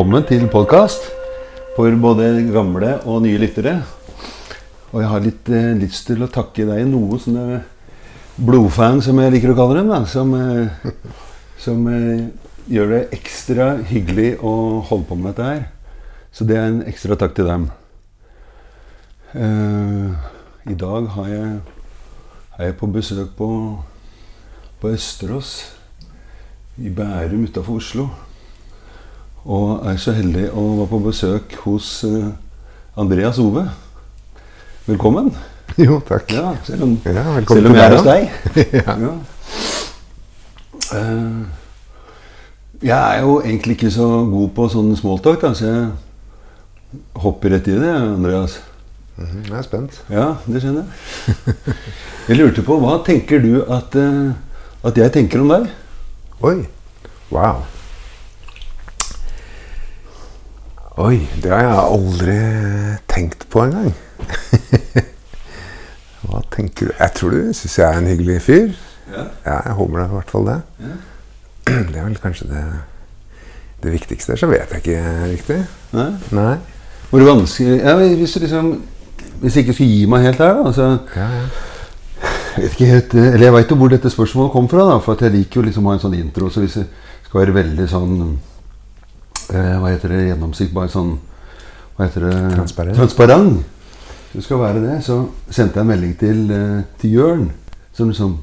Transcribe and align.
Velkommen 0.00 0.24
til 0.24 0.46
podkast 0.48 1.10
for 1.76 1.92
både 2.00 2.30
gamle 2.48 2.94
og 3.04 3.18
nye 3.20 3.36
lyttere. 3.36 3.74
Og 4.94 5.02
jeg 5.02 5.08
har 5.10 5.20
litt 5.20 5.50
eh, 5.52 5.74
lyst 5.76 6.06
til 6.08 6.24
å 6.24 6.28
takke 6.32 6.64
deg, 6.64 6.86
noe 6.88 7.18
sånne 7.20 7.58
blodfan, 8.40 9.02
som 9.04 9.20
jeg 9.20 9.34
liker 9.34 9.52
å 9.52 9.56
kalle 9.58 9.76
dem, 9.76 9.90
da, 9.92 9.98
som, 10.08 10.32
eh, 10.32 10.94
som 11.60 11.82
eh, 11.92 12.22
gjør 12.72 12.94
det 12.94 13.02
ekstra 13.18 13.66
hyggelig 13.90 14.30
å 14.40 14.54
holde 14.88 15.04
på 15.10 15.20
med 15.20 15.34
dette 15.34 15.50
her. 15.50 15.60
Så 16.32 16.48
det 16.48 16.56
er 16.56 16.70
en 16.70 16.80
ekstra 16.88 17.20
takk 17.20 17.36
til 17.36 17.52
dem. 17.52 17.68
Eh, 19.36 20.32
I 20.64 20.78
dag 20.80 21.12
har 21.18 21.30
jeg, 21.34 21.52
er 22.56 22.70
jeg 22.70 22.78
på 22.80 22.88
besøk 22.96 23.36
på, 23.36 23.52
på 24.80 24.96
Østerås 24.96 25.54
i 26.80 26.88
Bærum 26.88 27.44
utafor 27.52 27.84
Oslo. 27.84 28.08
Og 29.48 29.86
er 29.88 29.96
så 30.00 30.12
heldig 30.16 30.48
å 30.52 30.64
være 30.82 30.88
på 30.90 30.98
besøk 31.06 31.54
hos 31.64 31.92
eh, 32.04 32.26
Andreas 33.00 33.38
Ove. 33.40 33.64
Velkommen. 34.88 35.30
Jo, 35.80 36.00
takk. 36.04 36.32
Ja, 36.34 36.50
selv 36.66 36.84
om, 36.84 36.96
Ja, 37.06 37.22
selv 37.48 37.70
om 37.70 37.76
jeg 37.78 37.84
er 37.86 37.96
hos 37.96 38.04
deg. 38.04 38.28
Ja. 38.80 38.96
Ja. 39.06 39.14
Eh, 40.90 41.40
jeg 42.80 42.96
er 42.96 43.20
jo 43.24 43.38
egentlig 43.44 43.76
ikke 43.78 43.90
så 43.92 44.06
god 44.28 44.52
på 44.56 44.66
sånn 44.72 44.92
smalltalk, 44.96 45.42
så 45.56 45.68
jeg 45.68 47.00
hopper 47.22 47.52
rett 47.54 47.68
i 47.70 47.76
det, 47.80 47.90
Andreas. 47.92 48.58
Mhm, 49.20 49.42
Jeg 49.50 49.56
er 49.58 49.66
spent. 49.66 49.98
Ja, 50.08 50.26
det 50.48 50.62
skjønner 50.64 50.86
jeg. 50.86 51.56
Jeg 52.30 52.38
lurte 52.40 52.64
på, 52.64 52.78
hva 52.80 52.98
tenker 53.04 53.40
du 53.44 53.60
at, 53.72 53.96
eh, 54.00 54.32
at 54.88 54.96
jeg 55.00 55.12
tenker 55.16 55.42
om 55.44 55.52
deg? 55.52 55.68
Oi. 56.44 56.56
Wow. 57.32 57.64
Oi, 60.98 61.20
det 61.42 61.50
har 61.52 61.60
jeg 61.62 61.82
aldri 61.94 62.36
tenkt 63.08 63.44
på 63.52 63.62
engang. 63.62 63.92
Hva 66.26 66.40
tenker 66.50 66.90
du? 66.90 66.94
Jeg 66.98 67.14
tror 67.16 67.34
du 67.34 67.52
syns 67.54 67.76
jeg 67.78 67.86
er 67.86 68.00
en 68.00 68.08
hyggelig 68.10 68.40
fyr. 68.42 68.72
Ja. 69.10 69.22
Ja, 69.46 69.56
jeg 69.68 69.76
håper 69.78 70.00
det 70.00 70.06
i 70.08 70.14
hvert 70.16 70.32
fall 70.34 70.48
det. 70.50 70.58
Ja. 70.82 70.96
Det 71.92 72.00
er 72.00 72.06
vel 72.08 72.16
kanskje 72.18 72.48
det, 72.50 72.64
det 73.84 73.92
viktigste. 73.94 74.34
Så 74.36 74.48
vet 74.50 74.72
jeg 74.74 74.82
ikke 74.82 75.02
riktig. 75.30 75.58
Nei? 75.94 76.08
Nei. 76.34 76.54
Hvor 77.10 77.22
vanskelig 77.26 77.80
ja, 77.80 77.94
Hvis 77.98 78.32
du 78.36 78.40
liksom 78.44 78.68
Hvis 79.40 79.56
jeg 79.56 79.64
ikke 79.64 79.74
skulle 79.74 79.90
gi 79.90 80.04
meg 80.10 80.26
helt 80.28 80.38
her, 80.38 80.52
da 80.54 80.66
altså, 80.70 80.86
Ja, 81.16 81.26
ja. 81.26 81.46
Jeg 82.54 82.62
vet 82.64 82.74
ikke 82.76 82.90
helt, 82.90 83.14
eller 83.14 83.44
jeg 83.46 83.54
veit 83.54 83.70
jo 83.72 83.76
hvor 83.80 83.90
dette 83.90 84.10
spørsmålet 84.10 84.52
kom 84.52 84.68
fra. 84.70 84.84
da, 84.90 84.98
For 85.02 85.14
at 85.14 85.22
jeg 85.26 85.34
liker 85.36 85.60
jo 85.60 85.66
liksom 85.68 85.86
å 85.86 85.92
ha 85.92 85.98
en 85.98 86.02
sånn 86.02 86.16
intro. 86.18 86.50
Så 86.50 86.64
hvis 86.64 86.76
det 86.80 86.86
skal 87.26 87.44
være 87.44 87.54
veldig 87.60 87.86
sånn 87.90 88.16
Hva 89.52 89.90
heter 89.90 90.08
det? 90.14 90.20
Gjennomsikt? 90.30 90.72
Bare 90.74 90.88
sånn 90.92 91.18
Hva 91.96 92.06
heter 92.06 92.26
det? 92.28 92.36
Transparent. 92.54 92.96
Transparent. 92.96 93.64
Det 94.30 94.44
skal 94.44 94.60
være 94.62 94.80
det, 94.84 94.98
så 95.04 95.16
sendte 95.50 95.80
jeg 95.80 95.82
en 95.82 95.90
melding 95.90 96.12
til, 96.18 96.44
eh, 96.54 96.82
til 97.00 97.10
Jørn. 97.18 97.50
Som 97.92 98.08
liksom 98.12 98.36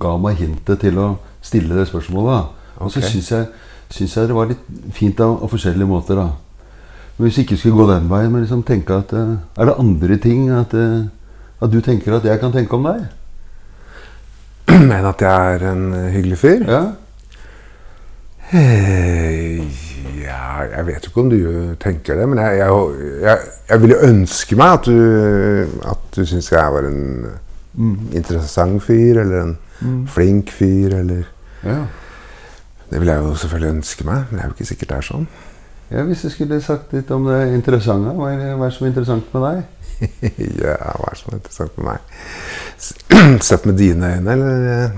ga 0.00 0.16
meg 0.18 0.36
hintet 0.40 0.80
til 0.80 0.96
å 0.98 1.18
stille 1.42 1.74
det 1.76 1.88
spørsmålet. 1.88 2.30
da. 2.32 2.46
Og 2.80 2.90
så 2.90 2.98
Ok. 2.98 3.04
syns 3.10 3.28
jeg, 3.30 3.46
syns 3.90 4.14
jeg 4.16 4.26
det 4.28 4.34
var 4.34 4.46
litt 4.46 4.64
fint 4.92 5.20
av, 5.20 5.42
av 5.42 5.50
forskjellige 5.50 5.86
måter. 5.86 6.14
da. 6.16 6.30
Men 7.18 7.28
hvis 7.28 7.36
jeg 7.36 7.46
ikke 7.46 7.58
skulle 7.58 7.76
gå 7.76 7.86
den 7.92 8.08
veien, 8.08 8.32
men 8.32 8.42
liksom 8.42 8.64
tenke 8.64 8.90
at 8.96 9.12
eh, 9.12 9.36
Er 9.58 9.64
det 9.66 9.78
andre 9.78 10.16
ting 10.16 10.50
at, 10.50 10.74
eh, 10.74 11.04
at 11.62 11.70
du 11.70 11.80
tenker 11.80 12.16
at 12.16 12.24
jeg 12.24 12.40
kan 12.40 12.52
tenke 12.52 12.72
om 12.74 12.82
deg? 12.84 13.06
Men 14.88 15.04
at 15.04 15.18
jeg 15.20 15.54
er 15.54 15.72
en 15.72 15.92
hyggelig 16.10 16.38
fyr? 16.38 16.64
Ja? 16.66 16.92
Eh, 18.54 19.64
Ja, 20.24 20.62
jeg 20.76 20.86
vet 20.86 21.04
jo 21.04 21.10
ikke 21.10 21.20
om 21.20 21.30
du 21.30 21.74
tenker 21.82 22.16
det, 22.16 22.28
men 22.28 22.38
jeg, 22.38 22.58
jeg, 22.58 22.68
jeg, 23.22 23.38
jeg 23.68 23.80
ville 23.82 23.98
ønske 24.06 24.56
meg 24.56 24.76
at 24.78 24.86
du, 24.86 25.80
at 25.90 26.04
du 26.16 26.22
syns 26.28 26.48
jeg 26.52 26.72
var 26.72 26.86
en 26.88 27.26
interessant 28.14 28.82
fyr, 28.82 29.20
eller 29.20 29.42
en 29.42 30.06
flink 30.08 30.52
fyr, 30.54 30.94
eller 31.02 31.26
ja. 31.64 31.80
Det 32.90 33.00
vil 33.00 33.10
jeg 33.10 33.24
jo 33.24 33.34
selvfølgelig 33.34 33.74
ønske 33.74 34.06
meg, 34.06 34.24
men 34.30 34.38
det 34.38 34.44
er 34.44 34.48
jo 34.48 34.54
ikke 34.54 34.68
sikkert 34.70 34.92
det 34.92 34.96
er 34.96 35.06
sånn. 35.08 35.26
Ja, 35.90 36.02
Hvis 36.08 36.22
du 36.22 36.30
skulle 36.30 36.60
sagt 36.62 36.92
litt 36.94 37.10
om 37.10 37.26
det 37.28 37.40
interessante, 37.54 38.14
hva 38.16 38.30
er 38.32 38.54
hva 38.54 38.68
er 38.68 38.70
det 38.70 38.76
som 38.78 38.86
er 38.86 38.92
interessant 38.92 39.34
med 39.34 39.46
deg? 39.48 39.62
ja, 40.64 40.74
hva 40.98 41.08
er 41.08 41.14
det 41.14 41.20
som 41.20 41.32
er 41.32 41.38
interessant 41.38 41.76
med 41.78 41.86
meg? 41.88 42.16
Sett 43.48 43.66
med 43.68 43.78
dine 43.78 44.10
øyne, 44.16 44.34
eller? 44.34 44.96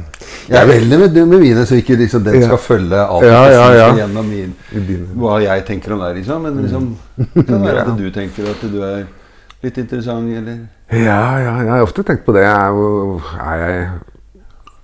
Jeg 0.49 0.59
er 0.61 0.71
veldig 0.71 0.99
med, 1.03 1.19
med 1.27 1.43
mine, 1.43 1.67
så 1.67 1.79
ikke 1.81 1.99
liksom 2.01 2.25
den 2.27 2.41
Ja. 2.41 2.47
skal 2.49 2.63
følge 2.63 3.03
alt 3.03 3.27
Ja, 3.27 3.43
ja, 3.53 3.67
ja. 3.75 3.89
gjennom 4.01 4.29
min, 4.31 4.55
hva 5.19 5.39
jeg 5.43 5.65
tenker 5.69 5.95
om 5.97 6.03
deg, 6.05 6.17
liksom. 6.21 6.43
Men 6.47 6.59
liksom, 6.65 6.89
det 7.35 7.47
kan 7.47 7.65
være 7.67 7.85
at 7.87 7.95
du 7.99 8.11
tenker 8.15 8.51
at 8.51 8.67
du 8.73 8.81
er 8.87 9.07
litt 9.65 9.79
interessant, 9.83 10.31
eller 10.41 10.59
Ja, 10.93 11.21
ja, 11.43 11.55
jeg 11.65 11.73
har 11.75 11.83
ofte 11.87 12.05
tenkt 12.07 12.25
på 12.27 12.35
det. 12.37 12.47
Hvor, 12.47 13.23
er 13.43 13.63
jeg, 13.63 13.87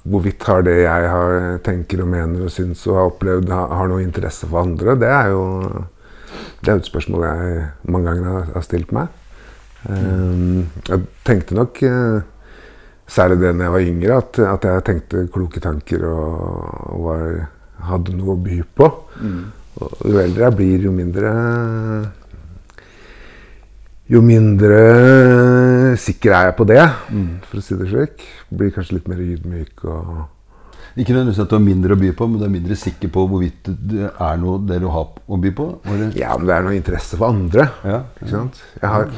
hvorvidt 0.02 0.42
har 0.50 0.62
det 0.66 0.76
jeg 0.82 1.10
har, 1.14 1.58
tenker 1.64 2.02
og 2.02 2.08
mener 2.14 2.46
og 2.46 2.50
syns 2.50 2.86
og 2.90 2.98
har 2.98 3.10
opplevd, 3.12 3.50
har, 3.54 3.74
har 3.78 3.90
noe 3.90 4.02
interesse 4.02 4.48
for 4.50 4.64
andre? 4.66 4.96
Det 4.98 5.10
er 5.10 5.32
jo 5.34 5.42
det 6.62 6.70
er 6.70 6.78
et 6.78 6.86
spørsmål 6.86 7.24
jeg 7.26 7.62
mange 7.90 8.06
ganger 8.10 8.30
har, 8.30 8.44
har 8.54 8.64
stilt 8.66 8.92
meg. 8.94 9.10
Um, 9.88 10.68
jeg 10.86 11.06
tenkte 11.26 11.56
nok, 11.58 11.82
eh, 11.82 12.22
særlig 13.10 13.40
det 13.40 13.54
når 13.56 13.66
jeg 13.66 13.74
var 13.74 13.88
yngre, 13.90 14.20
at, 14.22 14.38
at 14.52 14.68
jeg 14.68 14.86
tenkte 14.86 15.26
kloke 15.32 15.62
tanker 15.62 16.06
og, 16.06 16.40
og 16.94 17.04
var, 17.08 17.28
hadde 17.90 18.16
noe 18.16 18.36
å 18.36 18.42
by 18.42 18.62
på. 18.78 18.90
Og 19.82 20.04
jo 20.06 20.20
eldre 20.20 20.46
jeg 20.46 20.58
blir, 20.58 20.84
jo 20.86 20.92
mindre 20.94 21.30
jo 24.12 24.20
mindre 24.20 24.78
sikker 26.00 26.34
er 26.36 26.46
jeg 26.50 26.56
på 26.58 26.66
det, 26.68 26.82
for 27.48 27.60
å 27.60 27.64
si 27.64 27.76
det 27.80 27.88
slik. 27.88 28.24
Blir 28.52 28.72
kanskje 28.74 28.98
litt 28.98 29.08
mer 29.08 29.22
ydmyk 29.24 29.84
og 29.88 30.08
Ikke 30.92 31.14
nødvendigvis 31.14 31.38
at 31.40 31.48
du 31.48 31.54
har 31.56 31.62
mindre 31.64 31.94
å 31.96 32.00
by 32.02 32.10
på, 32.12 32.26
men 32.28 32.40
du 32.40 32.44
er 32.44 32.50
mindre 32.52 32.76
sikker 32.76 33.08
på 33.14 33.22
hvorvidt 33.30 33.70
det 33.88 34.10
er 34.10 34.40
noe 34.42 34.58
det 34.68 34.82
du 34.82 34.90
har 34.92 35.06
å 35.08 35.38
by 35.40 35.52
på? 35.56 35.68
Eller? 35.88 36.10
Ja, 36.20 36.34
men 36.36 36.50
det 36.50 36.56
er 36.58 36.66
noe 36.66 36.76
interesse 36.76 37.16
for 37.16 37.32
andre. 37.32 37.64
Ja, 37.88 38.02
sant? 38.28 38.60
Jeg 38.76 38.90
har, 38.92 39.08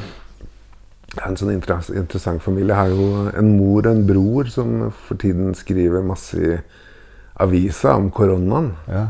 jeg 1.15 1.23
er 1.23 1.31
en 1.31 1.37
sånn 1.39 1.53
interess 1.53 1.89
interessant 1.93 2.43
familie. 2.43 2.73
Jeg 2.73 2.77
har 2.77 2.91
jo 2.91 3.29
en 3.31 3.51
mor 3.55 3.85
og 3.85 3.91
en 3.91 4.05
bror 4.07 4.49
som 4.51 4.89
for 5.07 5.19
tiden 5.21 5.55
skriver 5.55 6.03
masse 6.03 6.35
i 6.35 6.57
avisa 7.41 7.95
om 7.95 8.09
koronaen. 8.15 8.73
Ja. 8.91 9.05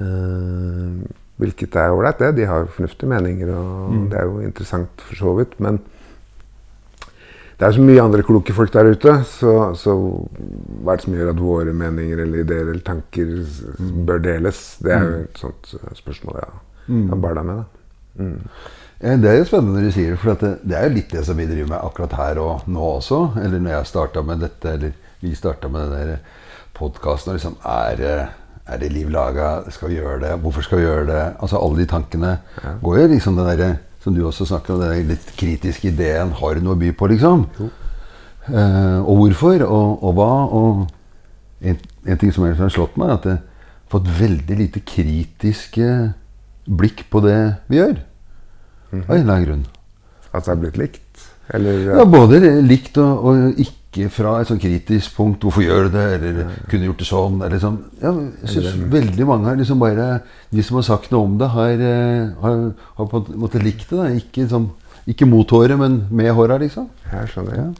Eh, 0.00 1.00
hvilket 1.40 1.76
er 1.80 1.94
ålreit, 1.94 2.20
det. 2.20 2.34
De 2.38 2.46
har 2.48 2.62
jo 2.62 2.74
fornuftige 2.76 3.10
meninger, 3.10 3.50
og 3.56 4.06
det 4.12 4.20
er 4.20 4.28
jo 4.28 4.44
interessant 4.44 5.02
for 5.08 5.18
så 5.18 5.34
vidt. 5.40 5.56
Men 5.64 5.80
det 7.58 7.66
er 7.68 7.74
så 7.76 7.82
mye 7.86 8.02
andre 8.02 8.22
kloke 8.26 8.54
folk 8.54 8.72
der 8.74 8.92
ute, 8.92 9.16
så, 9.30 9.52
så 9.78 9.96
hva 9.96 10.94
er 10.94 11.00
det 11.00 11.06
som 11.06 11.16
gjør 11.16 11.32
at 11.32 11.42
våre 11.42 11.74
meninger 11.76 12.24
eller 12.24 12.42
ideer 12.42 12.68
eller 12.68 12.84
tanker 12.86 13.34
bør 14.06 14.22
deles? 14.24 14.62
Det 14.82 14.94
er 14.94 15.04
jo 15.04 15.20
et 15.24 15.42
sånt 15.42 15.74
eh, 15.80 15.92
spørsmål 15.98 16.40
jeg 16.42 17.04
har 17.12 17.22
barna 17.22 17.46
med. 17.46 17.62
da. 17.62 18.24
Ja, 18.24 18.32
Det 19.04 19.28
er 19.28 19.34
jo 19.36 19.44
spennende 19.44 19.76
når 19.76 19.90
du 19.90 19.92
sier 19.92 20.14
det, 20.14 20.18
for 20.22 20.38
det, 20.40 20.50
det 20.64 20.76
er 20.78 20.86
jo 20.86 20.94
litt 20.94 21.10
det 21.12 21.24
som 21.26 21.36
vi 21.36 21.44
driver 21.44 21.74
med 21.74 21.82
akkurat 21.84 22.14
her 22.16 22.38
og 22.40 22.68
nå 22.72 22.86
også. 22.94 23.18
Eller 23.42 23.60
når 23.60 23.74
jeg 23.74 23.90
starta 23.90 24.22
med 24.24 24.40
dette, 24.40 24.70
eller 24.78 24.94
vi 25.20 25.34
starta 25.36 25.68
med 25.68 25.92
den 25.92 26.22
podkasten. 26.76 27.36
Liksom, 27.36 27.58
er, 27.68 28.00
er 28.64 28.80
det 28.80 28.92
liv 28.94 29.10
laga? 29.12 29.58
Skal 29.72 29.92
vi 29.92 29.98
gjøre 29.98 30.22
det? 30.24 30.32
Hvorfor 30.40 30.64
skal 30.64 30.80
vi 30.80 30.86
gjøre 30.86 31.06
det? 31.10 31.22
Altså 31.36 31.60
Alle 31.60 31.82
de 31.82 31.88
tankene 31.90 32.32
går 32.82 32.98
jo 33.02 33.10
liksom 33.12 33.36
den 33.38 33.50
derre 33.50 33.70
som 34.04 34.16
du 34.16 34.20
også 34.26 34.44
snakker 34.48 34.74
om, 34.74 34.82
den 34.82 34.92
der 34.92 35.12
litt 35.14 35.30
kritiske 35.36 35.88
ideen. 35.92 36.34
Har 36.40 36.56
du 36.56 36.64
noe 36.64 36.76
å 36.76 36.80
by 36.80 36.90
på, 36.96 37.08
liksom? 37.12 37.46
Eh, 38.50 38.98
og 39.00 39.20
hvorfor, 39.22 39.64
og, 39.64 40.02
og 40.04 40.18
hva? 40.18 40.32
Og 40.52 40.82
en, 41.64 41.78
en 42.04 42.20
ting 42.20 42.32
som 42.32 42.44
har 42.44 42.72
slått 42.72 42.98
meg, 43.00 43.08
er 43.08 43.14
at 43.16 43.28
jeg 43.30 43.38
har 43.40 43.94
fått 43.94 44.10
veldig 44.18 44.58
lite 44.60 44.84
kritiske 44.84 45.88
blikk 46.68 47.06
på 47.12 47.24
det 47.24 47.38
vi 47.72 47.80
gjør. 47.80 47.96
Av 49.02 49.14
en 49.16 49.20
eller 49.20 49.32
annen 49.34 49.46
grunn. 49.48 49.64
At 50.32 50.44
det 50.44 50.52
er 50.52 50.60
blitt 50.62 50.76
likt? 50.78 51.24
Eller 51.54 51.80
Ja, 51.98 52.04
både 52.08 52.40
likt 52.64 52.96
og, 52.98 53.24
og 53.24 53.58
ikke 53.60 54.08
fra 54.10 54.40
et 54.40 54.48
sånn 54.48 54.58
kritisk 54.58 55.14
punkt. 55.16 55.42
'Hvorfor 55.44 55.62
gjør 55.62 55.84
du 55.84 55.90
det?' 55.98 56.20
eller 56.20 56.50
'kunne 56.68 56.86
gjort 56.88 56.98
det 56.98 57.06
sånn'. 57.06 57.42
Eller 57.46 57.58
sånn. 57.58 57.78
Ja, 58.02 58.12
jeg 58.42 58.48
synes 58.48 58.74
veldig 58.90 59.26
mange 59.26 59.44
har 59.46 59.56
liksom 59.56 59.78
bare 59.78 60.20
De 60.50 60.62
som 60.62 60.76
har 60.76 60.82
sagt 60.82 61.10
noe 61.12 61.24
om 61.24 61.38
det, 61.38 61.48
har, 61.48 61.70
eh, 61.70 62.30
har, 62.40 62.72
har 62.96 63.06
på 63.06 63.26
en 63.28 63.38
måte 63.38 63.62
likt 63.62 63.90
det. 63.90 63.96
Da. 63.96 64.08
Ikke, 64.08 64.48
sånn, 64.48 64.70
ikke 65.06 65.26
mot 65.26 65.48
håret, 65.50 65.78
men 65.78 66.06
med 66.10 66.32
håra, 66.32 66.58
liksom. 66.58 66.88
Jeg 67.12 67.28
skjønner. 67.28 67.56
Ja. 67.56 67.72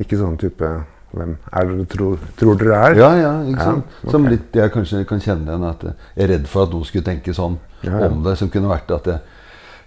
Ikke 0.00 0.18
sånn 0.18 0.36
type 0.36 0.84
Hvem 1.16 1.36
er 1.52 1.64
dere 1.64 1.84
tror, 1.86 2.18
tror 2.36 2.58
dere 2.60 2.74
er? 2.90 2.96
Ja, 2.98 3.10
ja, 3.16 3.32
ikke 3.46 3.62
Ja, 3.64 3.76
okay. 3.78 4.10
Som 4.10 4.26
litt 4.28 4.52
jeg 4.52 4.72
kanskje 4.74 5.06
kan 5.06 5.20
kjenne 5.22 5.46
igjen. 5.48 5.64
At 5.64 5.82
jeg 5.82 5.94
er 6.24 6.28
redd 6.34 6.46
for 6.46 6.66
at 6.66 6.74
noen 6.74 6.84
skulle 6.84 7.04
tenke 7.06 7.32
sånn 7.32 7.58
Ja, 7.82 8.00
ja. 8.00 8.08
om 8.08 8.22
det. 8.22 8.36
Som 8.36 8.50
kunne 8.50 8.68
vært 8.68 8.90
at 8.90 9.06
jeg 9.06 9.20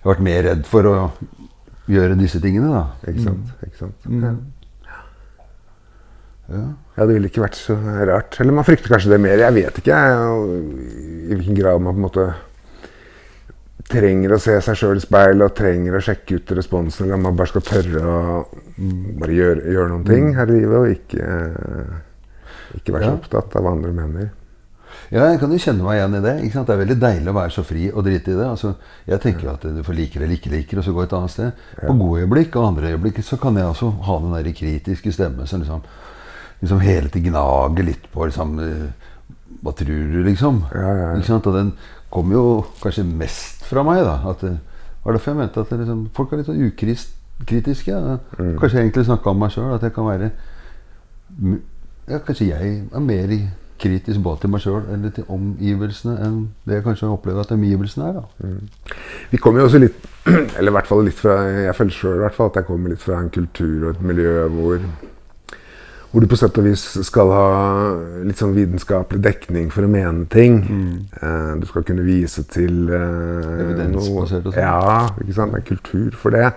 har 0.04 0.14
vært 0.14 0.26
mer 0.30 0.44
redd 0.48 0.66
for 0.70 0.88
å 0.90 0.96
gjøre 1.90 2.18
disse 2.20 2.40
tingene. 2.44 2.70
da. 2.72 2.86
Ikke 3.12 3.26
sant? 3.26 3.54
Ikke 3.66 3.80
sant? 3.82 4.06
Mm. 4.08 4.22
Ja. 4.24 5.00
Ja. 6.50 6.68
Ja, 6.98 7.06
det 7.06 7.14
ville 7.16 7.30
ikke 7.30 7.44
vært 7.46 7.58
så 7.60 7.76
rart. 8.10 8.38
Eller 8.42 8.56
man 8.56 8.66
frykter 8.68 8.92
kanskje 8.92 9.14
det 9.14 9.20
mer. 9.24 9.40
Jeg 9.40 9.56
vet 9.56 9.82
ikke 9.82 9.98
jeg, 9.98 10.62
i 11.30 11.36
hvilken 11.38 11.58
grad 11.60 11.82
man 11.84 11.96
på 11.96 12.02
en 12.02 12.08
måte 12.08 12.30
trenger 13.90 14.36
å 14.36 14.40
se 14.42 14.54
seg 14.62 14.78
sjøl 14.78 15.00
i 15.00 15.04
speilet 15.04 15.46
og 15.48 15.56
trenger 15.58 15.96
å 15.98 16.02
sjekke 16.04 16.40
ut 16.40 16.52
responsen. 16.58 17.08
Eller 17.08 17.22
man 17.22 17.38
bare 17.38 17.52
skal 17.54 17.66
tørre 17.66 18.02
å 18.04 18.18
bare 19.22 19.38
gjøre, 19.38 19.64
gjøre 19.74 19.94
noen 19.94 20.06
ting 20.10 20.34
her 20.38 20.52
i 20.52 20.60
livet 20.60 20.78
og 20.78 20.92
ikke, 20.94 21.30
ikke 22.78 22.96
være 22.98 23.08
så 23.10 23.16
opptatt 23.18 23.58
av 23.58 23.66
hva 23.66 23.74
andre 23.78 23.94
mener. 23.96 24.30
Ja, 25.10 25.24
jeg 25.32 25.40
kan 25.42 25.50
jo 25.50 25.58
kjenne 25.58 25.82
meg 25.82 25.98
igjen 25.98 26.16
i 26.20 26.22
det. 26.22 26.34
Det 26.54 26.70
er 26.74 26.82
veldig 26.84 26.96
deilig 27.02 27.32
å 27.32 27.38
være 27.40 27.54
så 27.56 27.64
fri 27.66 27.88
og 27.90 28.04
drite 28.06 28.30
i 28.30 28.38
det. 28.38 28.46
Altså, 28.46 28.76
jeg 29.10 29.22
tenker 29.24 29.48
jo 29.48 29.54
at 29.56 29.64
du 29.66 29.80
får 29.86 29.98
like 29.98 30.20
eller 30.20 30.36
ikke 30.36 30.52
liker, 30.54 30.78
og 30.78 30.86
så 30.86 30.94
gå 30.94 31.02
et 31.02 31.16
annet 31.18 31.34
sted. 31.34 31.64
På 31.80 31.96
gode 31.98 32.22
øyeblikk 32.22 32.58
og 32.60 32.68
andre 32.68 32.92
øyeblikk 32.94 33.24
så 33.26 33.40
kan 33.42 33.58
jeg 33.58 33.66
også 33.72 33.90
ha 34.06 34.18
den 34.22 34.36
der 34.38 34.52
kritiske 34.54 35.14
stemmen 35.16 35.50
som 35.50 35.64
liksom, 35.64 35.82
liksom 36.62 36.84
hele 36.86 37.10
tiden 37.10 37.32
gnager 37.34 37.88
litt 37.90 38.06
på 38.14 38.28
liksom, 38.30 38.60
eh, 38.62 39.08
Hva 39.64 39.74
tror 39.76 40.12
du, 40.14 40.20
liksom? 40.24 40.62
Ja, 40.72 40.92
ja, 40.94 41.08
ja. 41.18 41.36
Og 41.40 41.54
den 41.56 41.74
kommer 42.14 42.36
jo 42.38 42.44
kanskje 42.84 43.04
mest 43.04 43.66
fra 43.68 43.82
meg, 43.84 44.04
da. 44.06 44.20
At, 44.30 44.46
det 44.46 44.60
var 45.04 45.18
derfor 45.18 45.32
jeg 45.34 45.40
mente 45.42 45.60
at 45.60 45.70
det 45.74 45.80
liksom, 45.82 46.06
folk 46.16 46.32
er 46.32 46.38
litt 46.38 46.48
sånn 46.52 46.62
ukritiske. 46.70 47.98
Mm. 48.38 48.54
Kanskje 48.62 48.78
jeg 48.78 48.86
egentlig 48.86 49.06
snakka 49.10 49.34
om 49.34 49.42
meg 49.42 49.52
sjøl. 49.56 49.74
At 49.74 49.84
jeg 49.88 49.94
kan 49.96 50.06
være 50.08 50.30
ja, 52.10 52.20
Kanskje 52.26 52.48
jeg 52.54 52.78
er 52.94 53.00
mer 53.04 53.34
i- 53.34 53.50
kritisk 53.80 54.22
både 54.24 54.44
til 54.44 54.54
meg 54.54 54.64
sjøl 54.64 54.88
eller 54.94 55.14
til 55.16 55.28
omgivelsene 55.32 56.16
enn 56.26 56.40
det 56.68 56.80
jeg 56.80 56.86
kanskje 56.86 57.12
opplever 57.12 57.46
at 57.46 57.54
omgivelsene 57.56 58.10
er. 58.10 58.20
da. 58.20 58.50
Vi 59.32 59.42
kommer 59.42 59.64
jo 59.64 59.70
også 59.70 59.82
litt 59.82 60.08
Eller 60.60 60.70
i 60.70 60.76
hvert 60.76 60.88
fall 60.90 61.06
litt 61.08 61.18
fra 61.18 61.40
Jeg 61.48 61.76
føler 61.78 61.96
sjøl 61.96 62.26
at 62.28 62.60
jeg 62.60 62.68
kommer 62.68 62.92
litt 62.92 63.02
fra 63.02 63.22
en 63.24 63.32
kultur 63.34 63.88
og 63.88 63.94
et 63.96 64.04
miljø 64.12 64.34
hvor 64.54 64.84
hvor 66.10 66.24
du 66.24 66.30
på 66.30 66.38
sett 66.40 66.56
og 66.58 66.66
vis 66.66 66.84
skal 67.06 67.30
ha 67.30 67.50
litt 68.26 68.40
sånn 68.42 68.56
vitenskapelig 68.56 69.20
dekning 69.22 69.68
for 69.70 69.86
å 69.86 69.90
mene 69.94 70.26
ting. 70.34 70.56
Eh, 71.22 71.52
du 71.62 71.68
skal 71.70 71.86
kunne 71.86 72.02
vise 72.02 72.42
til 72.50 72.90
eh, 72.90 73.84
sånn. 73.94 74.56
Ja, 74.58 75.06
ikke 75.22 75.36
sant? 75.38 75.54
Det 75.54 75.62
er 75.62 75.68
kultur 75.68 76.18
for 76.18 76.34
det. 76.34 76.48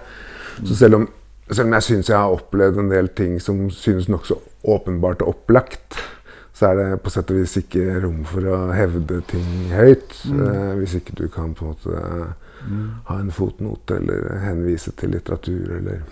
Så 0.62 0.78
selv 0.78 1.02
om, 1.02 1.04
selv 1.50 1.68
om 1.68 1.76
jeg 1.76 1.88
syns 1.90 2.08
jeg 2.08 2.16
har 2.16 2.32
opplevd 2.32 2.80
en 2.80 2.88
del 2.94 3.12
ting 3.12 3.36
som 3.44 3.66
synes 3.76 4.08
nokså 4.08 4.38
åpenbart 4.72 5.20
og 5.20 5.34
opplagt, 5.34 6.00
så 6.52 6.68
er 6.68 6.78
det 6.78 6.88
på 7.02 7.12
sett 7.12 7.30
og 7.32 7.38
vis 7.40 7.54
ikke 7.62 8.00
rom 8.04 8.22
for 8.28 8.46
å 8.52 8.58
hevde 8.76 9.22
ting 9.30 9.70
høyt. 9.72 10.18
Eh, 10.28 10.72
hvis 10.80 10.98
ikke 10.98 11.16
du 11.22 11.24
kan 11.32 11.54
på 11.56 11.64
en 11.64 11.72
måte 11.72 12.02
ha 13.08 13.16
en 13.18 13.32
fotnote 13.34 13.96
eller 13.98 14.44
henvise 14.44 14.92
til 14.98 15.16
litteratur 15.16 15.78
eller 15.80 16.04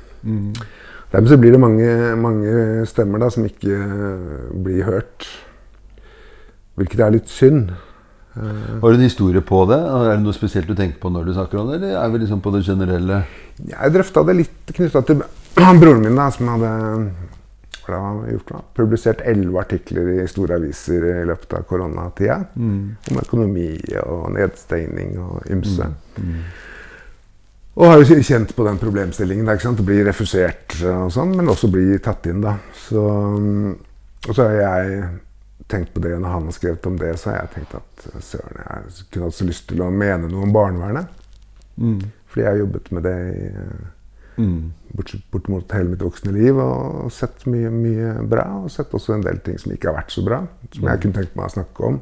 Dermed 1.10 1.30
så 1.30 1.36
blir 1.40 1.54
det 1.54 1.58
mange, 1.58 1.86
mange 2.20 2.50
stemmer 2.86 3.18
da, 3.22 3.30
som 3.32 3.46
ikke 3.46 3.74
eh, 3.74 4.50
blir 4.62 4.84
hørt. 4.86 5.26
Hvilket 6.78 7.02
er 7.02 7.14
litt 7.16 7.32
synd. 7.32 7.72
Har 8.30 8.92
du 8.92 8.94
en 8.94 9.02
historie 9.02 9.42
på 9.42 9.64
det? 9.66 9.80
Er 9.80 10.12
det 10.12 10.22
noe 10.22 10.36
spesielt 10.36 10.68
du 10.70 10.76
tenker 10.78 11.00
på 11.02 11.10
når 11.10 11.26
du 11.26 11.32
snakker 11.34 11.58
om 11.58 11.72
det, 11.72 11.80
eller 11.80 11.96
er 11.98 12.12
vi 12.12 12.20
liksom 12.22 12.44
på 12.44 12.52
det 12.54 12.62
generelle? 12.68 13.24
Jeg 13.72 13.94
drøfta 13.96 14.22
det 14.28 14.36
litt 14.38 14.74
knytta 14.76 15.02
til 15.08 15.24
broren 15.82 16.04
min, 16.04 16.20
da, 16.20 16.28
som 16.30 16.52
hadde 16.52 16.70
har 17.98 18.30
gjort 18.30 18.48
da? 18.52 18.62
publisert 18.76 19.20
elleve 19.26 19.60
artikler 19.60 20.08
i 20.14 20.26
store 20.30 20.58
aviser 20.60 21.06
i 21.10 21.26
løpet 21.28 21.54
av 21.58 21.66
koronatida. 21.68 22.38
Om 23.10 23.20
økonomi 23.22 23.70
og 24.04 24.32
nedstengning 24.36 25.18
og 25.18 25.46
ymse. 25.50 25.88
Og 27.80 27.86
har 27.86 28.00
jo 28.02 28.20
kjent 28.22 28.54
på 28.56 28.64
den 28.66 28.78
problemstillingen. 28.78 29.46
Da, 29.46 29.54
ikke 29.56 29.68
sant? 29.68 29.82
Bli 29.86 30.02
refusert 30.04 30.76
og 30.84 31.12
sånn, 31.14 31.36
men 31.38 31.48
også 31.48 31.70
bli 31.72 31.98
tatt 32.02 32.26
inn, 32.26 32.42
da. 32.44 32.56
Så, 32.76 33.04
og 34.28 34.34
så 34.34 34.48
har 34.48 34.56
jeg 34.58 35.04
tenkt 35.70 35.94
på 35.94 36.02
det 36.02 36.16
når 36.18 36.34
han 36.34 36.48
har 36.48 36.52
skrevet 36.56 36.86
om 36.86 36.98
det, 36.98 37.14
så 37.20 37.30
har 37.30 37.36
jeg 37.44 37.52
tenkt 37.54 37.76
at 37.78 38.24
søren, 38.26 38.58
jeg 38.58 39.06
kunne 39.12 39.28
hatt 39.28 39.36
så 39.38 39.46
lyst 39.46 39.68
til 39.70 39.82
å 39.84 39.90
mene 39.94 40.28
noe 40.28 40.42
om 40.48 40.52
barnevernet. 40.52 41.06
Fordi 42.30 42.44
jeg 42.44 42.50
har 42.50 42.60
jobbet 42.60 42.90
med 42.92 43.06
det 43.06 43.16
i 43.30 43.50
Mm. 44.40 44.72
bortsett- 44.96 45.26
bortimot 45.30 45.72
hele 45.76 45.90
mitt 45.92 46.02
voksne 46.02 46.32
liv 46.32 46.56
og 46.58 47.10
sett 47.12 47.44
mye, 47.46 47.70
mye 47.70 48.14
bra. 48.28 48.46
Og 48.64 48.70
sett 48.72 48.90
også 48.96 49.14
en 49.14 49.22
del 49.26 49.38
ting 49.44 49.58
som 49.60 49.72
ikke 49.72 49.90
har 49.92 49.98
vært 50.00 50.10
så 50.14 50.24
bra, 50.24 50.40
som 50.72 50.88
jeg 50.88 51.00
kunne 51.02 51.14
tenkt 51.18 51.36
meg 51.36 51.46
å 51.46 51.54
snakke 51.54 51.84
om. 51.90 52.00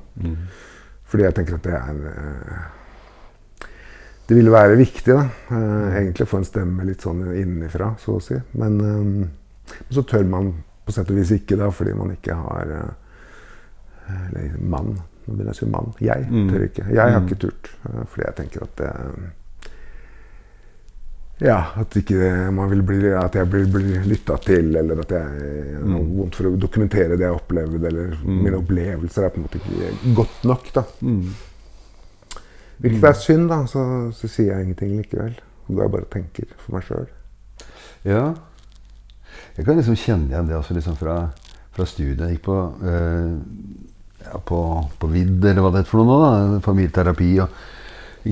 Fordi 1.08 1.25
jeg 1.25 1.35
tenker 1.35 1.55
at 1.58 1.62
det 1.62 1.75
er 1.75 2.02
eh, 2.12 2.67
Det 4.29 4.37
ville 4.37 4.50
være 4.52 4.76
viktig, 4.76 5.14
da. 5.14 5.23
eh, 5.56 5.99
Egentlig 6.02 6.26
å 6.26 6.29
få 6.29 6.37
en 6.43 6.44
stemme 6.44 6.85
litt 6.85 7.00
sånn 7.00 7.23
innenfra, 7.32 7.94
så 7.99 8.17
å 8.19 8.23
si. 8.23 8.37
Men, 8.61 8.81
eh, 8.81 9.05
men 9.05 9.90
så 9.90 10.02
tør 10.05 10.26
man 10.29 10.50
på 10.87 10.93
sett 10.93 11.11
og 11.11 11.17
vis 11.17 11.31
ikke, 11.32 11.56
da, 11.56 11.70
fordi 11.70 11.94
man 11.96 12.11
ikke 12.17 12.35
har 12.37 12.94
Eller 14.08 14.55
mann. 14.61 14.94
Nå 15.26 15.35
begynner 15.35 15.52
jeg 15.52 15.56
å 15.56 15.58
si 15.58 15.67
mann. 15.67 15.93
Jeg 16.00 16.26
Mm. 16.31 16.49
tør 16.50 16.62
ikke. 16.64 16.85
Jeg 16.94 17.12
har 17.12 17.20
ikke 17.20 17.38
turt. 17.38 17.69
Fordi 18.08 18.25
jeg 18.25 18.35
tenker 18.37 18.62
at 18.62 18.76
det 18.76 18.93
ja, 21.38 21.58
at, 21.79 21.94
bli, 21.94 23.12
at 23.14 23.37
jeg 23.38 23.46
blir, 23.50 23.67
blir 23.70 24.06
lytta 24.11 24.38
til, 24.43 24.73
eller 24.76 25.02
at 25.05 25.12
jeg 25.14 25.26
har 25.76 25.85
noe 25.87 26.06
vondt 26.17 26.38
for 26.38 26.49
å 26.50 26.56
dokumentere 26.58 27.14
det 27.14 27.26
jeg 27.26 27.31
har 27.31 27.38
opplevd. 27.38 27.85
Eller 27.90 28.17
mine 28.26 28.58
opplevelser 28.58 29.29
er 29.29 29.35
på 29.35 29.38
en 29.38 29.46
måte 29.46 29.61
ikke 29.61 30.14
godt 30.19 30.49
nok. 30.50 30.73
da. 30.75 30.85
Hvilket 32.82 33.06
er 33.11 33.20
synd, 33.23 33.46
da. 33.52 33.61
Så, 33.70 33.85
så 34.19 34.31
sier 34.31 34.52
jeg 34.52 34.67
ingenting 34.67 34.96
likevel. 34.99 35.38
Da 35.69 35.85
jeg 35.85 35.94
bare 35.94 36.11
tenker 36.11 36.50
for 36.58 36.75
meg 36.75 36.87
sjøl. 36.88 37.08
Ja. 38.08 38.25
Jeg 39.58 39.67
kan 39.67 39.79
liksom 39.79 39.99
kjenne 39.99 40.32
igjen 40.32 40.50
det 40.50 40.58
også 40.58 40.75
liksom 40.75 40.99
fra, 40.99 41.17
fra 41.75 41.87
studiet. 41.87 42.25
Jeg 42.25 42.38
gikk 42.38 42.46
på, 42.49 42.61
øh, 42.82 43.32
ja, 44.26 44.38
på, 44.50 44.62
på 44.99 45.11
VID, 45.14 45.50
eller 45.52 45.62
hva 45.62 45.70
det 45.75 45.85
heter 45.85 45.94
for 45.94 46.02
noe 46.02 46.11
nå. 46.11 46.19
da, 46.25 46.62
Familieterapi. 46.67 47.32
og 47.46 47.78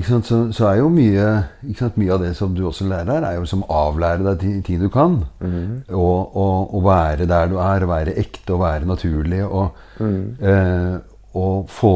sant? 0.05 0.25
Så, 0.27 0.37
så 0.53 0.67
er 0.69 0.77
jo 0.81 0.89
mye, 0.93 1.25
ikke 1.67 1.79
sant? 1.85 1.97
mye 1.97 2.13
av 2.13 2.21
det 2.21 2.31
som 2.37 2.53
du 2.55 2.63
også 2.67 2.85
lærer 2.89 3.11
her, 3.15 3.23
er 3.31 3.35
jo 3.39 3.45
som 3.49 3.63
avlære 3.69 4.23
deg 4.25 4.39
ti- 4.39 4.61
ting 4.67 4.79
du 4.83 4.89
kan. 4.93 5.19
og, 5.93 6.35
og, 6.35 6.73
og 6.75 6.83
være 6.85 7.25
der 7.29 7.47
du 7.51 7.57
er, 7.57 7.85
være 7.89 8.13
ekte 8.19 8.53
og 8.53 8.61
være 8.61 8.85
naturlig. 8.89 9.43
Og, 9.45 9.71
eh, 10.01 10.97
og 11.37 11.67
få 11.69 11.91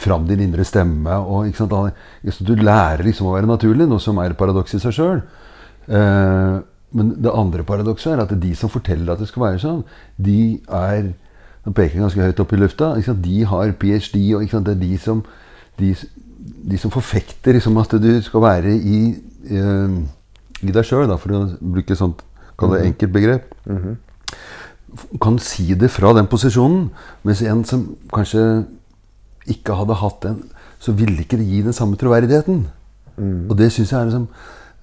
fram 0.00 0.26
din 0.28 0.40
indre 0.40 0.64
stemme. 0.64 1.12
Og, 1.20 1.46
ikke 1.50 1.58
sant? 1.66 2.44
Du 2.48 2.54
lærer 2.56 3.04
liksom 3.04 3.26
å 3.28 3.34
være 3.36 3.46
naturlig, 3.50 3.86
noe 3.88 4.00
som 4.00 4.18
er 4.22 4.30
et 4.32 4.38
paradoks 4.40 4.74
i 4.74 4.80
seg 4.80 4.92
sjøl. 4.96 5.22
Eh, 5.88 6.58
men 6.96 7.10
det 7.20 7.32
andre 7.36 7.64
paradokset 7.68 8.14
er 8.14 8.22
at 8.22 8.30
de 8.40 8.54
som 8.56 8.70
forteller 8.72 9.12
at 9.12 9.20
det 9.20 9.28
skal 9.28 9.42
være 9.44 9.58
sånn, 9.64 9.82
de 10.16 10.60
er 10.72 11.10
Nå 11.66 11.72
peker 11.76 12.00
ganske 12.00 12.22
høyt 12.22 12.38
opp 12.40 12.52
i 12.54 12.56
lufta. 12.56 12.86
De 13.20 13.40
har 13.44 13.72
ph.d. 13.76 14.20
og 14.38 14.44
det 14.64 14.72
er 14.72 14.78
de 14.80 14.94
som, 15.02 15.18
de, 15.76 15.90
de 16.70 16.78
som 16.80 16.92
forfekter 16.92 17.56
liksom 17.56 17.76
at 17.80 17.96
du 18.02 18.10
skal 18.24 18.44
være 18.44 18.74
i, 18.76 19.00
eh, 19.50 19.98
i 20.62 20.74
deg 20.74 20.86
sjøl, 20.86 21.10
for 21.18 21.34
å 21.36 21.42
bruke 21.60 21.94
et 21.94 22.00
sånt 22.00 22.22
kall 22.58 22.74
det 22.74 22.84
enkelt 22.88 23.14
begrep. 23.14 23.54
Kan 25.22 25.38
si 25.38 25.74
det 25.78 25.90
fra 25.94 26.14
den 26.16 26.26
posisjonen. 26.26 26.88
Mens 27.22 27.42
en 27.42 27.64
som 27.68 27.84
kanskje 28.12 28.64
ikke 29.48 29.76
hadde 29.78 29.98
hatt 30.00 30.22
den, 30.24 30.42
så 30.80 30.94
ville 30.96 31.22
ikke 31.22 31.38
det 31.38 31.46
gi 31.48 31.62
den 31.62 31.76
samme 31.76 31.98
troverdigheten. 32.00 32.66
Og 33.50 33.56
det 33.58 33.72
syns 33.74 33.92
jeg 33.92 34.00
er 34.00 34.10
liksom 34.10 34.28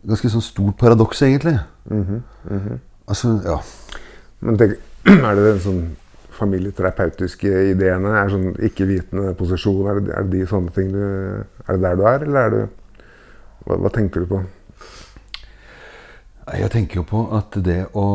ganske 0.06 0.32
sånn 0.32 0.46
stort 0.46 0.78
paradoks, 0.80 1.22
egentlig. 1.26 1.58
Altså, 3.08 3.36
ja. 3.46 3.60
Men 4.46 4.58
tenk, 4.60 4.78
er 5.06 5.38
det 5.38 5.52
en 5.54 5.64
sånn 5.64 5.84
familieterapeutiske 6.38 7.52
ideene? 7.72 8.12
Er 8.22 8.34
sånn 8.34 8.52
ikke-vitende 8.70 9.34
posisjon? 9.40 9.82
Er 9.92 10.02
det, 10.02 10.14
er 10.16 10.28
det 10.28 10.40
de 10.40 10.50
sånne 10.50 10.74
ting 10.76 10.92
du 10.94 11.02
Er 11.02 11.72
det 11.78 11.82
der 11.86 11.96
du 12.00 12.06
er, 12.10 12.28
eller 12.28 12.40
er 12.46 12.54
du 12.56 12.62
Hva, 13.66 13.80
hva 13.82 13.90
tenker 13.94 14.26
du 14.26 14.30
på? 14.36 14.44
Jeg 16.54 16.70
tenker 16.70 17.02
jo 17.02 17.08
på 17.10 17.26
at 17.34 17.56
det 17.66 17.88
å 17.98 18.06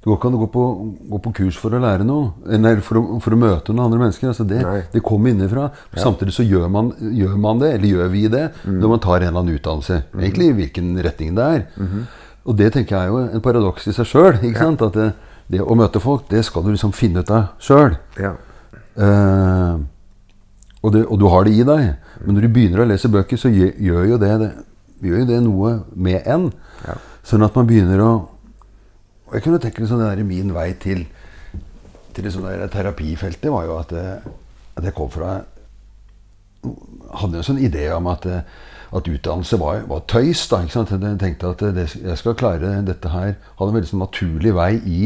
Det 0.00 0.08
går 0.08 0.16
ikke 0.16 0.28
an 0.30 0.36
å 0.38 0.38
gå 0.40 0.46
på, 0.48 0.62
gå 1.12 1.18
på 1.26 1.30
kurs 1.36 1.56
for 1.60 1.74
å 1.76 1.80
lære 1.82 2.06
noe, 2.08 2.30
eller 2.56 2.78
for 2.80 2.96
å, 2.96 3.18
for 3.20 3.36
å 3.36 3.38
møte 3.40 3.74
noen 3.74 3.82
andre 3.84 3.98
mennesker. 4.00 4.30
Altså 4.30 4.46
det, 4.48 4.60
det 4.94 5.02
kommer 5.04 5.34
innenfra. 5.34 5.66
Samtidig 6.00 6.32
så 6.32 6.46
gjør 6.46 6.70
man, 6.72 6.88
gjør 7.18 7.34
man 7.36 7.60
det, 7.60 7.74
eller 7.76 7.90
gjør 7.90 8.08
vi 8.14 8.22
det, 8.32 8.46
når 8.64 8.94
man 8.94 9.02
tar 9.04 9.18
en 9.18 9.26
eller 9.28 9.42
annen 9.42 9.58
utdannelse. 9.58 9.98
Egentlig 10.16 10.46
i 10.48 10.54
hvilken 10.62 10.88
retning 11.04 11.34
det 11.36 11.50
er. 11.58 11.66
Og 12.48 12.56
det 12.56 12.70
tenker 12.74 12.96
jeg 12.96 13.08
er 13.08 13.12
jo 13.12 13.20
en 13.26 13.44
paradoks 13.44 13.88
i 13.90 13.94
seg 13.96 14.08
sjøl. 14.08 14.38
At 14.40 14.96
det, 14.96 15.10
det 15.52 15.60
å 15.60 15.76
møte 15.76 16.02
folk, 16.02 16.28
det 16.30 16.44
skal 16.46 16.64
du 16.64 16.72
liksom 16.72 16.94
finne 16.96 17.24
ut 17.24 17.32
av 17.34 17.52
sjøl. 17.62 17.98
Ja. 18.20 18.34
Eh, 19.00 19.82
og, 20.80 20.96
og 20.96 21.16
du 21.20 21.26
har 21.28 21.46
det 21.46 21.54
i 21.58 21.66
deg. 21.66 21.86
Men 22.24 22.36
når 22.36 22.46
du 22.46 22.52
begynner 22.54 22.82
å 22.84 22.88
lese 22.88 23.12
bøker, 23.12 23.40
så 23.40 23.52
gjør, 23.52 23.72
gjør, 23.76 24.08
jo, 24.12 24.18
det, 24.22 24.32
det, 24.42 24.50
gjør 25.04 25.22
jo 25.22 25.30
det 25.30 25.40
noe 25.44 25.72
med 25.92 26.28
en. 26.28 26.48
Ja. 26.86 26.96
Sånn 27.26 27.44
at 27.44 27.56
man 27.56 27.68
begynner 27.68 28.00
å 28.00 28.10
Og 29.28 29.34
jeg 29.36 29.44
kunne 29.44 29.60
tenke 29.62 29.82
meg 29.82 29.90
sånn 29.90 30.00
der, 30.02 30.22
Min 30.26 30.54
vei 30.56 30.70
til, 30.80 31.04
til 32.16 32.24
det 32.24 32.32
sånne 32.34 32.66
terapifeltet 32.72 33.52
var 33.52 33.68
jo 33.68 33.76
at, 33.76 33.92
eh, 33.94 34.30
at 34.80 34.88
jeg 34.88 34.96
kom 34.96 35.12
fra 35.12 35.36
Hadde 36.64 37.38
en 37.38 37.46
sånn 37.46 37.60
idé 37.62 37.86
om 37.94 38.08
at, 38.10 38.26
eh, 38.26 38.40
at 38.90 39.08
utdannelse 39.08 39.58
var, 39.60 39.84
var 39.86 40.02
tøys. 40.10 40.48
da, 40.50 40.62
ikke 40.64 40.72
sant? 40.72 40.90
Jeg 40.90 41.18
tenkte 41.20 41.52
at 41.54 41.64
det, 41.76 41.86
jeg 42.02 42.18
skal 42.18 42.34
klare 42.34 42.80
dette 42.86 43.12
her 43.12 43.36
Hadde 43.58 43.68
en 43.70 43.76
veldig 43.76 43.90
sånn 43.92 44.02
naturlig 44.02 44.54
vei 44.56 44.72
i, 44.82 45.00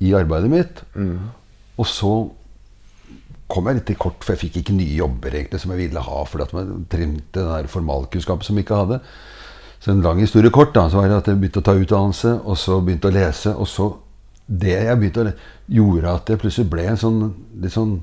i 0.00 0.14
arbeidet 0.16 0.50
mitt. 0.52 0.82
Og 1.78 1.86
så 1.86 2.12
kom 3.48 3.68
jeg 3.68 3.78
litt 3.78 3.86
til 3.88 3.96
kort, 4.00 4.24
for 4.24 4.34
jeg 4.34 4.42
fikk 4.46 4.60
ikke 4.60 4.76
nye 4.76 4.96
jobber 4.98 5.34
egentlig 5.34 5.60
som 5.62 5.72
jeg 5.72 5.86
ville 5.86 6.00
ha. 6.04 6.24
fordi 6.24 6.44
at 6.44 6.54
man 6.56 6.86
trimte 6.92 7.40
den 7.40 7.48
der 7.48 7.70
formalkunnskapen 7.72 8.44
som 8.44 8.56
jeg 8.56 8.66
ikke 8.66 8.82
hadde. 8.82 9.00
Så 9.80 9.92
en 9.92 10.02
lang 10.02 10.20
historie 10.20 10.50
kort 10.50 10.74
da, 10.74 10.88
så 10.90 10.98
var 10.98 11.08
det 11.08 11.20
at 11.20 11.30
jeg 11.30 11.38
begynte 11.38 11.62
å 11.62 11.66
ta 11.68 11.76
utdannelse, 11.78 12.34
og 12.44 12.58
så 12.58 12.80
begynte 12.84 13.08
å 13.08 13.14
lese. 13.14 13.54
Og 13.54 13.68
så 13.70 13.88
det 14.48 14.74
jeg 14.74 14.98
begynte 14.98 15.22
å 15.22 15.28
lese, 15.28 15.50
gjorde 15.68 16.14
at 16.14 16.32
jeg 16.32 16.40
plutselig 16.42 16.70
ble 16.72 16.86
en 16.88 17.00
sånn 17.00 17.20
litt 17.62 17.74
sånn 17.76 17.98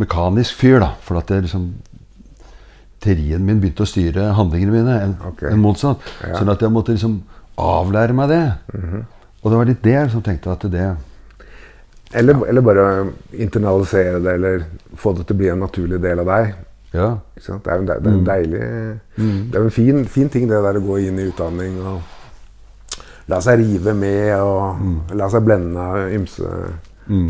mekanisk 0.00 0.56
fyr. 0.58 0.80
da, 0.82 0.94
For 1.02 1.18
at 1.20 1.30
jeg 1.30 1.46
liksom 1.46 1.68
Teorien 3.04 3.44
min 3.44 3.60
begynte 3.62 3.84
å 3.84 3.88
styre 3.88 4.30
handlingene 4.38 4.72
mine 4.74 4.94
enn 5.06 5.14
okay. 5.28 5.50
en 5.52 5.60
motsatt. 5.62 6.02
Ja. 6.24 6.38
Sånn 6.40 6.52
at 6.52 6.62
jeg 6.64 6.72
måtte 6.74 6.94
liksom 6.96 7.18
avlære 7.60 8.16
meg 8.16 8.30
det. 8.32 8.42
Og 9.44 9.50
det 9.52 9.58
var 9.60 9.68
litt 9.68 9.82
det 9.84 9.98
som 10.12 10.22
tenkte 10.24 10.52
at 10.54 10.64
det 10.72 10.94
Eller, 12.14 12.38
eller 12.48 12.62
bare 12.62 12.84
internalisere 13.32 14.20
det, 14.22 14.34
eller 14.38 14.64
få 14.96 15.12
det 15.18 15.26
til 15.26 15.34
å 15.34 15.38
bli 15.40 15.48
en 15.50 15.58
naturlig 15.64 15.98
del 16.00 16.20
av 16.22 16.28
deg. 16.30 16.54
Ja. 16.94 17.08
Det 17.34 17.50
er 17.66 17.74
jo 17.74 17.82
en, 17.82 17.86
de- 17.88 18.10
en 18.10 18.24
deilig 18.24 18.60
Det 19.18 19.56
er 19.56 19.60
jo 19.60 19.64
en 19.64 19.74
fin, 19.74 20.04
fin 20.06 20.28
ting 20.30 20.46
det 20.48 20.60
der 20.62 20.78
å 20.78 20.84
gå 20.84 20.98
inn 21.02 21.18
i 21.18 21.26
utdanning 21.26 21.80
og 21.82 22.12
la 23.26 23.40
seg 23.42 23.58
rive 23.58 23.94
med 23.98 24.30
og 24.38 25.14
la 25.18 25.26
seg 25.32 25.42
blende 25.46 25.80
av 25.80 26.12
ymse 26.14 26.44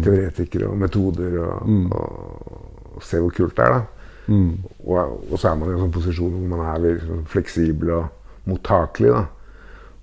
teoretikere 0.05 0.69
og 0.69 0.77
metoder 0.79 1.39
og, 1.43 1.71
og, 1.97 2.93
og 2.99 3.03
se 3.03 3.19
hvor 3.23 3.33
kult 3.35 3.57
det 3.57 3.65
er. 3.65 3.73
da. 3.79 3.94
Og, 4.29 4.97
og 5.31 5.39
så 5.39 5.51
er 5.51 5.57
man 5.61 5.71
i 5.71 5.75
en 5.77 5.83
sånn 5.85 5.95
posisjon 5.95 6.33
hvor 6.33 6.51
man 6.57 6.67
er 6.71 6.83
liksom 6.85 7.25
fleksibel 7.31 7.91
og 7.99 8.49
mottakelig. 8.49 9.13
da. 9.13 9.25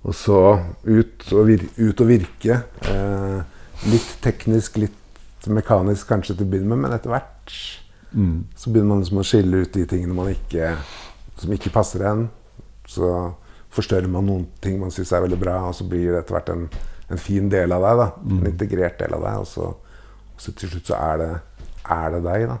Og 0.02 0.14
så 0.18 0.38
ut 0.86 1.28
og, 1.32 1.46
vir 1.46 1.64
ut 1.78 2.00
og 2.02 2.08
virke. 2.10 2.62
Eh, 2.90 3.38
litt 3.90 4.16
teknisk, 4.22 4.78
litt 4.82 5.48
mekanisk 5.50 6.06
kanskje 6.10 6.36
til 6.36 6.46
å 6.46 6.50
begynne 6.52 6.74
med, 6.74 6.84
men 6.84 6.94
etter 6.94 7.10
hvert 7.10 7.56
så 8.54 8.70
begynner 8.70 8.90
man 8.92 9.00
liksom 9.02 9.18
å 9.22 9.24
skille 9.24 9.62
ut 9.64 9.72
de 9.72 9.86
tingene 9.88 10.14
man 10.14 10.28
ikke, 10.30 10.74
som 11.40 11.52
ikke 11.54 11.72
passer 11.72 12.04
en. 12.06 12.26
Så 12.86 13.08
forstørrer 13.72 14.10
man 14.12 14.26
noen 14.28 14.46
ting 14.60 14.78
man 14.80 14.92
syns 14.92 15.12
er 15.16 15.22
veldig 15.24 15.38
bra, 15.40 15.54
og 15.68 15.74
så 15.74 15.86
blir 15.88 16.10
det 16.12 16.20
etter 16.20 16.36
hvert 16.36 16.50
en, 16.52 16.66
en 17.08 17.18
fin 17.18 17.48
del 17.48 17.72
av 17.72 17.86
deg. 17.86 18.02
da, 18.02 18.08
En 18.42 18.50
integrert 18.50 18.98
del 19.00 19.14
av 19.16 19.24
deg. 19.24 19.38
Og 19.40 19.48
så, 19.48 19.70
og 20.34 20.44
så 20.44 20.52
til 20.52 20.74
slutt 20.74 20.90
så 20.92 20.98
er 20.98 21.22
det, 21.22 21.30
er 21.88 22.10
det 22.16 22.22
deg, 22.26 22.46
da. 22.52 22.58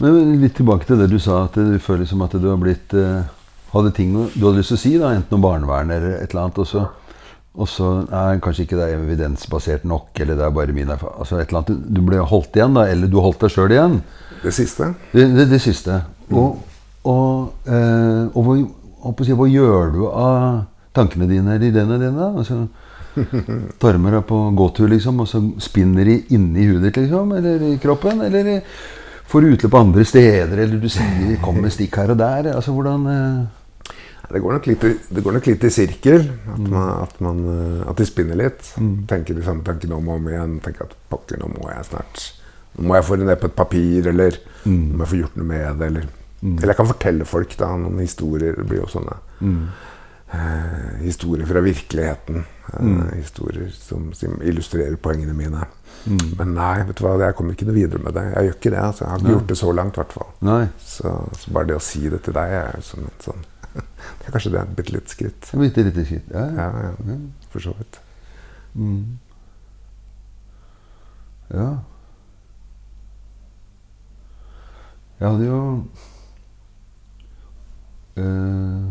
Men 0.00 0.40
litt 0.40 0.56
tilbake 0.56 0.88
til 0.88 0.98
det 1.02 1.10
du 1.12 1.18
sa, 1.22 1.44
at 1.46 1.56
du 1.58 1.76
føler 1.82 2.08
som 2.08 2.24
at 2.24 2.34
du 2.40 2.48
har 2.48 2.60
blitt 2.60 2.94
eh, 2.96 3.22
Hadde 3.72 3.92
ting 3.96 4.10
du 4.12 4.42
hadde 4.44 4.58
lyst 4.58 4.68
til 4.68 4.76
å 4.76 4.80
si, 4.82 4.90
da, 5.00 5.14
enten 5.16 5.38
om 5.38 5.44
barnevern 5.44 5.92
eller 5.94 6.18
et 6.18 6.34
eller 6.34 6.42
annet, 6.42 6.58
og 6.60 6.66
så, 6.68 6.82
og 7.56 7.68
så 7.72 7.86
er 8.04 8.42
kanskje 8.44 8.66
ikke 8.66 8.76
det 8.76 8.84
er 8.84 8.98
evidensbasert 8.98 9.86
nok, 9.88 10.10
eller 10.20 10.36
det 10.36 10.44
er 10.44 10.52
bare 10.58 10.74
min 10.76 10.92
erfaring 10.92 11.22
altså 11.24 11.38
et 11.38 11.46
eller 11.46 11.62
annet, 11.62 11.86
Du 11.88 12.02
ble 12.04 12.20
holdt 12.20 12.58
igjen, 12.58 12.76
da, 12.76 12.84
eller 12.92 13.08
du 13.08 13.16
holdt 13.24 13.40
deg 13.46 13.54
sjøl 13.54 13.72
igjen. 13.72 13.96
Det 14.42 14.52
siste. 14.52 14.90
Det, 15.14 15.24
det, 15.38 15.48
det 15.54 15.62
siste. 15.64 16.02
Og, 16.36 16.60
og, 17.08 17.64
eh, 17.64 18.28
og 18.36 18.44
hva, 18.44 18.60
si, 19.24 19.32
hva 19.40 19.48
gjør 19.48 19.96
du 19.96 20.00
av 20.10 20.66
tankene 20.92 21.30
dine 21.30 21.56
eller 21.56 21.72
ideene 21.72 22.00
dine? 22.02 22.28
Altså, 22.42 22.66
Tarmer 23.82 24.18
er 24.20 24.24
på 24.28 24.38
gåtur, 24.56 24.88
liksom, 24.92 25.24
og 25.24 25.28
så 25.28 25.40
spinner 25.64 26.08
de 26.08 26.20
inni 26.36 26.68
hudet 26.68 26.90
ditt, 26.90 27.06
liksom? 27.06 27.32
Eller 27.40 27.70
i 27.72 27.76
kroppen? 27.80 28.20
Eller 28.28 28.58
får 29.30 29.48
utløp 29.52 29.74
andre 29.78 30.04
steder? 30.08 30.58
Eller 30.64 30.78
du 30.80 30.88
sier 30.92 31.36
kommer 31.42 31.66
med 31.66 31.74
stikk 31.74 31.98
her 32.00 32.12
og 32.14 32.20
der? 32.20 32.50
Altså, 32.54 32.74
hvordan 32.74 33.06
eh, 33.12 33.92
Det 34.32 34.40
går 34.40 34.56
nok 34.56 34.66
litt, 34.70 34.86
det 35.12 35.24
går 35.24 35.36
nok 35.38 35.48
litt 35.50 35.64
i 35.68 35.72
sirkel. 35.72 36.28
At, 36.54 36.62
man, 36.62 36.88
at, 37.02 37.18
man, 37.24 37.42
eh, 37.52 37.90
at 37.90 37.98
de 38.00 38.06
spinner 38.08 38.38
litt. 38.38 38.72
Tenker 39.10 39.36
de 39.36 39.44
samme 39.46 39.64
tankene 39.66 39.98
om 39.98 40.08
og 40.08 40.20
om 40.20 40.30
igjen. 40.32 40.58
Tenker 40.64 40.88
at 40.88 40.96
pokker, 41.12 41.40
nå 41.42 41.52
må 41.56 41.68
jeg 41.72 41.90
snart 41.90 42.30
Nå 42.72 42.86
må 42.88 42.94
jeg 42.96 43.04
få 43.04 43.16
det 43.20 43.26
ned 43.28 43.36
på 43.36 43.50
et 43.50 43.56
papir, 43.58 44.06
eller 44.08 44.36
nå 44.64 44.96
må 44.96 45.02
jeg 45.04 45.10
få 45.10 45.16
gjort 45.18 45.34
noe 45.36 45.48
med 45.50 45.80
det. 45.82 45.88
Eller, 45.90 46.06
eller 46.42 46.70
jeg 46.72 46.78
kan 46.78 46.88
fortelle 46.88 47.26
folk 47.28 47.56
da, 47.60 47.68
noen 47.76 47.98
historier. 48.00 48.54
Det 48.56 48.64
blir 48.70 48.80
jo 48.80 48.88
sånne 48.88 49.18
eh, 49.18 49.90
historier 51.02 51.46
fra 51.46 51.60
virkeligheten. 51.60 52.44
Eh, 52.72 53.14
Historier 53.18 53.68
som, 53.74 54.12
som 54.16 54.38
illustrerer 54.42 54.96
poengene 54.96 55.34
mine. 55.36 55.66
Men 56.38 56.54
nei, 56.56 56.82
vet 56.88 56.96
du 56.98 57.04
hva, 57.04 57.18
jeg 57.20 57.36
kommer 57.38 57.52
ikke 57.56 57.66
noe 57.68 57.76
videre 57.76 58.00
med 58.02 58.16
det. 58.16 58.22
Jeg 58.32 58.48
gjør 58.48 58.56
ikke 58.56 58.70
det. 58.72 58.78
altså. 58.82 59.04
Jeg 59.04 59.10
har 59.12 59.18
ikke 59.22 59.34
gjort 59.36 59.50
det 59.52 59.58
så 59.60 59.72
langt, 59.76 59.96
i 59.98 60.00
hvert 60.02 60.14
fall. 60.16 60.30
Så, 60.82 61.12
så 61.42 61.52
bare 61.52 61.68
det 61.68 61.76
å 61.76 61.84
si 61.84 62.02
det 62.08 62.22
til 62.24 62.36
deg 62.38 62.54
er 62.62 62.78
jo 62.78 62.86
sånn 62.88 63.44
Det 63.72 64.26
er 64.28 64.34
kanskje 64.34 64.50
det 64.52 64.58
er 64.60 64.66
et 64.66 64.74
bitte 64.78 64.92
lite 64.96 65.12
skritt. 65.12 65.50
Bitte 65.60 65.84
lite 65.86 66.04
skritt. 66.08 66.32
Ja, 66.32 66.46
ja. 66.56 66.66
Ja, 67.12 67.18
for 67.52 67.64
så 67.64 67.74
vidt. 67.78 68.00
ja. 71.52 71.68
Jeg 75.20 75.28
hadde 75.30 75.46
jo 75.46 75.58
uh, 78.18 78.88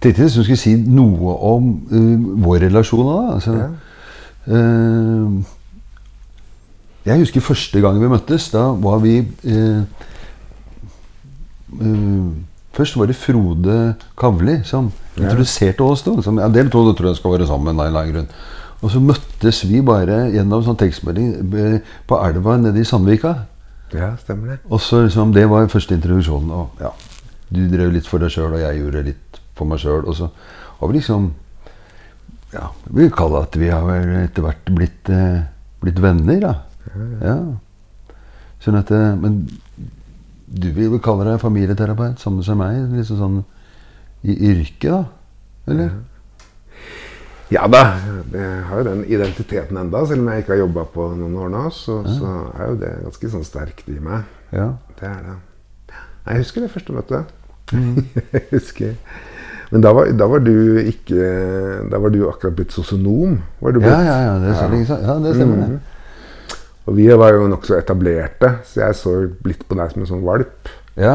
Tenkte 0.00 0.24
jeg 0.24 0.30
skulle 0.32 0.56
si 0.56 0.74
noe 0.80 1.34
om 1.50 1.72
uh, 1.92 2.36
vår 2.44 2.66
relasjon 2.68 3.04
da. 3.04 3.34
Altså, 3.36 3.56
Ja. 3.56 3.68
uh, 4.56 5.42
jeg 7.04 7.18
husker 7.24 7.40
første 7.44 7.80
gang 7.80 8.00
vi 8.00 8.08
møttes. 8.08 8.50
Da 8.52 8.70
var 8.76 9.00
vi 9.04 9.18
uh, 9.20 9.82
eh, 11.80 12.30
Først 12.72 12.96
var 12.96 13.06
det 13.10 13.16
Frode 13.18 13.94
Kavli 14.18 14.60
som 14.64 14.92
Ja. 15.16 15.24
introduserte 15.24 15.82
oss 15.82 16.02
to. 16.02 16.22
Som, 16.22 16.38
ja, 16.38 16.48
dere 16.48 16.70
to 16.70 16.92
tror 16.92 17.08
jeg 17.10 17.16
skal 17.16 17.32
være 17.32 17.46
sammen. 17.46 17.76
Nei, 17.76 17.90
nei, 17.90 18.06
grunn. 18.12 18.28
Og 18.80 18.90
så 18.90 19.00
møttes 19.00 19.64
vi 19.68 19.82
bare 19.84 20.30
gjennom 20.32 20.62
sånn 20.64 20.78
tekstmelding 20.80 21.54
eh, 21.54 21.80
på 22.08 22.16
elva 22.24 22.56
nede 22.56 22.80
i 22.80 22.84
Sandvika. 22.84 23.34
Ja, 23.92 24.16
stemmer 24.16 24.54
det. 24.54 24.58
Og 24.70 24.80
så 24.80 25.02
liksom, 25.04 25.32
Det 25.34 25.48
var 25.50 25.66
første 25.68 25.94
introduksjonen. 25.94 26.50
Og 26.50 26.70
ja, 26.80 26.92
Du 27.52 27.68
drev 27.68 27.92
litt 27.92 28.06
for 28.06 28.18
deg 28.18 28.30
sjøl, 28.30 28.54
og 28.54 28.60
jeg 28.60 28.78
gjorde 28.78 29.04
litt 29.04 29.29
for 29.60 29.70
meg 29.70 29.82
sjøl. 29.82 30.02
Og 30.08 30.16
så 30.18 30.30
har 30.80 30.90
vi 30.90 30.98
liksom 30.98 31.30
Ja, 32.50 32.72
vi 32.88 33.04
vil 33.04 33.14
kalle 33.14 33.44
at 33.44 33.54
vi 33.54 33.68
har 33.70 33.86
etter 34.24 34.42
hvert 34.42 34.70
blitt, 34.74 35.06
eh, 35.12 35.44
blitt 35.84 36.00
venner, 36.02 36.40
da. 36.42 36.54
Ja. 37.22 37.36
Sånn 38.64 38.78
at 38.80 38.90
eh, 38.90 39.14
Men 39.20 39.44
du 40.50 40.72
vil 40.74 40.90
vel 40.90 41.02
kalle 41.04 41.28
deg 41.28 41.38
familieterapeut, 41.38 42.18
samme 42.18 42.42
som 42.42 42.58
meg? 42.58 42.88
Liksom 42.96 43.20
sånn 43.20 43.42
i 44.26 44.34
yrket, 44.50 44.90
da? 44.90 45.04
Eller? 45.70 45.92
Ja 47.50 47.64
da, 47.66 47.80
jeg 48.30 48.58
har 48.68 48.78
jo 48.78 48.86
den 48.86 49.00
identiteten 49.10 49.78
enda, 49.80 50.04
selv 50.06 50.22
om 50.22 50.28
jeg 50.30 50.44
ikke 50.44 50.52
har 50.54 50.60
jobba 50.60 50.84
på 50.94 51.06
noen 51.18 51.38
år 51.44 51.48
nå. 51.50 51.62
Så, 51.74 51.96
så 52.06 52.34
er 52.54 52.68
jo 52.70 52.76
det 52.82 52.90
ganske 53.06 53.30
sånn 53.32 53.46
sterkt 53.46 53.90
i 53.90 53.98
meg. 54.02 54.28
Ja. 54.54 54.68
Det 55.00 55.08
er 55.08 55.24
det. 55.26 55.38
Jeg 56.26 56.44
husker 56.44 56.62
det 56.62 56.70
første 56.70 56.94
møtet. 56.94 57.32
jeg 58.34 58.44
husker 58.52 58.94
Men 59.70 59.84
da 59.84 59.92
var, 59.94 60.08
da 60.18 60.26
var 60.26 60.42
du 60.42 60.80
ikke 60.82 61.28
Da 61.92 61.98
var 62.02 62.10
du 62.10 62.24
akkurat 62.26 62.56
blitt 62.58 62.72
sosionom. 62.74 63.36
Var 63.62 63.72
du 63.76 63.78
blitt? 63.78 63.92
ja, 63.92 64.16
ja, 64.26 64.34
det, 64.42 64.50
er 64.56 64.70
lenge 64.72 64.86
siden. 64.88 65.04
ja, 65.06 65.14
det 65.22 65.34
stemmer. 65.36 65.56
det. 65.56 65.80
Og 66.90 66.96
vi 66.96 67.06
var 67.22 67.34
jo 67.36 67.46
nokså 67.52 67.76
etablerte, 67.78 68.48
så 68.66 68.80
jeg 68.86 68.96
så 68.98 69.12
blitt 69.44 69.62
på 69.68 69.76
deg 69.78 69.92
som 69.92 70.02
en 70.02 70.08
sånn 70.08 70.24
valp. 70.26 70.70
Ja. 70.98 71.12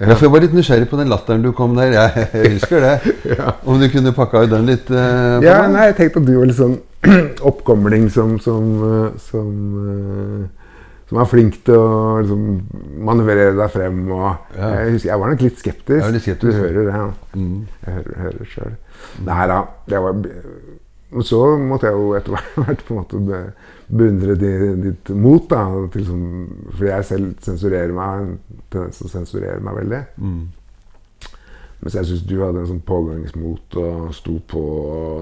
ja, 0.00 0.14
for 0.16 0.24
jeg 0.24 0.32
var 0.32 0.40
litt 0.42 0.54
nysgjerrig 0.56 0.88
på 0.90 0.96
den 0.98 1.10
latteren 1.12 1.42
du 1.44 1.50
kom 1.54 1.74
der. 1.76 1.92
Jeg, 1.94 2.28
jeg 2.32 2.52
husker 2.56 2.80
det. 2.80 2.94
Om 3.68 3.76
du 3.82 3.88
kunne 3.92 4.14
pakka 4.16 4.46
ut 4.46 4.50
den 4.54 4.64
litt 4.70 4.88
Uh, 4.88 5.36
Ja, 5.44 5.58
meg? 5.66 5.74
nei, 5.76 5.84
jeg 5.90 5.96
tenkte 6.00 6.22
at 6.22 6.26
du 6.30 6.32
var 6.38 6.48
litt 6.48 6.58
sånn 6.58 6.78
oppkomling 7.50 8.08
som 8.10 8.38
som, 8.42 8.70
eh, 8.88 9.10
som, 9.28 9.50
eh, 9.84 10.67
som 11.08 11.18
er 11.22 11.28
flink 11.30 11.54
til 11.64 11.74
å 11.80 12.18
liksom, 12.20 12.42
manøvrere 13.08 13.54
deg 13.56 13.70
frem. 13.72 14.02
Og 14.12 14.26
Ja. 14.58 14.68
jeg, 14.82 14.92
husker, 14.92 15.08
jeg 15.12 15.20
var 15.22 15.30
nok 15.32 15.40
litt 15.46 15.58
skeptisk. 15.62 16.10
Litt 16.12 16.22
skeptisk. 16.26 16.52
Du 16.52 16.60
hører 16.60 16.84
det, 16.84 16.94
ja. 16.94 17.08
Mm. 17.34 17.66
Jeg 17.86 17.94
hører, 17.94 18.18
hører 18.24 18.38
det 18.42 18.48
sjøl. 18.52 18.76
Nei 19.24 19.46
da. 19.48 19.58
Det 19.88 20.02
var, 20.04 20.20
så 21.24 21.40
måtte 21.58 21.88
jeg 21.88 21.96
jo 21.96 22.12
etter 22.18 22.36
hvert 22.58 22.84
på 22.86 22.94
en 22.94 23.00
måte 23.00 23.40
beundre 23.88 24.34
di- 24.36 24.74
ditt 24.84 25.08
mot. 25.16 25.46
da, 25.48 25.62
til 25.94 26.04
som, 26.04 26.20
Fordi 26.74 26.90
jeg 26.90 27.04
selv 27.08 27.30
sensurerer 27.46 27.94
meg, 27.96 28.04
har 28.04 28.20
en 28.26 28.38
tendens 28.70 28.98
til 29.00 29.08
å 29.08 29.14
sensurere 29.16 29.60
meg 29.64 29.78
veldig. 29.80 30.02
Mm. 30.20 30.42
Mens 31.78 31.94
jeg 31.94 32.08
syns 32.08 32.24
du 32.26 32.40
hadde 32.42 32.58
en 32.64 32.70
sånn 32.72 32.82
pågangsmot 32.82 33.76
og 33.78 34.08
sto 34.16 34.38
på 34.50 34.62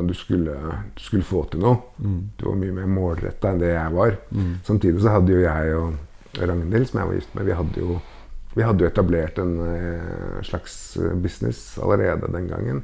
og 0.00 0.08
du 0.08 0.14
skulle, 0.16 0.54
du 0.96 1.02
skulle 1.04 1.26
få 1.26 1.42
til 1.52 1.60
noe. 1.60 1.76
Du 2.38 2.46
var 2.48 2.56
mye 2.56 2.72
mer 2.72 2.88
målretta 2.88 3.52
enn 3.52 3.60
det 3.60 3.74
jeg 3.74 3.92
var. 3.92 4.16
Samtidig 4.64 5.02
så 5.04 5.16
hadde 5.18 5.34
jo 5.34 5.44
jeg 5.44 5.74
og 5.76 5.94
Ragnhild, 6.40 6.88
som 6.88 7.00
jeg 7.00 7.08
var 7.08 7.14
gift 7.14 7.34
med, 7.34 7.46
vi 7.48 7.56
hadde 7.56 7.80
jo, 7.80 7.98
vi 8.56 8.64
hadde 8.64 8.84
jo 8.84 8.90
etablert 8.90 9.38
en 9.40 9.54
eh, 9.64 10.42
slags 10.44 10.96
eh, 10.96 11.14
business 11.14 11.78
allerede 11.78 12.32
den 12.32 12.48
gangen. 12.48 12.82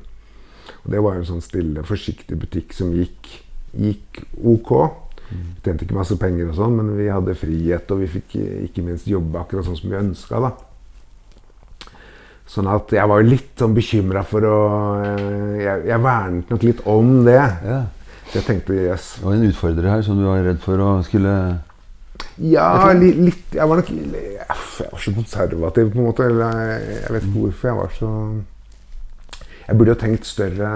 Og 0.85 0.93
det 0.93 1.03
var 1.03 1.17
jo 1.17 1.25
en 1.25 1.31
sånn 1.35 1.45
stille, 1.45 1.85
forsiktig 1.85 2.39
butikk 2.39 2.73
som 2.77 2.93
gikk, 2.97 3.29
gikk 3.77 4.23
ok. 4.37 4.73
Vi 5.33 5.65
tjente 5.65 5.87
ikke 5.87 5.97
masse 5.97 6.17
penger, 6.21 6.51
og 6.51 6.59
sånn, 6.59 6.77
men 6.77 6.93
vi 6.99 7.09
hadde 7.09 7.37
frihet, 7.39 7.93
og 7.93 8.03
vi 8.03 8.11
fikk 8.19 8.37
eh, 8.41 8.67
ikke 8.69 8.85
minst 8.85 9.09
jobbe 9.09 9.41
akkurat 9.41 9.69
sånn 9.69 9.81
som 9.81 9.93
vi 9.93 10.01
ønska. 10.01 10.41
Sånn 12.47 12.67
at 12.69 12.91
jeg 12.93 13.09
var 13.09 13.23
litt 13.25 13.53
sånn 13.59 13.75
bekymra 13.77 14.23
for 14.29 14.45
å 14.45 14.57
eh, 15.07 15.63
jeg, 15.63 15.85
jeg 15.89 16.03
vernet 16.05 16.51
nok 16.53 16.63
litt 16.67 16.81
om 16.91 17.13
det. 17.25 17.39
Ja. 17.65 17.83
Så 18.29 18.39
jeg 18.41 18.45
tenkte 18.49 18.75
yes. 18.77 19.15
Det 19.19 19.25
var 19.27 19.35
en 19.37 19.47
utfordrer 19.51 19.89
her 19.93 20.03
som 20.03 20.19
du 20.19 20.25
var 20.27 20.43
redd 20.45 20.61
for 20.65 20.81
å 20.81 20.91
skulle 21.05 21.33
Ja, 22.39 22.93
li, 22.97 23.11
litt 23.29 23.53
Jeg 23.57 23.69
var 23.69 23.81
nok 23.81 23.91
Jeg 23.93 24.47
var 24.49 25.01
så 25.05 25.13
konservativ, 25.17 25.91
på 25.93 25.99
en 26.01 26.07
måte. 26.07 26.29
Jeg, 26.29 27.11
vet 27.13 27.27
ikke 27.27 27.43
hvorfor 27.43 27.69
jeg 27.69 27.77
var 27.81 27.93
så 27.99 28.13
Jeg 29.69 29.77
burde 29.79 29.93
jo 29.95 30.01
tenkt 30.01 30.27
større 30.27 30.71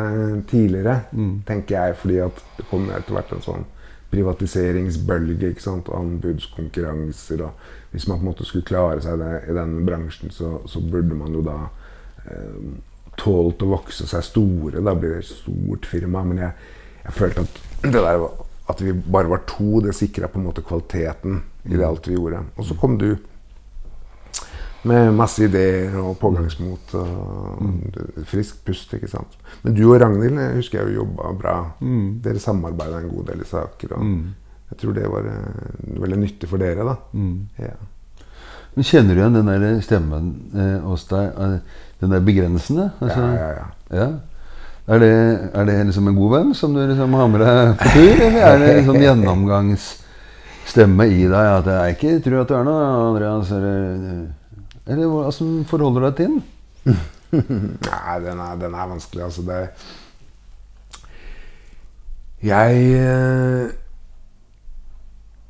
tidligere, 0.51 1.01
Mm. 1.13 1.43
tenker 1.49 1.75
jeg. 1.77 1.97
Fordi 2.03 2.19
at 2.27 2.45
det 2.59 2.67
kom 2.71 2.87
etter 2.91 3.13
hvert 3.17 3.33
en 3.37 3.43
sånn 3.45 3.65
privatiseringsbølge. 4.13 5.51
ikke 5.51 5.63
sant, 5.65 5.89
og 5.89 5.99
Anbudskonkurranser. 6.01 7.43
og 7.43 7.53
Hvis 7.97 8.05
man 8.11 8.19
på 8.19 8.27
en 8.27 8.29
måte 8.29 8.45
skulle 8.45 8.69
klare 8.69 9.01
seg 9.01 9.17
det, 9.23 9.31
i 9.49 9.55
den 9.57 9.79
bransjen, 9.89 10.29
så, 10.35 10.59
så 10.69 10.83
burde 10.85 11.17
man 11.17 11.33
jo 11.33 11.41
da 11.47 11.55
eh, 12.29 12.59
tålt 13.17 13.65
å 13.65 13.71
vokse 13.71 14.05
seg 14.05 14.27
store. 14.27 14.83
Da 14.85 14.93
blir 14.93 15.15
det 15.15 15.23
et 15.23 15.31
stort 15.31 15.89
firma. 15.89 16.21
Men 16.29 16.43
jeg, 16.43 16.67
jeg 17.07 17.17
følte 17.17 17.47
at 17.47 17.63
det 17.87 17.95
der 17.97 18.27
at 18.67 18.83
vi 18.83 18.93
bare 18.93 19.31
var 19.31 19.47
to, 19.49 19.81
det 19.81 19.95
sikra 19.97 20.29
på 20.29 20.41
en 20.43 20.49
måte 20.51 20.65
kvaliteten 20.67 21.41
i 21.71 21.77
det 21.79 21.87
alt 21.87 22.09
vi 22.11 22.19
gjorde. 22.19 22.43
Og 22.59 22.69
så 22.69 22.77
kom 22.77 22.99
du 23.01 23.15
med 24.87 25.13
masse 25.17 25.47
ideer 25.47 25.95
og 25.99 26.19
pågangsmot 26.21 26.95
og 27.01 28.25
frisk 28.29 28.61
pust. 28.67 28.93
ikke 28.95 29.11
sant? 29.11 29.39
Men 29.63 29.75
du 29.75 29.87
og 29.89 30.01
Ragnhild 30.03 30.39
jeg 30.43 30.59
husker 30.61 30.83
jeg 30.83 30.93
jo 30.93 31.05
jobba 31.05 31.33
bra. 31.39 31.55
Mm. 31.81 32.19
Dere 32.23 32.43
samarbeida 32.43 33.01
en 33.01 33.15
god 33.15 33.31
del 33.33 33.47
i 33.47 33.49
saker. 33.49 33.97
og 33.97 34.03
Jeg 34.71 34.79
tror 34.81 34.93
det 34.97 35.07
var 35.11 35.23
eh, 35.31 35.99
veldig 36.03 36.19
nyttig 36.25 36.49
for 36.51 36.59
dere. 36.63 36.83
da. 36.89 36.95
Mm. 37.15 37.39
Ja. 37.63 37.75
Men 38.77 38.85
kjenner 38.85 39.15
du 39.15 39.21
igjen 39.23 39.37
den 39.39 39.49
der 39.49 39.81
stemmen 39.85 40.25
eh, 40.55 40.79
hos 40.85 41.05
deg? 41.09 41.27
eh, 41.39 41.59
Den 42.01 42.11
der 42.13 42.21
begrensende? 42.21 42.91
Altså, 43.01 43.21
Ja, 43.21 43.27
ja, 43.35 43.49
ja. 43.57 43.67
ja. 43.97 44.09
Er 44.87 44.99
det, 45.03 45.13
er 45.55 45.65
det 45.67 45.87
liksom 45.89 46.09
en 46.09 46.15
god 46.19 46.31
venn 46.37 46.55
som 46.55 46.75
du 46.77 46.81
liksom 46.87 47.15
har 47.19 47.27
med 47.33 47.41
deg 47.43 47.77
på 47.81 47.85
tur? 47.95 48.17
Eller 48.27 48.43
er 48.47 48.59
det 48.61 48.69
en 48.77 48.85
sånn 48.91 49.03
gjennomgangsstemme 49.03 51.05
i 51.11 51.23
deg 51.27 51.47
at 51.57 51.67
jeg 51.73 51.87
ikke 51.97 52.13
tror 52.27 52.41
at 52.45 52.51
du 52.53 52.57
er 52.59 52.65
noe, 52.69 52.85
Andreas? 53.09 53.49
Eller, 53.57 53.75
eller 54.87 55.07
hvordan 55.11 55.65
forholder 55.73 56.01
du 56.01 56.05
deg 56.07 56.15
til 56.21 56.29
den? 56.37 56.43
Nei, 57.89 58.15
den 58.23 58.39
er, 58.45 58.53
den 58.61 58.75
er 58.79 58.87
vanskelig. 58.93 59.23
Altså, 59.27 59.41
det 59.49 59.61
Jeg 62.47 62.73
eh, 63.01 63.65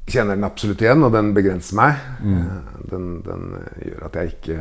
kjenner 0.07 0.39
den 0.39 0.47
absolutt 0.47 0.83
igjen, 0.83 1.03
og 1.05 1.15
den 1.15 1.33
begrenser 1.37 1.79
meg. 1.79 2.05
Mm. 2.23 2.45
Den, 2.91 3.09
den 3.27 3.49
eh, 3.59 3.89
gjør 3.91 4.07
at 4.09 4.19
jeg 4.21 4.35
ikke 4.37 4.59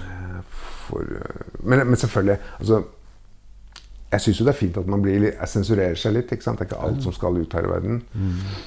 eh, 0.00 0.58
får 0.88 1.14
eh, 1.20 1.44
men, 1.62 1.84
men 1.86 2.00
selvfølgelig 2.00 2.38
altså, 2.58 2.82
Jeg 4.12 4.24
syns 4.24 4.40
jo 4.40 4.46
det 4.46 4.52
er 4.52 4.58
fint 4.58 4.78
at 4.80 4.88
man 4.92 5.04
blir 5.04 5.20
litt, 5.22 5.36
jeg 5.38 5.48
sensurerer 5.48 5.96
seg 5.96 6.16
litt. 6.16 6.32
Ikke 6.34 6.44
sant? 6.44 6.60
Det 6.60 6.66
er 6.66 6.72
ikke 6.72 6.88
alt 6.88 7.04
som 7.04 7.14
skal 7.16 7.38
ut 7.38 7.54
her 7.56 7.68
i 7.68 7.70
verden. 7.70 8.02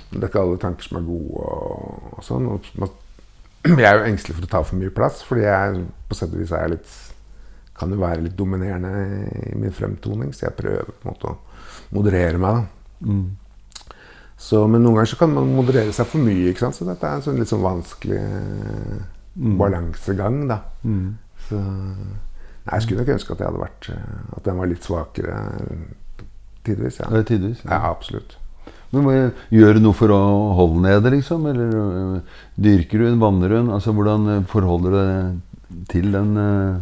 Det 0.09 0.23
er 0.23 0.31
ikke 0.31 0.45
alle 0.45 0.61
tanker 0.61 0.87
som 0.87 1.01
er 1.01 1.05
gode. 1.05 1.43
og, 1.43 2.07
og 2.15 2.23
sånn. 2.25 2.47
Og 2.49 2.71
man, 2.81 2.95
jeg 3.69 3.85
er 3.85 3.99
jo 3.99 4.07
engstelig 4.07 4.39
for 4.39 4.47
å 4.47 4.53
ta 4.55 4.63
for 4.65 4.79
mye 4.79 4.95
plass, 4.95 5.21
fordi 5.27 5.45
jeg 5.45 5.83
på 6.09 6.17
sett 6.17 6.33
og 6.33 6.41
vis 6.41 6.55
er 6.55 6.73
litt 6.73 6.95
kan 7.75 7.91
jo 7.91 7.99
være 7.99 8.23
litt 8.23 8.37
dominerende 8.39 8.91
i 9.51 9.55
min 9.59 9.73
fremtoning, 9.75 10.29
så 10.31 10.45
jeg 10.45 10.55
prøver 10.61 10.93
på 10.93 11.03
en 11.03 11.09
måte 11.11 11.27
å 11.27 11.95
moderere 11.97 12.39
meg. 12.39 12.61
da. 12.61 13.09
Så, 14.37 14.65
men 14.67 14.83
noen 14.83 14.97
ganger 14.97 15.13
så 15.13 15.19
kan 15.19 15.31
man 15.31 15.53
moderere 15.55 15.93
seg 15.95 16.07
for 16.11 16.23
mye, 16.23 16.49
ikke 16.51 16.65
sant? 16.65 16.77
så 16.77 16.87
dette 16.87 17.07
er 17.07 17.19
en 17.19 17.23
sånn 17.23 17.37
litt 17.39 17.51
sånn 17.51 17.63
vanskelig 17.63 18.21
mm. 18.21 19.53
balansegang. 19.61 20.41
da. 20.51 20.59
Så, 21.47 21.59
nei, 21.59 22.71
jeg 22.73 22.85
skulle 22.85 23.03
nok 23.03 23.13
ønske 23.15 23.35
at 23.35 23.43
jeg 23.43 23.51
hadde 23.51 23.61
vært 23.61 23.87
eh, 23.93 24.19
At 24.33 24.47
den 24.47 24.57
var 24.57 24.69
litt 24.71 24.87
svakere 24.87 25.35
tidvis. 26.65 26.99
Ja, 26.99 27.11
det 27.13 27.27
tidvis? 27.29 27.61
ja 27.63 27.79
absolutt. 27.87 28.37
Men 28.95 29.07
jeg 29.11 29.31
gjøre 29.59 29.81
noe 29.83 29.95
for 29.97 30.11
å 30.13 30.19
holde 30.57 30.83
ned 30.83 30.97
nede, 30.99 31.15
liksom? 31.17 31.45
Eller 31.51 31.75
øh, 31.79 32.39
dyrker 32.59 33.01
du 33.01 33.07
den, 33.07 33.19
vanner 33.21 33.51
du 33.51 33.57
den? 33.57 33.71
Altså, 33.75 33.93
hvordan 33.95 34.45
forholder 34.51 34.95
du 34.95 34.99
deg 34.99 35.87
til 35.91 36.11
den 36.13 36.37
uh, 36.37 36.81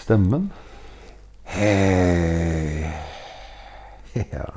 stemmen? 0.00 0.50
Hei. 1.56 2.88
Ja. 4.34 4.48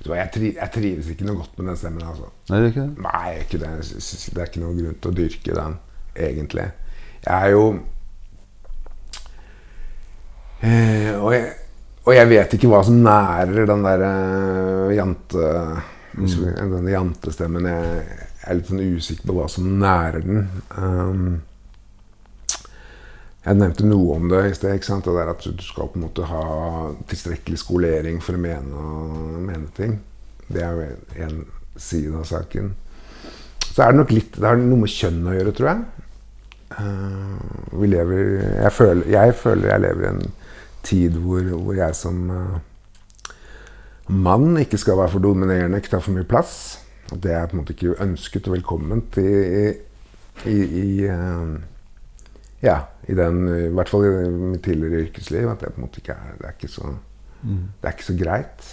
Jeg, 0.00 0.28
tri 0.32 0.50
jeg 0.56 0.72
trives 0.72 1.08
ikke 1.12 1.26
noe 1.28 1.42
godt 1.42 1.58
med 1.58 1.70
den 1.70 1.76
stemmen. 1.76 2.04
altså. 2.08 2.30
Nei, 2.48 2.58
det 2.58 2.64
er 2.64 2.70
ikke 2.72 2.84
det? 2.86 3.04
Nei, 3.04 3.30
ikke 3.42 3.60
det. 3.60 3.72
Det 4.34 4.40
er 4.40 4.48
ikke 4.48 4.62
noen 4.62 4.78
grunn 4.80 4.96
til 4.96 5.10
å 5.10 5.16
dyrke 5.18 5.56
den, 5.58 5.74
egentlig. 6.28 6.66
Jeg 7.20 7.34
er 7.36 7.52
jo 7.52 7.64
eh, 10.64 11.10
og, 11.18 11.28
jeg, 11.36 11.50
og 12.06 12.16
jeg 12.16 12.30
vet 12.32 12.56
ikke 12.56 12.70
hva 12.72 12.80
som 12.88 13.02
nærer 13.04 13.68
den 13.68 13.88
der 13.88 14.06
eh, 14.08 14.96
jante... 14.96 15.54
Denne 16.10 16.90
jantestemmen. 16.90 17.68
Jeg, 17.70 18.00
jeg 18.40 18.48
er 18.50 18.56
litt 18.58 18.70
sånn 18.72 18.80
usikker 18.82 19.28
på 19.28 19.36
hva 19.36 19.44
som 19.52 19.68
nærer 19.78 20.24
den. 20.24 20.40
Um, 20.74 21.28
jeg 23.40 23.56
nevnte 23.56 23.86
noe 23.88 24.16
om 24.18 24.28
det 24.28 24.42
i 24.50 24.56
sted. 24.56 24.74
ikke 24.76 24.88
sant? 24.90 25.06
Det 25.06 25.16
der 25.16 25.32
at 25.32 25.44
du 25.44 25.64
skal 25.64 25.88
på 25.88 25.98
en 25.98 26.06
måte 26.08 26.28
ha 26.28 26.44
tilstrekkelig 27.08 27.60
skolering 27.62 28.20
for 28.24 28.36
å 28.36 28.42
mene, 28.42 28.84
mene 29.46 29.70
ting. 29.76 29.96
Det 30.50 30.64
er 30.66 30.76
jo 30.76 30.90
en 31.26 31.40
side 31.80 32.12
av 32.20 32.26
saken. 32.28 32.74
Så 33.70 33.84
er 33.84 33.92
det 33.92 34.00
nok 34.00 34.12
litt 34.12 34.34
Det 34.34 34.46
har 34.48 34.58
noe 34.58 34.82
med 34.82 34.92
kjønn 34.92 35.22
å 35.30 35.36
gjøre, 35.36 35.54
tror 35.56 35.70
jeg. 35.70 35.84
Uh, 36.70 37.78
vi 37.80 37.88
lever 37.90 38.20
jeg 38.62 38.72
føler, 38.76 39.08
jeg 39.10 39.32
føler 39.34 39.72
jeg 39.72 39.82
lever 39.82 40.04
i 40.04 40.10
en 40.12 40.20
tid 40.86 41.16
hvor, 41.18 41.48
hvor 41.64 41.74
jeg 41.74 41.96
som 41.98 42.20
uh, 42.30 42.60
mann 44.06 44.54
ikke 44.60 44.78
skal 44.78 45.00
være 45.00 45.14
for 45.16 45.24
dominerende, 45.24 45.80
ikke 45.80 45.94
ta 45.96 46.02
for 46.02 46.14
mye 46.14 46.28
plass. 46.28 46.54
At 47.10 47.22
det 47.24 47.32
er 47.34 47.48
på 47.48 47.56
en 47.56 47.62
måte 47.62 47.74
ikke 47.74 47.96
ønsket 48.04 48.46
og 48.46 48.54
velkomment 48.54 49.18
i, 49.18 49.72
i, 50.46 50.56
i 50.82 50.86
eh, 51.10 51.54
ja, 52.62 52.76
i 53.10 53.16
den, 53.18 53.40
i 53.48 53.70
hvert 53.74 53.90
fall 53.90 54.04
i 54.06 54.12
mitt 54.54 54.62
tidligere 54.66 55.06
yrkesliv. 55.08 55.48
At 55.52 55.64
det 55.64 55.72
på 55.74 55.80
en 55.82 55.86
måte 55.88 56.02
ikke 56.02 56.14
er, 56.16 56.36
det 56.40 56.46
er, 56.50 56.54
ikke, 56.58 56.70
så, 56.72 56.92
det 57.42 57.88
er 57.90 57.96
ikke 57.96 58.08
så 58.10 58.16
greit. 58.20 58.68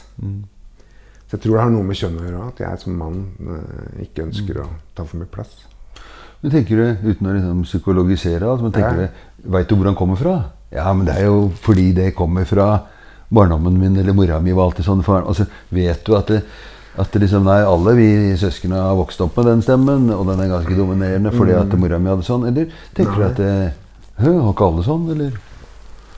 Så 1.27 1.35
jeg 1.35 1.41
tror 1.43 1.57
det 1.57 1.63
har 1.65 1.71
noe 1.73 1.83
med 1.87 1.97
kjønn 1.99 2.19
å 2.21 2.27
gjøre. 2.27 2.43
At 2.53 2.61
jeg 2.63 2.83
som 2.83 2.99
mann 3.01 3.17
eh, 3.43 4.03
ikke 4.05 4.27
ønsker 4.29 4.61
å 4.63 4.67
ta 4.95 5.03
for 5.07 5.19
mye 5.19 5.31
plass. 5.33 5.55
Men 6.43 6.53
tenker 6.53 6.77
du, 6.77 7.09
uten 7.09 7.27
å 7.27 7.33
liksom 7.33 7.63
psykologisere 7.65 8.45
alt, 8.47 8.61
men 8.63 8.75
tenker 8.75 9.01
Ja. 9.01 9.07
du, 9.09 9.23
Veit 9.57 9.67
du 9.69 9.75
hvor 9.75 9.87
han 9.89 9.95
kommer 9.97 10.19
fra? 10.19 10.35
Ja, 10.73 10.91
men 10.93 11.05
det 11.07 11.15
er 11.17 11.25
jo 11.29 11.49
fordi 11.63 11.91
det 11.95 12.11
kommer 12.15 12.45
fra 12.45 12.67
barndommen 13.33 13.77
min 13.79 13.95
eller 13.99 14.13
mora 14.15 14.39
mi. 14.43 14.51
var 14.55 14.69
alltid 14.69 14.85
sånn. 14.87 15.03
For, 15.03 15.23
altså, 15.25 15.45
vet 15.73 16.03
du 16.07 16.15
at 16.17 16.27
det, 16.31 16.41
at 16.97 17.11
det 17.13 17.21
liksom, 17.25 17.43
nei, 17.47 17.59
alle 17.65 17.93
vi 17.97 18.07
søsknene 18.39 18.79
har 18.81 18.95
vokst 18.99 19.21
opp 19.21 19.35
med 19.37 19.45
den 19.51 19.61
stemmen, 19.65 20.07
og 20.13 20.25
den 20.29 20.39
er 20.43 20.49
ganske 20.53 20.75
dominerende 20.77 21.31
fordi 21.35 21.53
at 21.57 21.75
mora 21.79 21.99
mi 22.01 22.09
hadde 22.11 22.25
sånn? 22.27 22.47
Eller 22.49 22.71
tenker 22.97 23.19
du 23.19 23.25
at 23.27 23.37
det, 23.41 23.51
Hø, 24.17 24.31
har 24.41 24.53
ikke 24.53 24.65
alle 24.71 24.83
sånn? 24.85 25.09
Eller 25.13 25.35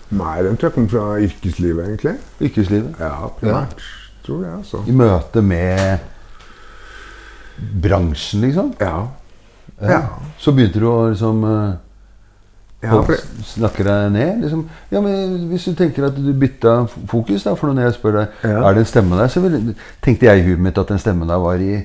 Nei, 0.10 0.36
den 0.42 0.56
tror 0.58 0.70
jeg 0.70 0.74
kommer 0.74 0.90
fra 0.94 1.20
yrkeslivet, 1.22 1.86
egentlig. 1.86 2.16
yrkeslivet? 2.42 2.96
Ja, 3.00 3.28
primært. 3.38 3.84
Tror 4.26 4.40
jeg, 4.46 4.54
altså. 4.62 4.80
I 4.90 4.96
møte 4.98 5.44
med 5.46 6.00
bransjen, 7.84 8.42
liksom? 8.48 8.72
Ja. 8.82 9.08
Ja. 9.82 10.00
Så 10.42 10.52
begynte 10.56 10.82
du 10.82 10.88
å 10.90 10.96
liksom 11.12 11.44
eh, 11.48 11.78
ja 12.84 12.96
for 13.04 13.20
snakker 13.44 13.88
deg 13.88 14.10
ned? 14.16 14.42
Liksom. 14.46 14.66
Ja, 14.92 15.02
men 15.04 15.38
Hvis 15.52 15.66
du 15.68 15.74
tenker 15.76 16.08
at 16.08 16.16
du 16.16 16.32
bytta 16.36 16.74
fokus 17.12 17.44
da, 17.44 17.54
For 17.60 17.68
når 17.72 17.90
jeg 17.90 17.96
spør 17.98 18.18
deg 18.22 18.44
Ja. 18.50 18.62
er 18.70 18.74
det 18.78 18.84
en 18.86 18.90
stemme 18.92 19.20
der, 19.20 19.28
så 19.32 19.44
tenkte 20.04 20.28
jeg 20.30 20.40
i 20.42 20.46
huet 20.50 20.64
mitt 20.64 20.78
at 20.80 20.88
den 20.92 21.00
stemmen 21.00 21.28
der 21.28 21.40
var 21.44 21.60
i 21.64 21.82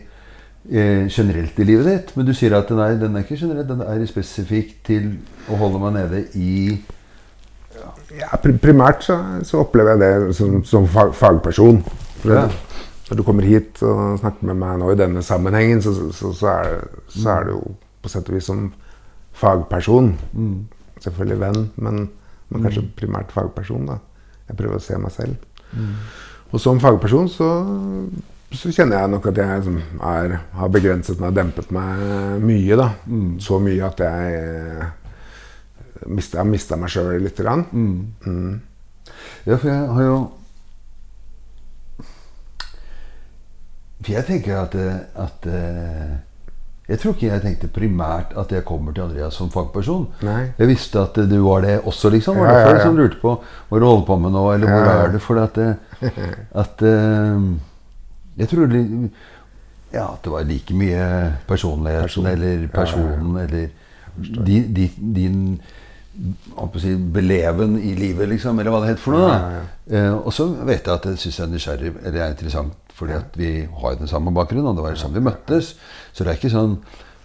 generelt 0.64 1.58
i 1.60 1.64
livet 1.68 1.86
ditt. 1.90 2.12
Men 2.16 2.26
du 2.26 2.32
sier 2.36 2.54
at 2.56 2.70
nei, 2.72 2.94
den 3.00 3.16
er 3.16 3.24
ikke 3.26 3.36
generelt, 3.40 3.68
den 3.68 3.82
er 3.84 4.04
spesifikk 4.08 4.78
til 4.86 5.10
å 5.52 5.58
holde 5.60 5.80
meg 5.82 5.96
nede 5.98 6.22
i 6.40 6.78
ja, 8.14 8.30
pri- 8.40 8.56
primært 8.62 9.02
så, 9.04 9.16
så 9.44 9.60
opplever 9.64 9.96
jeg 9.98 10.02
det 10.28 10.36
som, 10.38 10.60
som 10.64 10.86
fag, 10.88 11.12
fagperson. 11.18 11.82
Ja. 12.24 12.46
Når 13.10 13.18
du 13.20 13.22
kommer 13.26 13.44
hit 13.44 13.82
og 13.84 14.18
snakker 14.22 14.46
med 14.48 14.56
meg 14.62 14.78
nå 14.80 14.92
i 14.94 14.98
denne 14.98 15.20
sammenhengen, 15.26 15.82
så, 15.84 15.92
så, 16.16 16.30
så, 16.32 16.52
er, 16.54 16.84
så 17.12 17.34
er 17.34 17.48
det 17.48 17.56
jo 17.58 17.74
på 18.04 18.12
sett 18.12 18.30
og 18.30 18.36
vis 18.38 18.48
som 18.48 18.68
fagperson. 19.36 20.12
Selvfølgelig 21.04 21.40
venn, 21.42 21.64
men, 21.76 22.06
men 22.48 22.64
kanskje 22.64 22.86
primært 22.96 23.34
fagperson. 23.34 23.84
da. 23.90 23.98
Jeg 24.48 24.56
prøver 24.60 24.80
å 24.80 24.84
se 24.86 24.96
meg 25.00 25.12
selv. 25.12 25.36
Og 26.54 26.62
som 26.62 26.80
fagperson 26.80 27.28
så, 27.28 27.50
så 28.54 28.70
kjenner 28.74 29.00
jeg 29.00 29.10
nok 29.14 29.26
at 29.30 29.38
jeg 29.40 29.58
liksom 29.60 29.78
er, 30.10 30.34
har 30.58 30.68
begrenset 30.74 31.20
meg 31.20 31.30
og 31.32 31.36
dempet 31.38 31.70
meg 31.74 32.04
mye. 32.44 32.76
da. 32.80 32.88
Så 33.42 33.58
mye 33.62 33.86
at 33.86 34.00
jeg 34.00 34.38
eh, 34.40 34.84
har 36.04 36.48
mista 36.50 36.76
meg 36.80 36.90
sjøl 36.92 37.18
lite 37.24 37.42
grann. 37.46 37.64
Ja, 39.46 39.56
for 39.56 39.68
jeg 39.68 39.88
har 39.98 40.02
jo 40.08 40.18
For 44.04 44.12
jeg 44.12 44.26
tenker 44.28 44.58
at, 44.60 44.74
at 45.16 45.46
eh, 45.48 46.14
Jeg 46.90 46.98
tror 47.00 47.14
ikke 47.14 47.28
jeg 47.30 47.40
tenkte 47.44 47.68
primært 47.72 48.34
at 48.36 48.50
jeg 48.52 48.64
kommer 48.68 48.92
til 48.92 49.06
Andreas 49.06 49.38
som 49.40 49.48
fagperson. 49.52 50.02
Nei. 50.26 50.50
Jeg 50.58 50.68
visste 50.68 51.00
at 51.00 51.16
du 51.30 51.38
var 51.46 51.62
det 51.64 51.78
også, 51.88 52.10
liksom. 52.12 52.36
Var 52.42 52.50
Ja, 52.50 52.52
det 52.52 52.60
ja, 52.60 52.66
folk 52.68 52.80
ja. 52.82 52.84
som 52.84 52.98
lurte 52.98 53.20
på 53.22 53.36
hva 53.70 53.80
du 53.80 53.86
holder 53.88 54.04
på 54.10 54.18
med 54.20 54.34
nå, 54.36 54.42
eller 54.52 54.68
hvor 54.68 54.82
Ja, 54.84 54.90
ja. 54.90 55.06
er 55.06 55.14
du? 55.14 55.18
For 55.24 55.40
at, 55.40 55.56
at 56.64 56.84
eh, 56.84 57.46
Jeg 58.38 58.48
tror 58.48 58.66
det- 58.66 59.10
Ja, 59.92 60.08
at 60.12 60.22
det 60.24 60.32
var 60.32 60.42
like 60.42 60.74
mye 60.74 61.34
personligheten 61.46 62.02
Person. 62.08 62.26
eller 62.26 62.66
personen 62.68 63.36
eller 63.36 63.68
din, 64.44 64.72
din, 64.74 64.90
din 65.14 65.60
si, 66.80 66.94
beleven 66.96 67.78
i 67.78 67.94
livet, 67.94 68.28
liksom, 68.28 68.58
eller 68.58 68.70
hva 68.70 68.80
det 68.80 68.88
heter 68.88 69.02
for 69.02 69.12
noe. 69.12 69.28
Ja, 69.28 69.50
ja, 69.50 69.60
Eh, 69.86 70.14
og 70.14 70.32
så 70.32 70.46
vet 70.64 70.86
jeg 70.86 70.94
at 70.94 71.02
det 71.02 71.18
syns 71.18 71.36
jeg 71.38 71.44
er 71.46 71.50
nysgjerrig, 71.52 71.90
eller 72.06 72.20
er 72.24 72.30
interessant, 72.30 72.72
fordi 72.94 73.12
at 73.12 73.34
vi 73.36 73.68
har 73.82 73.94
den 74.00 74.08
samme 74.08 74.32
bakgrunnen, 74.34 74.66
og 74.66 74.76
det 74.76 74.82
var 74.84 74.94
sånn 74.96 75.12
vi 75.12 75.20
møttes. 75.20 75.74
Så 76.12 76.24
det 76.24 76.28
er 76.32 76.38
ikke 76.40 76.50
sånn 76.54 76.78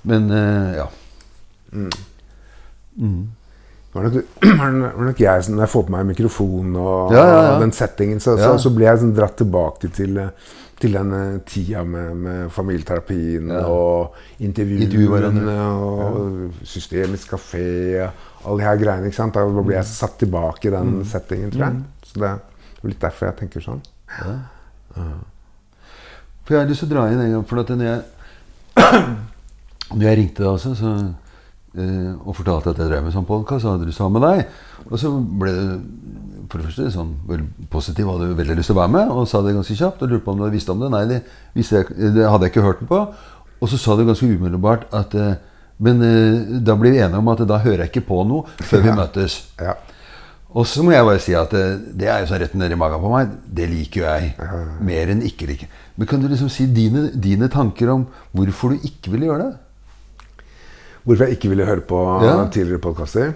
Men 0.03 0.29
eh, 0.31 0.75
ja. 0.75 0.85
Det 2.95 3.93
var 3.93 4.03
nok, 4.03 4.13
var 4.97 5.05
nok 5.05 5.19
jeg 5.21 5.43
som 5.45 5.55
Når 5.55 5.63
jeg 5.65 5.69
får 5.73 5.83
på 5.87 5.93
meg 5.95 6.05
mikrofon 6.11 6.75
og, 6.77 7.13
Ja, 7.15 7.23
ja, 7.25 7.41
ja. 7.43 7.51
og 7.55 7.61
den 7.63 7.71
settingen, 7.75 8.19
så, 8.21 8.35
Ja. 8.37 8.51
så, 8.51 8.57
så 8.67 8.69
blir 8.75 8.85
jeg 8.91 8.99
sånn 9.01 9.15
dratt 9.17 9.37
tilbake 9.39 9.89
til, 9.95 10.17
eh, 10.17 10.29
til 10.79 10.93
den 10.95 11.11
eh, 11.13 11.39
tida 11.49 11.83
med, 11.83 12.13
med 12.15 12.49
familieterapien 12.55 13.49
Ja. 13.51 13.65
og 13.67 14.15
Intervjue 14.39 14.85
intervjuene 14.85 15.55
og 15.59 15.99
og 16.19 16.61
Systemisk 16.63 17.33
kafé 17.35 17.63
og 18.05 18.11
alle 18.45 18.61
de 18.61 18.67
her 18.67 18.77
greiene. 18.83 19.05
ikke 19.11 19.17
sant? 19.19 19.33
Da 19.35 19.43
blir 19.61 19.75
jeg 19.75 19.85
satt 19.91 20.17
tilbake 20.21 20.69
i 20.69 20.71
den 20.75 21.03
settingen, 21.05 21.51
tror 21.51 21.65
jeg. 21.65 21.81
Så 22.07 22.19
det 22.23 22.29
er 22.31 22.87
litt 22.93 23.01
derfor 23.03 23.25
jeg 23.29 23.37
tenker 23.43 23.61
sånn. 23.65 23.81
For 26.45 26.55
jeg 26.55 26.61
har 26.63 26.69
lyst 26.69 26.81
til 26.85 26.89
å 26.89 26.93
dra 26.95 27.07
inn 27.11 27.19
en 27.21 27.33
gang, 27.35 27.45
for 27.49 27.61
at 27.61 27.69
når 27.75 27.85
jeg, 27.85 28.01
når 29.97 30.05
jeg 30.07 30.17
ringte 30.23 30.43
deg 30.43 30.49
også, 30.49 30.71
så, 30.79 30.93
eh, 31.77 32.13
og 32.23 32.35
fortalte 32.39 32.71
at 32.73 32.79
jeg 32.81 32.89
drev 32.89 33.03
med 33.05 33.13
sånn 33.13 33.27
podkast, 33.29 33.65
så 33.65 33.75
hadde 33.75 33.85
du 33.89 33.93
sammen 33.93 34.17
med 34.17 34.25
deg. 34.29 34.55
Og 34.89 34.95
så 35.01 35.11
ble 35.13 35.51
det 35.53 35.67
for 36.49 36.59
det 36.61 36.67
første 36.69 36.91
sånn 36.95 37.11
veldig 37.29 37.67
positiv, 37.73 38.07
hadde 38.09 38.31
veldig 38.37 38.55
lyst 38.57 38.71
til 38.71 38.77
å 38.77 38.81
være 38.81 38.93
med, 38.95 39.11
og 39.13 39.27
sa 39.29 39.41
det 39.45 39.53
ganske 39.57 39.75
kjapt. 39.77 40.01
Og 40.01 40.09
lurte 40.13 40.25
på 40.25 40.33
om 40.33 40.39
du 40.41 40.47
visste 40.53 40.73
om 40.73 40.81
det. 40.83 40.89
Nei, 40.93 41.03
det, 41.09 41.19
visste 41.55 41.83
jeg, 41.83 41.93
det 42.15 42.25
hadde 42.25 42.47
jeg 42.47 42.53
ikke 42.55 42.65
hørt 42.65 42.81
den 42.81 42.89
på. 42.89 43.03
Og 43.59 43.69
så 43.69 43.77
sa 43.77 43.95
du 43.99 44.05
ganske 44.07 44.25
umiddelbart 44.25 44.87
at 44.95 45.15
eh, 45.19 45.33
Men 45.79 46.01
eh, 46.03 46.59
da 46.65 46.73
blir 46.75 46.91
vi 46.91 46.99
enige 46.99 47.19
om 47.21 47.29
at 47.31 47.39
da 47.47 47.57
hører 47.63 47.85
jeg 47.85 47.91
ikke 47.93 48.07
på 48.09 48.23
noe 48.27 48.49
før 48.67 48.81
vi 48.83 48.91
møtes. 48.97 49.37
Ja. 49.61 49.77
Og 50.49 50.65
så 50.67 50.81
må 50.83 50.91
jeg 50.91 51.05
bare 51.05 51.21
si 51.23 51.35
at 51.37 51.51
det, 51.53 51.61
det 52.01 52.07
er 52.09 52.23
jo 52.23 52.27
sånn 52.31 52.41
rett 52.41 52.55
ned 52.57 52.73
i 52.73 52.79
magen 52.79 52.99
på 52.99 53.11
meg. 53.13 53.31
Det 53.45 53.67
liker 53.69 54.01
jo 54.01 54.07
jeg. 54.09 54.33
Mer 54.83 55.11
enn 55.13 55.21
ikke 55.23 55.47
liker. 55.47 55.69
Men 55.95 56.09
kan 56.09 56.19
du 56.23 56.27
liksom 56.27 56.49
si 56.51 56.65
dine, 56.73 57.05
dine 57.13 57.47
tanker 57.53 57.91
om 57.93 58.07
hvorfor 58.35 58.73
du 58.73 58.87
ikke 58.89 59.13
ville 59.13 59.29
gjøre 59.29 59.45
det? 59.45 60.45
Hvorfor 61.05 61.27
jeg 61.29 61.37
ikke 61.37 61.51
ville 61.53 61.67
høre 61.69 61.85
på 61.87 61.99
Ja. 62.25 62.33
tidligere 62.51 62.81
podkaster? 62.83 63.31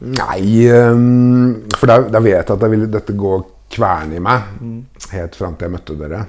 Nei 0.00 0.68
um, 0.70 1.66
For 1.76 1.90
da, 1.90 1.98
da 2.08 2.20
vet 2.24 2.38
jeg 2.38 2.54
at 2.54 2.62
da 2.62 2.68
ville 2.72 2.88
dette 2.90 3.16
gå 3.18 3.32
kverne 3.70 4.16
i 4.16 4.22
meg 4.22 4.46
helt 5.12 5.36
fram 5.38 5.54
til 5.54 5.68
jeg 5.68 5.74
møtte 5.76 5.96
dere. 5.98 6.24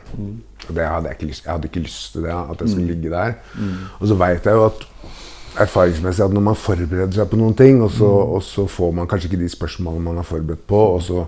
Og 0.67 0.76
det 0.78 0.86
hadde 0.86 1.10
jeg, 1.10 1.30
lyst, 1.30 1.45
jeg 1.45 1.52
hadde 1.52 1.69
ikke 1.71 1.84
lyst 1.86 2.13
til 2.13 2.28
det, 2.28 2.36
at 2.36 2.62
jeg 2.62 2.69
skulle 2.69 2.93
ligge 2.93 3.10
der. 3.10 3.34
Og 3.97 4.12
så 4.12 4.17
veit 4.19 4.45
jeg 4.45 4.60
jo 4.60 4.67
at 4.67 4.86
erfaringsmessig 5.60 6.24
at 6.24 6.36
når 6.36 6.45
man 6.45 6.56
forbereder 6.56 7.12
seg 7.15 7.32
på 7.32 7.39
noen 7.39 7.58
ting, 7.58 7.82
og 7.84 7.91
så, 7.91 8.08
og 8.08 8.43
så 8.45 8.67
får 8.69 8.93
man 9.00 9.10
kanskje 9.10 9.32
ikke 9.32 9.41
de 9.41 9.50
spørsmålene 9.52 10.06
man 10.06 10.21
er 10.21 10.28
forberedt 10.28 10.63
på, 10.69 10.80
og 10.95 11.02
så, 11.04 11.26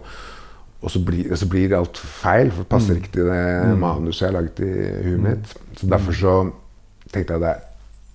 og 0.84 0.92
så, 0.92 1.02
blir, 1.04 1.34
så 1.36 1.50
blir 1.50 1.76
alt 1.76 1.98
feil, 1.98 2.52
for 2.52 2.64
det 2.64 2.72
passer 2.72 3.02
ikke 3.02 3.14
til 3.18 3.30
det 3.32 3.78
manuset 3.82 4.28
jeg 4.28 4.32
har 4.32 4.38
laget 4.40 4.64
i 4.64 5.10
huet 5.10 5.24
mitt. 5.28 5.54
Så 5.80 5.90
derfor 5.92 6.20
så 6.22 6.40
tenkte 7.12 7.36
jeg 7.36 7.46
det 7.48 7.56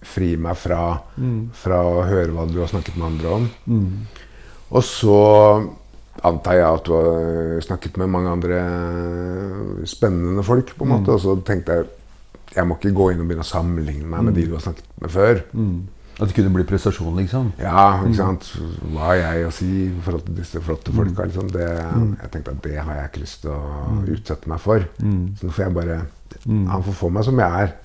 fri 0.03 0.37
meg 0.37 0.57
fra, 0.57 1.01
fra 1.53 1.81
å 1.83 2.03
høre 2.07 2.33
hva 2.33 2.47
du 2.47 2.61
har 2.61 2.69
snakket 2.71 2.97
med 2.97 3.07
andre 3.13 3.29
om. 3.35 3.49
Og 4.71 4.83
så 4.85 5.19
antar 6.23 6.55
jeg 6.59 6.67
at 6.69 6.85
du 6.85 6.93
har 6.95 7.61
snakket 7.63 7.97
med 7.99 8.11
mange 8.11 8.31
andre 8.31 8.59
spennende 9.87 10.43
folk, 10.47 10.75
på 10.77 10.85
en 10.87 10.93
måte. 10.97 11.15
Og 11.15 11.21
så 11.23 11.37
tenkte 11.47 11.73
jeg 11.81 11.87
jeg 12.57 12.65
må 12.65 12.79
ikke 12.79 12.95
gå 12.97 13.11
inn 13.13 13.21
og 13.21 13.27
begynne 13.29 13.45
å 13.45 13.47
sammenligne 13.47 14.07
meg 14.09 14.23
med 14.25 14.35
de 14.39 14.47
du 14.49 14.55
har 14.57 14.63
snakket 14.65 14.87
med 15.03 15.11
før. 15.13 15.43
At 16.19 16.27
det 16.31 16.35
kunne 16.35 16.51
bli 16.51 16.65
prestasjon, 16.67 17.15
liksom? 17.21 17.53
Ja, 17.61 18.01
ikke 18.03 18.17
sant? 18.19 18.49
Hva 18.91 19.11
har 19.13 19.19
jeg 19.21 19.45
å 19.47 19.53
si 19.55 19.69
i 19.85 19.91
forhold 20.03 20.25
til 20.27 20.39
disse 20.41 20.63
flotte 20.65 20.91
folka? 20.97 21.27
Liksom? 21.29 21.51
Det, 21.55 21.67
Jeg 22.23 22.31
tenkte 22.33 22.55
at 22.57 22.63
det 22.65 22.79
har 22.81 22.95
jeg 22.97 23.11
ikke 23.11 23.21
lyst 23.23 23.43
til 23.45 23.53
å 23.53 23.61
utsette 24.17 24.49
meg 24.51 24.59
for. 24.65 24.81
Så 25.39 25.47
nå 25.47 25.53
får 25.55 25.65
jeg 25.69 25.75
bare 25.77 26.01
Han 26.73 26.83
får 26.89 26.93
få 27.05 27.11
meg 27.15 27.25
som 27.29 27.39
jeg 27.39 27.63
er. 27.69 27.77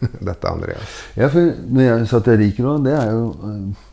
Dette 0.28 0.48
Andreas. 0.50 0.96
Ja, 1.16 1.28
for 1.32 1.52
når 1.68 1.82
jeg 1.88 2.08
sa 2.10 2.20
at 2.22 2.26
jeg 2.32 2.38
liker 2.42 2.66
noe, 2.68 2.82
det 2.84 2.92
er 2.94 3.08
jo 3.10 3.22
eh, 3.48 3.84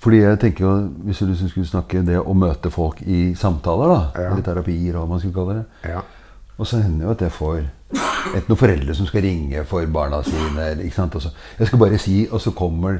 Fordi 0.00 0.20
jeg 0.22 0.38
tenker 0.40 0.64
jo, 0.64 0.70
Hvis 1.06 1.18
du 1.20 1.26
liksom 1.28 1.50
skulle 1.52 1.68
snakke 1.68 2.00
det 2.06 2.16
å 2.18 2.34
møte 2.34 2.70
folk 2.74 3.02
i 3.06 3.34
samtaler, 3.38 3.92
da, 3.92 4.00
Ja. 4.22 4.30
eller 4.32 4.42
terapier, 4.46 4.96
hva 4.98 5.06
man 5.10 5.20
skulle 5.22 5.36
kalle 5.36 5.58
det 5.60 5.92
Ja. 5.94 6.00
Og 6.58 6.66
så 6.66 6.80
hender 6.82 6.98
det 6.98 7.06
jo 7.06 7.10
at 7.16 7.22
jeg 7.24 7.32
får 7.38 7.60
enten 8.34 8.48
noen 8.52 8.58
foreldre 8.60 8.94
som 8.94 9.06
skal 9.08 9.22
ringe 9.24 9.62
for 9.64 9.86
barna 9.86 10.18
sine. 10.26 10.60
Eller, 10.60 10.82
ikke 10.84 10.94
sant? 10.98 11.14
Så, 11.22 11.30
jeg 11.58 11.66
skal 11.70 11.78
bare 11.80 11.98
si, 11.98 12.16
og 12.30 12.40
så 12.44 12.50
kommer 12.52 12.98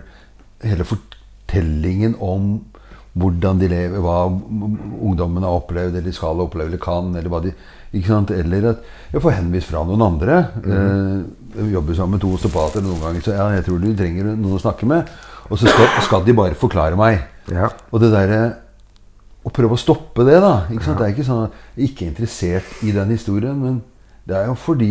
hele 0.64 0.84
fortellingen 0.88 2.14
om 2.24 2.46
hvordan 3.20 3.60
de 3.60 3.68
lever, 3.68 4.00
hva 4.00 4.22
ungdommen 4.30 5.42
har 5.44 5.58
opplevd, 5.60 5.98
eller 6.00 6.14
skal 6.16 6.40
oppleve, 6.40 6.70
eller 6.70 6.80
kan. 6.80 7.12
eller 7.16 7.28
hva 7.28 7.42
de? 7.44 7.52
Eller 7.92 8.68
at 8.70 8.84
jeg 9.12 9.22
får 9.22 9.34
henvist 9.40 9.70
fra 9.70 9.82
noen 9.84 10.02
andre. 10.06 10.36
Eh, 10.62 11.58
jeg 11.58 11.72
jobber 11.74 11.94
sammen 11.98 12.16
med 12.16 12.22
to 12.22 12.30
osteopater 12.36 12.84
noen 12.84 13.00
ganger, 13.02 13.20
så 13.24 13.34
ja, 13.34 13.48
jeg 13.56 13.64
tror 13.66 13.80
du 13.82 13.88
trenger 13.98 14.28
noen 14.30 14.54
å 14.54 14.62
snakke 14.62 14.86
med. 14.86 15.10
Og 15.50 15.58
så 15.58 15.66
skal, 15.66 15.88
skal 16.06 16.24
de 16.26 16.34
bare 16.38 16.54
forklare 16.54 16.98
meg. 16.98 17.24
Ja. 17.50 17.70
Og 17.90 18.02
det 18.02 18.12
derre 18.14 18.42
Å 19.40 19.48
prøve 19.48 19.72
å 19.72 19.80
stoppe 19.80 20.20
det, 20.28 20.36
da. 20.44 20.66
Ikke 20.68 20.84
sant? 20.84 20.98
Det 21.00 21.06
er 21.06 21.12
ikke 21.14 21.24
sånn 21.24 21.46
at 21.46 21.54
jeg 21.74 21.88
ikke 21.88 22.04
er 22.04 22.08
interessert 22.10 22.82
i 22.84 22.90
den 22.92 23.08
historien, 23.08 23.56
men 23.56 23.78
det 24.28 24.36
er 24.36 24.50
jo 24.50 24.56
fordi 24.60 24.90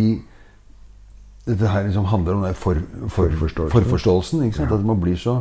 dette 1.46 1.70
her 1.70 1.84
liksom 1.86 2.08
handler 2.10 2.34
om 2.34 2.42
den 2.42 2.56
for, 2.58 2.80
for, 3.06 3.30
Forforståelsen. 3.30 3.70
forforståelsen. 3.70 4.42
Ikke 4.48 4.58
sant? 4.58 4.74
At 4.74 4.82
man 4.84 4.98
blir 5.00 5.14
så 5.14 5.36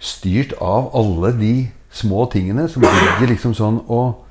styrt 0.00 0.54
av 0.64 0.88
alle 0.96 1.34
de 1.36 1.52
små 1.92 2.24
tingene 2.32 2.64
som 2.72 2.82
ligger 2.88 3.28
liksom 3.34 3.52
sånn 3.54 3.82
og 3.84 4.24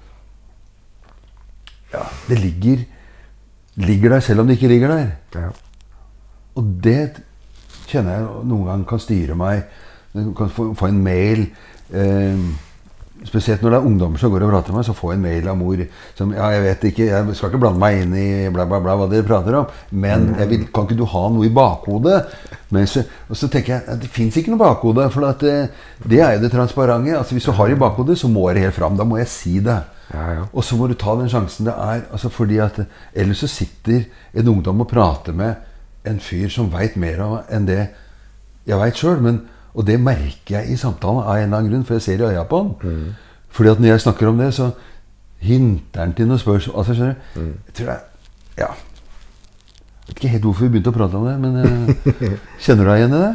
Ja, 1.91 2.06
det 2.30 2.39
ligger 2.39 2.86
ligger 3.75 4.10
der 4.10 4.19
selv 4.19 4.41
om 4.41 4.47
det 4.47 4.58
ikke 4.60 4.67
ligger 4.67 4.88
der. 4.88 5.12
ja. 5.36 5.49
Og 6.56 6.65
det 6.84 7.21
kjenner 7.88 8.17
jeg 8.17 8.47
noen 8.47 8.67
gang 8.67 8.84
kan 8.88 8.99
styre 8.99 9.38
meg. 9.39 9.63
Kan 10.12 10.51
få, 10.51 10.73
få 10.75 10.89
en 10.91 10.99
mail 11.04 11.45
eh, 11.95 12.41
Spesielt 13.21 13.62
når 13.62 13.69
det 13.69 13.77
er 13.77 13.86
ungdommer 13.86 14.17
som 14.17 14.32
går 14.34 14.43
og 14.47 14.49
prater 14.49 14.73
med 14.73 14.80
meg, 14.80 14.86
så 14.88 14.95
får 14.97 15.12
jeg 15.12 15.19
en 15.19 15.23
mail 15.23 15.49
av 15.51 15.58
mor 15.60 15.82
som 16.17 16.32
Ja, 16.34 16.47
jeg 16.56 16.63
vet 16.63 16.86
ikke, 16.89 17.06
jeg 17.06 17.36
skal 17.38 17.51
ikke 17.51 17.60
blande 17.62 17.80
meg 17.84 17.99
inn 18.01 18.15
i 18.17 18.49
bla, 18.49 18.65
bla, 18.65 18.80
bla 18.82 18.95
hva 18.97 19.06
dere 19.12 19.27
prater 19.27 19.58
om, 19.60 19.67
men 19.93 20.25
vil, 20.49 20.63
kan 20.73 20.88
ikke 20.88 20.97
du 20.97 21.06
ha 21.06 21.21
noe 21.30 21.45
i 21.45 21.54
bakhodet? 21.54 22.17
Så, 22.89 23.04
og 23.30 23.38
så 23.38 23.47
tenker 23.54 23.75
jeg 23.75 23.86
at 23.93 24.01
det 24.01 24.10
fins 24.10 24.39
ikke 24.41 24.56
noe 24.56 24.63
bakhode, 24.63 25.06
for 25.13 25.30
at 25.30 25.45
det, 25.45 25.56
det 26.01 26.23
er 26.25 26.34
jo 26.39 26.47
det 26.47 26.51
transparente. 26.56 27.13
Altså 27.19 27.38
Hvis 27.38 27.45
du 27.45 27.54
har 27.60 27.69
i 27.69 27.77
bakhodet, 27.77 28.17
så 28.17 28.32
må 28.32 28.49
det 28.49 28.65
helt 28.65 28.80
fram. 28.80 28.97
Da 28.97 29.06
må 29.06 29.21
jeg 29.21 29.30
si 29.30 29.60
det. 29.62 29.77
Ja, 30.13 30.26
ja. 30.36 30.45
Og 30.54 30.63
så 30.67 30.76
må 30.76 30.88
du 30.88 30.93
ta 31.00 31.15
den 31.15 31.30
sjansen 31.32 31.65
det 31.69 31.74
er. 31.74 32.02
Altså 32.12 32.30
fordi 32.30 32.58
at 32.63 32.80
Ellers 33.15 33.43
så 33.43 33.47
sitter 33.47 34.04
en 34.34 34.47
ungdom 34.47 34.82
og 34.84 34.89
prater 34.91 35.34
med 35.34 35.56
en 36.06 36.19
fyr 36.19 36.50
som 36.50 36.71
veit 36.74 36.97
mer 37.00 37.21
av 37.24 37.36
enn 37.54 37.67
det 37.69 37.82
jeg 38.67 38.78
veit 38.80 38.97
sjøl. 39.00 39.39
Og 39.74 39.88
det 39.88 40.00
merker 40.04 40.58
jeg 40.60 40.74
i 40.74 40.78
samtalen 40.80 41.24
av 41.24 41.36
en 41.38 41.43
eller 41.45 41.58
annen 41.58 41.71
grunn, 41.71 41.84
for 41.88 41.95
jeg 41.95 42.02
ser 42.02 42.24
i 42.24 42.28
øya 42.34 42.43
på 42.43 42.58
han. 42.63 42.71
Fordi 43.50 43.69
at 43.69 43.80
når 43.80 43.88
jeg 43.93 44.02
snakker 44.02 44.28
om 44.28 44.38
det, 44.38 44.54
så 44.54 44.71
hinter 45.39 46.00
han 46.04 46.13
til 46.13 46.28
noen 46.28 46.39
spørsmål. 46.39 46.78
Altså, 46.78 46.93
skjønner 46.93 47.13
du? 47.36 47.39
Jeg 47.67 47.74
tror 47.78 47.91
det 47.93 48.00
Ja. 48.60 48.67
Jeg 50.02 50.08
vet 50.08 50.17
ikke 50.17 50.28
helt 50.34 50.43
hvorfor 50.43 50.65
vi 50.65 50.69
begynte 50.74 50.91
å 50.91 50.95
prate 50.97 51.15
om 51.15 51.26
det, 51.26 51.38
men 51.39 51.56
eh, 51.62 52.34
kjenner 52.63 52.84
du 52.84 52.89
deg 52.91 52.97
igjen 53.00 53.13
i 53.15 53.21
det? 53.21 53.32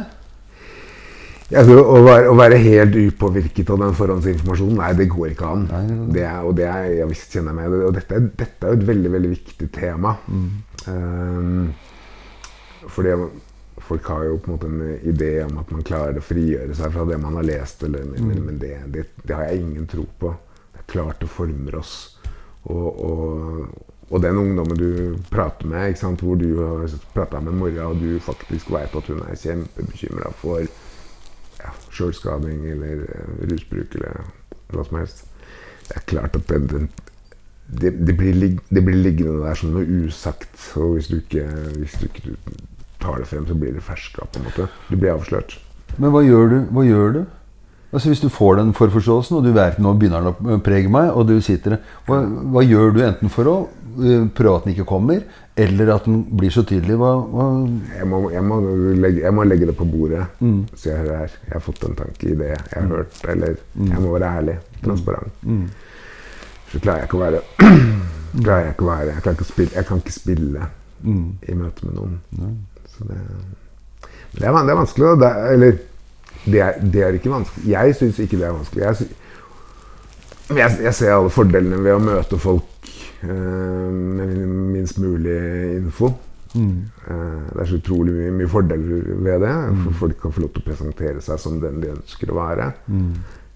Tror 1.47 1.79
å 1.79 1.99
være, 2.03 2.27
å 2.27 2.35
være 2.35 2.59
helt 2.59 2.95
upåvirket 2.99 3.69
av 3.71 3.79
den 3.79 3.93
forhåndsinformasjonen, 3.95 4.79
nei, 4.81 4.89
det 4.99 5.05
går 5.13 5.29
ikke 5.31 5.51
an. 5.53 5.67
Nei, 5.71 5.99
det 6.17 6.23
er, 6.27 6.39
og 6.43 6.57
det 6.57 6.65
er, 6.67 6.87
jeg 6.97 7.11
visst 7.13 7.35
kjenner 7.37 7.55
med, 7.55 7.75
og 7.87 7.93
dette, 7.95 8.19
dette 8.41 8.67
er 8.67 8.73
jo 8.73 8.79
et 8.81 8.87
veldig 8.89 9.11
veldig 9.13 9.29
viktig 9.31 9.69
tema. 9.77 10.11
Um, 10.87 11.69
fordi 12.91 13.13
folk 13.87 14.09
har 14.11 14.25
jo 14.27 14.39
på 14.43 14.51
en 14.51 14.57
måte 14.57 14.67
en 14.67 14.97
idé 15.07 15.31
om 15.45 15.61
at 15.61 15.71
man 15.71 15.85
klarer 15.87 16.19
å 16.19 16.25
frigjøre 16.25 16.75
seg 16.75 16.91
fra 16.91 17.05
det 17.07 17.19
man 17.23 17.37
har 17.39 17.47
lest, 17.47 17.85
eller, 17.87 18.03
men, 18.09 18.27
men, 18.27 18.41
men 18.49 18.57
det, 18.59 18.73
det, 18.91 19.05
det 19.23 19.37
har 19.37 19.47
jeg 19.47 19.63
ingen 19.63 19.87
tro 19.87 20.03
på. 20.19 20.33
Det 20.73 20.83
er 20.83 20.89
klart 20.91 21.21
det 21.23 21.29
former 21.31 21.77
oss. 21.79 21.93
Og, 22.67 22.89
og, 22.91 23.85
og 24.09 24.23
den 24.23 24.41
ungdommen 24.41 24.79
du 24.79 25.15
prater 25.31 25.71
med, 25.71 25.95
hvor 26.19 26.35
du 26.35 26.49
har 26.59 26.99
prata 27.15 27.39
med 27.39 27.55
mora, 27.55 27.87
og 27.87 28.03
du 28.03 28.19
faktisk 28.23 28.73
veit 28.75 28.99
at 28.99 29.13
hun 29.13 29.23
er 29.23 29.39
kjempebekymra 29.39 30.33
for 30.43 30.67
sjølskading 31.97 32.63
eller 32.73 33.03
eh, 33.07 33.43
rusbruk 33.51 33.97
eller 33.99 34.23
hva 34.73 34.87
som 34.87 34.99
helst. 35.01 35.25
Det 35.87 35.99
er 35.99 36.07
klart 36.09 36.35
at 36.35 36.49
det, 36.51 36.87
det, 37.67 37.93
det, 38.07 38.15
blir, 38.17 38.57
det 38.69 38.83
blir 38.83 38.99
liggende 38.99 39.45
der 39.45 39.59
som 39.59 39.75
noe 39.75 40.03
usagt. 40.07 40.51
Og 40.79 40.97
hvis 40.97 41.11
du 41.11 41.19
ikke, 41.19 41.45
hvis 41.77 41.95
du 42.01 42.07
ikke 42.09 42.35
tar 43.01 43.21
det 43.21 43.29
frem, 43.29 43.47
så 43.47 43.55
blir 43.55 43.73
det 43.75 43.85
ferska. 43.85 44.25
på 44.25 44.39
en 44.39 44.47
måte. 44.49 44.67
Du 44.89 44.95
blir 44.95 45.15
avslørt. 45.15 45.57
Men 45.97 46.11
hva 46.13 46.23
gjør 46.25 46.51
du? 46.51 46.57
Hva 46.75 46.85
gjør 46.85 47.17
du? 47.19 47.25
Altså 47.93 48.09
Hvis 48.11 48.19
du 48.19 48.29
får 48.29 48.57
den 48.59 48.73
forforståelsen, 48.75 49.37
og 49.37 49.45
du 49.45 49.53
vet 49.55 49.77
nå 49.79 49.93
begynner 49.95 50.25
den 50.25 50.55
å 50.57 50.59
prege 50.63 50.91
meg, 50.91 51.13
og 51.15 51.29
du 51.29 51.37
sitter 51.41 51.77
hva, 52.07 52.19
hva 52.51 52.63
gjør 52.65 52.91
du 52.93 52.99
enten 53.05 53.31
for 53.31 53.47
å 53.47 53.55
øh, 53.63 54.25
prøve 54.35 54.57
at 54.57 54.67
den 54.67 54.75
ikke 54.75 54.89
kommer, 54.89 55.23
Eller 55.57 55.89
at 55.95 56.05
den 56.05 56.19
blir 56.37 56.51
så 56.53 56.61
tydelig. 56.69 56.95
Hva, 57.01 57.11
hva 57.33 57.45
Jeg 57.97 58.05
må, 58.11 58.19
jeg, 58.29 58.43
må 58.45 58.59
legge, 59.01 59.23
jeg 59.23 59.33
må 59.33 59.43
legge 59.47 59.65
det 59.71 59.73
på 59.79 59.87
bordet. 59.89 60.25
Så 60.77 60.91
jeg, 60.91 60.99
hører, 60.99 61.23
her. 61.23 61.37
jeg 61.47 61.53
har 61.55 61.63
fått 61.65 61.83
en 61.87 61.95
tanke 61.97 62.29
i 62.29 62.35
det 62.37 62.51
jeg 62.53 62.59
har 62.75 62.87
hørt. 62.91 63.17
Eller 63.33 63.55
jeg 63.73 64.01
må 64.03 64.11
være 64.13 64.29
ærlig. 64.41 64.57
Transparent. 64.85 65.33
Så 66.71 66.79
klarer 66.83 67.01
jeg 67.01 67.09
ikke 67.09 67.17
å 67.17 67.23
være 67.23 67.41
klarer 68.43 68.65
jeg 68.67 68.73
ikke 68.75 68.85
å 68.85 68.89
være 68.91 69.07
Jeg, 69.13 69.21
klarer 69.23 69.37
ikke 69.37 69.45
å 69.47 69.51
spille, 69.51 69.71
jeg 69.79 69.87
kan 69.87 70.01
ikke 70.03 70.13
spille 70.13 70.65
i 71.07 71.55
møte 71.57 71.85
med 71.87 71.93
noen. 71.97 72.17
Så 72.93 73.07
det, 73.07 73.17
det, 74.37 74.43
er, 74.45 74.51
det 74.61 74.73
er 74.73 74.81
vanskelig. 74.81 75.13
Det, 75.21 75.29
er- 75.31 75.53
eller 75.55 75.77
det 76.47 76.61
er, 76.63 76.77
det 76.93 77.01
er 77.07 77.17
ikke 77.17 77.33
vanskelig. 77.33 77.65
Jeg 77.73 77.95
syns 77.97 78.19
ikke 78.23 78.37
det 78.41 78.45
er 78.49 78.55
vanskelig. 78.57 78.83
Jeg, 78.87 80.77
jeg, 80.85 80.93
ser 80.95 81.11
alle 81.17 81.29
fordelene 81.33 81.81
ved 81.83 81.97
å 81.97 82.03
møte 82.03 82.37
folk 82.39 82.69
med 83.21 84.37
minst 84.73 84.99
mulig 85.01 85.37
info. 85.77 86.13
Mm. 86.55 86.89
det 87.51 87.59
er 87.59 87.67
så 87.69 87.77
utrolig 87.77 88.13
mye, 88.15 88.29
mye 88.39 88.49
fordeler 88.49 89.09
ved 89.25 89.41
det. 89.43 89.55
For 89.83 89.97
folk 90.03 90.21
kan 90.21 90.33
få 90.33 90.45
lov 90.45 90.53
til 90.55 90.63
å 90.63 90.67
presentere 90.69 91.21
seg 91.21 91.41
som 91.41 91.59
den 91.61 91.81
de 91.83 91.91
ønsker 91.93 92.31
å 92.31 92.37
være. 92.37 92.69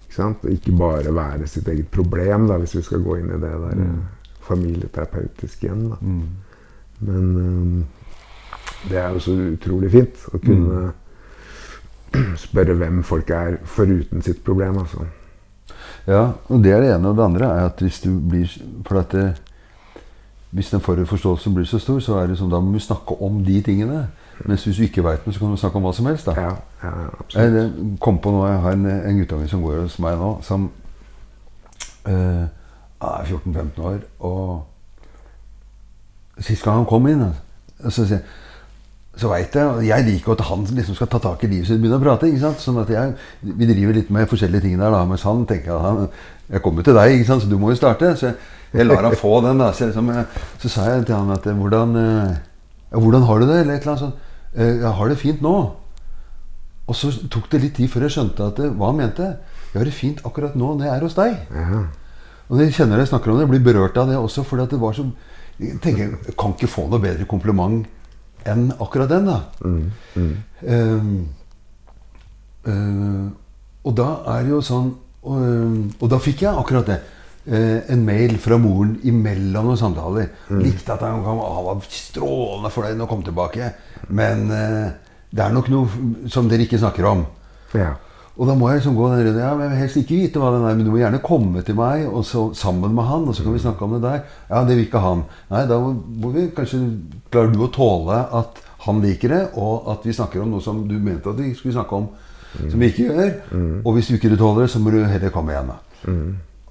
Ikke 0.04 0.18
sant? 0.18 0.44
Ikke 0.52 0.74
bare 0.76 1.14
være 1.14 1.48
sitt 1.50 1.70
eget 1.72 1.88
problem, 1.90 2.46
da, 2.50 2.58
hvis 2.60 2.76
vi 2.76 2.84
skal 2.84 3.02
gå 3.04 3.16
inn 3.20 3.30
i 3.32 3.40
det 3.40 3.52
der 3.64 3.78
mm. 3.80 3.98
familieterapeutiske 4.44 5.66
igjen. 5.66 5.86
Da. 5.94 6.00
Men 7.02 7.30
um, 7.36 7.84
det 8.90 8.98
er 8.98 9.14
jo 9.14 9.22
så 9.22 9.34
utrolig 9.54 9.90
fint 9.92 10.26
å 10.34 10.40
kunne 10.42 10.82
spørre 12.44 12.76
hvem 12.78 13.02
folk 13.06 13.30
er 13.34 13.58
foruten 13.64 14.22
sitt 14.24 14.42
problem. 14.44 14.82
altså. 14.82 15.06
Ja, 16.06 16.32
og 16.50 16.62
det 16.64 16.74
er 16.74 16.82
det 16.82 16.92
ene. 16.96 17.08
Og 17.08 17.16
det 17.16 17.24
andre 17.24 17.48
er 17.48 17.70
at 17.70 17.82
hvis 17.82 18.00
du 18.02 18.10
blir 18.18 18.50
For 18.86 18.98
at 18.98 19.14
det, 19.14 19.26
hvis 20.52 20.70
den 20.70 20.80
forståelsen 20.80 21.54
blir 21.54 21.64
så 21.64 21.78
stor, 21.80 21.98
så 22.04 22.14
er 22.20 22.26
det 22.26 22.38
som, 22.38 22.50
da 22.50 22.58
må 22.60 22.72
vi 22.74 22.78
snakke 22.84 23.14
om 23.22 23.38
de 23.44 23.60
tingene. 23.64 24.06
Mens 24.44 24.64
hvis 24.64 24.76
du 24.76 24.82
ikke 24.82 25.04
veit 25.04 25.24
noe, 25.26 25.32
så 25.32 25.40
kan 25.40 25.50
du 25.50 25.56
snakke 25.56 25.76
om 25.80 25.86
hva 25.86 25.92
som 25.96 26.06
helst. 26.06 26.26
da. 26.26 26.34
Ja, 26.36 26.50
ja 26.82 26.90
absolutt. 27.20 27.54
Jeg 27.56 27.70
kom 28.00 28.18
på 28.20 28.30
nå, 28.34 28.42
jeg 28.46 28.60
har 28.60 28.76
en, 28.76 28.86
en 28.86 29.18
guttunge 29.22 29.48
som 29.48 29.62
går 29.64 29.80
hos 29.86 29.96
meg 30.02 30.18
nå, 30.20 30.28
som 30.44 30.66
eh, 32.06 32.44
er 33.00 33.30
14-15 33.30 33.80
år. 33.80 33.98
Og 34.20 34.66
sist 36.38 36.64
gang 36.64 36.82
han 36.82 36.88
kom 36.90 37.06
inn, 37.08 37.24
så, 37.88 38.04
sier 38.04 38.16
jeg- 38.18 38.26
så 39.16 39.28
veit 39.28 39.52
jeg 39.54 39.66
og 39.68 39.82
Jeg 39.84 40.04
liker 40.06 40.32
at 40.32 40.40
han 40.48 40.62
liksom 40.64 40.94
skal 40.96 41.08
ta 41.12 41.18
tak 41.20 41.42
i 41.44 41.48
livet 41.50 41.66
sitt 41.68 41.76
og 41.76 41.82
begynne 41.82 41.98
å 42.00 42.04
prate. 42.04 42.30
ikke 42.30 42.40
sant? 42.40 42.62
Sånn 42.64 42.78
at 42.80 42.88
jeg, 42.88 43.12
Vi 43.44 43.66
driver 43.68 43.92
litt 43.98 44.10
med 44.10 44.28
forskjellige 44.30 44.62
ting 44.64 44.78
der, 44.80 44.90
da, 44.94 45.02
mens 45.04 45.22
han 45.28 45.44
tenker 45.46 45.74
at 45.76 45.82
han, 45.84 46.08
jeg 46.48 46.62
kommer 46.64 46.82
til 46.86 46.96
deg, 46.96 47.18
ikke 47.18 47.28
sant? 47.28 47.42
så 47.44 47.50
du 47.50 47.58
må 47.60 47.70
jo 47.74 47.76
starte. 47.76 48.14
Så 48.16 48.30
jeg, 48.30 48.36
jeg 48.72 48.86
lar 48.88 49.04
han 49.04 49.16
få 49.20 49.34
den. 49.44 49.58
da, 49.60 49.70
Så, 49.76 49.90
liksom, 49.90 50.08
jeg, 50.16 50.24
så 50.62 50.68
sa 50.72 50.88
jeg 50.88 51.06
til 51.06 51.14
han 51.18 51.30
at 51.36 51.46
eh, 51.46 51.52
hvordan, 51.60 51.94
eh, 52.00 52.34
ja, 52.92 52.98
hvordan 53.04 53.22
har 53.28 53.38
du 53.42 53.46
det? 53.50 53.60
Eller 53.60 53.74
et 53.76 53.82
eller 53.84 53.92
annet 53.96 54.06
sånt. 54.06 54.28
«Eh, 54.54 54.74
Jeg 54.82 54.92
har 54.96 55.08
det 55.08 55.18
fint 55.20 55.40
nå. 55.44 55.54
Og 56.88 56.96
så 56.96 57.12
tok 57.30 57.46
det 57.52 57.60
litt 57.62 57.74
tid 57.76 57.88
før 57.88 58.02
jeg 58.08 58.12
skjønte 58.16 58.48
at 58.48 58.58
hva 58.76 58.90
han 58.90 58.98
mente. 58.98 59.28
Jeg 59.72 59.78
har 59.80 59.84
det 59.88 59.94
fint 59.96 60.18
akkurat 60.28 60.56
nå 60.56 60.74
når 60.76 60.84
jeg 60.88 60.94
er 60.96 61.04
hos 61.06 61.14
deg. 61.16 61.38
Ja. 61.56 61.84
Og 62.52 62.60
jeg 62.60 62.74
kjenner 62.76 63.00
jeg 63.00 63.08
snakker 63.08 63.30
om 63.32 63.38
det, 63.38 63.46
jeg 63.46 63.52
blir 63.54 63.64
berørt 63.72 63.96
av 64.00 64.08
det 64.10 64.16
også. 64.18 64.44
For 64.44 64.60
det 64.60 64.80
var 64.80 64.92
så 64.96 65.06
Jeg 65.60 65.78
tenker, 65.84 66.16
jeg 66.26 66.34
kan 66.36 66.52
ikke 66.56 66.68
få 66.68 66.88
noe 66.90 67.00
bedre 67.00 67.24
kompliment 67.28 67.84
enn 68.46 68.72
akkurat 68.80 69.08
den, 69.10 69.26
da. 69.26 69.38
Ehm, 70.66 71.26
eh, 72.66 73.24
og 73.82 73.96
da 73.98 74.08
er 74.36 74.44
det 74.46 74.50
jo 74.54 74.60
sånn 74.62 74.92
Og, 75.22 75.38
eh, 75.38 75.74
og 76.02 76.08
da 76.10 76.18
fikk 76.18 76.40
jeg 76.42 76.50
akkurat 76.58 76.86
det. 76.86 76.96
Eh, 77.46 77.78
en 77.94 78.00
mail 78.04 78.36
fra 78.42 78.56
moren 78.58 78.96
imellom 79.06 79.68
noen 79.68 79.78
samtaler. 79.78 80.28
Likte 80.50 80.92
at 80.96 81.00
han, 81.06 81.22
han 81.22 81.38
var 81.38 81.78
strålende 81.88 82.70
fornøyd 82.74 83.04
å 83.04 83.06
komme 83.06 83.22
tilbake. 83.28 83.68
Men 84.10 84.50
eh, 84.50 84.88
det 85.30 85.44
er 85.44 85.54
nok 85.54 85.68
noe 85.70 86.26
som 86.30 86.48
dere 86.50 86.66
ikke 86.66 86.78
snakker 86.82 87.06
om. 87.06 87.22
ja. 87.78 87.92
Og 88.32 88.48
da 88.48 88.54
må 88.56 88.70
jeg 88.70 88.80
liksom 88.80 88.94
gå 88.96 89.08
den 89.12 89.26
runden. 89.26 89.42
Ja, 89.42 89.50
jeg 89.60 89.70
vil 89.70 89.80
helst 89.82 89.98
ikke 90.00 90.18
vite 90.22 90.40
hva 90.40 90.50
den 90.54 90.64
er, 90.64 90.76
men 90.76 90.86
du 90.86 90.90
må 90.94 91.00
gjerne 91.02 91.20
komme 91.24 91.60
til 91.66 91.76
meg 91.76 92.06
og 92.08 92.22
så, 92.24 92.46
sammen 92.56 92.94
med 92.96 93.04
han, 93.04 93.26
og 93.28 93.36
så 93.36 93.44
kan 93.44 93.52
vi 93.52 93.60
snakke 93.60 93.84
om 93.84 93.96
det 93.98 94.02
der. 94.06 94.22
Ja, 94.48 94.62
det 94.64 94.76
vil 94.78 94.86
ikke 94.86 95.02
han. 95.04 95.24
Nei, 95.50 95.66
da 95.68 95.78
må 95.82 96.32
vi 96.32 96.46
kanskje 96.56 96.80
Klarer 97.32 97.52
du 97.52 97.62
å 97.64 97.70
tåle 97.72 98.18
at 98.40 98.58
han 98.86 98.98
liker 99.00 99.32
det, 99.32 99.42
og 99.60 99.86
at 99.92 100.04
vi 100.04 100.12
snakker 100.16 100.42
om 100.42 100.50
noe 100.52 100.64
som 100.64 100.82
du 100.88 100.96
mente 101.00 101.30
at 101.30 101.38
vi 101.38 101.52
skulle 101.56 101.76
snakke 101.76 101.96
om, 101.96 102.08
som 102.56 102.80
vi 102.80 102.88
ikke 102.90 103.06
gjør? 103.08 103.30
Og 103.84 103.94
hvis 103.96 104.10
du 104.10 104.16
ikke 104.16 104.36
tåler 104.36 104.66
det, 104.66 104.70
så 104.72 104.80
må 104.82 104.92
du 104.92 104.98
heller 105.04 105.32
komme 105.32 105.54
igjen, 105.54 105.70
da. 105.72 105.78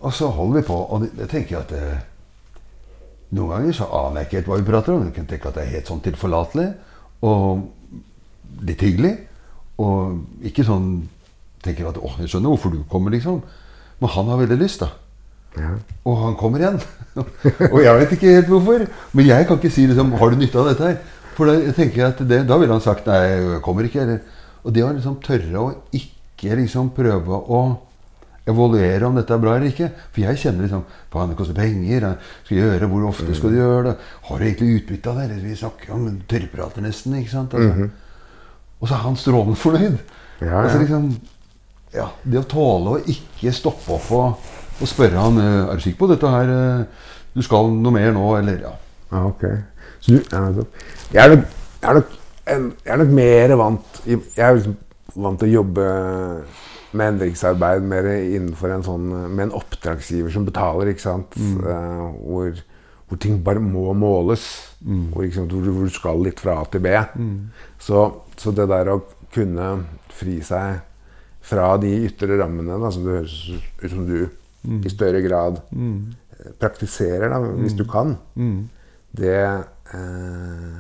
Og 0.02 0.14
så 0.14 0.28
holder 0.34 0.60
vi 0.60 0.68
på. 0.68 0.76
Og 0.76 1.06
jeg 1.18 1.30
tenker 1.32 1.62
at 1.62 1.72
det, 1.74 1.86
noen 3.38 3.54
ganger 3.56 3.74
så 3.78 3.88
aner 4.02 4.22
jeg 4.22 4.28
ikke 4.28 4.38
helt 4.42 4.52
hva 4.52 4.60
vi 4.60 4.70
prater 4.70 4.94
om. 4.94 5.06
Jeg 5.08 5.16
kan 5.16 5.30
tenke 5.30 5.50
at 5.50 5.58
det 5.58 5.64
er 5.64 5.74
helt 5.78 5.90
sånn 5.90 6.04
tilforlatelig 6.06 6.68
og 7.22 7.64
litt 8.68 8.82
hyggelig. 8.86 9.14
Og 9.82 10.46
ikke 10.52 10.66
sånn 10.68 10.90
tenker 11.64 11.88
at 11.90 11.98
'Å, 11.98 12.18
jeg 12.20 12.30
skjønner 12.30 12.50
hvorfor 12.54 12.72
du 12.74 12.84
kommer', 12.90 13.12
liksom. 13.12 13.42
Men 14.02 14.10
han 14.10 14.28
har 14.28 14.38
veldig 14.38 14.58
lyst, 14.60 14.80
da. 14.82 14.90
ja. 15.58 15.76
Og 16.06 16.18
han 16.18 16.36
kommer 16.36 16.60
igjen. 16.60 16.80
og 17.74 17.80
jeg 17.84 18.00
vet 18.00 18.12
ikke 18.18 18.36
helt 18.36 18.48
hvorfor. 18.48 18.88
Men 19.14 19.26
jeg 19.26 19.48
kan 19.48 19.58
ikke 19.58 19.72
si 19.74 19.88
liksom 19.88 20.14
'Har 20.18 20.30
du 20.30 20.36
nytte 20.38 20.60
av 20.60 20.70
dette 20.72 20.84
her?' 20.84 20.98
For 21.36 21.46
da 21.48 21.72
tenker 21.72 21.96
jeg 21.96 22.08
at 22.08 22.28
det, 22.28 22.48
da 22.48 22.58
ville 22.58 22.74
han 22.74 22.82
sagt 22.82 23.06
'Nei, 23.08 23.22
jeg 23.28 23.62
kommer 23.62 23.84
ikke'. 23.84 24.02
Eller. 24.02 24.20
Og 24.64 24.74
det 24.74 24.84
å 24.84 24.92
liksom 24.94 25.22
tørre 25.22 25.58
å 25.58 25.76
ikke 25.94 26.56
liksom 26.58 26.90
prøve 26.94 27.38
å 27.50 27.62
evaluere 28.48 29.06
om 29.06 29.16
dette 29.16 29.34
er 29.34 29.42
bra 29.42 29.56
eller 29.56 29.70
ikke. 29.70 29.90
For 30.12 30.22
jeg 30.22 30.40
kjenner 30.42 30.66
liksom 30.66 30.84
Faen, 31.12 31.30
det 31.30 31.38
koster 31.38 31.54
penger. 31.58 32.02
jeg 32.02 32.16
Skal 32.46 32.58
gjøre, 32.58 32.88
Hvor 32.88 33.08
ofte 33.10 33.36
skal 33.36 33.50
du 33.52 33.58
gjøre 33.58 33.84
det? 33.90 33.98
Har 34.28 34.38
du 34.40 34.46
egentlig 34.46 34.82
utbytte 34.82 35.10
av 35.10 35.18
det? 35.18 35.42
Vi 35.44 35.56
snakker 35.56 35.94
om 35.94 36.22
tørrprater 36.28 36.82
nesten. 36.82 37.16
ikke 37.16 37.32
sant? 37.32 37.54
Altså. 37.54 37.90
Og 38.82 38.88
så 38.88 38.94
er 38.96 39.04
han 39.06 39.16
strålende 39.16 39.56
fornøyd. 39.56 39.98
Ja, 40.42 40.64
Altså 40.64 40.80
liksom 40.80 41.20
ja, 41.96 42.08
Det 42.24 42.40
å 42.40 42.48
tåle 42.48 42.96
å 42.96 43.02
ikke 43.12 43.54
stoppe 43.56 43.96
opp 43.98 44.08
og, 44.16 44.52
og 44.80 44.90
spørre 44.90 45.20
han 45.20 45.40
eh, 45.42 45.58
Er 45.66 45.78
du 45.80 45.84
sikker 45.84 46.00
på 46.04 46.10
dette 46.12 46.32
her 46.32 46.54
eh, 46.56 47.12
Du 47.36 47.44
skal 47.46 47.72
noe 47.74 47.96
mer 47.96 48.14
nå, 48.16 48.26
eller 48.40 48.66
ja. 48.68 48.74
Ja, 49.12 49.26
ok. 49.28 49.46
Så 50.00 50.16
du, 50.16 50.20
ja, 50.32 50.42
jeg, 51.12 51.22
er 51.22 51.34
nok, 51.36 51.46
jeg, 51.82 51.90
er 51.90 51.98
nok, 52.00 52.18
jeg 52.48 52.94
er 52.96 53.02
nok 53.04 53.14
mer 53.20 53.56
vant 53.60 54.02
Jeg 54.08 54.22
er 54.40 54.60
liksom 54.60 54.78
vant 55.22 55.42
til 55.42 55.52
å 55.52 55.56
jobbe 55.60 55.88
med 56.96 57.14
endringsarbeid 57.14 57.86
mer 57.88 58.08
innenfor 58.12 58.72
en 58.74 58.84
sånn 58.84 59.06
med 59.32 59.46
en 59.46 59.54
oppdragsgiver 59.56 60.32
som 60.34 60.44
betaler, 60.48 60.92
ikke 60.92 61.04
sant. 61.04 61.36
Eh, 61.40 62.02
hvor, 62.20 62.58
hvor 63.08 63.20
ting 63.24 63.38
bare 63.44 63.64
må 63.64 63.92
måles. 63.96 64.46
Hvor, 64.84 65.24
ikke 65.24 65.38
sant, 65.38 65.56
hvor, 65.56 65.68
hvor 65.68 65.88
du 65.88 65.96
skal 65.96 66.24
litt 66.24 66.40
fra 66.44 66.58
A 66.60 66.66
til 66.72 66.84
B. 66.84 66.92
Så, 67.80 68.04
så 68.40 68.56
det 68.56 68.68
der 68.72 68.92
å 68.92 68.98
kunne 69.32 69.70
fri 70.16 70.40
seg 70.44 70.82
fra 71.42 71.74
de 71.82 71.90
ytre 72.08 72.38
rammene, 72.40 72.78
da, 72.82 72.92
som 72.94 73.06
det 73.06 73.18
høres 73.20 73.38
ut 73.82 73.90
som 73.90 74.06
du 74.08 74.20
i 74.86 74.92
større 74.94 75.24
grad 75.26 75.58
mm. 75.74 75.98
praktiserer, 76.62 77.32
da, 77.34 77.40
hvis 77.58 77.74
du 77.78 77.84
kan, 77.90 78.16
det 79.18 79.38
eh, 79.42 80.80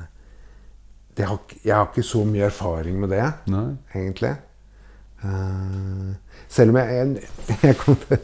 det 1.18 1.28
har, 1.28 1.40
Jeg 1.66 1.76
har 1.76 1.90
ikke 1.90 2.04
så 2.04 2.24
mye 2.26 2.48
erfaring 2.48 3.00
med 3.00 3.12
det, 3.12 3.26
Nei. 3.52 3.66
egentlig. 3.96 4.36
Eh, 5.24 6.14
selv 6.50 6.72
om 6.72 6.78
jeg, 6.78 6.88
jeg, 6.96 7.24
jeg, 7.64 7.78
kom 7.78 7.96
til, 7.96 8.18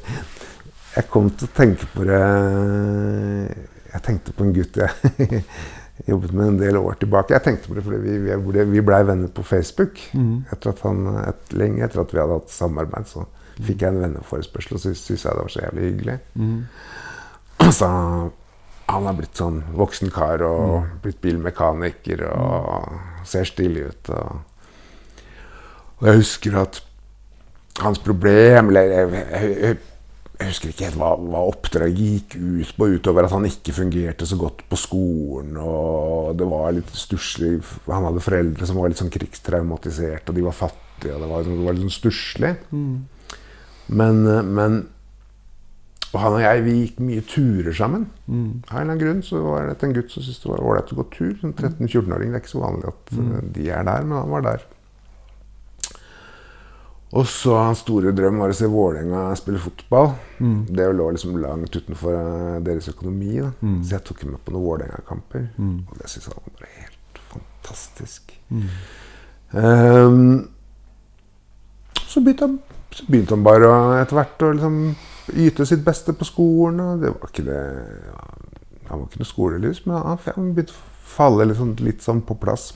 jeg 0.95 1.09
kom 1.11 1.29
til 1.29 1.49
å 1.49 1.55
tenke 1.57 1.89
på 1.93 2.07
det 2.07 2.21
Jeg 3.91 4.01
tenkte 4.07 4.33
på 4.33 4.47
en 4.47 4.55
gutt 4.55 4.79
jeg 4.81 5.43
jobbet 6.05 6.31
med 6.31 6.47
en 6.47 6.59
del 6.59 6.77
år 6.77 6.99
tilbake. 7.01 7.33
Jeg 7.33 7.43
tenkte 7.45 7.71
på 7.71 7.77
det 7.77 7.83
fordi 7.85 7.99
vi, 8.03 8.17
vi, 8.21 8.63
vi 8.71 8.83
blei 8.85 9.01
venner 9.07 9.31
på 9.33 9.43
Facebook. 9.43 9.99
Etter 10.53 10.73
at 10.73 10.83
han, 10.85 11.05
et, 11.23 11.53
lenge 11.57 11.83
etter 11.85 12.03
at 12.03 12.13
vi 12.13 12.21
hadde 12.21 12.39
hatt 12.39 12.53
samarbeid, 12.53 13.09
så 13.09 13.25
fikk 13.57 13.81
jeg 13.81 13.95
en 13.95 14.03
venneforespørsel, 14.03 14.77
og 14.77 14.83
så 14.83 14.93
syntes 14.93 15.25
jeg 15.25 15.33
det 15.33 15.45
var 15.45 15.53
så 15.53 15.63
jævlig 15.65 15.87
hyggelig. 15.91 16.19
Så 17.73 17.87
han 18.87 19.07
har 19.09 19.15
blitt 19.17 19.35
sånn 19.35 19.57
voksen 19.75 20.11
kar 20.13 20.39
og 20.45 20.99
blitt 21.03 21.17
bilmekaniker 21.19 22.21
og 22.29 23.25
ser 23.27 23.49
stilig 23.49 23.87
ut. 23.89 24.11
Og, 24.13 24.37
og 25.97 26.07
jeg 26.07 26.21
husker 26.21 26.59
at 26.61 26.79
hans 27.81 27.99
problem 27.99 28.69
eller 28.71 28.93
jeg, 28.93 29.09
jeg, 29.11 29.57
jeg, 29.65 29.79
jeg 30.37 30.51
husker 30.51 30.69
ikke 30.69 30.85
helt 30.85 30.99
hva, 31.01 31.11
hva 31.17 31.39
oppdraget 31.49 31.97
gikk 31.97 32.35
ut 32.37 32.73
på, 32.77 32.89
utover 32.97 33.25
at 33.25 33.33
han 33.33 33.47
ikke 33.49 33.73
fungerte 33.73 34.27
så 34.29 34.37
godt 34.37 34.61
på 34.69 34.77
skolen. 34.77 35.55
Og 35.57 36.35
det 36.37 36.45
var 36.49 36.75
litt 36.77 36.91
stusslig. 36.93 37.55
Han 37.87 38.05
hadde 38.05 38.23
foreldre 38.23 38.67
som 38.69 38.77
var 38.77 38.93
litt 38.93 39.01
sånn 39.01 39.13
krigstraumatiserte, 39.13 40.29
og 40.29 40.37
de 40.37 40.45
var 40.45 40.57
fattige. 40.57 41.15
og 41.15 41.23
Det 41.23 41.31
var, 41.31 41.47
det 41.47 41.65
var 41.65 41.77
litt 41.77 41.87
sånn 41.87 41.97
stusslig. 41.97 42.53
Men, 43.87 44.21
eh, 44.27 44.45
men 44.45 44.79
og 46.13 46.21
han 46.23 46.37
og 46.37 46.41
jeg 46.41 46.63
vi 46.63 46.73
gikk 46.77 46.99
mye 47.03 47.23
turer 47.27 47.73
sammen. 47.75 48.07
Av 48.69 48.77
en 48.77 48.77
eller 48.77 48.85
annen 48.85 49.01
grunn 49.01 49.19
så 49.25 49.41
var 49.43 49.67
dette 49.67 49.89
en 49.89 49.95
gutt 49.97 50.13
som 50.13 50.23
syntes 50.23 50.39
det 50.43 50.49
var 50.53 50.63
ålreit 50.63 50.93
å 50.93 50.99
gå 51.01 51.05
tur. 51.17 51.33
En 51.43 51.53
13-14-åring. 51.53 52.31
Det 52.31 52.39
er 52.39 52.45
ikke 52.45 52.53
så 52.53 52.63
vanlig 52.63 52.91
at 52.93 53.11
mm. 53.11 53.33
de 53.57 53.69
er 53.73 53.89
der, 53.89 54.05
men 54.07 54.17
han 54.21 54.31
var 54.31 54.45
der. 54.45 54.63
Og 57.15 57.23
så 57.31 57.53
hans 57.55 57.85
store 57.85 58.11
drøm 58.11 58.41
var 58.41 58.51
å 58.51 58.55
se 58.57 58.67
Vålerenga 58.67 59.29
spille 59.39 59.61
fotball. 59.63 60.09
Det 60.67 60.87
lå 60.91 61.05
liksom 61.15 61.37
langt 61.39 61.75
utenfor 61.75 62.17
eh, 62.17 62.57
deres 62.65 62.89
økonomi. 62.91 63.37
Da. 63.39 63.51
Så 63.79 63.95
jeg 63.95 64.03
tok 64.09 64.25
ham 64.25 64.33
med 64.35 64.43
på 64.43 64.51
noen 64.51 64.65
Vålerenga-kamper. 64.65 65.45
Og 65.87 65.93
det 66.01 66.09
syntes 66.11 66.27
han 66.33 66.41
var 66.41 66.57
bare 66.59 66.73
helt 66.81 67.21
fantastisk. 67.31 68.35
Um, 69.51 70.49
så, 72.07 72.19
begynte 72.19 72.49
han, 72.49 72.59
så 72.91 73.05
begynte 73.07 73.37
han 73.37 73.45
bare 73.47 73.71
etter 74.01 74.19
hvert 74.19 74.43
å 74.43 74.51
liksom 74.57 74.81
yte 75.47 75.65
sitt 75.69 75.85
beste 75.87 76.11
på 76.11 76.27
skolen. 76.27 76.83
Og 76.83 77.05
det 77.05 77.13
var 77.15 77.31
ikke 77.31 77.47
det 77.47 77.61
Han 78.87 78.99
var 78.99 79.07
ikke 79.07 79.19
noe 79.23 79.31
skolelys, 79.31 79.81
men 79.85 79.97
han, 79.99 80.19
han 80.27 80.51
begynte 80.55 80.75
å 80.75 80.83
falle 81.07 81.47
litt 81.47 81.59
sånn, 81.59 81.73
litt 81.83 82.03
sånn 82.03 82.21
på 82.27 82.35
plass. 82.39 82.73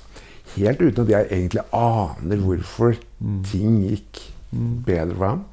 Helt 0.56 0.82
uten 0.82 1.04
at 1.06 1.10
jeg 1.14 1.28
egentlig 1.32 1.62
aner 1.74 2.42
hvorfor 2.44 2.96
ting 3.48 3.82
gikk 3.88 4.20
bedre 4.86 5.16
for 5.16 5.26
ham. 5.30 5.44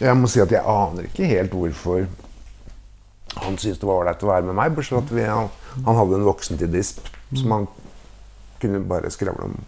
Jeg 0.00 0.16
må 0.16 0.28
si 0.30 0.40
at 0.40 0.52
jeg 0.54 0.62
aner 0.62 1.08
ikke 1.08 1.26
helt 1.26 1.52
hvorfor 1.56 2.04
han 3.38 3.58
syntes 3.58 3.78
det 3.78 3.86
var 3.86 4.00
ålreit 4.02 4.22
å 4.24 4.30
være 4.30 4.46
med 4.48 4.56
meg. 4.58 4.72
Bortsett 4.74 5.02
at 5.02 5.10
vi, 5.14 5.24
han, 5.26 5.50
han 5.84 5.98
hadde 5.98 6.16
en 6.20 6.26
voksen 6.26 6.58
til 6.60 6.70
disp 6.72 7.02
som 7.36 7.52
han 7.54 7.66
kunne 8.62 8.80
bare 8.88 9.10
skravle 9.14 9.50
om 9.50 9.58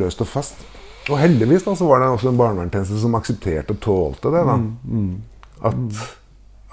løst 0.00 0.22
og 0.24 0.30
fast. 0.30 0.62
Og 1.10 1.18
heldigvis 1.20 1.66
da, 1.66 1.74
så 1.76 1.86
var 1.86 2.00
det 2.00 2.08
også 2.14 2.30
en 2.32 2.38
barnevernstjeneste 2.40 2.96
som 3.02 3.14
aksepterte 3.18 3.74
og 3.76 3.80
tålte 3.84 4.30
det. 4.32 4.42
da. 4.48 4.56
At, 5.68 5.98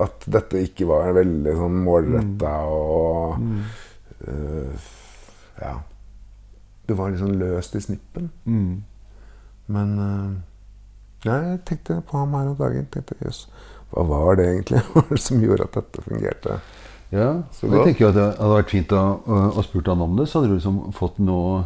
at 0.08 0.26
dette 0.38 0.62
ikke 0.64 0.88
var 0.90 1.12
veldig 1.18 1.54
sånn 1.60 1.76
målretta 1.86 2.54
og 2.72 3.36
uh, 4.28 4.90
Ja. 5.62 5.76
Det 6.92 7.00
var 7.00 7.12
litt 7.12 7.24
sånn 7.24 7.40
løst 7.40 7.76
i 7.80 7.84
snippen. 7.84 8.30
Men 9.72 9.92
øh, 10.04 10.32
ja, 11.26 11.36
jeg 11.52 11.60
tenkte 11.70 12.02
på 12.08 12.18
ham 12.18 12.34
her 12.36 12.52
om 12.52 12.58
dagen. 12.60 12.88
tenkte, 12.92 13.18
Jøss, 13.24 13.46
hva 13.92 14.06
var 14.08 14.40
det 14.40 14.48
egentlig 14.50 14.82
Hva 14.92 15.04
var 15.04 15.12
det 15.18 15.26
som 15.26 15.44
gjorde 15.44 15.68
at 15.68 15.78
dette 15.78 16.06
fungerte? 16.06 16.62
Ja, 17.12 17.44
Så 17.52 17.68
og 17.68 17.76
jeg 17.76 17.92
tenker 17.92 18.06
jo 18.06 18.10
at 18.14 18.18
det 18.18 18.26
hadde 18.40 18.56
vært 18.56 18.72
fint 18.72 18.94
å, 18.96 19.04
å, 19.52 19.64
spurt 19.68 19.90
han 19.92 20.04
om 20.04 20.16
det, 20.16 20.30
så 20.32 20.40
hadde 20.40 20.54
du 20.54 20.56
liksom 20.56 20.78
fått 20.96 21.20
noe 21.20 21.66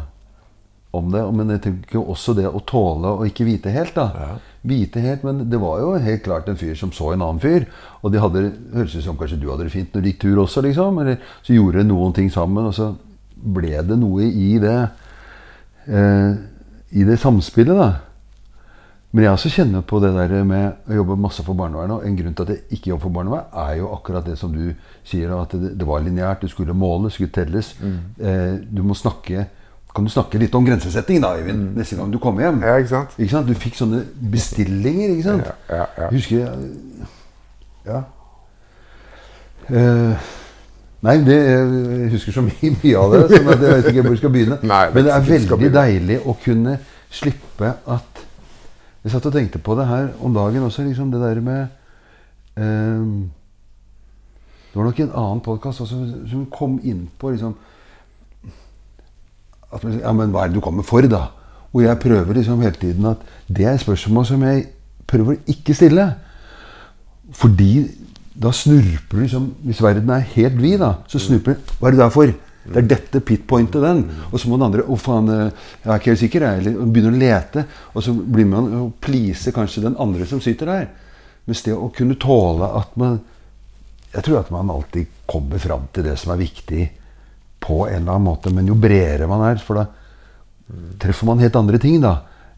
om 0.96 1.12
det. 1.14 1.22
Men 1.38 1.54
jeg 1.54 1.62
tenker 1.68 2.02
også 2.02 2.34
det 2.34 2.48
å 2.50 2.62
tåle 2.66 3.12
å 3.14 3.28
ikke 3.28 3.46
vite 3.46 3.70
helt, 3.70 3.94
da. 3.94 4.06
Ja. 4.10 4.28
Vite 4.66 5.04
helt, 5.04 5.22
Men 5.22 5.44
det 5.52 5.60
var 5.62 5.78
jo 5.84 5.92
helt 6.02 6.24
klart 6.26 6.50
en 6.50 6.58
fyr 6.58 6.74
som 6.78 6.90
så 6.90 7.12
en 7.14 7.22
annen 7.22 7.38
fyr. 7.42 7.68
Og 8.02 8.10
de 8.10 8.20
hadde, 8.22 8.44
høres 8.74 8.98
ut 8.98 9.06
som 9.06 9.18
kanskje 9.20 9.38
du 9.38 9.46
hadde 9.52 9.68
det 9.68 9.74
fint 9.76 9.94
når 9.94 10.02
du 10.02 10.10
gikk 10.10 10.24
tur 10.26 10.42
også, 10.42 10.66
liksom. 10.66 10.98
Eller 11.04 11.22
så 11.46 11.54
gjorde 11.54 11.78
de 11.78 11.92
noen 11.92 12.16
ting 12.16 12.32
sammen, 12.34 12.66
og 12.66 12.74
så 12.74 12.90
ble 13.36 13.78
det 13.86 14.00
noe 14.02 14.26
i 14.26 14.56
det 14.58 14.80
eh, 15.88 16.34
I 16.92 17.04
det 17.04 17.18
samspillet, 17.18 17.76
da. 17.76 17.92
Men 19.12 19.24
jeg 19.24 19.32
også 19.32 19.48
kjenner 19.50 19.80
på 19.86 19.98
det 20.02 20.10
der 20.14 20.44
med 20.44 20.88
å 20.90 20.92
jobbe 20.98 21.16
masse 21.16 21.42
for 21.42 21.54
barnevernet. 21.56 21.96
Og 21.96 22.06
en 22.06 22.16
grunn 22.18 22.34
til 22.36 22.42
at 22.42 22.48
jeg 22.52 22.62
ikke 22.76 22.90
jobber 22.90 23.02
for 23.06 23.14
barnevern, 23.14 23.44
er 23.66 23.76
jo 23.78 23.92
akkurat 23.94 24.26
det 24.26 24.34
som 24.38 24.52
du 24.52 24.74
sier, 25.04 25.30
at 25.40 25.54
det, 25.56 25.70
det 25.78 25.86
var 25.88 26.02
lineært. 26.04 26.42
Du 26.42 26.48
skulle 26.52 26.74
måles, 26.76 27.14
skulle 27.16 27.32
telles. 27.32 27.70
Eh, 28.20 28.58
du 28.70 28.82
må 28.82 28.94
snakke 28.94 29.46
Kan 29.96 30.04
du 30.04 30.10
snakke 30.12 30.36
litt 30.36 30.52
om 30.54 30.66
grensesetting, 30.66 31.22
da, 31.22 31.30
Øyvind, 31.38 31.70
neste 31.78 31.96
gang 31.96 32.10
du 32.12 32.18
kommer 32.20 32.42
hjem? 32.44 32.58
Ja, 32.60 32.74
ikke 32.76 32.90
sant? 32.90 33.14
Ikke 33.16 33.30
sant? 33.32 33.46
Du 33.48 33.54
fikk 33.56 33.78
sånne 33.78 34.02
bestillinger, 34.20 35.14
ikke 35.14 35.22
sant? 35.24 35.46
Ja, 35.70 35.76
ja, 35.78 35.86
ja. 36.02 36.08
Husker 36.12 36.36
jeg- 36.36 37.06
Ja. 37.86 38.02
Eh, 39.70 40.26
nei, 41.04 41.16
det, 41.26 41.36
jeg 41.36 42.10
husker 42.14 42.32
så 42.32 42.44
mye, 42.46 42.70
mye 42.82 43.00
av 43.00 43.12
det, 43.12 43.22
sånn 43.32 43.50
at 43.52 43.64
jeg 43.64 43.72
vet 43.72 43.88
ikke 43.90 44.04
hvor 44.04 44.14
jeg 44.14 44.20
skal 44.22 44.34
begynne. 44.34 44.58
Nei, 44.72 44.84
Men 44.94 45.06
det 45.06 45.14
er 45.14 45.26
veldig 45.30 45.70
deilig 45.74 46.18
å 46.24 46.36
kunne 46.42 46.76
slippe 47.12 47.72
at 47.96 48.22
Jeg 49.06 49.12
satt 49.12 49.26
og 49.28 49.36
tenkte 49.36 49.60
på 49.62 49.76
det 49.78 49.86
her 49.86 50.08
om 50.24 50.34
dagen 50.34 50.64
også, 50.66 50.82
liksom 50.82 51.12
det 51.12 51.20
der 51.22 51.40
med 51.44 51.66
um, 52.58 53.28
Det 54.72 54.80
var 54.80 54.88
nok 54.88 55.02
en 55.04 55.12
annen 55.22 55.42
podkast 55.44 55.84
som 55.86 56.46
kom 56.50 56.80
inn 56.82 57.06
på 57.20 57.30
liksom 57.34 57.54
at, 59.70 59.84
Ja, 60.00 60.12
men 60.16 60.32
hva 60.34 60.44
er 60.44 60.50
det 60.50 60.58
du 60.58 60.64
kommer 60.64 60.86
for, 60.86 61.06
da? 61.06 61.28
Og 61.72 61.84
jeg 61.84 61.98
prøver 62.00 62.40
liksom 62.40 62.62
hele 62.64 62.80
tiden 62.80 63.06
at 63.12 63.22
det 63.52 63.66
er 63.68 63.76
spørsmål 63.76 64.26
som 64.26 64.42
jeg 64.46 64.66
prøver 65.06 65.36
å 65.36 65.50
ikke 65.52 65.74
stille. 65.76 66.06
Fordi 67.36 67.70
da 68.36 68.52
snurper 68.52 69.16
du 69.16 69.22
liksom 69.22 69.46
Hvis 69.64 69.80
verden 69.84 70.10
er 70.12 70.26
helt 70.34 70.58
vid, 70.60 70.80
da, 70.82 70.96
så 71.08 71.20
snurper 71.22 71.56
du 71.56 71.72
Hva 71.78 71.88
er 71.88 71.96
du 71.96 72.02
der 72.02 72.12
for? 72.12 72.34
Det 72.66 72.80
er 72.80 72.88
dette 72.90 73.20
pitpointet, 73.22 73.78
den. 73.82 74.00
Og 74.32 74.40
så 74.42 74.48
må 74.50 74.56
den 74.58 74.66
andre 74.66 74.82
Å, 74.82 74.98
faen, 74.98 75.28
eh, 75.30 75.66
jeg 75.84 75.92
er 75.92 76.00
ikke 76.00 76.10
helt 76.12 76.22
sikker, 76.24 76.46
jeg. 76.46 76.62
Eller 76.62 76.88
begynner 76.90 77.14
å 77.14 77.20
lete. 77.20 77.62
Og 77.94 78.02
så 78.02 78.14
blir 78.16 78.48
man 78.50 78.66
og 78.80 78.88
pleaser 79.02 79.54
kanskje 79.54 79.84
den 79.84 79.98
andre 80.02 80.26
som 80.26 80.42
sitter 80.42 80.72
der. 80.72 80.88
Mens 81.46 81.62
det 81.62 81.76
å 81.76 81.92
kunne 81.94 82.18
tåle 82.18 82.66
at 82.80 82.96
man 82.98 83.20
Jeg 84.16 84.24
tror 84.24 84.38
at 84.40 84.50
man 84.50 84.70
alltid 84.72 85.10
kommer 85.28 85.60
fram 85.60 85.88
til 85.92 86.06
det 86.06 86.14
som 86.18 86.32
er 86.32 86.40
viktig 86.40 86.84
på 87.60 87.82
en 87.84 87.98
eller 88.00 88.14
annen 88.14 88.26
måte. 88.30 88.50
Men 88.54 88.66
jo 88.70 88.76
bredere 88.80 89.28
man 89.28 89.42
er, 89.44 89.60
for 89.60 89.76
da 89.76 89.84
treffer 91.02 91.28
man 91.28 91.42
helt 91.42 91.58
andre 91.58 91.78
ting, 91.82 91.98
da. 92.00 92.14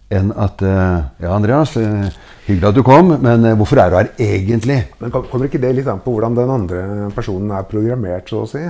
Enn 0.09 0.31
at 0.40 0.62
eh, 0.64 1.01
Ja, 1.21 1.35
Andreas, 1.35 1.75
eh, 1.77 2.09
hyggelig 2.47 2.71
at 2.71 2.77
du 2.79 2.85
kom, 2.87 3.12
men 3.21 3.44
eh, 3.44 3.57
hvorfor 3.59 3.83
er 3.83 3.90
du 3.90 3.99
her 3.99 4.09
egentlig? 4.25 4.79
Men 5.03 5.12
kommer 5.12 5.49
ikke 5.49 5.61
det 5.61 5.75
litt 5.77 5.90
an 5.90 6.01
på 6.05 6.14
hvordan 6.14 6.38
den 6.38 6.53
andre 6.53 7.11
personen 7.16 7.53
er 7.53 7.66
programmert, 7.68 8.31
så 8.31 8.47
å 8.47 8.49
si? 8.49 8.62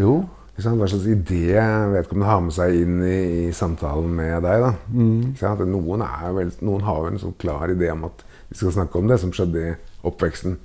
Jo. 0.00 0.22
Hva 0.56 0.88
slags 0.88 1.04
idé 1.12 1.60
vedkommende 1.92 2.30
har 2.30 2.40
med 2.40 2.54
seg 2.56 2.78
inn 2.80 3.02
i, 3.04 3.18
i 3.44 3.52
samtalen 3.52 4.08
med 4.16 4.38
deg. 4.46 4.64
da. 4.64 4.70
Mm. 4.88 5.66
Noen, 5.68 6.04
er 6.06 6.32
vel, 6.32 6.54
noen 6.64 6.86
har 6.86 7.02
vel 7.04 7.12
en 7.12 7.20
sånn 7.26 7.36
klar 7.36 7.68
idé 7.74 7.90
om 7.92 8.06
at 8.08 8.24
vi 8.48 8.56
skal 8.56 8.72
snakke 8.78 8.96
om 8.96 9.10
det 9.10 9.20
som 9.20 9.34
skjedde 9.36 9.66
i 9.66 9.74
oppveksten. 10.08 10.56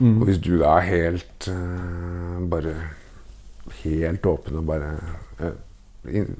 Og 0.00 0.26
hvis 0.26 0.42
du 0.42 0.56
da 0.58 0.74
er 0.80 0.88
helt 0.88 1.46
uh, 1.52 2.40
bare 2.50 2.72
helt 3.84 4.26
åpen 4.26 4.58
og 4.58 4.66
bare 4.72 4.94
in, 6.08 6.34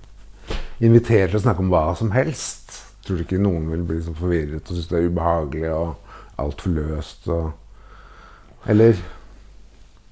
inviterer 0.80 1.30
til 1.30 1.40
å 1.40 1.44
snakke 1.44 1.64
om 1.64 1.70
hva 1.72 1.84
som 1.98 2.12
helst, 2.14 2.78
tror 3.04 3.18
du 3.18 3.24
ikke 3.24 3.40
noen 3.40 3.68
vil 3.72 3.86
bli 3.86 4.00
så 4.04 4.14
forvirret 4.16 4.66
og 4.66 4.76
synes 4.76 4.90
det 4.90 4.98
er 4.98 5.08
ubehagelig 5.08 5.72
og 5.72 6.12
altfor 6.40 6.76
løst? 6.76 7.28
og... 7.28 7.50
Eller 8.68 8.98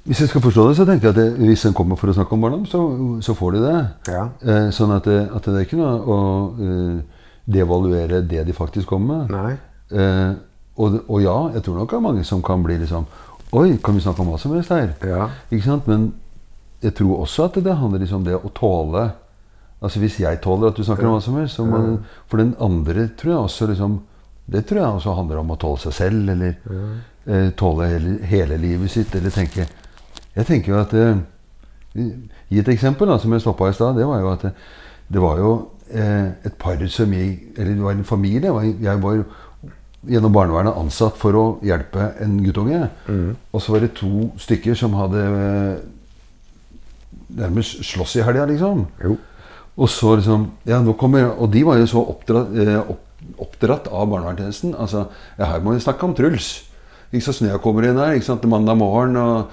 Hvis 0.09 0.20
jeg 0.20 0.31
skal 0.31 0.40
forstå 0.40 0.68
det, 0.68 0.76
så 0.76 0.85
tenker 0.88 1.11
jeg 1.11 1.16
at 1.16 1.20
det, 1.20 1.46
hvis 1.50 1.66
en 1.68 1.76
kommer 1.76 1.98
for 2.00 2.09
å 2.09 2.16
snakke 2.16 2.33
om 2.33 2.44
barndom, 2.44 2.66
så, 2.68 2.81
så 3.20 3.35
får 3.37 3.57
de 3.57 3.64
det. 3.66 3.78
Ja. 4.09 4.22
Eh, 4.40 4.68
sånn 4.72 4.94
at 4.94 5.04
det, 5.04 5.18
at 5.37 5.44
det 5.44 5.57
er 5.57 5.66
ikke 5.66 5.81
noe 5.81 5.96
å 6.00 6.18
uh, 6.57 7.18
devaluere 7.44 8.22
det 8.24 8.46
de 8.48 8.57
faktisk 8.57 8.88
kommer 8.88 9.26
med. 9.28 9.59
Eh, 9.92 10.33
og, 10.78 11.00
og 11.09 11.20
ja, 11.20 11.37
jeg 11.57 11.64
tror 11.66 11.81
nok 11.81 11.90
det 11.90 11.98
er 11.98 12.07
mange 12.07 12.24
som 12.24 12.44
kan 12.44 12.64
bli 12.64 12.78
liksom 12.83 13.09
Oi, 13.57 13.78
kan 13.81 13.96
vi 13.96 14.02
snakke 14.04 14.20
om 14.20 14.28
hva 14.28 14.37
som 14.37 14.52
helst 14.52 14.72
her? 14.74 14.90
Ja. 15.09 15.31
Ikke 15.48 15.64
sant? 15.64 15.87
Men 15.88 16.11
jeg 16.85 16.92
tror 16.98 17.22
også 17.22 17.46
at 17.48 17.54
det 17.64 17.78
handler 17.81 18.02
liksom 18.02 18.20
om 18.20 18.26
det 18.26 18.37
å 18.37 18.50
tåle 18.52 19.07
Altså 19.80 20.00
Hvis 20.02 20.18
jeg 20.20 20.40
tåler 20.42 20.72
at 20.72 20.76
du 20.76 20.82
snakker 20.82 21.06
om 21.06 21.14
hva 21.16 21.22
som 21.22 21.36
helst 21.38 21.58
så 21.60 21.66
For 22.28 22.40
den 22.40 22.54
andre 22.60 23.08
tror 23.18 23.32
jeg 23.32 23.38
også 23.38 23.68
liksom 23.70 24.00
Det 24.50 24.64
tror 24.66 24.80
jeg 24.80 24.98
også 24.98 25.14
handler 25.14 25.42
om 25.42 25.50
å 25.54 25.58
tåle 25.60 25.78
seg 25.78 25.92
selv, 25.94 26.28
eller 26.34 26.54
eh, 27.26 27.50
tåle 27.56 27.86
hele, 27.92 28.18
hele 28.26 28.56
livet 28.58 28.90
sitt, 28.90 29.14
eller 29.14 29.30
tenke 29.30 29.66
Jeg 30.34 30.46
tenker 30.48 30.72
jo 30.72 30.80
at 30.80 30.94
eh, 30.98 31.20
Gi 32.48 32.60
et 32.62 32.70
eksempel 32.72 33.10
da, 33.10 33.18
som 33.18 33.32
jeg 33.34 33.42
stoppa 33.42 33.68
i 33.68 33.74
stad. 33.74 33.96
Det 33.98 34.06
var 34.06 34.20
jo 34.22 34.30
at 34.30 34.44
det, 34.46 34.52
det 35.12 35.20
var 35.20 35.38
jo 35.40 35.50
eh, 35.90 36.30
et 36.46 36.56
par 36.60 36.80
som 36.92 37.12
gikk 37.12 37.58
Eller 37.58 37.74
det 37.74 37.82
var 37.84 37.96
en 37.96 38.04
familie. 38.06 38.52
Jeg 38.84 39.02
var, 39.02 39.22
gjennom 40.08 40.32
barnevernet 40.32 40.76
ansatt 40.78 41.16
for 41.18 41.34
å 41.36 41.44
hjelpe 41.66 42.12
en 42.22 42.36
guttunge. 42.44 42.84
Og 43.53 43.62
så 43.62 43.74
var 43.74 43.82
det 43.82 43.96
to 43.98 44.28
stykker 44.40 44.76
som 44.78 44.94
hadde 44.96 45.24
eh, 45.26 45.80
nærmest 47.40 47.82
slåss 47.84 48.16
i 48.20 48.22
helga, 48.24 48.46
liksom. 48.48 48.86
Jo. 49.05 49.16
Og 49.79 49.89
så 49.93 50.16
liksom 50.18 50.49
Ja, 50.66 50.81
nå 50.83 50.97
kommer 50.99 51.31
Og 51.39 51.51
de 51.53 51.62
var 51.66 51.79
jo 51.79 51.87
så 51.87 52.03
oppdratt, 52.03 52.55
eh, 52.59 52.79
opp, 52.83 53.05
oppdratt 53.39 53.89
av 53.93 54.09
barnevernstjenesten. 54.11 54.74
Altså, 54.79 55.07
ja, 55.39 55.45
her 55.53 55.61
må 55.62 55.74
vi 55.74 55.83
snakke 55.85 56.07
om 56.07 56.14
Truls. 56.14 56.64
Ikke 57.12 57.24
så 57.24 57.35
Snøa 57.37 57.59
kommer 57.62 57.87
inn 57.89 57.99
her 57.99 58.16
ikke 58.16 58.26
sant, 58.29 58.45
mandag 58.51 58.76
morgen 58.76 59.16
og 59.16 59.51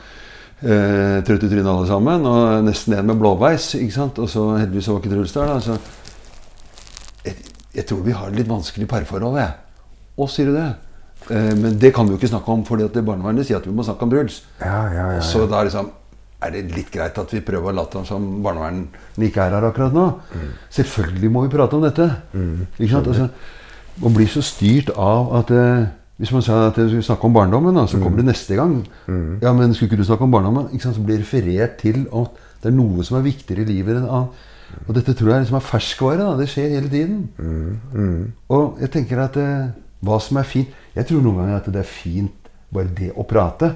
eh, 0.61 1.21
trøtte 1.25 1.49
trynet 1.49 1.69
alle 1.69 1.87
sammen. 1.89 2.25
Og 2.25 2.63
nesten 2.65 2.97
en 2.97 3.05
med 3.11 3.19
blåveis. 3.21 3.73
ikke 3.79 3.95
sant, 3.95 4.19
Og 4.19 4.29
så 4.29 4.57
heldigvis 4.57 4.89
var 4.91 4.99
ikke 5.01 5.13
Truls 5.13 5.35
der. 5.35 5.53
da, 5.53 5.59
så 5.59 5.77
jeg, 7.25 7.35
jeg 7.75 7.85
tror 7.85 8.01
vi 8.05 8.15
har 8.15 8.27
et 8.29 8.39
litt 8.41 8.49
vanskelig 8.49 8.87
parforhold, 8.87 9.37
jeg. 9.41 9.53
Å, 10.15 10.27
sier 10.31 10.51
du 10.51 10.55
det? 10.55 10.69
Eh, 11.29 11.53
men 11.57 11.77
det 11.81 11.93
kan 11.95 12.05
vi 12.07 12.13
jo 12.15 12.19
ikke 12.19 12.31
snakke 12.33 12.51
om, 12.53 12.65
fordi 12.67 12.85
at 12.85 12.97
barnevernet 13.01 13.47
sier 13.47 13.57
at 13.61 13.67
vi 13.67 13.73
må 13.75 13.85
snakke 13.85 14.05
om 14.05 14.13
Truls. 14.13 14.41
Ja, 14.61 14.81
ja, 14.93 15.07
ja. 15.17 15.21
Så 15.25 15.45
da 15.49 15.63
liksom, 15.65 15.89
er 16.43 16.51
det 16.51 16.63
litt 16.75 16.91
greit 16.91 17.17
at 17.17 17.31
vi 17.33 17.39
prøver 17.41 17.71
å 17.71 17.75
late 17.75 18.01
som 18.05 18.25
barnevernet 18.43 19.21
ikke 19.23 19.41
er 19.45 19.55
her 19.55 19.63
akkurat 19.69 19.93
nå. 19.95 20.07
Selvfølgelig 20.71 21.31
må 21.31 21.45
vi 21.45 21.53
prate 21.55 21.75
om 21.77 21.81
dette. 21.85 22.09
Ikke 22.79 22.91
sant? 22.91 23.07
Altså, 23.07 23.29
man 24.03 24.13
blir 24.13 24.27
så 24.27 24.41
styrt 24.43 24.89
av 24.95 25.31
at 25.39 25.51
eh, 25.55 25.85
Hvis 26.17 26.31
man 26.31 26.41
sier 26.41 26.55
at 26.69 26.77
jeg 26.79 26.87
skulle 26.89 27.03
snakke 27.03 27.25
om 27.27 27.33
barndommen, 27.35 27.75
så 27.87 27.97
kommer 27.99 28.17
det 28.21 28.25
neste 28.29 28.55
gang. 28.55 28.85
Ja, 29.43 29.51
men 29.53 29.73
skulle 29.73 29.89
ikke 29.91 29.97
du 29.99 30.05
snakke 30.07 30.23
om 30.23 30.31
barndommen? 30.31 30.69
Ikke 30.71 30.83
sant? 30.87 30.95
Så 30.95 31.03
blir 31.03 31.17
det 31.17 31.25
referert 31.25 31.73
til 31.81 32.05
at 32.07 32.37
det 32.63 32.69
er 32.71 32.75
noe 32.77 33.03
som 33.03 33.17
er 33.17 33.25
viktigere 33.25 33.65
i 33.65 33.67
livet 33.73 33.97
enn 33.99 34.07
annet. 34.07 34.29
Og 34.87 34.95
dette 34.95 35.13
tror 35.13 35.29
jeg 35.33 35.41
liksom 35.43 35.57
er 35.59 35.65
ferskvare. 35.67 36.17
da, 36.23 36.37
Det 36.39 36.47
skjer 36.49 36.69
hele 36.77 36.89
tiden. 36.89 37.27
Og 38.49 38.79
jeg 38.79 38.91
tenker 38.95 39.19
at 39.25 39.35
eh, 39.37 39.67
hva 40.05 40.19
som 40.21 40.37
er 40.37 40.43
fint 40.47 40.69
Jeg 40.95 41.05
tror 41.09 41.21
noen 41.21 41.37
ganger 41.41 41.55
at 41.59 41.67
det 41.73 41.81
er 41.83 41.89
fint 41.89 42.49
bare 42.71 42.87
det 42.95 43.11
å 43.15 43.23
prate. 43.27 43.73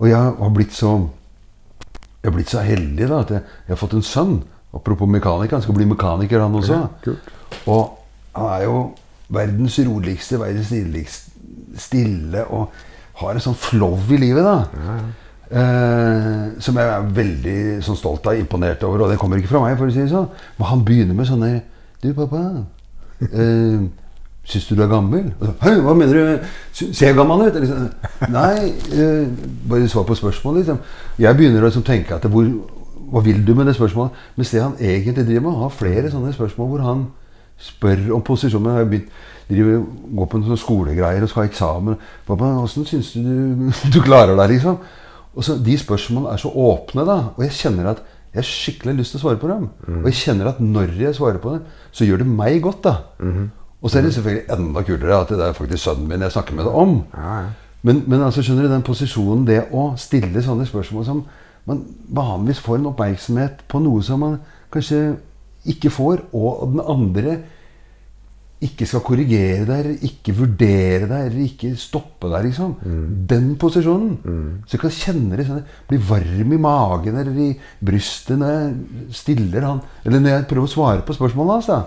Og 0.00 0.08
jeg 0.08 0.16
har 0.40 0.52
blitt 0.56 0.72
så 0.76 0.94
Jeg 2.20 2.28
har 2.30 2.34
blitt 2.36 2.52
så 2.52 2.60
heldig 2.64 3.06
da 3.08 3.20
at 3.24 3.30
jeg, 3.32 3.42
jeg 3.66 3.72
har 3.74 3.80
fått 3.80 3.94
en 3.96 4.04
sønn. 4.04 4.34
Apropos 4.76 5.08
mekaniker. 5.08 5.56
Han 5.56 5.62
skal 5.64 5.76
bli 5.78 5.86
mekaniker, 5.88 6.40
han 6.44 6.54
også. 6.54 6.76
Ja, 6.76 7.14
Og 7.66 7.96
han 8.36 8.50
er 8.58 8.64
jo 8.66 8.74
verdens 9.32 9.78
roligste, 9.86 10.38
verdens 10.40 10.68
stiligste, 10.68 11.30
stille 11.80 12.44
og 12.50 12.68
har 13.20 13.34
en 13.36 13.42
sånn 13.44 13.56
flow 13.58 13.96
i 14.12 14.18
livet, 14.20 14.44
da. 14.44 15.00
Eh, 15.50 16.60
som 16.62 16.76
jeg 16.78 16.86
er 16.92 17.08
veldig 17.16 17.56
sånn 17.82 17.98
stolt 17.98 18.28
av, 18.30 18.36
imponert 18.38 18.84
over. 18.86 19.06
Og 19.06 19.10
det 19.10 19.18
kommer 19.18 19.40
ikke 19.40 19.50
fra 19.54 19.64
meg, 19.64 19.78
for 19.80 19.90
å 19.90 19.94
si 19.94 20.02
det 20.04 20.12
sånn. 20.12 20.28
Men 20.58 20.70
han 20.70 20.84
begynner 20.86 21.16
med 21.18 21.28
sånne 21.30 21.50
Du, 22.00 22.12
pappa. 22.16 22.44
Eh, 23.26 23.80
Syns 24.50 24.66
du 24.66 24.74
du 24.74 24.82
er 24.82 24.90
gammel? 24.90 25.28
Så, 25.38 25.52
Hei, 25.62 25.76
hva 25.84 25.94
mener 25.94 26.16
du? 26.18 26.50
Ser 26.80 27.10
jeg 27.10 27.16
gammel 27.18 27.46
ut? 27.46 27.54
Eller 27.54 27.70
sånn, 27.70 27.88
Nei, 28.34 28.72
eh, 28.90 29.28
bare 29.70 29.88
svar 29.90 30.06
på 30.08 30.16
spørsmålet. 30.18 30.64
Liksom. 30.64 30.80
Jeg 31.22 31.38
begynner 31.38 31.62
å 31.62 31.70
liksom 31.70 31.86
tenke 31.86 32.16
at 32.18 32.26
hvor, 32.30 32.48
Hva 33.10 33.22
vil 33.26 33.40
du 33.46 33.54
med 33.58 33.66
det 33.66 33.74
spørsmålet? 33.74 34.18
Mens 34.38 34.50
det 34.54 34.62
han 34.62 34.76
egentlig 34.78 35.24
driver 35.26 35.40
med, 35.46 35.54
han 35.56 35.64
har 35.66 35.74
flere 35.74 36.10
sånne 36.12 36.32
spørsmål 36.34 36.68
hvor 36.70 36.84
han 36.86 37.06
spør 37.60 38.14
om 38.14 38.22
posisjonen. 38.26 38.70
Jeg 38.70 38.84
har 38.84 38.90
begynt, 38.90 39.08
driver, 39.50 39.80
går 40.18 40.28
på 40.30 40.40
noen 40.40 40.60
skolegreier 40.60 41.22
og 41.26 41.30
skal 41.32 41.42
ha 41.42 41.50
eksamen. 41.50 41.98
Åssen 42.30 42.86
syns 42.86 43.12
du, 43.14 43.20
du 43.22 43.70
du 43.94 44.00
klarer 44.06 44.36
deg, 44.38 44.54
liksom? 44.56 44.78
Og 45.34 45.46
så, 45.46 45.56
De 45.58 45.76
spørsmålene 45.78 46.34
er 46.34 46.42
så 46.42 46.50
åpne, 46.50 47.06
da. 47.06 47.18
Og 47.36 47.44
jeg 47.46 47.54
kjenner 47.58 47.92
at 47.94 48.02
jeg 48.30 48.38
har 48.44 48.46
skikkelig 48.46 48.94
lyst 49.00 49.14
til 49.16 49.18
å 49.18 49.22
svare 49.24 49.40
på 49.42 49.48
dem. 49.50 49.64
Og 50.04 50.06
jeg 50.10 50.20
kjenner 50.20 50.52
at 50.52 50.60
når 50.62 50.92
jeg 51.02 51.14
svarer 51.18 51.38
på 51.42 51.56
dem, 51.56 51.64
så 51.90 52.06
gjør 52.06 52.22
det 52.22 52.28
meg 52.30 52.60
godt, 52.62 52.84
da. 52.86 52.94
Og 53.80 53.90
så 53.90 53.98
er 53.98 54.02
det 54.02 54.14
selvfølgelig 54.14 54.44
enda 54.52 54.82
kulere 54.82 55.20
at 55.20 55.28
det 55.32 55.44
er 55.44 55.56
faktisk 55.56 55.84
sønnen 55.84 56.08
min 56.08 56.22
jeg 56.22 56.32
snakker 56.32 56.54
med 56.54 56.64
det 56.64 56.72
om. 56.72 57.02
Ja, 57.16 57.36
ja. 57.40 57.46
Men, 57.82 58.02
men 58.06 58.22
altså, 58.22 58.42
skjønner 58.42 58.66
du 58.68 58.74
den 58.74 58.84
posisjonen, 58.84 59.46
det 59.48 59.62
å 59.72 59.94
stille 59.96 60.42
sånne 60.44 60.66
spørsmål 60.68 61.04
som 61.06 61.22
man 61.68 61.80
vanligvis 62.12 62.60
får 62.60 62.76
en 62.76 62.90
oppmerksomhet 62.90 63.64
på 63.68 63.80
noe 63.80 64.02
som 64.04 64.20
man 64.20 64.36
kanskje 64.72 65.14
ikke 65.68 65.92
får, 65.92 66.26
og 66.36 66.74
den 66.74 66.82
andre 66.84 67.38
ikke 68.60 68.84
skal 68.84 69.00
korrigere 69.00 69.64
deg, 69.64 69.86
ikke 70.04 70.34
vurdere 70.36 71.06
deg, 71.08 71.28
eller 71.30 71.44
ikke 71.46 71.70
stoppe 71.80 72.28
deg, 72.28 72.44
liksom. 72.50 72.74
Den 73.30 73.54
posisjonen. 73.60 74.18
Så 74.68 74.76
jeg 74.76 74.82
kan 74.82 74.92
kjenne 74.92 75.38
det 75.40 75.46
sånn, 75.48 75.62
bli 75.88 75.96
varm 76.10 76.52
i 76.52 76.58
magen 76.60 77.16
eller 77.22 77.38
i 77.40 77.46
brystet 77.80 78.36
når 78.40 78.50
jeg 78.52 79.14
stiller 79.16 79.64
han 79.64 79.80
Eller 80.04 80.20
når 80.20 80.30
jeg 80.34 80.48
prøver 80.50 80.68
å 80.68 80.72
svare 80.74 81.06
på 81.08 81.16
spørsmålet 81.16 81.54
hans. 81.56 81.70
da. 81.72 81.80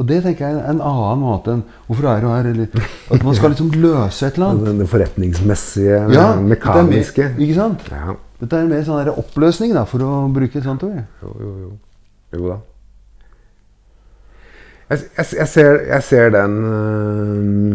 Og 0.00 0.06
det 0.08 0.22
tenker 0.24 0.48
jeg 0.48 0.56
er 0.58 0.70
en 0.72 0.80
annen 0.80 1.20
måte 1.20 1.52
enn 1.52 1.62
'Hvorfor 1.86 2.08
er 2.08 2.20
du 2.20 2.26
her?' 2.32 2.46
eller 2.50 2.68
At 3.14 3.22
man 3.22 3.34
skal 3.34 3.50
liksom 3.50 3.70
løse 3.70 4.26
et 4.26 4.34
eller 4.34 4.46
annet. 4.50 4.78
Den 4.80 4.86
forretningsmessige, 4.88 6.12
Ja, 6.12 6.34
mekaniske. 6.40 7.22
er 7.22 7.28
mer-. 7.36 7.40
Ikke 7.46 7.54
sant? 7.54 7.80
Ja. 7.90 8.16
Dette 8.40 8.56
er 8.56 8.66
mer 8.66 8.82
sånn 8.82 9.04
der 9.04 9.12
oppløsning, 9.20 9.74
da, 9.74 9.84
for 9.84 9.98
å 10.00 10.32
bruke 10.32 10.56
et 10.56 10.64
sånt 10.64 10.82
ord. 10.82 11.04
Jo, 11.22 11.34
jo, 11.38 11.50
jo. 11.60 11.70
Jo 12.32 12.48
da. 12.48 12.56
Jeg, 14.90 14.98
jeg, 15.16 15.26
jeg, 15.38 15.48
ser, 15.48 15.76
jeg 15.86 16.02
ser 16.02 16.32
den 16.34 16.54
øh, 16.66 17.74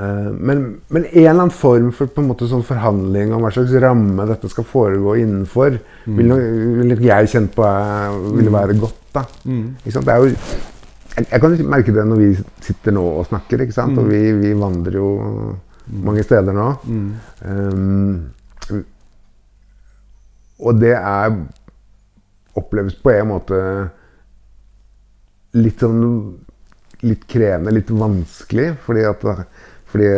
øh, 0.00 0.30
men, 0.32 0.62
men 0.88 1.04
en 1.04 1.18
eller 1.18 1.30
annen 1.30 1.52
form 1.52 1.90
for 1.92 2.08
på 2.08 2.22
en 2.24 2.30
måte 2.30 2.48
sånn 2.48 2.64
forhandling 2.64 3.34
om 3.36 3.44
hva 3.44 3.50
slags 3.52 3.74
ramme 3.82 4.24
dette 4.30 4.48
skal 4.48 4.64
foregå 4.64 5.18
innenfor, 5.20 5.76
vil, 6.06 6.30
nok, 6.30 6.40
vil 6.80 7.04
jeg 7.04 7.28
kjenne 7.34 7.52
på 7.52 7.68
ville 8.38 8.54
være 8.54 8.78
godt. 8.80 9.04
da. 9.12 9.26
Sant? 9.92 10.08
Det 10.08 10.14
er 10.14 10.24
jo, 10.24 10.32
jeg, 10.32 11.26
jeg 11.26 11.44
kan 11.44 11.58
merke 11.68 11.94
det 11.94 12.06
når 12.08 12.24
vi 12.24 12.30
sitter 12.64 12.96
nå 12.96 13.04
og 13.20 13.28
snakker, 13.28 13.66
ikke 13.66 13.76
sant? 13.76 14.00
og 14.00 14.08
vi, 14.08 14.24
vi 14.40 14.56
vandrer 14.56 14.98
jo 15.00 15.12
mange 16.04 16.24
steder 16.24 16.56
nå. 16.56 16.72
Um, 17.44 18.28
og 20.58 20.80
det 20.80 20.96
er 20.96 21.36
oppleves 22.58 22.96
på 22.98 23.12
en 23.14 23.30
måte 23.30 23.60
litt 25.56 25.80
sånn 25.80 26.02
litt 27.06 27.26
krevende, 27.30 27.72
litt 27.72 27.90
vanskelig. 27.94 28.72
Fordi 28.84 29.04
at 29.06 29.22
fordi 29.88 30.08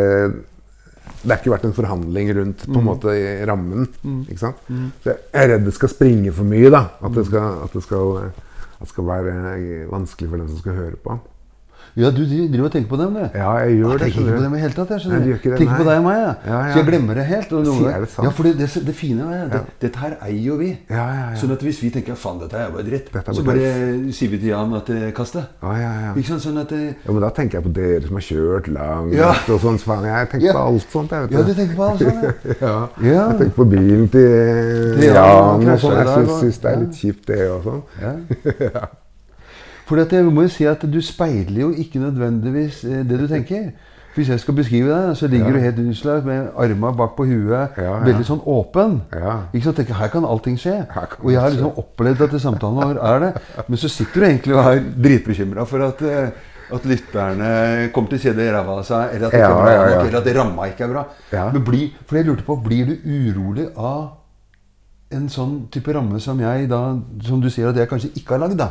det 1.21 1.29
har 1.29 1.37
ikke 1.37 1.53
vært 1.53 1.65
en 1.69 1.75
forhandling 1.77 2.31
rundt 2.33 2.63
på 2.65 2.79
en 2.79 2.85
måte 2.87 3.13
i 3.13 3.45
rammen. 3.45 3.85
ikke 4.27 4.41
sant? 4.41 4.57
Så 5.03 5.13
jeg 5.13 5.19
er 5.37 5.51
redd 5.53 5.67
det 5.67 5.73
skal 5.77 5.91
springe 5.93 6.31
for 6.33 6.43
mye. 6.49 6.69
da, 6.73 6.87
At 7.01 7.13
det 7.13 7.25
skal, 7.27 7.61
at 7.67 7.73
det 7.77 7.83
skal, 7.85 8.31
at 8.73 8.79
det 8.81 8.89
skal 8.89 9.05
være 9.05 9.35
vanskelig 9.91 10.29
for 10.31 10.37
den 10.41 10.49
som 10.49 10.57
skal 10.63 10.79
høre 10.79 10.97
på. 10.97 11.19
Ja, 11.99 12.09
du 12.09 12.21
driver 12.23 12.65
og 12.65 12.71
tenker 12.71 12.89
på 12.89 12.97
dem, 13.01 13.13
du. 13.17 13.23
Ja, 13.35 13.49
jeg 13.65 13.77
gjør 13.81 13.91
Ah, 13.91 13.97
det. 13.97 14.05
jeg 14.07 14.13
tenker 14.13 14.21
ikke 14.21 14.35
på 14.37 14.43
dem 14.45 14.53
i 14.55 14.59
hele 14.61 14.73
tatt. 14.77 14.89
Jeg, 14.91 14.99
gjør 15.11 15.39
ikke 15.39 15.49
det, 15.51 15.57
tenker 15.59 15.75
på 15.75 15.83
nei. 15.83 15.91
deg 15.91 15.97
og 15.99 16.05
meg, 16.05 16.19
jeg. 16.21 16.35
Ja, 16.45 16.59
ja. 16.61 16.71
Så 16.71 16.77
jeg 16.79 16.87
glemmer 16.87 17.13
det 17.19 17.25
helt. 17.27 17.51
Og 17.51 17.65
noe. 17.67 17.91
Det 18.01 18.09
sant? 18.13 18.25
ja, 18.25 18.31
for 18.37 18.43
det, 18.47 18.53
det, 18.61 18.67
det 18.87 18.95
fine 18.95 19.25
er 19.27 19.49
det, 19.51 19.59
ja. 19.59 19.75
dette 19.81 19.99
her 19.99 20.13
eier 20.21 20.45
jo 20.45 20.55
vi. 20.61 20.69
Ja, 20.89 20.95
ja, 20.95 21.25
ja. 21.31 21.35
Sånn 21.41 21.51
at 21.51 21.65
hvis 21.67 21.81
vi 21.83 21.89
tenker 21.91 22.15
faen, 22.15 22.39
dette 22.39 22.55
er 22.61 22.71
bare 22.71 22.85
dritt, 22.87 23.11
er 23.15 23.33
så 23.35 23.43
bare 23.43 23.73
sier 24.15 24.31
vi 24.31 24.39
til 24.39 24.49
Jan 24.53 24.73
at 24.79 24.87
det 24.87 25.11
kaster. 25.17 25.49
Ja, 25.61 25.73
ja, 25.81 25.91
ja. 26.05 26.13
Ikke 26.15 26.31
sant? 26.31 26.45
Sånn 26.47 26.61
at 26.63 26.69
det, 26.71 26.81
Ja, 27.03 27.11
men 27.11 27.21
da 27.25 27.29
tenker 27.35 27.59
jeg 27.59 27.67
på 27.67 27.73
dere 27.75 28.01
som 28.07 28.15
har 28.21 28.25
kjørt 28.29 28.71
langt 28.71 29.13
Ja. 29.19 29.33
og 29.51 29.59
sånn. 29.65 29.77
så 29.81 29.91
Faen, 29.91 30.07
jeg 30.07 30.29
tenker 30.31 30.53
på 30.55 30.63
alt 30.63 30.87
sånt. 30.95 31.11
Jeg, 31.11 31.27
vet 31.27 31.29
du. 31.31 31.37
Ja, 31.37 31.43
du 31.43 31.53
tenker 31.59 31.75
på 31.75 31.89
alt 31.89 31.99
sånt, 31.99 32.23
ja. 32.61 32.73
ja. 33.03 33.27
Jeg 33.31 33.37
tenker 33.43 33.55
på 33.59 33.67
bilen 33.75 34.07
til 34.15 35.05
Jan, 35.11 35.67
og 35.67 35.79
sånn. 35.83 35.99
Jeg 35.99 36.39
syns, 36.39 36.63
det 36.63 36.71
er 36.71 36.81
litt 36.85 36.95
kjipt, 37.03 37.27
det 37.27 37.43
og 37.51 37.63
sånn. 37.67 38.89
For 39.85 39.95
jeg 39.97 40.25
må 40.31 40.41
jo 40.45 40.47
si 40.53 40.65
at 40.65 40.81
du 40.91 40.99
speiler 41.01 41.61
jo 41.65 41.71
ikke 41.71 41.99
nødvendigvis 41.99 42.83
eh, 42.85 43.01
det 43.03 43.19
du 43.19 43.27
tenker. 43.27 43.71
Hvis 44.15 44.27
jeg 44.27 44.39
skal 44.43 44.53
beskrive 44.57 44.91
deg, 44.91 45.15
så 45.15 45.27
ligger 45.31 45.47
Ja. 45.47 45.53
du 45.53 45.59
helt 45.59 45.77
utslagt 45.93 46.25
med 46.25 46.49
armene 46.59 46.95
bak 46.97 47.13
på 47.15 47.23
huet, 47.25 47.77
Ja, 47.77 47.83
ja. 47.83 47.99
veldig 48.03 48.25
sånn 48.27 48.41
åpen. 48.45 49.01
Ikke 49.53 49.63
sant? 49.63 49.77
Tenker, 49.77 49.93
Her 49.93 50.07
kan 50.11 50.25
allting 50.25 50.57
skje. 50.59 50.85
Kan 50.91 51.07
Og 51.23 51.31
jeg 51.31 51.39
har 51.39 51.49
liksom 51.49 51.77
opplevd 51.79 52.21
at 52.21 52.31
det 52.31 52.41
samtalen 52.41 52.75
vår 52.75 52.99
er 52.99 53.19
det. 53.19 53.41
Men 53.69 53.77
så 53.77 53.87
sitter 53.89 54.19
du 54.19 54.25
egentlig 54.27 54.55
og 54.57 54.65
er 54.65 54.79
dritbekymra 55.01 55.65
for 55.65 55.79
at, 55.87 56.01
eh, 56.01 56.29
at 56.75 56.83
lytterne 56.85 57.91
kommer 57.93 58.09
til 58.09 58.19
å 58.19 58.23
kjede 58.33 58.51
ræva 58.51 58.77
av 58.79 58.83
seg, 58.83 59.15
eller 59.15 59.27
at 59.27 59.31
det 59.31 59.39
ikke 59.39 59.47
er 59.47 59.63
bra 59.63 59.71
eller 60.03 60.17
at 60.17 60.23
det 60.25 60.35
ramma 60.35 60.67
ikke 60.67 60.83
er 60.83 60.91
bra. 60.91 61.05
Men 61.53 61.63
bli, 61.63 61.93
for 62.05 62.15
jeg 62.17 62.25
lurte 62.25 62.43
på, 62.43 62.55
blir 62.63 62.85
du 62.85 62.95
urolig 63.07 63.69
av 63.77 64.11
en 65.11 65.27
sånn 65.29 65.67
type 65.71 65.87
ramme 65.93 66.19
som 66.19 66.37
jeg 66.39 66.67
da, 66.69 66.97
som 67.23 67.41
du 67.41 67.49
sier 67.49 67.69
at 67.69 67.75
jeg 67.75 67.87
kanskje 67.89 68.11
ikke 68.15 68.35
har 68.37 68.39
lagd, 68.47 68.57
da? 68.57 68.69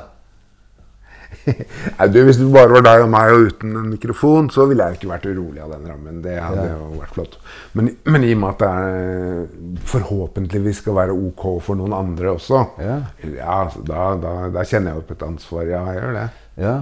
Du, 2.13 2.19
hvis 2.27 2.39
det 2.41 2.47
bare 2.53 2.73
var 2.75 2.85
deg 2.85 3.03
og 3.05 3.11
meg 3.13 3.33
og 3.35 3.47
uten 3.51 3.75
en 3.81 3.89
mikrofon, 3.93 4.49
så 4.53 4.67
ville 4.69 4.85
jeg 4.89 4.99
ikke 5.01 5.11
vært 5.13 5.27
urolig 5.31 5.63
av 5.65 5.73
den 5.75 5.87
rammen. 5.89 6.21
Det 6.25 6.37
hadde 6.43 6.67
Ja. 6.69 6.77
jo 6.77 7.01
vært 7.01 7.15
flott. 7.17 7.37
Men, 7.79 7.91
men 8.05 8.25
i 8.27 8.33
og 8.35 8.41
med 8.43 8.51
at 8.55 8.63
det 8.65 8.71
er, 8.71 9.81
forhåpentligvis 9.95 10.83
skal 10.83 10.97
være 10.99 11.17
ok 11.17 11.45
for 11.65 11.79
noen 11.81 11.95
andre 11.97 12.35
også, 12.37 12.63
Ja. 12.83 12.99
ja, 13.37 13.59
da, 13.87 14.03
da, 14.21 14.35
da 14.55 14.65
kjenner 14.67 14.93
jeg 14.95 15.01
jo 15.03 15.07
på 15.11 15.17
et 15.19 15.27
ansvar. 15.29 15.67
Ja, 15.71 15.85
jeg 15.93 16.03
gjør 16.03 16.17
det. 16.21 16.27
Ja. 16.61 16.77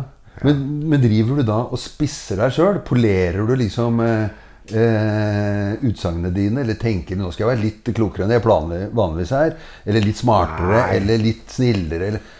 Men, 0.46 0.60
men 0.90 1.00
driver 1.02 1.40
du 1.40 1.46
da 1.48 1.60
og 1.66 1.80
spisser 1.82 2.38
deg 2.38 2.52
sjøl? 2.54 2.76
Polerer 2.86 3.42
du 3.48 3.56
liksom 3.58 3.98
eh, 4.04 4.28
eh, 4.78 5.72
utsagnene 5.88 6.30
dine? 6.34 6.62
Eller 6.62 6.78
tenker 6.78 7.16
du 7.18 7.24
nå 7.24 7.32
skal 7.34 7.46
jeg 7.48 7.54
være 7.56 7.64
litt 7.64 7.90
klokere 7.96 8.26
enn 8.28 8.34
jeg 8.36 8.44
vanligvis 8.46 9.32
er? 9.34 9.56
Eller 9.86 10.04
litt 10.06 10.20
smartere? 10.20 10.76
Nei. 10.78 10.96
Eller 11.00 11.24
litt 11.24 11.50
snillere? 11.54 12.12
Eller, 12.12 12.34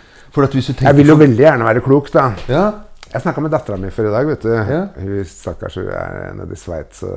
du 0.47 0.59
Jeg 0.61 0.97
vil 0.97 1.11
jo 1.11 1.17
veldig 1.19 1.43
gjerne 1.45 1.67
være 1.67 1.83
klok, 1.85 2.13
da. 2.15 2.29
Ja, 2.49 2.67
Jeg 3.09 3.23
snakka 3.25 3.41
med 3.41 3.51
dattera 3.51 3.79
mi 3.81 3.89
før 3.91 4.11
i 4.11 4.13
dag. 4.13 4.27
vet 4.29 4.43
du. 4.43 4.53
Ja. 4.53 4.81
Hun 5.01 5.25
stakkars 5.25 5.79
hun 5.81 5.89
er 5.89 6.35
nede 6.37 6.53
i 6.53 6.61
Sveits. 6.61 7.01
Så, 7.01 7.13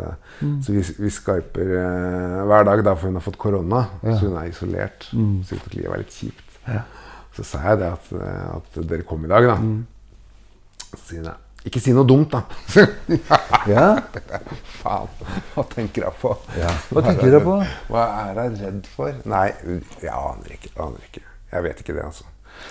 så 0.64 0.72
vi, 0.72 0.84
vi 1.04 1.10
skyper 1.12 1.74
uh, 1.76 2.46
hver 2.48 2.64
dag, 2.64 2.84
da, 2.88 2.94
for 2.96 3.12
hun 3.12 3.20
har 3.20 3.26
fått 3.26 3.38
korona. 3.38 3.86
Ja. 4.02 4.16
Så 4.16 4.30
hun 4.30 4.38
er 4.40 4.48
isolert. 4.48 5.10
Så 5.12 5.60
det 5.60 5.76
livet 5.76 5.92
er 5.92 6.04
litt 6.06 6.16
kjipt. 6.16 6.60
Så 7.36 7.44
sa 7.48 7.62
jeg 7.70 7.80
det 7.80 7.92
at, 7.92 8.12
eh, 8.12 8.48
at 8.58 8.82
dere 8.90 9.04
kom 9.08 9.24
i 9.24 9.30
dag, 9.32 9.46
da. 9.48 9.56
Så 10.92 11.00
sier 11.06 11.24
hun 11.24 11.32
ikke 11.62 11.78
si 11.78 11.92
noe 11.94 12.08
dumt, 12.10 12.34
da. 12.34 12.42
ja. 13.70 13.86
Faen, 14.82 15.12
hva 15.54 15.66
tenker 15.70 16.08
jeg 16.08 16.16
på? 16.18 16.32
Ja, 16.58 16.72
hva 16.90 17.04
tenker 17.06 17.28
dere 17.30 17.42
på? 17.46 17.58
Hva 17.92 18.06
er 18.24 18.40
jeg 18.40 18.56
redd 18.64 18.90
for? 18.90 19.20
Nei, 19.30 19.48
jeg 20.02 20.10
aner 20.10 20.56
ikke. 20.56 20.72
Aner 20.82 21.06
ikke. 21.06 21.22
Jeg 21.52 21.68
vet 21.68 21.84
ikke 21.84 21.98
det, 22.00 22.08
altså. 22.08 22.26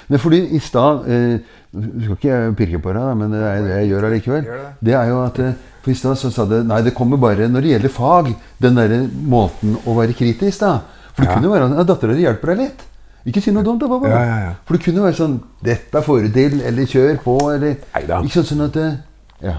Men 0.09 0.19
fordi 0.19 0.41
i 0.57 0.59
stad 0.59 1.09
eh, 1.09 1.39
Du 1.73 2.01
skal 2.03 2.17
ikke 2.17 2.39
pirke 2.59 2.79
på 2.83 2.93
deg, 2.97 3.17
men 3.17 3.31
det 3.31 3.41
er 3.47 3.61
det 3.63 3.75
jeg 3.79 3.89
gjør 3.93 4.07
allikevel. 4.09 4.47
Det. 4.83 4.95
Er 4.95 5.09
jo 5.13 5.21
at 5.23 5.39
eh, 5.39 5.53
For 5.83 5.91
i 5.93 5.95
stad 5.95 6.17
så 6.19 6.31
sa 6.35 6.45
det 6.51 6.65
Nei, 6.67 6.81
det 6.83 6.95
kommer 6.95 7.17
bare 7.17 7.47
når 7.49 7.61
det 7.63 7.71
gjelder 7.77 7.93
fag. 7.95 8.33
Den 8.61 8.75
derre 8.81 9.05
måten 9.09 9.77
å 9.87 9.95
være 9.97 10.17
kritisk, 10.19 10.61
da. 10.61 10.81
For 11.15 11.23
det 11.23 11.31
Ja. 11.31 11.37
kunne 11.39 11.53
være 11.53 11.81
at 11.81 11.87
dattera 11.87 12.15
di 12.15 12.23
hjelper 12.27 12.55
deg 12.55 12.59
litt. 12.65 12.83
Ikke 13.27 13.41
si 13.45 13.53
noe 13.53 13.63
dumt. 13.63 13.81
da, 13.81 13.87
pappa. 13.89 14.09
Ja, 14.09 14.21
ja, 14.25 14.37
ja. 14.49 14.53
For 14.65 14.75
det 14.77 14.85
kunne 14.85 15.03
være 15.03 15.15
sånn 15.17 15.41
'Dette 15.63 16.03
får 16.03 16.23
du 16.23 16.29
til', 16.33 16.63
eller 16.65 16.83
'kjør 16.87 17.19
på', 17.23 17.55
eller 17.55 17.75
Neida. 17.95 18.23
Ikke 18.25 18.41
sånn, 18.43 18.49
sånn 18.51 18.65
at 18.65 18.73
det, 18.73 18.99
Ja. 19.43 19.57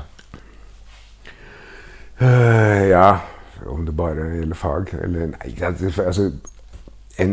Uh, 2.22 2.90
ja, 2.90 3.20
om 3.66 3.86
det 3.86 3.96
bare 3.98 4.28
gjelder 4.38 4.56
fag 4.56 4.92
eller 5.04 5.32
Nei, 5.32 5.56
altså 6.06 6.28
En, 7.18 7.32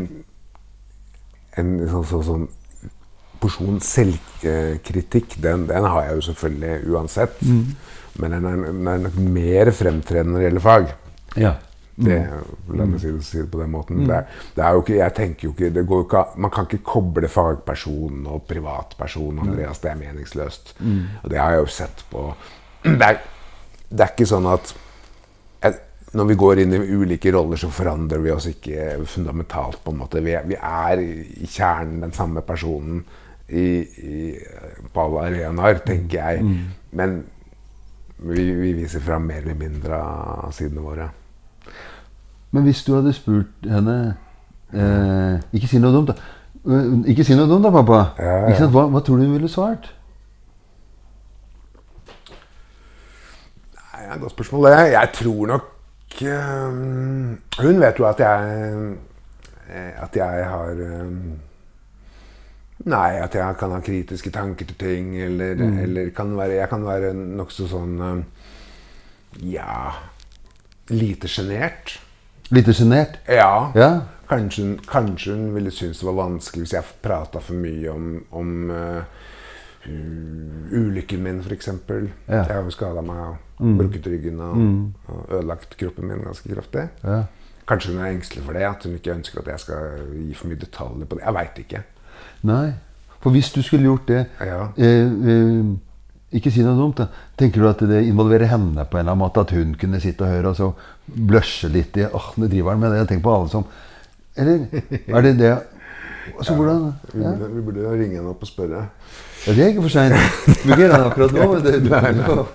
en 1.61 1.75
sånn, 1.91 2.05
sånn, 2.09 2.23
sånn 2.25 2.47
porsjon 3.43 3.79
selvkritikk, 3.85 5.39
den, 5.43 5.67
den, 5.71 5.87
har 5.93 6.09
jeg 6.09 6.19
jo 6.19 6.27
selvfølgelig 6.31 6.93
uansett. 6.93 7.41
Mm. 7.43 7.65
Men 8.19 8.35
den 8.35 8.51
er, 8.51 8.61
den 8.67 8.91
er, 8.91 9.01
nok 9.07 9.17
mer 9.23 9.71
fremtredende 9.71 10.35
når 10.35 10.43
det 10.43 10.49
gjelder 10.49 10.65
fag. 10.65 10.93
Ja. 11.39 11.55
Det, 11.99 12.19
la 12.79 12.85
meg 12.87 13.01
si 13.03 13.11
det, 13.11 13.25
si 13.27 13.41
det, 13.41 13.49
på 13.51 13.59
den 13.59 13.73
måten. 13.73 14.03
Mm. 14.03 14.11
Det, 14.11 14.19
det, 14.55 14.63
er 14.63 14.75
jo 14.75 14.83
ikke, 14.85 14.99
jeg 15.01 15.15
tenker 15.17 15.49
jo 15.49 15.55
ikke, 15.55 15.71
det 15.75 15.83
går 15.87 16.05
ikke 16.05 16.25
Man 16.45 16.53
kan 16.55 16.69
ikke 16.69 16.85
koble 16.87 17.31
fagperson 17.33 18.27
og 18.31 18.45
privatperson. 18.51 19.41
Andreas, 19.43 19.83
det 19.83 19.91
er 19.91 19.99
meningsløst. 19.99 20.77
Mm. 20.79 21.01
Og 21.23 21.33
det 21.33 21.41
har 21.43 21.57
jeg 21.57 21.65
jo 21.65 21.73
sett 21.79 22.05
på 22.11 22.29
Det 22.85 23.03
er, 23.03 23.19
det 23.91 24.05
er 24.05 24.13
ikke 24.15 24.29
sånn 24.31 24.47
at 24.47 24.75
jeg, 25.65 25.75
når 26.15 26.29
vi 26.31 26.37
går 26.39 26.63
inn 26.63 26.77
i 26.77 26.83
ulike 26.95 27.33
roller, 27.35 27.59
så 27.59 27.71
forandrer 27.75 28.23
vi 28.23 28.31
oss 28.33 28.47
ikke 28.49 29.01
fundamentalt. 29.05 29.83
på 29.85 29.93
en 29.93 29.99
måte. 29.99 30.23
Vi 30.25 30.37
vi 30.47 30.55
er 30.55 31.03
i 31.03 31.47
kjernen 31.51 32.07
den 32.07 32.15
samme 32.15 32.47
personen 32.47 33.03
i, 33.49 33.67
i, 33.83 34.35
på 34.93 35.05
alle 35.05 35.27
arenaer, 35.29 35.81
tenker 35.87 36.19
jeg. 36.19 36.45
Mm. 36.45 36.65
Men 36.99 37.19
vi, 38.19 38.45
vi 38.53 38.73
viser 38.73 39.01
fram 39.01 39.29
mer 39.29 39.45
eller 39.45 39.59
mindre 39.59 39.99
av 39.99 40.53
sidene 40.57 40.85
våre. 40.85 41.09
Men 42.51 42.65
hvis 42.65 42.83
du 42.85 42.95
hadde 42.97 43.13
spurt 43.13 43.69
henne 43.69 43.95
eh, 44.73 45.37
Ikke 45.53 45.69
si 45.69 45.81
noe 45.83 45.93
dumt, 45.93 46.13
da. 46.13 46.17
Ikke 47.09 47.25
si 47.25 47.37
noe 47.37 47.49
dumt 47.49 47.67
da, 47.67 47.73
pappa. 47.73 48.01
Ja, 48.19 48.39
ja. 48.49 48.69
Hva, 48.73 48.87
hva, 48.89 49.03
tror 49.05 49.21
du 49.21 49.27
hun 49.27 49.35
ville 49.37 49.51
svart? 49.53 49.91
Nei, 53.77 54.01
det 54.01 54.09
er 54.09 54.15
et 54.17 54.25
godt 54.25 54.37
spørsmål, 54.37 54.71
det. 54.71 54.79
Jeg 54.95 55.13
tror 55.21 55.53
nok 55.53 56.23
um, 56.25 57.37
Hun 57.61 57.85
vet 57.85 58.01
jo 58.01 58.09
at 58.09 58.25
jeg 58.25 58.73
eh, 59.69 59.93
At 60.03 60.17
jeg 60.17 60.49
har 60.49 60.83
um, 61.05 61.37
Nei, 62.87 63.19
at 63.19 63.35
jeg 63.35 63.57
kan 63.59 63.73
ha 63.75 63.81
kritiske 63.83 64.31
tanker 64.31 64.69
til 64.69 64.79
ting. 64.79 65.17
Eller, 65.19 65.55
mm. 65.59 65.79
eller 65.83 66.13
kan 66.15 66.37
være, 66.39 66.61
jeg 66.61 66.71
kan 66.71 66.85
være 66.87 67.15
nokså 67.17 67.67
sånn 67.71 67.97
um, 68.01 68.23
Ja 69.43 69.95
Lite 70.89 71.29
sjenert. 71.29 71.99
Lite 72.55 72.73
sjenert? 72.73 73.19
Ja. 73.29 73.73
ja. 73.77 73.91
Kanskje, 74.29 74.79
kanskje, 74.89 75.35
hun 75.35 75.51
ville 75.55 75.73
synes 75.75 76.01
det 76.01 76.07
var 76.09 76.17
vanskelig 76.17 76.65
hvis 76.65 76.77
jeg 76.79 76.95
prata 77.05 77.43
for 77.45 77.61
mye 77.61 77.91
om, 77.93 78.07
om 78.37 78.55
uh, 78.73 79.27
ulykken 79.85 81.23
min, 81.25 81.43
f.eks. 81.45 81.69
Ja. 81.69 82.39
Jeg 82.39 82.55
har 82.55 82.63
jo 82.65 82.73
skada 82.73 83.05
meg 83.05 83.37
mm. 83.59 83.77
brukket 83.83 84.09
ryggen 84.09 84.41
og, 84.45 84.57
mm. 84.57 84.81
og, 85.09 85.21
ødelagt 85.29 85.77
kroppen 85.81 86.09
min 86.09 86.25
ganske 86.25 86.55
kraftig. 86.55 86.89
Ja. 87.05 87.23
Kanskje 87.69 87.93
hun 87.93 88.01
er 88.01 88.15
engstelig 88.15 88.47
for 88.47 88.57
det, 88.57 88.65
at 88.65 88.89
hun 88.89 88.97
ikke 88.97 89.13
ønsker 89.13 89.43
at 89.43 89.53
jeg 89.53 89.65
skal 89.67 90.03
gi 90.17 90.35
for 90.37 90.49
mye 90.49 90.61
detaljer 90.65 91.09
på 91.09 91.19
det. 91.19 91.25
Jeg 91.27 91.37
veit 91.37 91.63
ikke. 91.67 91.85
Nei, 92.47 92.73
for 93.23 93.35
hvis 93.35 93.51
du 93.51 93.63
skulle 93.67 93.89
gjort 93.89 94.07
det 94.07 94.21
ja. 94.47 94.69
eh, 94.79 95.09
eh, 95.33 96.37
Ikke 96.39 96.53
si 96.55 96.63
noe 96.63 96.77
dumt. 96.79 97.01
da. 97.01 97.09
Tenker 97.41 97.65
du 97.65 97.69
at 97.71 97.81
det 97.89 98.05
involverer 98.07 98.47
henne 98.53 98.85
på 98.85 98.99
en 98.99 99.01
eller 99.01 99.15
annen 99.17 99.25
måte? 99.25 99.41
At 99.41 99.51
hun 99.57 99.75
kunne 99.81 100.01
sitte 100.01 100.23
og 100.27 100.31
høre 100.31 100.53
og 100.53 100.57
så 100.59 100.69
blushe 101.09 101.71
litt 101.73 101.97
i 101.97 102.05
åh, 102.05 102.29
nå 102.37 102.47
driver 102.53 102.75
han 102.77 102.83
med 102.85 102.93
det. 102.95 103.07
Tenk 103.09 103.25
på 103.25 103.33
alle 103.35 103.49
som 103.51 103.65
Eller 104.37 104.69
er 105.09 105.23
det 105.25 105.39
det 105.41 105.51
altså, 106.37 106.53
ja, 106.53 106.57
hvordan, 106.59 106.83
ja? 106.85 106.93
Vi, 107.15 107.25
burde, 107.25 107.49
vi 107.55 107.63
burde 107.65 107.93
ringe 107.97 108.21
henne 108.21 108.31
opp 108.31 108.45
og 108.45 108.51
spørre. 108.51 108.85
Ja, 109.47 109.53
Det 109.53 109.65
er 109.65 109.69
ikke 109.73 109.83
for 109.89 109.95
seint. 109.97 110.15
Fungerer 110.63 110.93
han 110.99 111.07
akkurat 111.09 111.33
nå? 111.33 111.49
Det, 111.65 111.83
nei, 111.89 112.13
nei. 112.13 112.47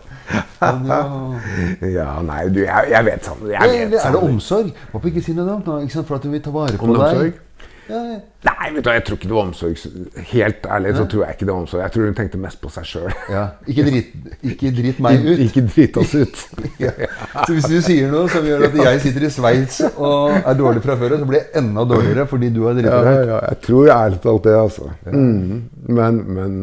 ja, 1.92 2.06
nei, 2.24 2.44
du, 2.54 2.62
jeg, 2.64 2.92
jeg 2.94 3.06
vet 3.10 3.26
sånn. 3.28 3.42
Jeg 3.52 3.70
vet, 3.74 3.82
er 3.84 3.90
det 3.92 4.02
sånn. 4.06 4.20
omsorg? 4.30 4.70
Håper 4.94 5.12
ikke 5.12 5.24
si 5.26 5.36
noe 5.36 5.48
dumt? 5.50 5.68
For 5.98 6.16
at 6.18 6.28
hun 6.28 6.36
vil 6.38 6.44
ta 6.46 6.54
vare 6.56 6.80
på 6.80 6.94
deg. 6.96 7.42
Ja, 7.90 8.00
ja. 8.08 8.20
Nei, 8.48 8.70
vet 8.76 8.86
du, 8.86 8.90
jeg 8.92 9.04
tror 9.08 9.18
ikke 9.18 9.28
det 9.30 9.36
var 9.36 9.48
omsorg. 9.48 9.82
Helt 10.30 10.68
ærlig 10.72 10.94
så 10.96 11.06
tror 11.12 11.24
jeg 11.24 11.36
ikke 11.36 11.46
det 11.48 11.54
var 11.54 11.62
omsorg. 11.62 11.82
Jeg 11.84 11.94
tror 11.96 12.06
hun 12.08 12.16
tenkte 12.18 12.40
mest 12.44 12.60
på 12.62 12.72
seg 12.72 12.88
sjøl. 12.88 13.16
Ja. 13.32 13.44
Ikke, 13.68 14.04
ikke, 14.52 14.72
drit 14.78 15.02
meg 15.04 15.26
ut. 15.26 15.42
Ikke 15.46 15.64
drit 15.68 16.00
oss 16.00 16.14
ut. 16.16 16.44
ja. 16.84 16.94
Så 17.36 17.56
hvis 17.56 17.68
du 17.72 17.78
sier 17.84 18.12
noe 18.12 18.32
som 18.32 18.48
gjør 18.48 18.68
at 18.70 18.78
jeg 18.80 19.02
sitter 19.08 19.28
i 19.28 19.32
Sveits 19.34 19.82
og 19.94 20.38
er 20.38 20.60
dårlig 20.60 20.84
fra 20.86 20.96
før, 21.00 21.18
så 21.20 21.28
blir 21.28 21.42
jeg 21.42 21.64
enda 21.64 21.86
dårligere 21.88 22.28
fordi 22.32 22.52
du 22.56 22.62
har 22.68 22.78
driti 22.80 22.94
deg 22.94 23.10
ut. 23.10 23.34
Ja, 23.34 23.42
jeg 23.50 23.62
tror 23.68 23.92
ærlig 23.98 24.22
talt 24.24 24.48
det, 24.48 24.56
altså. 24.60 24.90
Mm. 25.08 25.60
Men, 26.00 26.24
men 26.40 26.58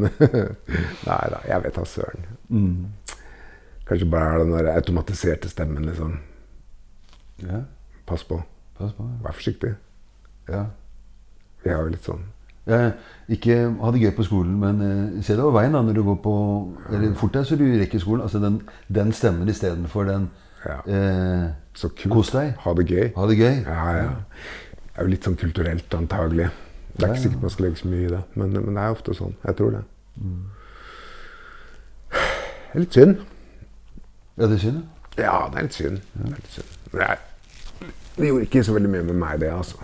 Nei 1.08 1.22
da, 1.34 1.44
jeg 1.48 1.66
vet 1.66 1.76
da 1.76 1.86
søren. 1.88 2.26
Mm. 2.48 2.74
Kanskje 3.88 4.10
bare 4.10 4.34
er 4.34 4.44
den 4.44 4.56
der 4.56 4.72
automatiserte 4.76 5.52
stemmen, 5.52 5.84
liksom. 5.88 6.18
Pass 8.06 8.24
på. 8.24 8.40
Pass 8.78 8.92
på 8.96 9.08
Vær 9.24 9.36
forsiktig. 9.36 9.74
Ja. 10.48 10.64
Jeg 11.64 11.74
er 11.74 11.82
jo 11.82 11.92
litt 11.92 12.06
sånn 12.06 12.22
ja, 12.70 12.92
Ikke 13.32 13.56
ha 13.80 13.90
det 13.92 14.02
gøy 14.02 14.12
på 14.16 14.24
skolen, 14.26 14.54
men 14.60 14.80
uh, 14.84 15.22
se 15.24 15.34
deg 15.34 15.44
over 15.44 15.58
veien 15.58 15.74
da 15.76 15.82
når 15.84 15.98
du 15.98 16.02
går 16.06 16.18
på 16.24 16.34
Eller 16.92 17.14
fort 17.18 17.34
deg 17.36 17.48
så 17.48 17.58
du 17.58 17.66
rekker 17.80 18.02
skolen. 18.02 18.24
Altså 18.26 18.40
den, 18.42 18.60
den 18.88 19.12
stemmer 19.16 19.48
istedenfor 19.50 20.08
den 20.08 20.28
ja. 20.64 20.80
eh, 20.84 21.46
Så 21.74 21.88
kult. 21.96 22.12
Kos 22.12 22.32
deg. 22.34 22.52
Ha 22.64 22.74
det 22.76 22.86
gøy. 22.90 23.06
Ha 23.16 23.28
det 23.30 23.38
gøy. 23.38 23.54
Ja, 23.64 23.86
ja. 23.96 24.10
Det 24.90 24.98
er 24.98 25.06
jo 25.06 25.12
litt 25.14 25.24
sånn 25.24 25.38
kulturelt, 25.40 25.94
antagelig. 25.96 26.50
Det 26.92 27.06
er 27.06 27.14
ikke 27.14 27.22
sikkert 27.22 27.44
man 27.46 27.52
skal 27.54 27.64
legge 27.64 27.80
så 27.80 27.88
mye 27.88 28.02
i 28.04 28.10
det, 28.10 28.20
men, 28.36 28.50
men, 28.52 28.74
det 28.76 28.82
er 28.82 28.96
ofte 28.96 29.14
sånn. 29.16 29.36
Jeg 29.46 29.56
tror 29.56 29.70
det. 29.78 29.82
Mm. 30.20 30.42
Det 32.10 32.74
er 32.74 32.84
litt 32.84 32.98
synd. 32.98 33.22
Ja, 34.36 34.42
det 34.42 34.58
er 34.58 34.62
synd? 34.66 34.82
Ja, 35.16 35.36
det 35.52 35.62
er 35.62 35.68
litt 35.68 35.78
synd. 35.78 36.02
Det, 36.12 36.26
er 36.26 36.34
litt 36.34 36.58
synd. 36.58 36.76
Det, 36.92 37.08
det 38.18 38.28
gjorde 38.28 38.48
ikke 38.50 38.64
så 38.66 38.76
veldig 38.76 38.92
mye 38.92 39.06
med 39.08 39.18
meg, 39.22 39.40
det, 39.40 39.54
altså. 39.54 39.80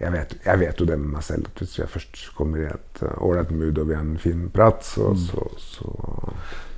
Ja 0.00 0.06
jeg 0.06 0.12
vet, 0.12 0.34
jeg 0.44 0.60
vet, 0.60 0.80
jo 0.80 0.86
det 0.86 0.96
med 1.00 1.10
meg 1.16 1.22
selv 1.26 1.48
at 1.50 1.58
hvis 1.58 1.78
jeg 1.78 1.90
først 1.90 2.20
kommer 2.36 2.60
i 2.62 2.66
et 2.70 3.00
eh, 3.02 3.22
ålreit 3.24 3.50
uh, 3.50 3.56
mood 3.58 3.78
og 3.82 3.88
vi 3.88 3.96
har 3.96 4.04
en 4.04 4.18
fin 4.22 4.44
prat, 4.54 4.84
så, 4.86 5.08
mm. 5.10 5.24
så, 5.26 5.46
så 5.58 5.94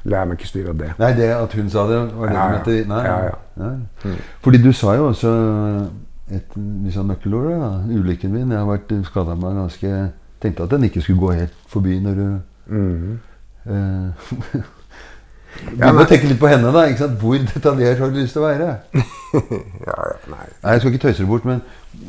lar 0.09 0.23
jeg 0.23 0.31
meg 0.31 0.39
ikke 0.39 0.49
styre 0.49 0.73
av 0.73 0.79
det. 0.81 0.89
Nei, 1.03 1.11
det 1.19 1.27
at 1.35 1.57
hun 1.59 1.69
sa 1.73 1.85
det, 1.91 1.99
var 2.17 2.31
det 2.31 2.39
ja, 2.39 2.47
som 2.47 2.57
het 2.57 2.89
Nei. 2.89 3.03
Ja, 3.05 3.19
ja. 3.27 3.35
ja. 3.61 3.73
Mm. 4.05 4.17
Fordi 4.47 4.63
du 4.65 4.71
sa 4.73 4.95
jo 4.97 5.11
også 5.11 5.35
et 6.33 6.57
liksom 6.57 7.13
nøkkelord. 7.13 7.51
Da. 7.61 7.71
Ulykken 7.93 8.33
min. 8.33 8.55
Jeg 8.55 8.63
har 8.63 8.71
vært 8.71 8.95
skada 9.11 9.37
meg 9.37 9.61
ganske 9.61 9.95
Tenkte 10.41 10.65
at 10.65 10.73
den 10.73 10.87
ikke 10.87 11.03
skulle 11.05 11.21
gå 11.21 11.35
helt 11.37 11.57
forbi 11.69 11.99
når 12.01 12.15
du 12.17 12.27
mm. 12.73 13.19
uh, 13.69 14.71
Begynn 15.61 15.83
ja, 15.83 15.91
å 15.93 16.07
tenke 16.09 16.29
litt 16.31 16.41
på 16.41 16.49
henne, 16.49 16.71
da. 16.73 16.87
ikke 16.89 17.03
sant? 17.03 17.19
Hvor 17.21 17.37
detaljert 17.43 18.01
har 18.01 18.13
du 18.13 18.19
lyst 18.21 18.37
til 18.37 18.43
å 18.43 18.47
være? 18.47 18.71
ja, 19.89 19.99
nei. 20.31 20.47
nei. 20.63 20.73
Jeg 20.73 20.83
skal 20.83 20.93
ikke 20.93 21.03
tøyse 21.05 21.23
det 21.23 21.29
bort, 21.29 21.49
men 21.49 21.61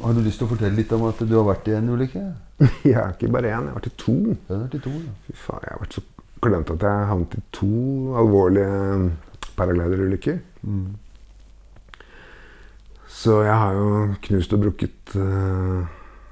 har 0.04 0.16
du 0.16 0.22
lyst 0.24 0.42
til 0.42 0.48
å 0.48 0.52
fortelle 0.54 0.78
litt 0.78 0.94
om 0.96 1.06
at 1.10 1.22
du 1.26 1.36
har 1.36 1.48
vært 1.50 1.70
i 1.72 1.76
en 1.78 1.92
ulykke? 1.92 2.24
ja, 2.94 3.10
ikke 3.12 3.32
bare 3.34 3.52
én. 3.52 3.68
Jeg 3.68 3.74
har 3.74 3.78
vært 3.80 3.90
i 3.90 3.94
to. 4.06 4.18
Ja, 4.48 4.58
vært 4.64 4.78
i 4.78 4.84
to 4.86 4.94
ja. 4.96 5.14
Fy 5.28 5.38
faen, 5.44 5.64
Jeg 5.66 5.76
har 5.76 5.84
vært 5.84 5.98
så 5.98 6.06
glemt 6.42 6.74
at 6.74 6.86
jeg 6.88 7.08
havnet 7.12 7.38
i 7.38 7.44
to 7.54 7.72
alvorlige 8.22 8.82
um, 8.98 9.08
paragliderulykker. 9.58 10.38
Mm. 10.66 10.84
Så 13.12 13.42
jeg 13.46 13.58
har 13.64 13.78
jo 13.78 13.90
knust 14.28 14.54
og 14.56 14.64
brukket 14.64 15.16
uh, 15.20 15.82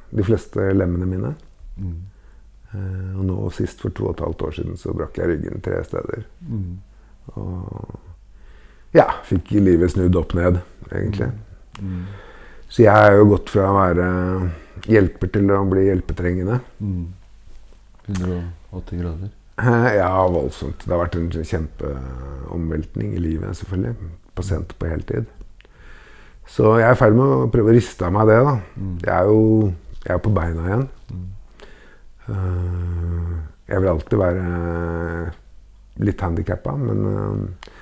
de 0.10 0.26
fleste 0.26 0.70
lemmene 0.74 1.10
mine. 1.10 1.34
Mm. 1.78 1.97
Uh, 2.70 3.18
og 3.20 3.26
nå 3.26 3.39
sist, 3.53 3.82
for 3.82 3.93
to 3.93 4.07
og 4.10 4.16
et 4.16 4.24
halvt 4.26 4.45
år 4.47 4.55
siden, 4.60 4.78
så 4.78 4.93
brakk 4.97 5.18
jeg 5.20 5.34
ryggen 5.34 5.66
tre 5.66 5.82
steder. 5.86 6.26
Mm. 6.47 6.78
Og 7.38 8.96
ja, 8.96 9.06
fikk 9.28 9.52
livet 9.60 9.94
snudd 9.94 10.18
opp 10.18 10.34
ned, 10.38 10.62
egentlig. 10.90 11.30
Mm. 11.80 12.06
Så 12.70 12.84
jeg 12.86 12.94
har 12.94 13.18
jo 13.18 13.28
gått 13.34 13.52
fra 13.54 13.68
å 13.70 13.78
være 13.78 14.08
hjelper 14.90 15.32
til 15.34 15.52
å 15.54 15.64
bli 15.70 15.88
hjelpetrengende. 15.88 16.60
Mm. 16.82 17.10
180 18.10 19.04
grader? 19.04 19.36
Ja, 20.00 20.14
voldsomt. 20.32 20.86
Det 20.86 20.94
har 20.94 21.04
vært 21.04 21.18
en 21.20 21.28
kjempeomveltning 21.36 23.12
i 23.18 23.22
livet, 23.22 23.58
selvfølgelig. 23.60 24.10
Pasient 24.38 24.72
på 24.80 24.90
heltid. 24.90 25.28
Så 26.50 26.78
jeg 26.80 26.88
er 26.88 26.96
i 26.96 26.98
ferd 26.98 27.18
med 27.18 27.34
å 27.36 27.50
prøve 27.54 27.74
å 27.74 27.76
riste 27.76 28.08
av 28.08 28.16
meg 28.16 28.30
det. 28.32 28.40
da. 28.46 28.56
Mm. 28.80 28.96
Jeg 29.04 29.14
er 29.18 29.30
jo 29.30 29.42
jeg 30.06 30.16
er 30.16 30.22
på 30.24 30.32
beina 30.34 30.66
igjen. 30.66 30.88
Mm. 31.12 31.28
Uh, 32.30 33.34
jeg 33.70 33.82
vil 33.84 33.92
alltid 33.92 34.22
være 34.22 34.46
litt 36.04 36.22
handikappa, 36.24 36.76
men, 36.80 37.06
uh, 37.06 37.76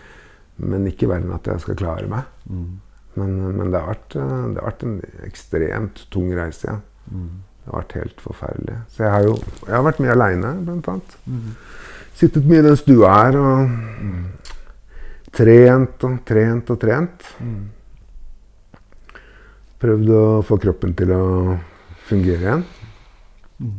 men 0.67 0.89
ikke 0.89 1.09
verre 1.09 1.25
enn 1.25 1.35
at 1.35 1.47
jeg 1.51 1.63
skal 1.63 1.79
klare 1.79 2.09
meg. 2.11 2.29
Mm. 2.49 2.69
Men, 3.17 3.35
men 3.57 3.71
det, 3.73 3.81
har 3.81 3.95
vært, 3.95 4.15
eh, 4.15 4.33
det, 4.53 4.61
har 4.61 4.67
vært, 4.67 4.83
en 4.85 4.97
ekstremt 5.25 6.03
tung 6.13 6.29
reise. 6.37 6.69
Ja. 6.69 6.77
Mm. 7.09 7.29
Det 7.57 7.71
har 7.71 7.81
vært 7.81 7.95
helt 7.97 8.21
forferdelig. 8.23 8.75
Så 8.93 9.03
jeg 9.03 9.13
har 9.13 9.25
jo 9.25 9.33
jeg 9.39 9.73
har 9.73 9.85
vært 9.87 10.01
mye 10.03 10.13
aleine, 10.13 10.51
blant 10.67 10.89
annet. 10.93 11.15
Mm. 11.25 11.47
Sittet 12.17 12.45
mye 12.49 12.61
i 12.61 12.67
den 12.67 12.77
stua 12.79 13.15
her 13.15 13.37
og 13.41 13.73
mm. 13.73 14.21
trent 15.39 16.05
og 16.07 16.21
trent 16.29 16.71
og 16.73 16.79
trent. 16.81 17.27
Mm. 17.41 17.65
Prøvd 19.81 20.13
å 20.17 20.23
få 20.45 20.57
kroppen 20.61 20.95
til 20.97 21.13
å 21.13 21.25
fungere 22.07 22.45
igjen. 22.45 22.63
Mm. 23.57 23.75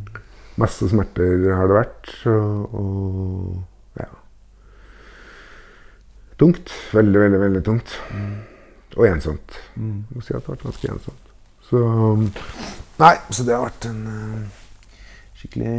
Masse 0.59 0.91
smerter 0.91 1.47
har 1.55 1.71
det 1.71 1.79
vært. 1.79 2.13
Og, 2.27 3.59
Tungt. 6.39 6.71
Veldig, 6.95 7.19
veldig, 7.19 7.39
veldig 7.43 7.63
tungt. 7.67 7.95
Mm. 8.15 8.35
Og 8.95 9.05
ensomt. 9.09 9.59
Mm. 9.75 10.03
Jeg 10.09 10.15
må 10.17 10.25
si 10.25 10.33
at 10.33 10.39
det 10.39 10.47
har 10.47 10.55
vært 10.55 10.67
ganske 10.69 10.91
ensomt. 10.95 11.31
Så 11.69 11.81
Nei, 12.99 13.15
så 13.31 13.45
det 13.47 13.55
har 13.55 13.67
vært 13.67 13.85
en 13.87 13.99
uh, 14.09 14.59
skikkelig 15.39 15.73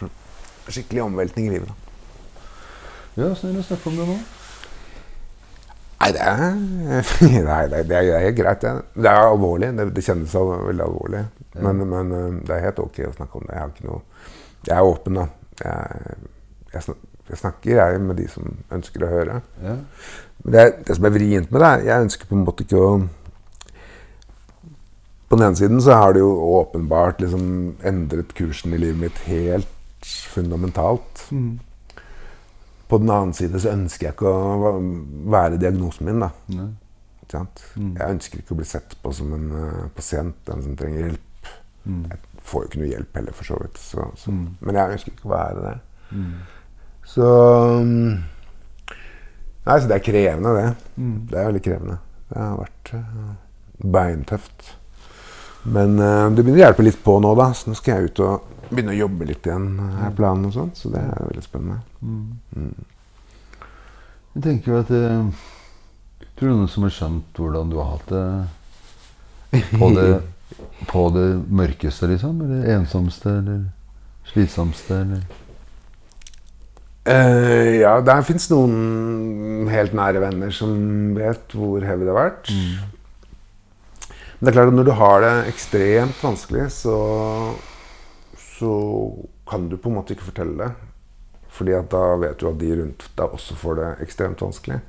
sånn 0.00 0.10
skikkelig 0.68 1.02
omveltning 1.04 1.48
i 1.48 1.54
livet. 1.54 1.68
da. 1.68 1.74
Ja, 3.14 3.30
Åssen 3.30 3.50
er 3.50 3.58
det 3.58 3.62
å 3.62 3.68
snakke 3.68 3.90
om 3.90 3.98
det 4.00 4.06
nå? 4.08 4.16
Nei, 6.00 6.10
det 6.12 6.24
er, 6.24 6.40
nei, 7.48 7.60
det 7.70 7.78
er, 7.78 7.88
det 7.88 7.98
er, 7.98 8.08
det 8.26 8.32
greit. 8.36 8.64
Det. 8.64 8.72
det 8.96 9.10
er 9.10 9.28
alvorlig. 9.28 9.70
Det, 9.78 9.88
det 9.96 10.04
kjennes 10.04 10.34
veldig 10.34 10.84
alvorlig. 10.84 11.24
Men, 11.54 11.84
men 11.88 12.12
øh, 12.12 12.38
det 12.44 12.56
er 12.56 12.64
helt 12.66 12.80
ok 12.82 13.00
å 13.06 13.14
snakke 13.14 13.40
om 13.40 13.46
det. 13.48 13.60
Jeg, 13.60 13.86
noe, 13.86 14.00
jeg 14.66 14.74
er 14.76 14.88
åpen, 14.90 15.20
da. 15.20 15.26
Jeg, 15.62 16.16
jeg, 16.74 16.96
jeg 17.30 17.40
snakker 17.40 17.78
jeg 17.78 18.00
med 18.04 18.18
de 18.20 18.28
som 18.28 18.56
ønsker 18.74 19.04
å 19.04 19.10
høre. 19.10 19.40
Ja. 19.64 19.76
Men 20.44 20.56
det, 20.56 20.64
det 20.88 20.96
som 20.98 21.06
er 21.08 21.14
vrient 21.14 21.52
med 21.54 21.64
det, 21.64 21.72
jeg 21.88 22.06
ønsker 22.06 22.28
på 22.28 22.36
en 22.36 22.44
måte 22.44 22.66
ikke 22.66 22.80
å 22.80 22.94
På 25.28 25.38
den 25.38 25.46
ene 25.46 25.56
siden 25.56 25.80
så 25.82 25.96
har 25.98 26.12
det 26.14 26.20
jo 26.20 26.30
åpenbart 26.60 27.22
liksom 27.24 27.44
endret 27.82 28.34
kursen 28.36 28.74
i 28.76 28.78
livet 28.78 29.00
mitt 29.00 29.22
helt 29.26 29.70
fundamentalt. 30.04 31.24
På 32.88 32.98
den 33.00 33.10
annen 33.10 33.32
side 33.34 33.58
så 33.58 33.72
ønsker 33.72 34.06
jeg 34.06 34.14
ikke 34.14 34.30
å 34.30 34.74
være 35.32 35.58
diagnosen 35.58 36.06
min. 36.06 36.20
da. 36.22 36.28
Nei. 36.54 36.68
Sant? 37.32 37.64
Jeg 37.96 38.14
ønsker 38.14 38.38
ikke 38.42 38.54
å 38.54 38.58
bli 38.60 38.68
sett 38.68 38.94
på 39.02 39.10
som 39.16 39.32
en 39.34 39.46
uh, 39.50 39.86
pasient, 39.96 40.36
den 40.46 40.62
som 40.62 40.76
trenger 40.78 41.06
hjelp. 41.06 41.48
Jeg 42.10 42.18
får 42.44 42.62
jo 42.62 42.68
ikke 42.68 42.82
noe 42.82 42.90
hjelp 42.92 43.16
heller, 43.18 43.36
for 43.40 43.48
så 43.48 43.58
vidt. 43.62 43.80
Så, 43.80 44.04
så. 44.20 44.34
Men 44.60 44.78
jeg 44.78 44.98
ønsker 44.98 45.14
ikke 45.14 45.26
å 45.30 45.32
være 45.32 45.64
det. 45.64 45.74
Så 47.06 47.26
mm, 47.80 48.22
Nei, 49.64 49.76
så 49.80 49.88
det 49.88 49.96
er 49.96 50.04
krevende, 50.04 50.50
det. 50.58 51.04
Det 51.30 51.38
er 51.40 51.46
veldig 51.48 51.62
krevende. 51.64 51.98
Det 52.28 52.40
har 52.40 52.56
vært 52.58 52.90
eh, 52.98 53.28
beintøft. 53.94 54.66
Men 55.64 55.94
uh, 55.96 56.28
det 56.28 56.42
begynner 56.42 56.58
å 56.58 56.66
hjelpe 56.66 56.84
litt 56.84 56.98
på 57.00 57.14
nå, 57.24 57.30
da. 57.38 57.46
Så 57.56 57.70
nå 57.70 57.78
skal 57.78 57.94
jeg 57.94 58.10
ut 58.10 58.20
og 58.26 58.66
begynne 58.68 58.92
å 58.92 58.98
jobbe 58.98 59.28
litt 59.30 59.46
igjen. 59.48 59.70
er 60.04 60.12
planen 60.16 60.50
og 60.50 60.56
sånt, 60.56 60.76
Så 60.76 60.92
det 60.92 61.00
er 61.00 61.30
veldig 61.30 61.44
spennende. 61.46 61.80
Jeg 64.34 64.44
tenker 64.44 64.72
jo 64.72 64.82
at 64.82 64.92
uh, 64.92 65.48
Tror 66.34 66.50
du 66.50 66.56
noen 66.58 66.68
som 66.68 66.84
har 66.84 66.92
skjønt 66.92 67.38
hvordan 67.38 67.70
du 67.70 67.76
har 67.78 67.92
hatt 67.94 68.08
det 68.10 69.64
på 69.78 69.88
det, 69.94 70.08
på 70.92 71.02
det 71.14 71.28
mørkeste, 71.46 72.08
liksom? 72.10 72.40
Eller 72.42 72.72
ensomste, 72.74 73.36
eller 73.38 73.60
slitsomste, 74.32 74.98
eller 75.04 75.43
Eh, 77.04 77.82
ja, 77.82 77.98
der 78.00 78.22
fins 78.24 78.46
noen 78.48 79.68
helt 79.68 79.92
nære 79.96 80.22
venner 80.22 80.52
som 80.56 80.72
vet 81.18 81.52
hvor 81.52 81.84
heavy 81.84 82.06
det 82.06 82.14
har 82.14 82.20
vært. 82.30 82.48
Men 84.38 84.48
det 84.48 84.50
er 84.52 84.56
klart 84.56 84.72
at 84.72 84.76
når 84.78 84.88
du 84.88 84.92
har 84.98 85.20
det 85.24 85.32
ekstremt 85.52 86.22
vanskelig, 86.24 86.66
så, 86.72 86.96
så 88.56 88.72
kan 89.48 89.68
du 89.68 89.76
på 89.76 89.90
en 89.92 89.98
måte 89.98 90.16
ikke 90.16 90.30
fortelle 90.30 90.56
det. 90.58 90.72
Fordi 91.54 91.74
at 91.76 91.90
da 91.92 92.02
vet 92.18 92.40
du 92.40 92.48
at 92.50 92.58
de 92.58 92.70
rundt 92.80 93.04
deg 93.14 93.34
også 93.36 93.54
får 93.60 93.76
det 93.78 93.90
ekstremt 94.08 94.40
vanskelig. 94.42 94.80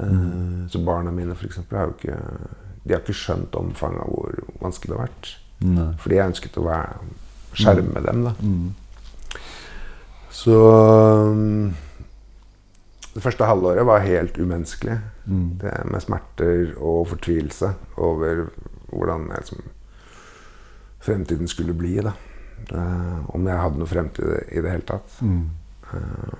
Eh, 0.00 0.68
så 0.72 0.80
barna 0.84 1.12
mine 1.14 1.36
for 1.38 1.46
eksempel, 1.46 1.78
har 1.78 1.86
jo 1.92 1.94
ikke 2.00 2.16
De 2.84 2.92
har 2.92 3.00
ikke 3.04 3.14
skjønt 3.16 3.54
omfanget 3.56 4.02
av 4.04 4.10
hvor 4.10 4.40
vanskelig 4.60 4.90
det 4.90 4.96
har 4.98 5.04
vært. 5.06 5.28
Nei. 5.64 5.86
Fordi 6.02 6.16
jeg 6.18 6.32
ønsket 6.32 6.58
å 6.60 6.64
være, 6.66 6.96
skjerme 7.56 8.02
dem. 8.04 8.24
da. 8.26 8.34
Så 10.34 10.58
um, 11.30 11.74
Det 13.14 13.22
første 13.22 13.46
halvåret 13.46 13.86
var 13.86 14.02
helt 14.02 14.38
umenneskelig. 14.38 14.98
Det 15.60 15.74
Med 15.90 16.02
smerter 16.02 16.74
og 16.76 17.06
fortvilelse 17.12 17.70
over 17.96 18.48
hvordan 18.90 19.28
liksom, 19.30 19.62
fremtiden 21.00 21.48
skulle 21.48 21.74
bli. 21.74 21.96
da. 22.02 22.12
Uh, 22.72 23.30
om 23.34 23.46
jeg 23.46 23.60
hadde 23.60 23.78
noe 23.78 23.90
fremtid 23.90 24.26
i 24.50 24.62
det 24.62 24.70
hele 24.70 24.86
tatt. 24.88 25.20
Eh, 25.94 26.36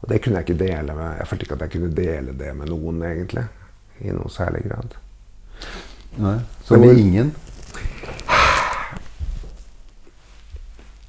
og 0.00 0.08
det 0.08 0.20
kunne 0.22 0.40
jeg 0.40 0.48
ikke 0.48 0.64
dele 0.64 0.94
med 0.96 1.18
Jeg 1.18 1.28
følte 1.28 1.46
ikke 1.46 1.56
at 1.58 1.64
jeg 1.66 1.74
kunne 1.74 1.94
dele 1.94 2.36
det 2.38 2.54
med 2.56 2.72
noen, 2.72 3.02
egentlig. 3.04 3.44
I 4.00 4.14
noe 4.16 4.32
særlig 4.32 4.64
grad. 4.64 4.96
Nei. 6.20 6.38
Så 6.64 6.78
med 6.80 6.98
ingen? 6.98 7.34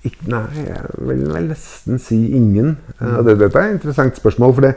Ikke, 0.01 0.23
nei, 0.33 0.45
jeg 0.65 0.81
vil 0.97 1.27
vel 1.29 1.51
nesten 1.51 1.99
si 2.01 2.17
ingen. 2.37 2.77
Og 2.99 3.25
det, 3.27 3.37
dette 3.41 3.59
er 3.59 3.69
et 3.69 3.77
interessant 3.77 4.17
spørsmål, 4.17 4.55
for 4.57 4.65
det 4.71 4.73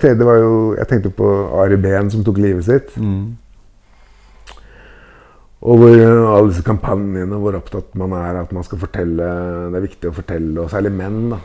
det 0.00 0.26
var 0.26 0.38
jo, 0.40 0.74
Jeg 0.78 0.88
tenkte 0.88 1.10
på 1.14 1.28
Ari 1.60 1.76
Behn 1.76 2.10
som 2.10 2.24
tok 2.24 2.38
livet 2.38 2.64
sitt. 2.64 2.96
Og 5.60 5.76
hvor 5.76 5.92
uh, 5.92 6.36
alle 6.36 6.48
disse 6.48 6.64
kampanjene, 6.64 7.36
hvor 7.36 7.58
opptatt 7.58 7.94
man 8.00 8.14
er 8.16 8.40
at 8.40 8.52
man 8.56 8.64
skal 8.64 8.80
fortelle 8.80 9.26
Det 9.68 9.76
er 9.76 9.84
viktig 9.84 10.08
å 10.08 10.16
fortelle, 10.16 10.56
og 10.62 10.70
særlig 10.72 10.92
menn. 10.96 11.30
da. 11.34 11.40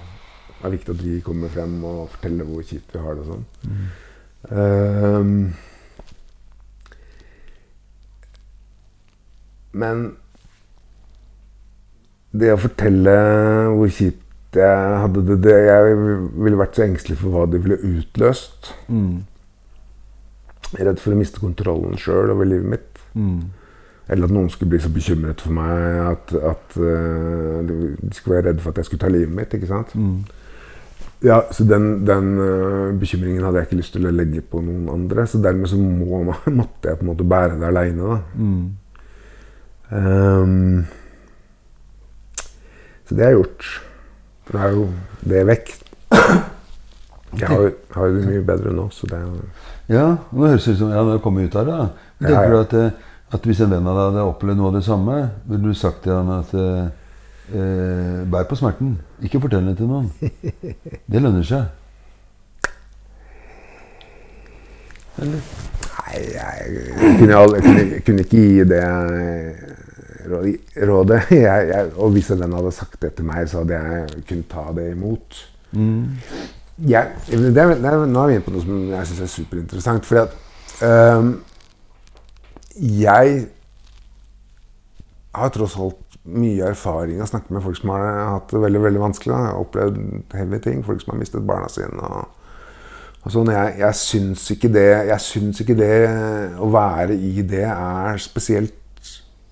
Det 0.55 0.65
er 0.69 0.75
viktig 0.77 0.95
at 0.95 1.03
de 1.03 1.21
kommer 1.21 1.51
frem 1.51 1.83
og 1.83 2.09
forteller 2.15 2.47
hvor 2.47 2.63
kjipt 2.63 2.95
vi 2.95 3.03
har 3.03 3.17
det. 3.17 3.25
og 3.25 3.27
sånn. 3.33 3.45
Ehm, 4.55 5.53
men 9.73 10.05
det 12.39 12.51
å 12.53 12.59
fortelle 12.59 13.15
hvor 13.75 13.91
kjipt 13.91 14.21
jeg 14.55 14.99
hadde 15.01 15.21
det, 15.27 15.35
det 15.43 15.55
Jeg 15.65 15.95
ville 16.45 16.59
vært 16.59 16.77
så 16.77 16.85
engstelig 16.85 17.17
for 17.19 17.33
hva 17.33 17.43
det 17.51 17.59
ville 17.65 17.75
utløst. 17.99 18.71
Er 20.79 20.87
redd 20.89 20.99
for 21.03 21.11
å 21.15 21.19
miste 21.19 21.41
kontrollen 21.43 21.97
sjøl 21.99 22.31
over 22.33 22.47
livet 22.47 22.71
mitt. 22.75 23.03
Eller 24.07 24.27
at 24.27 24.33
noen 24.35 24.49
skulle 24.53 24.75
bli 24.75 24.79
så 24.83 24.89
bekymret 24.93 25.41
for 25.41 25.55
meg 25.57 25.99
at, 26.05 26.33
at 26.53 26.75
uh, 26.77 27.59
de 27.65 28.11
skulle 28.13 28.37
være 28.37 28.51
redd 28.51 28.59
for 28.61 28.71
at 28.71 28.77
jeg 28.81 28.85
skulle 28.89 29.01
ta 29.01 29.09
livet 29.09 29.33
mitt. 29.33 29.53
ikke 29.53 29.69
sant? 29.71 29.95
Ja, 31.25 31.39
Så 31.51 31.63
den, 31.65 32.05
den 32.05 32.35
uh, 32.37 32.93
bekymringen 32.99 33.43
hadde 33.43 33.63
jeg 33.63 33.69
ikke 33.69 33.79
lyst 33.81 33.95
til 33.97 34.05
å 34.05 34.13
legge 34.13 34.43
på 34.45 34.61
noen 34.61 34.89
andre. 34.93 35.25
Så 35.27 35.41
dermed 35.41 35.71
så 35.71 35.79
må, 35.79 36.21
måtte 36.59 36.91
jeg 36.91 36.99
på 36.99 37.07
en 37.07 37.11
måte 37.11 37.27
bære 37.27 37.57
det 37.59 37.67
aleine. 37.71 38.19
Um, 39.89 40.85
så 43.05 43.15
det 43.17 43.25
jeg 43.29 43.37
gjort. 43.39 43.67
Nå 44.53 44.59
er 44.61 44.75
jo 44.75 44.85
det 45.25 45.43
vekk. 45.49 45.71
Jeg 47.35 47.47
har, 47.51 47.65
har 47.97 48.05
jo 48.07 48.15
det 48.19 48.27
mye 48.29 48.43
bedre 48.47 48.71
nå, 48.71 48.85
så 48.95 49.07
det 49.11 49.17
er 49.17 49.23
jo 49.25 49.39
Ja, 49.91 50.05
nå 50.31 50.47
høres 50.47 50.65
det 50.65 50.75
ut 50.77 50.79
som 50.79 50.93
ja, 50.95 51.01
det 51.09 51.21
kommer 51.21 51.43
ut 51.45 51.55
av 51.59 51.65
det. 51.67 51.73
da. 51.79 51.87
Men 52.19 52.29
Ja, 52.31 52.35
tenker 52.39 52.45
ja. 52.45 52.51
du 52.53 52.59
at, 52.61 52.73
eh, 52.79 52.91
at 53.35 53.47
hvis 53.49 53.59
en 53.65 53.73
venn 53.73 53.87
av 53.91 53.97
deg 53.97 54.05
hadde 54.13 54.27
opplevd 54.29 54.57
noe 54.61 54.69
av 54.71 54.77
det 54.77 54.83
samme, 54.87 55.17
ville 55.49 55.67
du 55.73 55.73
sagt 55.77 56.03
til 56.05 56.13
han 56.15 56.29
at 56.37 56.53
eh, 56.55 56.85
eh, 57.59 58.21
bær 58.31 58.47
på 58.49 58.55
smerten. 58.57 58.93
Ikke 59.25 59.41
fortell 59.43 59.65
det 59.67 59.75
til 59.81 59.89
noen. 59.91 60.07
Det 61.11 61.21
lønner 61.21 61.43
seg. 61.45 61.67
Eller? 65.21 65.43
Nei, 65.95 66.21
jeg 66.35 67.17
kunne, 67.19 67.37
jeg 67.55 68.03
kunne, 68.05 68.23
ikke 68.25 68.41
gi 68.41 68.63
det 68.67 68.81
rå- 68.83 69.84
rådet. 70.29 71.21
Jeg, 71.45 71.67
jeg, 71.69 71.91
og 71.95 72.13
hvis 72.15 72.27
den 72.27 72.53
hadde 72.53 72.71
sagt 72.75 73.01
det 73.01 73.13
til 73.17 73.27
meg, 73.27 73.47
så 73.49 73.63
hadde 73.63 73.79
jeg 73.79 74.23
kunnet 74.27 74.47
ta 74.51 74.65
det 74.75 74.91
imot. 74.91 75.41
Jeg, 76.87 77.11
det 77.31 77.51
det 77.55 77.65
nå 78.11 78.21
er 78.21 78.27
vi 78.27 78.37
inne 78.37 78.43
på 78.43 78.51
noe 78.51 78.63
som 78.63 78.79
jeg 78.91 79.09
syns 79.09 79.21
er 79.23 79.31
superinteressant. 79.31 80.07
Fordi 80.07 80.21
at 80.25 80.33
um, 80.83 81.29
jeg 82.75 83.45
har 85.35 85.53
tross 85.55 85.77
alt 85.79 86.17
mye 86.25 86.71
erfaring 86.71 87.19
av 87.19 87.27
å 87.27 87.29
snakke 87.29 87.53
med 87.53 87.63
folk 87.63 87.77
som 87.77 87.91
har 87.93 88.07
hatt 88.33 88.49
det 88.51 88.63
veldig 88.63 88.81
veldig 88.87 89.03
vanskelig. 89.03 89.31
Da. 89.33 89.41
Jeg 89.43 89.53
har 89.53 89.61
opplevd 89.61 89.99
heavy 90.35 90.61
ting. 90.63 90.81
Folk 90.85 91.03
som 91.03 91.13
har 91.13 91.21
mistet 91.21 91.47
barna 91.47 91.69
sine. 91.71 92.09
Og, 92.09 92.25
og 93.23 93.35
sånn. 93.35 93.53
Jeg, 93.55 93.75
jeg, 93.83 93.99
syns 94.01 94.47
ikke 94.55 94.71
det, 94.73 94.87
jeg 95.11 95.23
syns 95.23 95.61
ikke 95.63 95.77
det 95.79 95.93
å 96.59 96.71
være 96.73 97.15
i 97.15 97.45
det 97.45 97.67
er 97.69 98.19
spesielt 98.23 98.75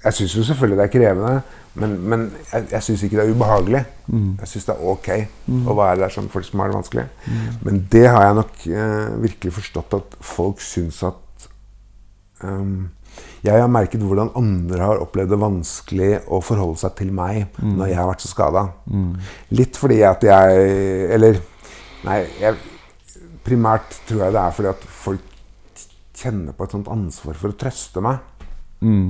Jeg 0.03 0.13
syns 0.17 0.35
jo 0.35 0.43
selvfølgelig 0.43 0.77
det 0.77 0.83
er 0.83 0.93
krevende, 0.93 1.41
men, 1.79 1.93
men 2.09 2.23
jeg, 2.51 2.65
jeg 2.71 2.83
syns 2.83 3.03
ikke 3.03 3.17
det 3.17 3.23
er 3.25 3.35
ubehagelig. 3.35 3.83
Jeg 4.41 4.47
syns 4.51 4.65
det 4.67 4.73
er 4.75 4.87
ok 4.93 5.09
å 5.71 5.75
være 5.79 5.99
der 6.03 6.09
som 6.13 6.29
folk 6.29 6.45
som 6.45 6.59
har 6.59 6.71
det 6.71 6.75
vanskelig. 6.75 7.05
Men 7.63 7.87
det 7.91 8.07
har 8.09 8.25
jeg 8.27 8.35
nok 8.41 8.65
eh, 8.67 9.21
virkelig 9.23 9.53
forstått 9.61 9.93
at 10.01 10.17
folk 10.33 10.61
syns 10.61 11.03
at 11.07 11.19
Um, 12.43 12.89
jeg 13.43 13.55
har 13.61 13.69
merket 13.71 14.01
hvordan 14.03 14.31
andre 14.35 14.79
har 14.81 14.99
opplevd 14.99 15.29
det 15.31 15.39
vanskelig 15.39 16.09
å 16.27 16.41
forholde 16.43 16.79
seg 16.81 16.95
til 16.97 17.11
meg 17.15 17.45
når 17.77 17.87
jeg 17.91 17.97
har 17.99 18.07
vært 18.09 18.23
så 18.25 18.31
skada. 18.31 18.63
Litt 19.55 19.77
fordi 19.79 20.01
at 20.03 20.23
jeg 20.23 20.63
Eller 21.13 21.39
nei, 22.03 22.17
jeg, 22.41 22.57
primært 23.45 23.95
tror 24.07 24.25
jeg 24.25 24.35
det 24.35 24.41
er 24.41 24.55
fordi 24.57 24.71
at 24.73 24.83
folk 24.83 25.21
kjenner 26.19 26.55
på 26.55 26.63
et 26.67 26.71
sånt 26.75 26.89
ansvar 26.91 27.35
for 27.39 27.53
å 27.53 27.57
trøste 27.59 28.03
meg. 28.03 28.19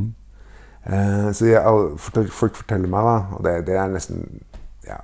Eh, 0.09 0.13
så 1.33 1.45
jeg, 1.47 2.29
folk 2.35 2.55
forteller 2.59 2.89
meg, 2.91 3.05
da, 3.07 3.17
og 3.37 3.43
det, 3.45 3.53
det 3.69 3.75
er 3.79 3.91
nesten 3.93 4.25
ja, 4.87 4.97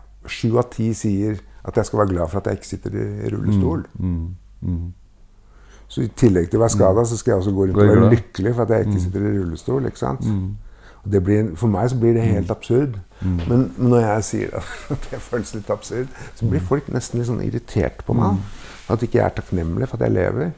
av 0.59 0.65
ti 0.73 0.89
sier 0.93 1.37
at 1.63 1.77
jeg 1.77 1.85
skal 1.87 1.99
være 2.01 2.13
glad 2.13 2.31
for 2.31 2.39
at 2.41 2.47
jeg 2.49 2.59
ikke 2.59 2.67
sitter 2.67 2.95
i 2.99 3.29
rullestol. 3.33 3.85
Så 5.89 6.01
i 6.05 6.09
tillegg 6.19 6.49
til 6.51 6.59
å 6.59 6.63
være 6.65 6.75
skada, 6.75 7.03
så 7.09 7.17
skal 7.17 7.31
jeg 7.31 7.39
også 7.41 7.51
gå 7.55 7.63
rundt 7.69 7.77
og 7.79 7.87
være 7.89 8.09
lykkelig 8.13 8.51
for 8.55 8.61
at 8.65 8.69
jeg 8.75 8.87
ikke 8.87 8.99
sitter 9.05 9.23
i 9.25 9.37
rullestol. 9.39 9.85
ikke 9.89 9.97
sant? 10.01 10.25
Det 11.09 11.21
blir, 11.23 11.55
for 11.55 11.71
meg 11.71 11.87
så 11.89 11.95
blir 11.97 12.13
det 12.13 12.25
helt 12.27 12.51
absurd. 12.51 12.97
Men, 13.47 13.63
men 13.79 13.89
når 13.89 13.99
jeg 14.03 14.23
sier 14.27 14.49
at 14.59 14.65
det 15.11 15.21
føles 15.23 15.53
litt 15.55 15.69
absurd, 15.73 16.07
så 16.35 16.45
blir 16.51 16.59
folk 16.61 16.91
nesten 16.93 17.19
litt 17.21 17.29
sånn 17.31 17.41
irritert 17.41 18.03
på 18.05 18.13
meg. 18.19 18.35
At 18.89 19.01
ikke 19.05 19.17
jeg 19.21 19.25
er 19.25 19.37
takknemlig 19.39 19.87
for 19.87 19.97
at 19.97 20.05
jeg 20.09 20.17
lever. 20.17 20.51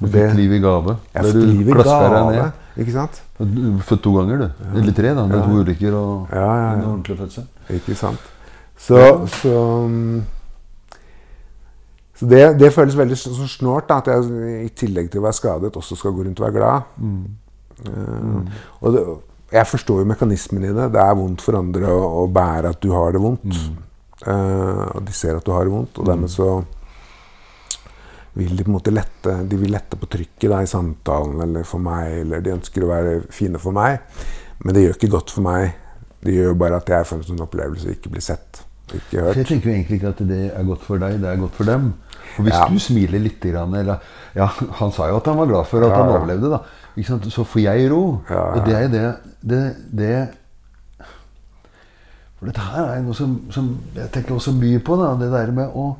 Du 0.00 0.08
fikk 0.08 0.34
liv 0.38 0.56
i 0.56 0.58
gave. 0.62 0.96
Jeg 1.14 1.24
fikk 1.28 1.40
liv 1.44 1.68
i 1.68 1.78
gave. 1.82 2.20
ned. 2.32 2.58
Ikke 2.80 2.92
sant? 2.94 3.22
Du 3.38 3.78
Født 3.84 4.02
to 4.04 4.12
ganger, 4.16 4.44
du. 4.44 4.66
Eller 4.80 4.92
tre, 4.96 5.14
da. 5.14 5.26
Med 5.28 5.42
to 5.44 5.62
ulykker 5.62 5.96
og 5.96 6.28
en 6.32 6.84
ordentlig 6.84 7.18
fødsel. 7.18 7.48
Ikke 7.76 7.96
sant? 7.98 8.28
Så, 8.80 9.00
så, 9.28 9.54
um, 9.84 10.22
så 12.16 12.26
det, 12.26 12.40
det 12.60 12.72
føles 12.72 12.96
veldig 12.96 13.18
snålt 13.18 13.90
da, 13.90 13.98
at 14.00 14.08
jeg 14.08 14.64
i 14.64 14.70
tillegg 14.72 15.10
til 15.12 15.20
å 15.20 15.26
være 15.26 15.36
skadet 15.36 15.76
også 15.76 15.98
skal 16.00 16.14
gå 16.16 16.24
rundt 16.24 16.40
og 16.40 16.46
være 16.46 16.56
glad. 16.56 16.88
Eh, 17.84 18.64
og 18.80 18.96
det, 18.96 19.04
jeg 19.52 19.66
forstår 19.66 20.02
jo 20.02 20.08
mekanismen 20.08 20.64
i 20.64 20.72
det. 20.72 20.88
Det 20.94 21.02
er 21.02 21.16
vondt 21.18 21.44
for 21.44 21.58
andre 21.60 21.92
å, 21.92 22.02
å 22.22 22.26
bære 22.32 22.72
at 22.72 22.80
du 22.80 22.90
har 22.94 23.12
det 23.12 23.20
vondt. 23.20 23.60
Eh, 24.24 24.84
og 24.94 25.04
de 25.04 25.16
ser 25.16 25.36
at 25.36 25.44
du 25.44 25.52
har 25.52 25.68
det 25.68 25.74
vondt, 25.74 26.00
og 26.00 26.08
dermed 26.08 26.32
så 26.32 26.50
vil 28.34 28.56
de 28.56 28.62
på 28.64 28.70
en 28.70 28.76
måte 28.76 28.92
lette 28.94 29.32
De 29.48 29.56
vil 29.58 29.72
lette 29.74 29.96
på 29.98 30.06
trykket 30.06 30.50
da, 30.52 30.60
i 30.62 30.66
samtalen 30.70 31.40
eller 31.42 31.64
for 31.66 31.78
meg, 31.82 32.20
eller 32.22 32.40
de 32.44 32.52
ønsker 32.54 32.84
å 32.86 32.90
være 32.92 33.14
fine 33.34 33.58
for 33.58 33.72
meg. 33.76 33.98
Men 34.64 34.74
det 34.76 34.84
gjør 34.84 34.96
ikke 34.98 35.10
godt 35.16 35.30
for 35.34 35.42
meg. 35.42 35.72
Det 36.22 36.34
gjør 36.36 36.54
bare 36.60 36.76
at 36.76 36.88
jeg 36.92 37.06
får 37.08 37.16
en 37.22 37.28
sånn 37.30 37.42
opplevelse 37.46 37.88
og 37.88 37.94
ikke 37.96 38.10
blir 38.12 38.22
sett. 38.22 38.62
Ikke 38.92 39.22
hørt. 39.22 39.34
Så 39.34 39.40
jeg 39.42 39.46
tenker 39.46 39.70
jo 39.70 39.74
egentlig 39.74 39.98
ikke 40.00 40.08
at 40.14 40.22
det 40.28 40.40
er 40.54 40.64
godt 40.68 40.82
for 40.84 40.98
deg, 41.00 41.20
det 41.22 41.28
er 41.30 41.36
godt 41.40 41.54
for 41.56 41.64
dem. 41.64 41.92
For 42.36 42.42
hvis 42.46 42.54
Ja. 42.58 42.66
du 42.68 42.78
smiler 42.78 43.18
litt 43.22 43.44
eller, 43.44 44.00
ja, 44.34 44.46
Han 44.46 44.92
sa 44.92 45.08
jo 45.08 45.16
at 45.16 45.26
han 45.26 45.36
var 45.38 45.46
glad 45.46 45.66
for 45.66 45.82
at 45.82 45.90
Ja, 45.90 45.96
han 46.04 46.08
overlevde. 46.14 46.50
da. 46.50 46.60
Så 47.30 47.44
får 47.46 47.62
jeg 47.62 47.90
ro. 47.90 48.20
Og 48.28 48.64
det 48.66 48.74
er 48.74 48.88
det, 48.88 49.16
det, 49.42 49.76
det 49.92 50.28
For 52.38 52.46
dette 52.48 52.60
her 52.60 52.86
er 52.96 53.02
noe 53.04 53.14
som, 53.16 53.34
som 53.52 53.66
jeg 53.94 54.10
tenker 54.14 54.34
også 54.36 54.52
mye 54.56 54.78
på. 54.80 54.96
da, 54.96 55.14
Det 55.20 55.30
der 55.32 55.50
med 55.52 55.68
å 55.76 55.96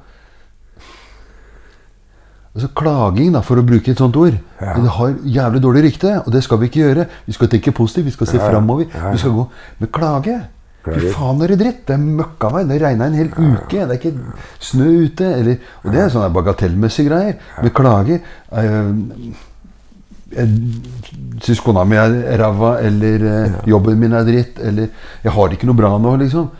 Altså 2.55 2.68
Klaging, 2.74 3.32
da, 3.36 3.40
for 3.46 3.61
å 3.61 3.62
bruke 3.62 3.92
et 3.92 3.98
sånt 4.01 4.16
ord, 4.18 4.34
Ja. 4.61 4.72
det 4.74 4.90
har 4.90 5.12
jævlig 5.22 5.61
dårlig 5.62 5.82
rykte. 5.84 6.16
Og 6.26 6.32
det 6.32 6.42
skal 6.42 6.59
vi 6.59 6.66
ikke 6.66 6.80
gjøre. 6.82 7.05
Vi 7.26 7.32
skal 7.32 7.48
tenke 7.48 7.72
positivt, 7.72 8.05
vi 8.07 8.11
skal 8.16 8.26
se 8.26 8.38
Ja, 8.38 8.48
framover. 8.51 8.86
Ja. 8.94 9.11
Vi 9.12 9.18
skal 9.18 9.30
gå 9.30 9.48
Men 9.78 9.88
klage. 9.88 10.40
Fy 10.82 11.12
faen, 11.12 11.42
er 11.42 11.48
det 11.48 11.59
dritt? 11.61 11.86
Det 11.86 11.94
er 11.94 11.98
møkkavær. 12.01 12.66
Det 12.66 12.80
regna 12.82 13.05
en 13.07 13.14
hel 13.14 13.28
uke. 13.28 13.86
Det 13.86 13.90
er 13.90 13.98
ikke 14.01 14.14
snø 14.59 14.88
ute. 15.07 15.28
Eller, 15.38 15.59
og 15.84 15.92
det 15.92 16.01
er 16.01 16.09
sånne 16.09 16.32
bagatellmessige 16.32 17.09
greier. 17.09 17.34
Men 17.62 17.70
klage. 17.70 18.20
Eh, 18.51 18.92
jeg 20.30 20.48
syns 21.42 21.61
kona 21.64 21.84
mi 21.84 21.96
er 21.98 22.38
ræva, 22.38 22.78
eller 22.86 23.24
eh, 23.26 23.57
jobben 23.66 23.98
min 23.98 24.12
er 24.14 24.24
dritt, 24.24 24.61
eller 24.62 24.88
jeg 25.24 25.32
har 25.34 25.48
det 25.48 25.59
ikke 25.59 25.66
noe 25.70 25.78
bra 25.80 25.90
nå, 25.98 26.16
liksom. 26.22 26.51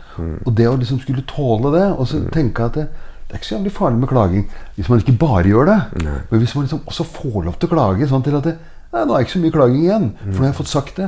Og 0.45 0.51
det 0.55 0.67
å 0.67 0.75
liksom 0.77 0.99
skulle 1.01 1.23
tåle 1.27 1.71
det, 1.77 1.85
og 1.97 2.07
så 2.07 2.19
tenke 2.33 2.65
at 2.67 2.73
det, 2.77 2.87
det 3.31 3.37
er 3.37 3.39
ikke 3.39 3.47
så 3.47 3.55
jævlig 3.55 3.71
farlig 3.71 3.99
med 4.01 4.09
klaging 4.11 4.41
hvis 4.75 4.89
man 4.91 4.99
ikke 4.99 5.13
bare 5.21 5.43
gjør 5.47 5.69
det. 5.69 5.79
Men 6.03 6.41
hvis 6.41 6.55
man 6.55 6.65
liksom 6.65 6.81
også 6.85 7.05
får 7.07 7.37
lov 7.45 7.53
til 7.61 7.69
å 7.69 7.71
klage 7.71 8.07
sånn 8.11 8.25
til 8.25 8.35
at 8.35 8.49
det, 8.49 8.57
Nei, 8.91 9.05
nå 9.07 9.15
er 9.15 9.23
ikke 9.23 9.31
så 9.31 9.39
mye 9.39 9.53
klaging 9.55 9.83
igjen, 9.85 10.07
for 10.19 10.35
nå 10.35 10.41
har 10.43 10.49
jeg 10.49 10.55
fått 10.57 10.67
sagt 10.67 10.97
det. 10.99 11.05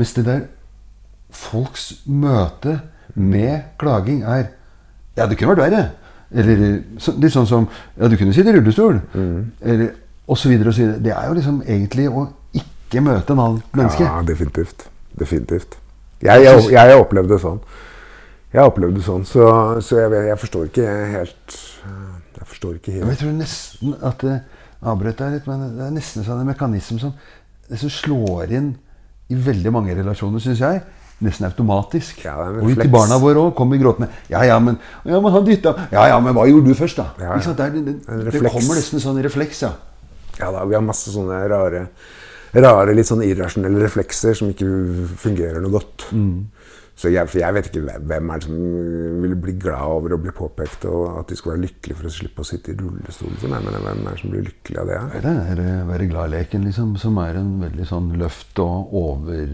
Mens 0.00 0.14
det 0.16 0.22
der 0.24 0.38
folks 1.36 1.82
møte 2.08 2.78
med 3.12 3.66
klaging 3.76 4.22
er 4.24 4.46
Ja, 5.18 5.26
det 5.26 5.36
kunne 5.36 5.52
vært 5.52 5.66
verre. 5.66 5.82
Eller 6.32 6.62
så, 6.96 7.12
litt 7.20 7.34
sånn 7.36 7.48
som 7.48 7.68
Ja, 7.98 8.08
du 8.08 8.16
kunne 8.16 8.32
sitte 8.32 8.54
i 8.54 8.56
rullestol. 8.56 9.02
Eller 9.60 9.92
og 10.26 10.38
så 10.40 10.48
videre 10.48 10.72
og 10.72 10.74
så 10.74 10.82
videre. 10.82 11.02
Det 11.04 11.12
er 11.14 11.28
jo 11.28 11.34
liksom 11.36 11.58
egentlig 11.62 12.08
å 12.10 12.24
ikke 12.56 13.02
møte 13.04 13.34
en 13.36 13.42
annen 13.44 13.60
menneske. 13.76 14.06
Ja, 14.08 14.22
definitivt. 14.26 14.88
Definitivt. 15.20 15.76
Jeg, 16.24 16.42
jeg, 16.42 16.64
jeg 16.72 16.80
har 16.80 16.98
opplevd 17.04 17.30
det 17.30 17.38
sånn. 17.44 17.60
Jeg 18.52 18.62
har 18.62 18.70
opplevd 18.70 18.98
det 18.98 19.04
sånn, 19.06 19.24
så, 19.26 19.46
så 19.84 19.98
jeg, 20.00 20.12
jeg 20.28 20.38
forstår 20.40 20.68
ikke 20.68 20.90
helt 21.12 21.56
Jeg 22.36 22.46
forstår 22.46 22.76
ikke 22.78 22.94
helt 22.94 23.10
jeg 23.10 23.20
tror 23.20 23.32
nesten 23.34 23.96
at 24.06 24.22
det 24.22 24.36
avbrøt 24.86 25.18
deg 25.18 25.34
litt, 25.34 25.48
men 25.50 25.64
det 25.76 25.86
er 25.86 25.94
nesten 25.94 26.24
sånn 26.26 26.42
en 26.44 26.50
mekanisme 26.50 27.00
som, 27.02 27.14
som 27.72 27.90
slår 27.90 28.52
inn 28.54 28.74
i 29.32 29.38
veldig 29.46 29.72
mange 29.74 29.96
relasjoner, 29.96 30.42
syns 30.42 30.60
jeg. 30.62 30.82
Nesten 31.24 31.46
automatisk. 31.48 32.20
Ja, 32.26 32.34
og 32.44 32.68
til 32.76 32.90
barna 32.92 33.16
våre 33.18 33.46
òg 33.48 33.54
kommer 33.56 33.80
gråtende. 33.80 34.10
Ja, 34.28 34.42
ja, 34.44 34.58
men, 34.62 34.76
ja, 35.08 35.18
men 35.24 35.32
han 35.32 35.46
dytta 35.46 35.72
Ja, 35.94 36.04
ja, 36.12 36.18
men 36.22 36.36
hva 36.36 36.44
gjorde 36.46 36.68
du 36.68 36.76
først, 36.76 37.00
da? 37.00 37.08
Ja, 37.18 37.38
ja. 37.40 37.54
Det, 37.56 37.82
det, 37.86 37.94
det, 38.04 38.42
kommer 38.52 38.76
nesten 38.76 39.02
sånn 39.02 39.18
refleks, 39.24 39.64
ja. 39.64 39.72
Ja 40.36 40.52
da, 40.52 40.66
vi 40.68 40.76
har 40.76 40.84
masse 40.84 41.10
sånne 41.14 41.40
rare, 41.48 41.86
rare 42.52 42.94
litt 42.94 43.08
sånn 43.08 43.24
irrasjonelle 43.24 43.80
reflekser 43.86 44.36
som 44.36 44.52
ikke 44.52 44.68
fungerer 45.24 45.64
noe 45.64 45.72
godt. 45.78 46.10
Så 46.96 47.10
jeg, 47.12 47.28
for 47.28 47.42
jeg 47.42 47.52
vet 47.52 47.66
ikke 47.68 47.82
hvem, 48.08 48.30
er 48.32 48.40
det 48.40 48.46
som 48.46 48.60
vil 49.20 49.34
bli 49.36 49.52
glad 49.60 49.96
over 49.98 50.14
å 50.16 50.18
bli 50.20 50.32
påpekt, 50.32 50.86
og 50.88 51.18
at 51.20 51.28
de 51.28 51.36
skulle 51.36 51.58
være 51.58 51.66
lykkelige 51.66 51.98
for 51.98 52.08
å 52.08 52.12
slippe 52.14 52.40
å 52.40 52.48
sitte 52.48 52.72
i 52.72 52.76
rullestol. 52.78 53.34
Så 53.36 53.50
nei, 53.52 53.58
men 53.66 53.76
hvem 53.76 54.00
er 54.00 54.14
det 54.16 54.20
som 54.22 54.32
blir 54.32 54.46
lykkelig 54.46 54.80
av 54.80 54.88
det? 54.88 55.00
Det 55.26 55.34
er 55.52 55.60
eh, 55.60 55.82
være 55.90 56.08
glad-leken, 56.08 56.64
liksom, 56.64 56.94
som 57.02 57.20
er 57.20 57.36
en 57.42 57.50
veldig 57.60 57.88
sånn 57.90 58.08
løft 58.16 58.62
og 58.64 58.94
over 58.96 59.44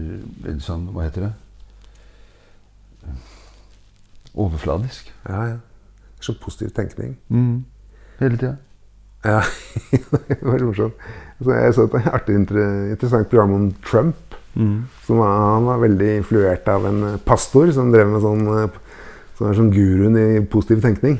sånn, 0.63 0.87
Hva 0.95 1.09
heter 1.09 1.27
det? 1.27 1.33
Overfladisk. 4.39 5.11
Ja, 5.27 5.41
ja. 5.51 5.59
Så 6.23 6.37
positiv 6.39 6.71
tenkning. 6.77 7.17
Hele 8.21 8.39
tida. 8.39 8.55
Ja, 9.27 9.41
det 10.31 10.39
var 10.41 10.63
morsomt. 10.63 10.95
Så 11.43 11.59
jeg 11.59 11.75
så 11.75 11.89
et 11.89 12.07
artig 12.07 12.39
interessant 12.39 13.27
program 13.27 13.51
om 13.55 13.67
Trump. 13.83 14.39
Som 14.53 15.17
var, 15.17 15.33
han 15.55 15.65
var 15.65 15.79
veldig 15.81 16.09
influert 16.19 16.67
av 16.69 16.85
en 16.85 17.03
eh, 17.13 17.19
pastor 17.25 17.71
som 17.73 17.91
drev 17.93 18.07
med 18.11 18.21
sånn 18.21 18.43
eh, 18.53 18.79
Som 19.37 19.47
er 19.49 19.55
som 19.57 19.69
guruen 19.73 20.13
i 20.19 20.41
positiv 20.45 20.81
tenkning. 20.83 21.17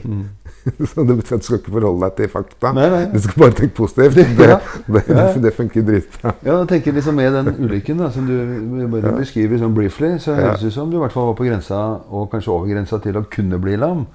så 0.87 1.03
det 1.03 1.15
betyr 1.17 1.35
at 1.35 1.41
du 1.41 1.47
skal 1.47 1.57
ikke 1.59 1.73
forholde 1.73 2.05
deg 2.05 2.13
til 2.19 2.29
fakta. 2.31 2.69
Nei, 2.77 2.85
nei. 2.93 2.99
Du 3.11 3.17
skal 3.19 3.41
bare 3.41 3.55
tenke 3.57 3.73
positivt. 3.75 4.15
Det, 4.37 4.45
Ja. 4.53 4.59
det, 4.85 5.01
det, 5.09 5.23
det 5.47 5.51
funker 5.57 5.81
dritbra. 5.87 6.35
Ja, 6.45 6.59
jeg 6.61 6.69
tenker 6.69 6.93
liksom 6.95 7.17
Med 7.19 7.33
den 7.35 7.49
ulykken 7.65 7.97
da, 7.99 8.11
som 8.13 8.27
du 8.29 8.85
bare 8.93 9.15
beskriver 9.17 9.59
sånn 9.59 9.73
briefly, 9.75 10.13
så 10.23 10.37
høres 10.37 10.61
det 10.61 10.69
ut 10.69 10.77
som 10.77 10.91
du 10.93 10.99
i 10.99 11.01
hvert 11.01 11.15
fall 11.15 11.31
var 11.31 11.39
på 11.41 11.47
grensa, 11.49 11.81
og 12.13 12.29
kanskje 12.31 12.53
over 12.53 12.69
grensa, 12.69 13.01
til 13.03 13.17
å 13.19 13.25
kunne 13.33 13.59
bli 13.59 13.75
lam. 13.81 14.05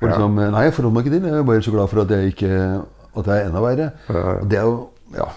Og 0.00 0.08
liksom, 0.10 0.34
Nei, 0.42 0.64
jeg 0.66 0.74
forholder 0.74 0.96
meg 0.98 1.06
ikke 1.06 1.14
til 1.14 1.28
Jeg 1.30 1.38
er 1.38 1.46
bare 1.48 1.62
så 1.64 1.72
glad 1.78 1.88
for 1.94 2.02
at 2.02 2.10
jeg 2.12 2.32
ikke 2.34 2.50
At 3.14 3.28
det 3.28 3.34
er 3.38 3.44
enda 3.46 3.60
verre. 3.62 3.86
Ja, 4.10 4.18
ja. 4.18 4.34
Og 4.42 4.50
det 4.50 4.58
er 4.58 4.66
jo 4.66 4.74
Ja. 5.14 5.28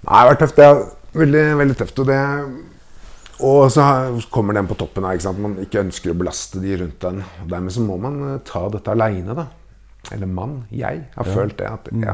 Nei, 0.00 0.08
det 0.08 0.16
har 0.16 0.30
vært 0.32 0.40
tøft. 0.46 0.56
Det 0.56 0.70
veldig, 1.16 1.44
veldig 1.60 1.76
tøft. 1.80 2.02
Og, 2.02 2.10
det, 2.10 2.20
og 3.46 3.62
så 3.72 3.86
kommer 4.32 4.56
den 4.56 4.68
på 4.70 4.76
toppen 4.78 5.06
her. 5.06 5.18
ikke? 5.18 5.32
Man 5.38 5.56
ikke 5.64 5.82
ønsker 5.84 6.12
å 6.12 6.18
belaste 6.20 6.62
de 6.62 6.76
rundt 6.82 7.00
den. 7.06 7.22
Og 7.42 7.50
dermed 7.52 7.74
så 7.74 7.84
må 7.84 7.98
man 8.02 8.20
eh, 8.28 8.38
ta 8.46 8.66
dette 8.72 8.94
aleine, 8.94 9.36
da. 9.38 9.48
Eller 10.14 10.30
mann. 10.30 10.62
Jeg 10.72 11.06
har 11.14 11.28
følt 11.28 11.58
det. 11.60 11.68
At 11.68 11.90
jeg 11.92 12.06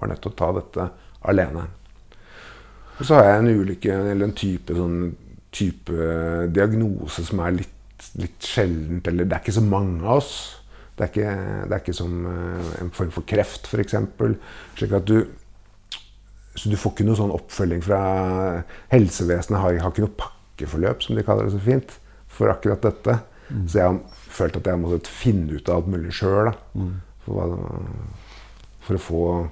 var 0.00 0.12
nødt 0.12 0.22
til 0.24 0.32
å 0.34 0.38
ta 0.38 0.50
dette 0.56 0.90
alene. 1.26 1.64
Og 2.96 3.04
så 3.04 3.18
har 3.18 3.26
jeg 3.26 3.40
en 3.40 3.62
ulykke, 3.62 3.96
eller 4.12 4.28
en 4.28 4.36
type, 4.36 4.76
sånn, 4.76 5.00
type 5.52 6.12
diagnose 6.54 7.24
som 7.26 7.42
er 7.44 7.58
litt, 7.58 8.06
litt 8.20 8.46
sjeldent. 8.46 9.10
Eller 9.10 9.26
det 9.26 9.36
er 9.36 9.44
ikke 9.44 9.58
så 9.58 9.64
mange 9.64 10.04
av 10.04 10.20
oss. 10.20 10.36
Det 10.96 11.04
er 11.04 11.10
ikke, 11.10 11.32
det 11.68 11.74
er 11.76 11.82
ikke 11.82 11.96
som 11.96 12.28
eh, 12.30 12.70
en 12.80 12.94
form 12.96 13.10
for 13.12 13.28
kreft, 13.28 13.68
f.eks. 13.68 13.98
Slik 14.78 14.94
at 14.96 15.08
du 15.08 15.18
så 16.56 16.70
du 16.72 16.76
får 16.80 16.94
ikke 16.94 17.06
noe 17.06 17.18
sånn 17.18 17.32
oppfølging 17.36 17.82
fra 17.84 18.00
helsevesenet. 18.92 19.60
Har, 19.60 19.76
har 19.82 19.92
ikke 19.92 20.06
noe 20.06 20.16
pakkeforløp, 20.22 21.02
som 21.04 21.18
de 21.18 21.24
kaller 21.26 21.48
det 21.48 21.54
så 21.56 21.60
fint, 21.64 21.96
for 22.32 22.52
akkurat 22.52 22.82
dette. 22.86 23.18
Så 23.70 23.78
jeg 23.78 23.86
har 23.86 23.98
følt 24.36 24.56
at 24.58 24.66
jeg 24.66 24.74
har 24.74 24.80
måttet 24.82 25.10
finne 25.12 25.58
ut 25.60 25.68
av 25.70 25.82
alt 25.82 25.92
mulig 25.92 26.14
sjøl. 26.16 26.50
For, 27.26 27.54
for, 28.86 28.98
få- 29.02 29.46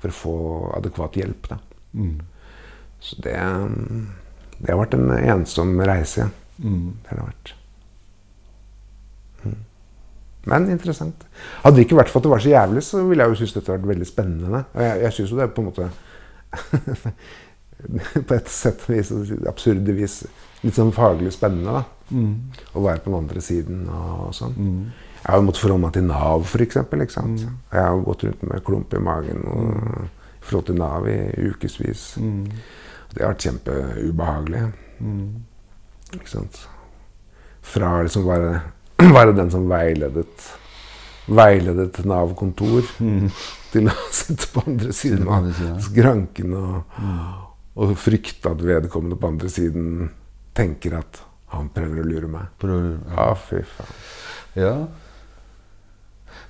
for 0.00 0.12
å 0.12 0.16
få 0.22 0.36
adekvat 0.78 1.18
hjelp. 1.20 1.50
Da. 1.50 1.58
Så 3.02 3.18
det, 3.24 3.36
det 4.60 4.72
har 4.72 4.80
vært 4.80 4.96
en 4.98 5.12
ensom 5.18 5.74
reise. 5.88 6.26
Ja. 6.30 6.72
Det 6.72 7.10
har 7.12 7.20
det 7.20 7.26
vært. 7.28 7.52
Mm. 9.44 9.56
Men 10.46 10.68
interessant. 10.70 11.24
Hadde 11.64 11.76
det 11.80 11.86
ikke 11.88 11.98
vært 11.98 12.12
for 12.12 12.20
at 12.22 12.26
det 12.28 12.32
var 12.32 12.42
så 12.44 12.52
jævlig, 12.52 12.82
så 12.86 13.02
ville 13.08 13.24
jeg 13.26 13.32
jo 13.34 13.38
synes 13.42 13.54
dette 13.56 13.72
vært 13.74 13.88
veldig 13.90 14.08
spennende. 14.08 14.60
Og 14.76 14.84
jeg, 14.84 15.00
jeg 15.06 15.16
synes 15.16 15.32
jo 15.32 15.38
det 15.40 15.46
er 15.48 15.54
på 15.56 15.64
en 15.64 15.68
måte 15.72 15.88
På 18.26 18.34
et 18.34 18.48
sett 18.48 18.80
og 18.86 18.94
vis, 18.94 19.10
absurde 19.46 19.92
vis, 19.92 20.14
litt 20.64 20.74
sånn 20.78 20.94
faglig 20.96 21.32
spennende. 21.34 21.82
da. 21.82 21.82
Å 22.72 22.82
være 22.84 23.02
på 23.04 23.10
den 23.10 23.18
andre 23.18 23.40
siden 23.44 23.82
og 23.92 24.32
sånn. 24.34 24.54
Jeg 25.20 25.32
har 25.32 25.40
jo 25.40 25.46
måttet 25.48 25.62
forholde 25.64 25.82
meg 25.82 25.92
til 25.96 26.04
Nav, 26.06 26.46
ikke 26.62 26.84
sant? 27.12 27.40
Jeg 27.72 27.82
har 27.82 28.00
gått 28.06 28.24
rundt 28.24 28.42
med 28.46 28.64
klump 28.64 28.94
i 28.94 29.02
magen 29.02 29.42
og, 29.50 30.06
i 30.38 30.44
forhold 30.46 30.66
til 30.70 30.78
Nav 30.78 31.08
i 31.10 31.18
ukevis. 31.50 32.04
Det 33.12 33.22
har 33.24 33.34
vært 33.34 33.46
kjempeubehagelig. 33.48 34.62
Ikke 36.14 36.30
sant? 36.30 36.62
Fra 37.66 37.96
liksom 38.06 38.24
være, 38.28 38.60
være 39.18 39.34
den 39.36 39.50
som 39.50 39.68
veiledet 39.68 40.52
Veiledet 41.26 42.04
Nav-kontor 42.06 42.86
til 43.76 43.90
å 43.92 43.96
sitte 44.22 44.50
på 44.52 44.64
andre 44.66 44.92
siden 44.96 45.30
av 45.30 45.48
skranken 45.84 46.56
og, 46.58 47.00
Og 47.76 47.96
frykte 48.00 48.54
at 48.54 48.62
vedkommende 48.64 49.18
på 49.20 49.28
andre 49.34 49.50
siden 49.52 50.06
tenker 50.56 50.96
at 50.96 51.18
han 51.52 51.68
prøver 51.74 52.00
å 52.00 52.06
lure 52.08 52.30
meg. 52.30 52.54
Prøv, 52.60 52.86
Ja, 53.12 53.26
fy 53.36 53.60
faen. 53.68 53.98
Ja. 54.56 54.76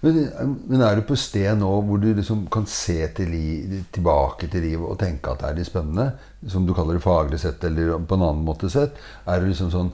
Men, 0.04 0.18
men 0.68 0.82
er 0.84 0.98
du 0.98 1.06
på 1.08 1.16
sted 1.18 1.56
nå 1.58 1.68
hvor 1.88 1.98
du 1.98 2.10
liksom 2.14 2.44
kan 2.52 2.66
se 2.70 2.98
til 3.16 3.30
li, 3.32 3.80
tilbake 3.94 4.48
til 4.52 4.62
livet 4.66 4.86
og 4.86 4.98
tenke 5.00 5.32
at 5.32 5.42
det 5.42 5.48
er 5.48 5.58
litt 5.58 5.70
spennende? 5.70 6.10
Som 6.52 6.68
du 6.68 6.74
kaller 6.76 6.98
det 6.98 7.04
faglig 7.04 7.40
sett, 7.42 7.64
eller 7.66 7.96
på 7.98 8.18
en 8.18 8.26
annen 8.28 8.44
måte 8.46 8.70
sett? 8.72 8.98
Er 9.26 9.40
det 9.40 9.50
liksom 9.50 9.72
sånn, 9.74 9.90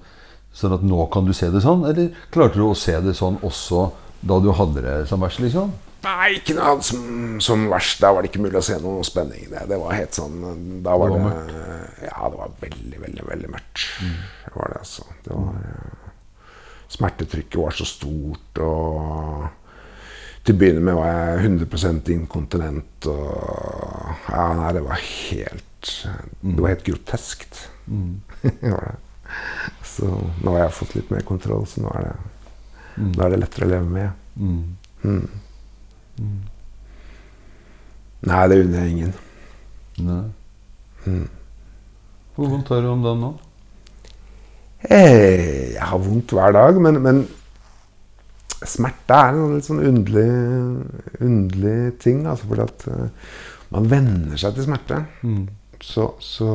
sånn 0.53 0.77
at 0.77 0.85
nå 0.85 1.07
kan 1.15 1.29
du 1.29 1.33
se 1.37 1.49
det 1.55 1.65
sånn? 1.65 1.87
Eller 1.89 2.13
klarte 2.35 2.61
du 2.61 2.67
å 2.67 2.77
se 2.77 2.99
det 3.05 3.17
sånn 3.17 3.41
også 3.47 3.87
da 4.23 4.39
du 4.43 4.53
hadde 4.55 4.85
det 4.85 4.99
som 5.11 5.23
verst, 5.23 5.41
liksom? 5.43 5.73
Noe 6.57 6.69
annet 6.73 6.87
som, 6.87 7.03
som 7.45 7.65
verst. 7.71 8.01
Da 8.03 8.13
var 8.13 8.25
det 8.25 8.33
ikke 8.33 8.43
mulig 8.45 8.59
å 8.59 8.65
se 8.67 8.79
noe 8.83 9.05
spenning. 9.07 9.49
Det, 9.53 9.65
det 9.71 9.79
var 9.81 9.97
helt 9.97 10.19
sånn 10.19 10.39
Da 10.85 10.97
var 10.99 11.15
Det 11.15 11.23
det, 11.25 12.07
Ja, 12.09 12.29
det 12.29 12.41
var 12.41 12.55
veldig, 12.61 13.01
veldig, 13.07 13.27
veldig 13.29 13.51
mørkt. 13.53 13.89
Det 14.45 14.55
var 14.57 14.73
det, 14.73 14.85
altså. 14.85 15.09
Det 15.25 15.37
var 15.37 15.59
ja. 15.67 15.91
Smertetrykket 16.93 17.57
var 17.57 17.73
så 17.73 17.87
stort, 17.89 18.59
og 18.61 19.47
til 20.45 20.57
å 20.57 20.59
begynne 20.61 20.83
med 20.85 20.99
var 20.99 21.09
jeg 21.09 21.47
100 21.47 22.11
inkontinent. 22.13 23.07
Og 23.09 24.29
ja, 24.29 24.49
nei, 24.59 24.73
det 24.77 24.83
var 24.85 25.01
helt 25.01 25.93
Det 26.43 26.59
var 26.59 26.75
helt 26.75 26.85
groteskt. 26.85 27.63
Mm. 27.87 28.21
Så 29.93 30.09
nå 30.45 30.53
har 30.53 30.67
jeg 30.67 30.77
fått 30.77 30.95
litt 30.99 31.11
mer 31.13 31.25
kontroll, 31.27 31.65
så 31.69 31.81
nå 31.85 31.93
er 31.97 32.05
det, 32.05 32.13
nå 33.01 33.25
er 33.25 33.33
det 33.33 33.39
lettere 33.41 33.65
å 33.67 33.71
leve 33.71 33.89
med. 33.89 34.21
Mm. 34.37 35.25
Nei, 38.23 38.43
det 38.49 38.59
unner 38.63 38.85
jeg 38.85 38.91
ingen. 38.95 39.15
Nei. 40.07 40.25
Mm. 41.07 41.29
Hvor 42.37 42.51
vondt 42.53 42.71
har 42.73 42.83
du 42.85 42.91
om 42.93 43.03
dagen 43.05 43.25
nå? 43.25 43.31
Eh, 44.89 45.73
Jeg 45.75 45.89
har 45.91 45.99
vondt 46.03 46.33
hver 46.35 46.55
dag, 46.55 46.79
men, 46.83 47.01
men 47.03 47.25
smerte 48.63 49.17
er 49.19 49.35
en 49.35 49.57
litt 49.57 49.67
sånn 49.67 49.83
underlig, 49.83 50.29
underlig 51.23 51.77
ting. 52.03 52.23
Altså 52.31 52.49
fordi 52.51 52.67
at 52.69 52.87
eh, 52.93 53.35
man 53.75 53.91
venner 53.91 54.39
seg 54.41 54.55
til 54.57 54.69
smerte. 54.69 55.03
Mm. 55.27 55.45
Så, 55.83 56.13
så 56.23 56.49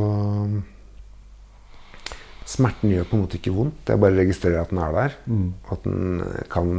Smerten 2.48 2.94
gjør 2.94 3.08
på 3.10 3.18
en 3.18 3.24
måte 3.26 3.36
ikke 3.42 3.52
vondt. 3.52 3.90
Jeg 3.92 4.00
bare 4.00 4.16
registrerer 4.22 4.62
at 4.62 4.70
den 4.72 4.80
er 4.80 4.94
der. 4.96 5.16
Mm. 5.28 5.48
At 5.74 5.84
den 5.84 6.22
kan 6.54 6.70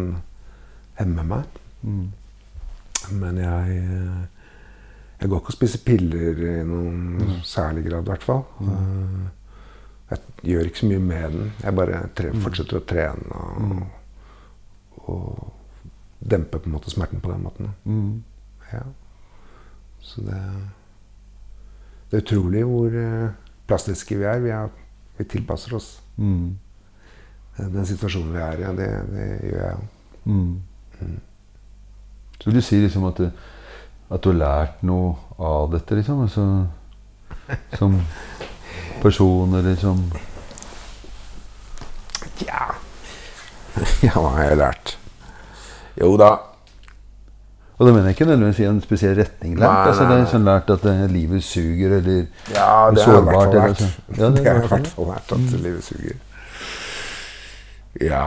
hemme 0.96 1.24
meg. 1.28 1.58
Mm. 1.84 2.06
Men 3.12 3.38
jeg 3.40 3.76
eh, 3.78 4.22
Jeg 5.20 5.30
går 5.30 5.40
ikke 5.40 5.52
og 5.52 5.56
spiser 5.56 5.82
piller 5.82 6.40
i 6.46 6.54
noen 6.66 7.40
særlig 7.42 7.88
grad, 7.88 8.04
i 8.06 8.10
hvert 8.12 8.22
fall. 8.22 8.44
Mm. 8.62 9.24
Jeg 10.10 10.18
gjør 10.52 10.68
ikke 10.68 10.78
så 10.78 10.86
mye 10.92 11.02
med 11.02 11.32
den. 11.34 11.48
Jeg 11.64 11.74
bare 11.74 12.02
tre, 12.16 12.30
fortsetter 12.44 12.78
å 12.78 12.84
trene 12.86 13.40
og, 13.42 13.80
og 15.10 16.28
demper 16.30 16.62
på 16.62 16.70
en 16.70 16.76
måte 16.76 16.92
smerten 16.94 17.20
på 17.24 17.32
den 17.32 17.42
måten. 17.42 17.72
Mm. 17.84 18.22
Ja. 18.72 18.84
Så 20.00 20.22
det 20.22 20.38
Det 22.10 22.16
er 22.16 22.22
utrolig 22.22 22.62
hvor 22.64 22.94
eh, 22.96 23.34
plastiske 23.68 24.16
vi 24.16 24.24
er. 24.24 24.38
Vi, 24.40 24.48
er, 24.54 24.70
vi 25.18 25.24
tilpasser 25.28 25.74
oss. 25.76 26.00
Mm. 26.16 26.56
Den 27.58 27.86
situasjonen 27.86 28.32
vi 28.32 28.40
er 28.40 28.62
i, 28.62 28.76
det, 28.78 28.90
det 29.12 29.26
gjør 29.50 29.64
jeg 29.64 29.74
jo. 29.74 29.88
Mm. 30.30 31.18
Så 32.38 32.50
vil 32.50 32.60
du 32.60 32.64
si 32.64 32.78
liksom 32.80 33.04
at 33.10 33.20
at 34.08 34.24
du 34.24 34.30
har 34.30 34.38
lært 34.40 34.82
noe 34.88 35.16
av 35.38 35.68
dette, 35.74 35.96
liksom? 35.98 36.22
Altså, 36.24 36.44
som 37.76 37.98
person, 39.02 39.54
eller 39.58 39.76
som 39.80 40.04
Ja. 42.46 42.70
ja, 44.06 44.14
hva 44.14 44.30
har 44.36 44.46
jeg 44.48 44.60
lært? 44.62 44.94
Jo 45.98 46.14
da. 46.16 46.36
Og 47.78 47.86
da 47.86 47.92
mener 47.92 48.08
jeg 48.08 48.16
ikke 48.16 48.26
nødvendigvis 48.30 48.62
i 48.62 48.68
en 48.70 48.80
spesiell 48.82 49.18
retning 49.18 49.58
lært. 49.58 49.68
Nei, 49.68 49.90
altså, 49.90 50.06
nei, 50.06 50.14
det 50.16 50.22
er 50.24 50.30
sånn 50.32 50.48
lært 50.48 50.72
at 50.74 50.86
eh, 50.90 51.02
livet 51.12 51.44
suger, 51.46 51.98
eller 51.98 52.22
Ja, 52.54 52.70
det 52.94 53.04
har 53.04 53.04
jeg 53.04 53.04
Sårbart, 53.04 53.34
fall 53.34 53.52
eller 53.52 53.68
lært. 53.68 53.84
Ja, 53.84 54.30
det 54.30 54.32
det 54.38 54.46
har 54.46 54.62
i 54.62 54.72
hvert 54.72 54.88
fall 54.94 55.12
lært 55.12 55.36
at 55.36 55.60
livet 55.66 55.84
suger. 55.90 56.24
Ja 57.98 58.24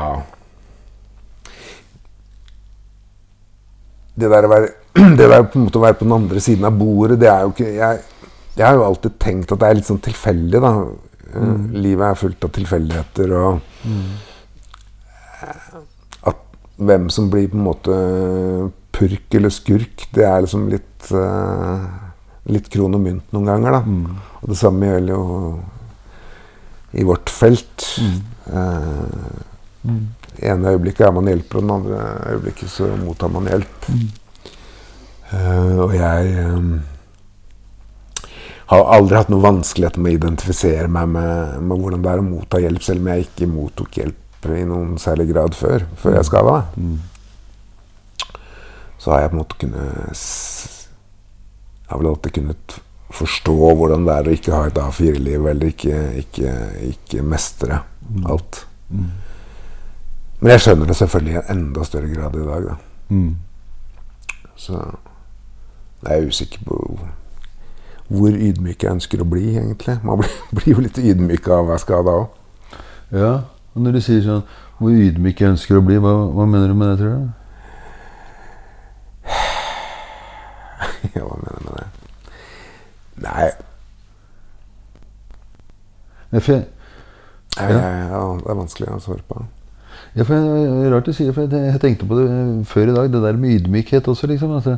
Det 4.15 4.29
der 4.31 4.47
å 4.47 4.51
være 4.51 4.71
Det 5.19 5.27
der 5.29 5.45
på 5.47 5.59
en 5.59 5.67
måte 5.67 5.79
å 5.79 5.85
være 5.85 5.99
på 5.99 6.07
den 6.07 6.17
andre 6.17 6.41
siden 6.43 6.67
av 6.67 6.75
bordet, 6.79 7.19
det 7.21 7.29
er 7.31 7.45
jo 7.45 7.53
ikke 7.53 7.69
Jeg, 7.77 8.01
jeg 8.57 8.65
har 8.65 8.75
jo 8.75 8.83
alltid 8.89 9.15
tenkt 9.23 9.53
at 9.53 9.61
det 9.61 9.69
er 9.69 9.79
litt 9.79 9.87
sånn 9.87 10.03
tilfeldig, 10.03 10.59
da. 10.59 10.73
Mm. 11.31 11.59
Livet 11.79 12.03
er 12.09 12.19
fullt 12.19 12.43
av 12.43 12.51
tilfeldigheter, 12.57 13.33
og 13.39 13.87
mm. 13.87 14.09
At 16.27 16.41
hvem 16.75 17.07
som 17.13 17.29
blir 17.31 17.47
på 17.49 17.57
en 17.57 17.65
måte 17.69 17.99
purk 18.91 19.37
eller 19.39 19.53
skurk, 19.55 20.09
det 20.13 20.27
er 20.27 20.43
liksom 20.43 20.67
litt 20.73 21.13
uh, 21.15 21.87
Litt 22.51 22.67
kron 22.73 22.97
og 22.97 23.03
mynt 23.03 23.33
noen 23.35 23.47
ganger, 23.47 23.77
da. 23.77 23.81
Og 24.41 24.49
det 24.49 24.57
samme 24.57 24.87
gjelder 24.89 25.13
jo 25.13 25.23
i 26.97 27.05
vårt 27.07 27.29
felt. 27.31 27.85
Uh, 28.49 29.93
ene 30.41 30.73
øyeblikket 30.75 31.05
er 31.07 31.13
man 31.15 31.29
hjelper, 31.29 31.59
og 31.59 31.67
det 31.67 31.75
andre 31.75 32.05
øyeblikket 32.33 32.71
så 32.73 32.89
mottar 33.01 33.31
man 33.33 33.49
hjelp. 33.49 33.91
Eh, 35.31 35.77
og 35.79 35.93
jeg 35.95 36.47
um, 36.51 36.73
har 38.71 38.89
aldri 38.95 39.19
hatt 39.19 39.31
noe 39.31 39.43
vanskeligheter 39.43 40.03
med 40.03 40.13
å 40.13 40.19
identifisere 40.19 40.89
meg 40.91 41.13
med, 41.13 41.61
med 41.63 41.83
hvordan 41.83 42.03
det 42.03 42.11
er 42.11 42.23
å 42.23 42.27
motta 42.27 42.61
hjelp, 42.63 42.83
selv 42.83 43.03
om 43.03 43.09
jeg 43.11 43.27
ikke 43.27 43.51
mottok 43.51 44.01
hjelp 44.01 44.51
i 44.51 44.65
noen 44.65 44.97
særlig 44.99 45.29
grad 45.29 45.55
før, 45.55 45.85
før 46.01 46.17
jeg 46.17 46.27
skada 46.27 46.53
meg. 46.57 47.01
Så 49.01 49.13
har 49.13 49.23
jeg 49.23 49.31
på 49.31 49.35
en 49.35 49.41
måte 49.41 49.57
kunnet 49.57 50.23
Jeg 51.81 51.89
har 51.89 51.99
vel 51.99 52.11
alltid 52.11 52.33
kunnet 52.35 52.75
forstå 53.11 53.55
hvordan 53.75 54.05
det 54.07 54.13
er 54.15 54.27
å 54.27 54.35
ikke 54.35 54.53
ha 54.55 54.67
et 54.69 54.77
A4-liv, 54.79 55.47
eller 55.51 55.71
ikke, 55.73 55.97
ikke, 56.21 56.53
ikke 56.87 57.25
mestre 57.27 57.81
alt. 58.31 58.63
Men 60.41 60.55
jeg 60.55 60.61
skjønner 60.63 60.89
det 60.89 60.95
selvfølgelig 60.97 61.33
i 61.33 61.39
en 61.39 61.49
enda 61.53 61.83
større 61.85 62.09
grad 62.09 62.35
i 62.35 62.45
dag, 62.45 62.63
da. 62.65 62.75
Mm. 63.09 63.35
Så 64.57 64.73
jeg 66.01 66.17
er 66.17 66.27
usikker 66.27 66.63
på 66.65 66.99
hvor 68.11 68.33
ydmyk 68.33 68.83
jeg 68.83 68.91
ønsker 68.97 69.21
å 69.21 69.27
bli, 69.29 69.53
egentlig. 69.53 69.99
Man 70.03 70.17
blir, 70.19 70.33
blir 70.57 70.73
jo 70.73 70.81
litt 70.81 70.97
ydmyk 70.97 71.47
av 71.47 71.61
å 71.61 71.69
være 71.69 71.83
skada 71.85 72.15
òg. 72.23 72.27
Ja, 73.13 73.33
og 73.75 73.85
når 73.85 73.91
du 73.95 74.01
sier 74.03 74.25
sånn 74.25 74.41
hvor 74.81 74.97
ydmyk 74.97 75.43
jeg 75.43 75.53
ønsker 75.53 75.77
å 75.77 75.85
bli, 75.85 75.99
hva, 76.01 76.15
hva 76.33 76.49
mener 76.49 76.73
du 76.73 76.75
med 76.79 76.89
det, 76.89 76.97
tror 77.03 77.13
du? 77.13 77.23
ja, 81.15 81.21
hva 81.21 81.37
mener 81.37 81.57
du 81.61 81.69
med 81.69 81.75
det? 81.77 81.87
Nei, 83.21 83.47
Det 86.31 86.47
jeg, 86.47 86.65
ja, 87.59 87.65
ja, 87.69 87.87
ja, 88.09 88.19
det 88.39 88.47
er 88.49 88.57
vanskelig 88.57 88.87
å 88.95 89.01
svare 89.03 89.23
på. 89.27 89.43
Ja, 90.15 90.23
for 90.23 90.35
jeg, 90.35 90.65
det 90.67 90.87
er 90.87 90.95
rart 90.95 91.07
du 91.07 91.13
sier 91.15 91.35
for 91.35 91.47
jeg, 91.47 91.81
tenkte 91.83 92.07
på 92.09 92.17
det 92.19 92.27
før 92.67 92.89
i 92.89 92.95
dag, 92.95 93.11
det 93.13 93.21
der 93.23 93.39
med 93.39 93.55
ydmykhet 93.59 94.09
også, 94.11 94.27
liksom. 94.31 94.57
Altså, 94.57 94.77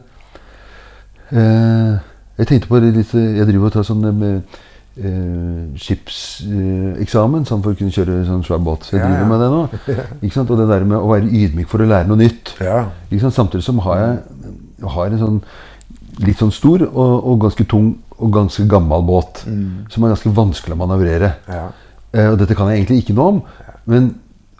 eh, 1.31 1.97
jeg 2.37 2.49
tenkte 2.49 2.69
på 2.69 2.79
det 2.81 2.93
litt 2.95 3.11
Jeg 3.13 3.45
driver 3.45 3.69
og 3.69 3.73
tar 3.75 3.85
sånn 3.85 4.05
med 4.17 4.39
eh, 4.97 5.65
skipseksamen 5.81 7.45
sånn 7.49 7.61
for 7.65 7.73
å 7.73 7.77
kunne 7.77 7.93
kjøre 7.93 8.21
sånn 8.29 8.45
svær 8.45 8.61
båt. 8.65 8.87
Så 8.87 8.97
jeg 8.97 9.05
driver 9.05 9.25
ja. 9.25 9.29
med 9.29 9.43
det 9.43 9.51
nå. 9.53 9.61
Ikke 10.23 10.35
sant? 10.37 10.53
Og 10.53 10.61
det 10.61 10.69
der 10.71 10.87
med 10.87 10.97
å 10.99 11.11
være 11.11 11.29
ydmyk 11.29 11.69
for 11.71 11.83
å 11.83 11.89
lære 11.89 12.09
noe 12.09 12.21
nytt. 12.21 12.55
Ja. 12.63 12.87
Ikke 13.09 13.25
sant? 13.25 13.37
Samtidig 13.37 13.65
som 13.67 13.81
har 13.85 14.01
jeg 14.01 14.89
har 14.93 15.13
en 15.13 15.21
sånn 15.21 15.45
litt 16.21 16.41
sånn 16.41 16.51
stor 16.53 16.83
og, 16.85 17.13
og 17.25 17.39
ganske 17.47 17.65
tung 17.69 17.93
og 18.19 18.33
ganske 18.33 18.65
gammel 18.69 19.05
båt. 19.07 19.45
Som 19.93 20.05
er 20.05 20.13
ganske 20.13 20.33
vanskelig 20.35 20.75
å 20.75 20.81
manøvrere. 20.83 21.31
Ja. 21.49 21.63
Eh, 22.13 22.29
og 22.29 22.37
dette 22.41 22.57
kan 22.57 22.69
jeg 22.69 22.81
egentlig 22.81 23.03
ikke 23.03 23.17
noe 23.17 23.31
om. 23.33 23.41
Men, 23.89 24.13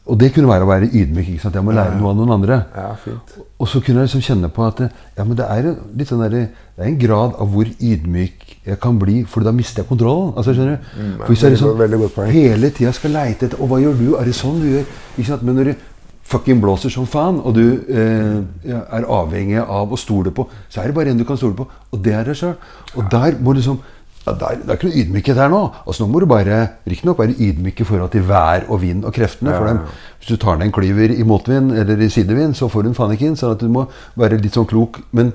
og 0.04 0.18
det 0.20 0.34
kunne 0.36 0.50
være 0.50 0.66
å 0.66 0.68
være 0.68 0.90
ydmyk. 0.92 1.30
ikke 1.32 1.42
sant? 1.46 1.56
Jeg 1.56 1.64
må 1.64 1.72
lære 1.72 1.96
noe 1.96 2.10
av 2.12 2.18
noen 2.18 2.34
andre. 2.36 2.58
ja, 2.76 2.90
fint. 3.00 3.38
Og 3.58 3.70
så 3.72 3.80
kunne 3.80 4.02
jeg 4.02 4.10
liksom 4.10 4.26
kjenne 4.26 4.50
på 4.52 4.66
at 4.68 4.82
ja, 4.84 5.24
men 5.24 5.38
det 5.40 5.46
er 5.48 5.70
sånn 6.10 6.26
der, 6.26 6.36
det 6.76 6.84
er 6.84 6.90
en 6.90 7.00
grad 7.00 7.38
av 7.40 7.54
hvor 7.54 7.70
ydmyk 7.72 8.44
jeg 8.66 8.80
kan 8.84 9.00
bli, 9.00 9.22
for 9.24 9.48
da 9.48 9.54
mister 9.56 9.84
jeg 9.84 9.88
kontrollen. 9.88 10.34
Altså, 10.36 10.58
skjønner 10.58 10.76
du? 10.76 10.92
For 11.22 11.32
hvis 11.32 11.46
jeg 11.46 11.56
liksom 11.56 12.30
hele 12.36 12.74
tida 12.76 12.92
skal 12.96 13.16
leite 13.16 13.48
etter 13.48 13.64
Og 13.64 13.72
hva 13.72 13.80
gjør 13.80 13.98
du? 14.00 14.06
Er 14.20 14.28
det 14.28 14.36
sånn 14.36 14.60
du 14.60 14.68
gjør? 14.74 14.86
Ikke 15.16 15.30
sant? 15.30 15.48
Men 15.48 15.60
når 15.60 15.72
du 15.72 15.90
fucking 16.34 16.60
blåser 16.64 16.92
som 16.92 17.08
faen, 17.08 17.40
og 17.44 17.56
du 17.56 17.64
eh, 17.92 18.38
er 18.74 19.08
avhengig 19.08 19.60
av 19.64 19.92
å 19.92 20.00
stole 20.00 20.32
på, 20.36 20.48
så 20.72 20.82
er 20.82 20.90
det 20.90 20.96
bare 20.98 21.12
en 21.12 21.20
du 21.20 21.26
kan 21.28 21.40
stole 21.40 21.56
på, 21.58 21.68
og 21.68 22.04
det 22.04 22.16
er 22.16 22.28
deg 22.28 22.40
sjøl. 22.40 22.56
Og 22.96 23.10
der 23.12 23.40
må 23.40 23.54
du 23.54 23.60
liksom 23.60 23.80
ja, 24.26 24.32
der, 24.32 24.56
Det 24.62 24.70
er 24.70 24.78
ikke 24.78 24.88
noe 24.88 25.02
ydmykhet 25.02 25.40
her 25.42 25.52
nå. 25.52 25.62
Altså 25.86 26.04
Nå 26.04 26.12
må 26.12 26.22
du 26.24 26.28
bare 26.32 26.60
riktignok 26.88 27.20
være 27.20 27.36
ydmyk 27.40 27.82
i 27.84 27.88
forhold 27.88 28.12
til 28.14 28.28
vær 28.28 28.68
og 28.70 28.82
vind 28.82 29.04
og 29.06 29.14
kreftene. 29.14 29.56
for 29.58 29.68
dem. 29.68 29.80
Hvis 30.20 30.32
du 30.32 30.38
tar 30.38 30.58
deg 30.58 30.70
en 30.70 30.76
klyver 30.76 31.12
i 31.12 31.24
motvind 31.28 31.72
eller 31.72 32.00
i 32.00 32.10
sidevind, 32.10 32.56
så 32.56 32.68
får 32.72 32.84
du 32.84 32.90
en 32.90 32.96
fanikin. 32.96 33.36
sånn 33.36 33.52
at 33.52 33.60
du 33.60 33.68
må 33.68 33.86
være 34.16 34.40
litt 34.42 34.54
sånn 34.54 34.68
klok. 34.70 35.02
Men 35.12 35.34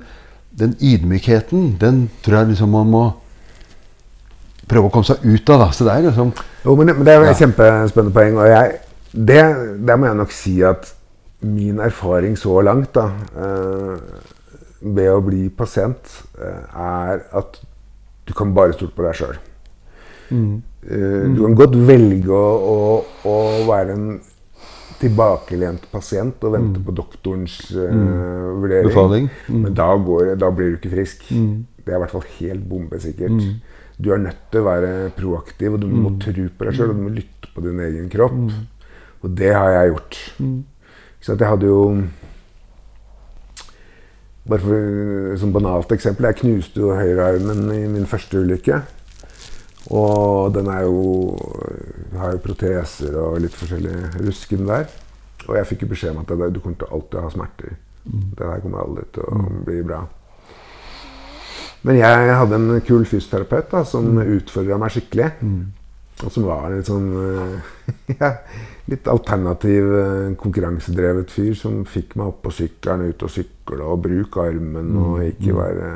den 0.59 0.76
ydmykheten, 0.80 1.76
den 1.80 2.11
tror 2.24 2.39
jeg 2.41 2.55
liksom 2.55 2.70
man 2.70 2.86
må 2.91 3.05
prøve 4.68 4.89
å 4.89 4.93
komme 4.93 5.09
seg 5.09 5.24
ut 5.24 5.51
av. 5.51 5.59
da, 5.59 5.70
så 5.72 5.84
det 5.84 5.95
er 5.95 6.09
liksom 6.09 6.32
Jo, 6.64 6.76
men, 6.76 6.86
men 6.97 7.05
det 7.05 7.14
er 7.14 7.22
et 7.22 7.32
ja. 7.32 7.47
kjempespennende 7.47 8.14
poeng. 8.14 8.39
Og 8.41 8.49
jeg, 8.49 8.80
det, 9.12 9.43
der 9.86 9.97
må 9.97 10.07
jeg 10.09 10.16
nok 10.16 10.32
si 10.32 10.59
at 10.66 10.93
min 11.41 11.78
erfaring 11.80 12.36
så 12.39 12.61
langt 12.66 12.95
da, 12.97 13.11
eh, 13.39 13.97
ved 14.80 15.11
å 15.12 15.22
bli 15.22 15.49
pasient, 15.55 16.22
eh, 16.41 16.62
er 16.74 17.22
at 17.39 17.61
du 18.28 18.34
kan 18.36 18.52
bare 18.56 18.76
stole 18.76 18.92
på 18.94 19.06
deg 19.06 19.16
sjøl. 19.16 19.38
Mm. 20.28 20.60
du 21.32 21.38
kan 21.40 21.54
godt 21.56 21.76
velge 21.88 22.36
å, 22.36 22.48
å, 22.60 22.82
å 23.24 23.36
være 23.64 23.94
en 23.94 24.10
tilbakelent 24.98 25.86
pasient 25.92 26.42
og 26.44 26.54
vente 26.56 26.82
på 26.84 26.94
doktorens 26.96 27.56
eh, 27.70 27.98
vurdering. 28.58 28.90
Befaling. 28.90 29.28
Men 29.54 29.74
da, 29.78 29.88
går, 29.94 30.32
da 30.40 30.50
blir 30.54 30.72
du 30.72 30.78
ikke 30.80 30.92
frisk. 30.96 31.26
Det 31.30 31.94
er 31.94 31.98
i 31.98 32.02
hvert 32.02 32.14
fall 32.14 32.26
helt 32.38 32.64
bombesikkert. 32.68 33.44
Du 33.98 34.10
er 34.14 34.22
nødt 34.22 34.42
til 34.52 34.62
å 34.62 34.68
være 34.68 34.90
proaktiv, 35.16 35.74
og 35.74 35.82
du 35.82 35.88
må 35.90 36.12
tro 36.22 36.48
på 36.50 36.68
deg 36.68 36.76
sjøl. 36.76 36.92
Og 36.92 36.98
du 36.98 37.04
må 37.06 37.14
lytte 37.14 37.52
på 37.54 37.64
din 37.64 37.80
egen 37.86 38.10
kropp. 38.12 38.40
Og 39.22 39.38
det 39.38 39.52
har 39.54 39.70
jeg 39.74 39.94
gjort. 39.94 40.18
Så 41.18 41.34
at 41.34 41.42
jeg 41.42 41.52
hadde 41.54 41.70
jo 41.70 41.80
Bare 44.49 44.64
for 44.64 45.34
som 45.40 45.53
banalt 45.53 45.92
eksempel. 45.92 46.28
Jeg 46.30 46.40
knuste 46.42 46.80
jo 46.80 46.94
høyrearmen 46.96 47.68
i 47.74 47.82
min 47.90 48.09
første 48.09 48.40
ulykke. 48.40 48.80
Og 49.94 50.55
den 50.55 50.68
er 50.72 50.84
jo 50.84 51.36
har 52.18 52.34
jo 52.34 52.44
proteser 52.44 53.14
og 53.20 53.40
litt 53.44 53.57
forskjellig 53.57 54.22
rusken 54.24 54.66
der. 54.68 54.88
Og 55.49 55.57
jeg 55.57 55.68
fikk 55.70 55.84
jo 55.84 55.92
beskjed 55.92 56.14
om 56.14 56.22
at 56.22 56.32
det, 56.32 56.53
du 56.55 56.61
kommer 56.61 56.80
til 56.80 57.20
å 57.20 57.24
ha 57.24 57.32
smerter. 57.32 57.76
Det 58.05 58.40
der 58.40 58.62
kommer 58.64 58.84
aldri 58.84 59.05
til 59.14 59.28
å 59.28 59.42
bli 59.64 59.82
bra. 59.86 60.03
Men 61.86 62.01
jeg 62.01 62.36
hadde 62.40 62.59
en 62.59 62.80
kul 62.84 63.05
fysioterapeut 63.07 63.68
da, 63.70 63.84
som 63.86 64.16
utfordra 64.18 64.80
meg 64.80 64.96
skikkelig. 64.96 65.28
Og 66.26 66.32
som 66.34 66.46
var 66.48 66.72
en 66.74 66.84
sånn 66.86 67.08
eh, 67.22 67.68
ja, 68.20 68.32
litt 68.90 69.06
alternativ, 69.10 69.90
eh, 70.00 70.30
konkurransedrevet 70.40 71.30
fyr 71.30 71.52
som 71.58 71.84
fikk 71.88 72.16
meg 72.18 72.32
opp 72.32 72.40
på 72.46 72.54
sykkelen, 72.56 73.12
ut 73.12 73.22
og 73.22 73.32
sykle 73.32 73.84
og 73.84 74.02
bruke 74.06 74.42
armen 74.42 74.94
og 74.96 75.22
ikke 75.26 75.54
være 75.56 75.90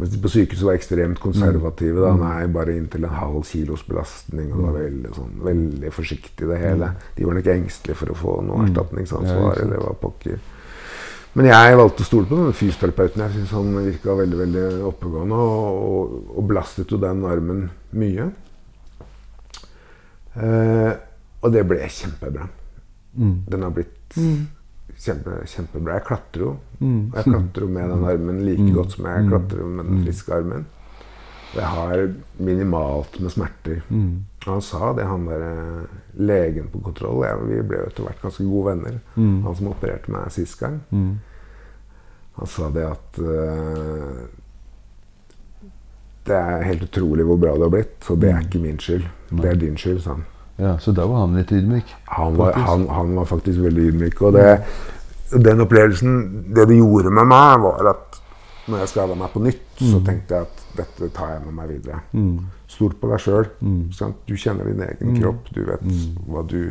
Mens 0.00 0.12
de 0.14 0.20
på 0.22 0.30
sykehuset 0.32 0.64
var 0.64 0.78
ekstremt 0.78 1.20
konservative. 1.20 2.00
da, 2.00 2.12
Nei, 2.16 2.46
bare 2.52 2.76
inntil 2.76 3.04
en 3.04 3.18
halv 3.18 3.42
kilos 3.44 3.82
belastning. 3.84 4.46
Og 4.48 4.56
det 4.56 4.64
var 4.64 4.78
veldig, 4.78 5.10
sånn, 5.16 5.34
veldig 5.44 5.92
forsiktig, 5.92 6.48
det 6.48 6.60
hele. 6.62 6.94
De 7.18 7.26
var 7.28 7.36
nok 7.36 7.50
engstelige 7.52 7.98
for 8.00 8.14
å 8.14 8.16
få 8.16 8.38
noe 8.46 8.64
erstatningsansvar. 8.64 9.60
Det 9.60 9.82
var 9.82 9.98
pokker. 10.00 10.38
Men 11.38 11.46
jeg 11.46 11.76
valgte 11.78 12.02
å 12.02 12.08
stole 12.08 12.26
på 12.26 12.38
den 12.40 12.56
fysioterapeuten. 12.58 13.22
Jeg 13.26 13.36
synes 13.36 13.52
han 13.54 13.76
virka 13.84 14.16
veldig 14.18 14.38
veldig 14.40 14.64
oppegående 14.88 15.36
og, 15.36 15.82
og, 15.90 16.16
og 16.34 16.48
belastet 16.48 16.90
jo 16.90 16.98
den 17.02 17.20
armen 17.28 17.66
mye. 17.94 18.30
Eh, 20.36 20.92
og 21.42 21.52
det 21.52 21.64
ble 21.66 21.78
kjempebra. 21.88 22.48
Den 23.50 23.62
har 23.62 23.70
blitt 23.74 24.14
kjempe, 25.00 25.40
kjempebra. 25.48 25.94
Jeg 25.98 26.04
klatrer 26.06 26.44
jo. 26.44 26.50
Og 26.80 27.16
jeg 27.16 27.24
klatrer 27.24 27.64
jo 27.64 27.68
med 27.68 27.88
den 27.90 28.04
armen 28.04 28.44
like 28.46 28.68
godt 28.76 28.92
som 28.92 29.06
jeg 29.06 29.28
klatrer 29.28 29.64
med 29.64 29.84
den 29.88 30.04
friske 30.04 30.34
armen. 30.36 30.66
Og 31.50 31.56
jeg 31.58 31.66
har 31.66 32.02
minimalt 32.38 33.20
med 33.20 33.30
smerter. 33.34 33.80
Han 34.46 34.60
sa 34.62 34.92
det, 34.96 35.04
han 35.04 35.26
der 35.26 35.42
eh, 35.42 35.96
legen 36.16 36.68
på 36.72 36.78
kontroll 36.80 37.24
jeg, 37.26 37.40
Vi 37.48 37.62
ble 37.68 37.78
jo 37.82 37.88
etter 37.90 38.04
hvert 38.06 38.22
ganske 38.22 38.44
gode 38.44 38.70
venner. 38.76 39.00
Han 39.44 39.56
som 39.56 39.68
opererte 39.72 40.10
meg 40.14 40.30
sist 40.32 40.60
gang. 40.60 40.80
Han 42.36 42.46
sa 42.46 42.70
det 42.70 42.86
at 42.86 43.18
eh, 43.18 44.22
Det 46.26 46.36
er 46.36 46.62
helt 46.66 46.82
utrolig 46.84 47.24
hvor 47.26 47.38
bra 47.40 47.54
det 47.56 47.64
har 47.66 47.72
blitt, 47.72 48.10
og 48.12 48.20
det 48.20 48.30
er 48.30 48.40
ikke 48.44 48.60
min 48.62 48.78
skyld. 48.78 49.06
Det 49.30 49.48
er 49.50 49.54
din 49.60 49.76
skyld, 49.80 50.00
sa 50.04 50.10
han. 50.18 50.24
Ja, 50.60 50.74
Så 50.78 50.92
da 50.92 51.06
var 51.08 51.22
han 51.24 51.36
litt 51.38 51.52
ydmyk. 51.56 51.94
Han 52.18 52.36
var, 52.36 52.52
han, 52.52 52.86
han 52.92 53.14
var 53.16 53.24
faktisk 53.30 53.62
veldig 53.64 53.86
ydmyk. 53.92 54.20
Og 54.28 54.34
det, 54.36 54.44
den 55.32 55.60
opplevelsen 55.64 56.18
Det 56.54 56.66
det 56.68 56.76
gjorde 56.76 57.10
med 57.16 57.24
meg, 57.30 57.60
var 57.64 57.88
at 57.94 58.18
når 58.68 58.82
jeg 58.84 58.88
skada 58.92 59.14
meg 59.18 59.32
på 59.32 59.40
nytt, 59.42 59.62
så 59.80 59.98
tenkte 60.04 60.36
jeg 60.36 60.46
at 60.46 60.60
dette 60.76 61.08
tar 61.16 61.30
jeg 61.32 61.40
med 61.46 61.54
meg 61.56 61.70
videre. 61.72 62.02
Stol 62.70 62.92
på 63.00 63.08
deg 63.10 63.22
sjøl. 63.24 63.48
Du 64.28 64.34
kjenner 64.36 64.68
din 64.68 64.84
egen 64.84 65.16
kropp. 65.22 65.48
Du 65.56 65.64
vet 65.64 65.82
hva, 66.28 66.44
du, 66.46 66.68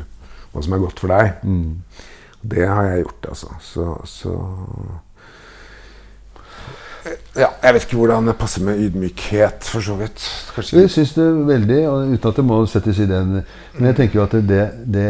hva 0.53 0.63
som 0.63 0.77
er 0.77 0.83
godt 0.85 1.01
for 1.01 1.11
deg. 1.11 1.41
Det 2.53 2.67
har 2.69 2.83
jeg 2.91 3.01
gjort, 3.03 3.25
altså. 3.33 3.49
Så, 3.59 3.87
så 4.07 4.35
ja, 7.35 7.49
Jeg 7.63 7.73
vet 7.75 7.85
ikke 7.85 7.99
hvordan 7.99 8.29
det 8.29 8.35
passer 8.39 8.63
med 8.65 8.79
ydmykhet, 8.85 9.67
for 9.67 9.85
så 9.85 9.95
vidt. 9.99 10.23
Kanskje 10.55 10.81
Jeg 10.81 10.93
syns 10.93 11.13
det 11.17 11.25
er 11.25 11.43
veldig, 11.49 11.79
og 11.89 12.13
uten 12.13 12.31
at 12.31 12.39
det 12.41 12.45
må 12.45 12.57
settes 12.69 12.99
i 12.99 13.07
den 13.09 13.39
Men 13.77 13.91
jeg 13.91 13.95
tenker 13.99 14.19
jo 14.19 14.25
at 14.25 14.35
det, 14.49 14.63
det, 14.85 15.07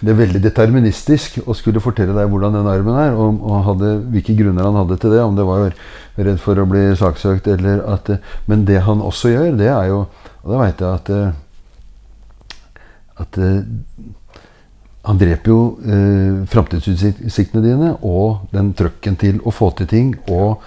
det 0.00 0.12
er 0.12 0.20
veldig 0.20 0.42
deterministisk 0.44 1.40
å 1.46 1.56
skulle 1.58 1.82
fortelle 1.82 2.14
deg 2.16 2.30
hvordan 2.30 2.58
den 2.58 2.70
armen 2.70 2.98
er, 3.04 3.14
og, 3.16 3.42
og 3.42 3.64
hadde, 3.70 3.94
hvilke 4.14 4.36
grunner 4.38 4.68
han 4.68 4.80
hadde 4.82 4.98
til 5.02 5.14
det. 5.16 5.22
Om 5.22 5.38
det 5.38 5.48
var 5.48 5.78
redd 6.18 6.42
for 6.42 6.60
å 6.60 6.68
bli 6.68 6.90
saksøkt 6.98 7.48
eller 7.54 7.84
at 7.88 8.12
Men 8.46 8.66
det 8.68 8.82
han 8.86 9.00
også 9.00 9.32
gjør, 9.32 9.56
det 9.56 9.70
er 9.72 9.88
jo 9.90 10.04
Og 10.42 10.52
da 10.52 10.58
veit 10.64 10.80
jeg 10.82 11.00
at 11.00 11.16
at 13.22 13.38
han 15.02 15.18
dreper 15.18 15.50
jo 15.50 15.58
eh, 15.82 16.42
framtidsutsiktene 16.50 17.64
dine 17.64 17.90
og 18.06 18.46
den 18.54 18.70
trøkken 18.78 19.18
til 19.18 19.40
å 19.42 19.50
få 19.54 19.72
til 19.78 19.88
ting. 19.90 20.12
Og 20.30 20.62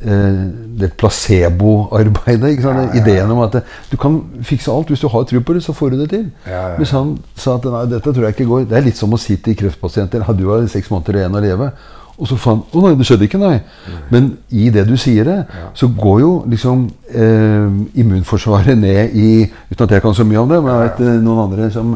eh, 0.00 0.38
det 0.80 0.94
placeboarbeidet. 0.96 2.54
Ja, 2.62 2.72
ja. 2.78 2.86
Ideen 2.96 3.34
om 3.34 3.42
at 3.44 3.58
det, 3.58 3.62
du 3.90 3.98
kan 4.00 4.22
fikse 4.48 4.72
alt. 4.72 4.88
Hvis 4.88 5.04
du 5.04 5.10
har 5.12 5.28
tro 5.28 5.42
på 5.44 5.56
det, 5.56 5.62
så 5.66 5.76
får 5.76 5.92
du 5.92 6.00
det 6.00 6.08
til. 6.14 6.24
Ja. 6.48 6.78
Hvis 6.80 6.94
han 6.96 7.18
sa 7.36 7.58
at 7.58 7.68
nei, 7.68 7.84
dette 7.92 8.08
tror 8.08 8.28
jeg 8.28 8.38
ikke 8.38 8.48
går 8.48 8.66
Det 8.70 8.80
er 8.80 8.88
litt 8.88 9.00
som 9.00 9.12
å 9.12 9.20
si 9.20 9.36
til 9.36 9.58
kreftpasienter 9.60 10.24
at 10.24 10.40
du 10.40 10.48
har 10.48 10.64
seks 10.72 10.88
måneder 10.94 11.20
igjen 11.20 11.36
å 11.36 11.44
leve. 11.44 11.70
Og 12.18 12.26
så 12.26 12.36
faen 12.40 12.64
Å 12.74 12.80
nei, 12.82 12.94
det 12.98 13.06
skjedde 13.06 13.28
ikke, 13.28 13.38
nei. 13.38 13.60
Men 14.10 14.32
i 14.50 14.68
det 14.74 14.84
du 14.88 14.96
sier 14.98 15.28
det, 15.28 15.36
så 15.78 15.86
går 15.94 16.20
jo 16.24 16.30
liksom 16.50 16.86
eh, 17.12 17.68
immunforsvaret 18.02 18.78
ned 18.78 19.14
i 19.14 19.28
Uten 19.70 19.84
at 19.84 19.94
jeg 19.94 20.02
kan 20.02 20.16
så 20.16 20.26
mye 20.26 20.40
om 20.42 20.50
det, 20.50 20.58
men 20.64 20.72
jeg 20.72 20.88
vet 20.88 21.02
eh, 21.04 21.20
noen 21.22 21.44
andre 21.44 21.68
som 21.74 21.92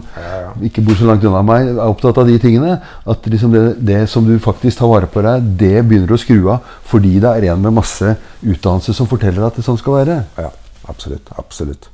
ikke 0.63 0.85
bor 0.87 0.99
så 0.99 1.09
langt 1.09 1.25
unna 1.27 1.43
meg, 1.47 1.73
er 1.73 1.83
opptatt 1.89 2.21
av 2.23 2.29
de 2.29 2.37
tingene. 2.43 2.77
At 3.09 3.27
liksom 3.27 3.55
det, 3.55 3.65
det 3.83 4.05
som 4.13 4.27
du 4.29 4.37
faktisk 4.43 4.79
tar 4.79 4.93
vare 4.93 5.11
på 5.11 5.25
deg, 5.27 5.49
det 5.59 5.75
begynner 5.89 6.15
å 6.15 6.21
skru 6.21 6.53
av 6.55 6.71
fordi 6.93 7.17
det 7.23 7.31
er 7.31 7.49
en 7.53 7.63
med 7.65 7.75
masse 7.75 8.15
utdannelse 8.43 8.95
som 8.95 9.09
forteller 9.11 9.49
at 9.49 9.59
det 9.59 9.67
sånn 9.67 9.81
skal 9.81 10.03
være. 10.03 10.21
Ja, 10.39 10.53
absolutt. 10.93 11.33
Absolutt. 11.41 11.89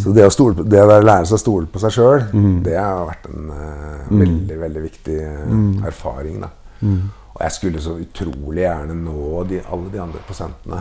Så 0.00 0.12
det 0.16 0.24
å, 0.24 0.32
stole 0.32 0.64
det 0.64 0.80
å 0.80 0.88
lære 0.88 1.26
seg 1.28 1.36
å 1.36 1.40
stole 1.42 1.68
på 1.68 1.80
seg 1.82 1.92
sjøl, 1.92 2.22
det 2.64 2.78
har 2.78 3.02
vært 3.10 3.26
en 3.28 3.50
uh, 3.52 4.06
veldig 4.08 4.56
veldig 4.62 4.82
viktig 4.86 5.16
eh, 5.20 5.88
erfaring. 5.90 6.38
Da. 6.44 6.50
Og 7.36 7.40
jeg 7.44 7.52
skulle 7.52 7.80
så 7.84 7.98
utrolig 8.00 8.62
gjerne 8.64 8.96
nå 8.96 9.44
de, 9.50 9.60
alle 9.68 9.90
de 9.92 10.00
andre 10.00 10.22
prosentene 10.24 10.80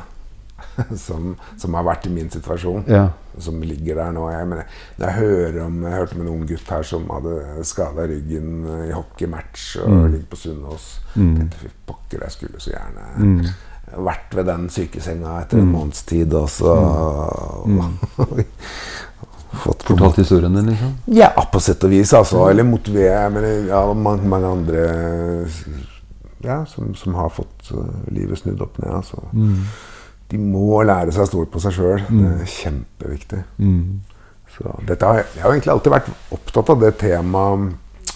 som, 1.06 1.34
som 1.60 1.76
har 1.76 1.84
vært 1.84 2.08
i 2.08 2.14
min 2.16 2.30
situasjon. 2.32 2.86
Ja. 2.88 3.10
Som 3.44 3.60
ligger 3.68 4.00
der 4.00 4.16
nå. 4.16 4.30
Jeg, 4.32 4.48
mener, 4.48 4.70
når 4.96 5.10
jeg 5.10 5.20
hører 5.20 5.62
om 5.66 5.82
Jeg 5.84 6.00
hørte 6.00 6.16
om 6.16 6.24
en 6.24 6.32
ung 6.32 6.46
gutt 6.48 6.72
her 6.72 6.88
som 6.88 7.10
hadde 7.12 7.66
skada 7.68 8.08
ryggen 8.08 8.64
i 8.88 8.92
hockeymatch 8.96 9.68
og 9.84 10.10
ligger 10.14 10.30
på 10.32 10.40
Sunnaas. 10.46 10.90
Mm. 11.16 11.50
fy 11.60 11.72
pokker, 11.88 12.24
jeg 12.24 12.36
skulle 12.36 12.60
så 12.60 12.74
gjerne 12.74 13.54
vært 13.96 14.34
ved 14.36 14.48
den 14.50 14.66
sykesenga 14.74 15.36
etter 15.44 15.62
en 15.62 15.70
måneds 15.72 16.02
tid 16.10 16.34
og 16.36 16.50
så 16.52 16.74
Fått 19.56 19.86
på 19.86 19.94
en 19.94 20.00
Fortalt 20.02 20.18
historien 20.20 20.52
din, 20.58 20.66
liksom. 20.74 20.90
ja, 21.16 21.30
på 21.32 21.62
sett 21.64 21.84
og 21.88 21.94
vis, 21.94 22.12
altså. 22.18 22.42
Eller 22.52 22.68
motivere 22.68 23.30
Men 23.32 23.46
ja, 23.70 23.86
mange, 23.96 24.28
mange 24.28 24.50
andre 24.52 24.82
ja, 26.46 26.62
som, 26.70 26.94
som 26.98 27.18
har 27.18 27.34
fått 27.34 27.72
uh, 27.76 27.84
livet 28.14 28.42
snudd 28.42 28.62
opp 28.66 28.78
ned. 28.82 28.92
Altså. 29.02 29.22
De 30.32 30.42
må 30.42 30.82
lære 30.86 31.14
seg 31.14 31.26
å 31.26 31.30
stole 31.30 31.50
på 31.52 31.62
seg 31.64 31.76
sjøl. 31.78 32.06
Det 32.10 32.36
er 32.36 32.54
kjempeviktig. 32.56 33.42
Så 34.56 34.76
dette 34.88 35.08
har, 35.08 35.26
jeg 35.36 35.44
har 35.44 35.52
egentlig 35.52 35.74
alltid 35.74 35.94
vært 35.94 36.14
opptatt 36.36 36.72
av 36.72 36.84
det 36.84 36.94
temaet, 37.02 37.74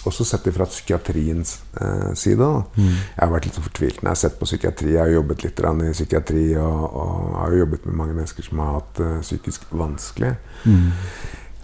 også 0.08 0.24
sett 0.24 0.46
ifra 0.48 0.64
psykiatriens 0.64 1.58
eh, 1.80 2.12
side. 2.16 2.46
Mm. 2.72 2.86
Jeg 2.88 3.20
har 3.20 3.32
vært 3.34 3.48
litt 3.48 3.58
så 3.58 3.64
fortvilt 3.64 3.98
når 4.00 4.08
jeg 4.08 4.14
har 4.14 4.20
sett 4.22 4.38
på 4.40 4.48
psykiatri. 4.48 4.94
Jeg 4.94 5.02
har 5.02 5.12
jobbet 5.12 5.44
litt 5.44 5.60
i 5.60 5.90
psykiatri 5.92 6.44
og, 6.56 6.86
og 6.88 7.34
har 7.36 7.52
jo 7.52 7.60
jobbet 7.64 7.84
med 7.88 7.98
mange 7.98 8.16
mennesker 8.16 8.46
som 8.46 8.62
har 8.64 8.78
hatt 8.78 8.94
det 9.02 9.10
psykisk 9.26 9.66
vanskelig. 9.76 10.32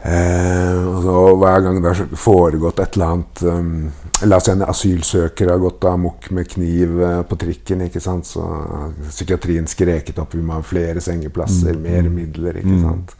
Eh, 0.07 0.83
og 0.91 0.99
så 1.03 1.15
Hver 1.41 1.65
gang 1.65 1.81
det 1.83 1.95
har 1.95 2.19
foregått 2.21 2.83
et 2.85 2.99
eller 2.99 3.15
annet 3.15 3.43
um, 3.49 3.89
La 4.25 4.39
oss 4.39 4.47
si 4.49 4.53
en 4.55 4.65
asylsøker 4.65 5.51
har 5.53 5.61
gått 5.61 5.85
amok 5.85 6.31
med 6.33 6.49
kniv 6.49 7.01
eh, 7.05 7.19
på 7.29 7.37
trikken, 7.37 7.83
ikke 7.85 8.01
sant? 8.01 8.25
så 8.29 8.45
har 8.47 8.95
psykiatrien 9.11 9.69
skreket 9.69 10.17
opp 10.23 10.33
vi 10.35 10.45
må 10.45 10.57
ha 10.57 10.65
flere 10.65 11.03
sengeplasser, 11.05 11.77
mer 11.77 12.09
midler. 12.09 12.63
ikke 12.63 12.79
sant? 12.81 13.13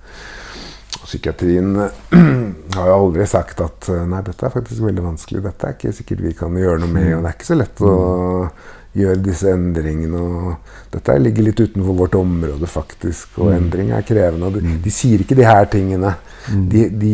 Og 0.97 1.05
Psykiatrien 1.05 1.77
har 2.79 2.89
jo 2.89 2.97
aldri 2.97 3.29
sagt 3.29 3.61
at 3.61 3.91
eh, 3.93 4.07
nei, 4.09 4.23
dette 4.25 4.49
er 4.49 4.57
faktisk 4.57 4.87
veldig 4.87 5.05
vanskelig, 5.05 5.45
dette 5.45 5.69
er 5.69 5.77
ikke 5.77 5.95
sikkert 6.01 6.25
vi 6.25 6.35
kan 6.41 6.57
gjøre 6.57 6.81
noe 6.81 6.95
med, 6.97 7.13
og 7.19 7.23
det 7.27 7.31
er 7.31 7.39
ikke 7.39 7.51
så 7.53 7.61
lett 7.61 7.85
å 7.85 7.95
gjøre 8.97 9.23
disse 9.29 9.53
endringene. 9.53 10.21
Og 10.21 10.93
dette 10.97 11.19
ligger 11.21 11.51
litt 11.51 11.61
utenfor 11.61 11.99
vårt 11.99 12.17
område, 12.17 12.69
faktisk. 12.71 13.37
Og 13.45 13.53
endring 13.53 13.93
er 13.93 14.07
krevende. 14.09 14.49
De, 14.57 14.79
de 14.81 14.93
sier 14.95 15.21
ikke 15.21 15.37
de 15.37 15.45
her 15.45 15.69
tingene. 15.73 16.15
De, 16.49 16.87
de, 16.89 17.13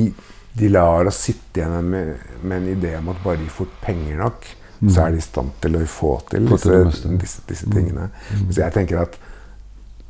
de 0.58 0.68
lar 0.68 1.06
oss 1.08 1.22
sitte 1.26 1.60
igjen 1.62 1.88
med, 1.90 2.14
med 2.42 2.58
en 2.62 2.68
idé 2.76 2.96
om 2.98 3.08
at 3.08 3.22
bare 3.24 3.40
de 3.40 3.46
får 3.48 3.70
penger 3.84 4.18
nok, 4.20 4.46
så 4.90 5.04
er 5.06 5.10
de 5.14 5.20
i 5.20 5.24
stand 5.24 5.50
til 5.62 5.76
å 5.78 5.84
få 5.86 6.08
til 6.28 6.48
disse, 6.50 6.78
disse, 7.20 7.42
disse 7.48 7.68
tingene. 7.70 8.08
Så 8.50 8.60
jeg 8.64 8.72
tenker 8.74 8.98
at 9.04 9.14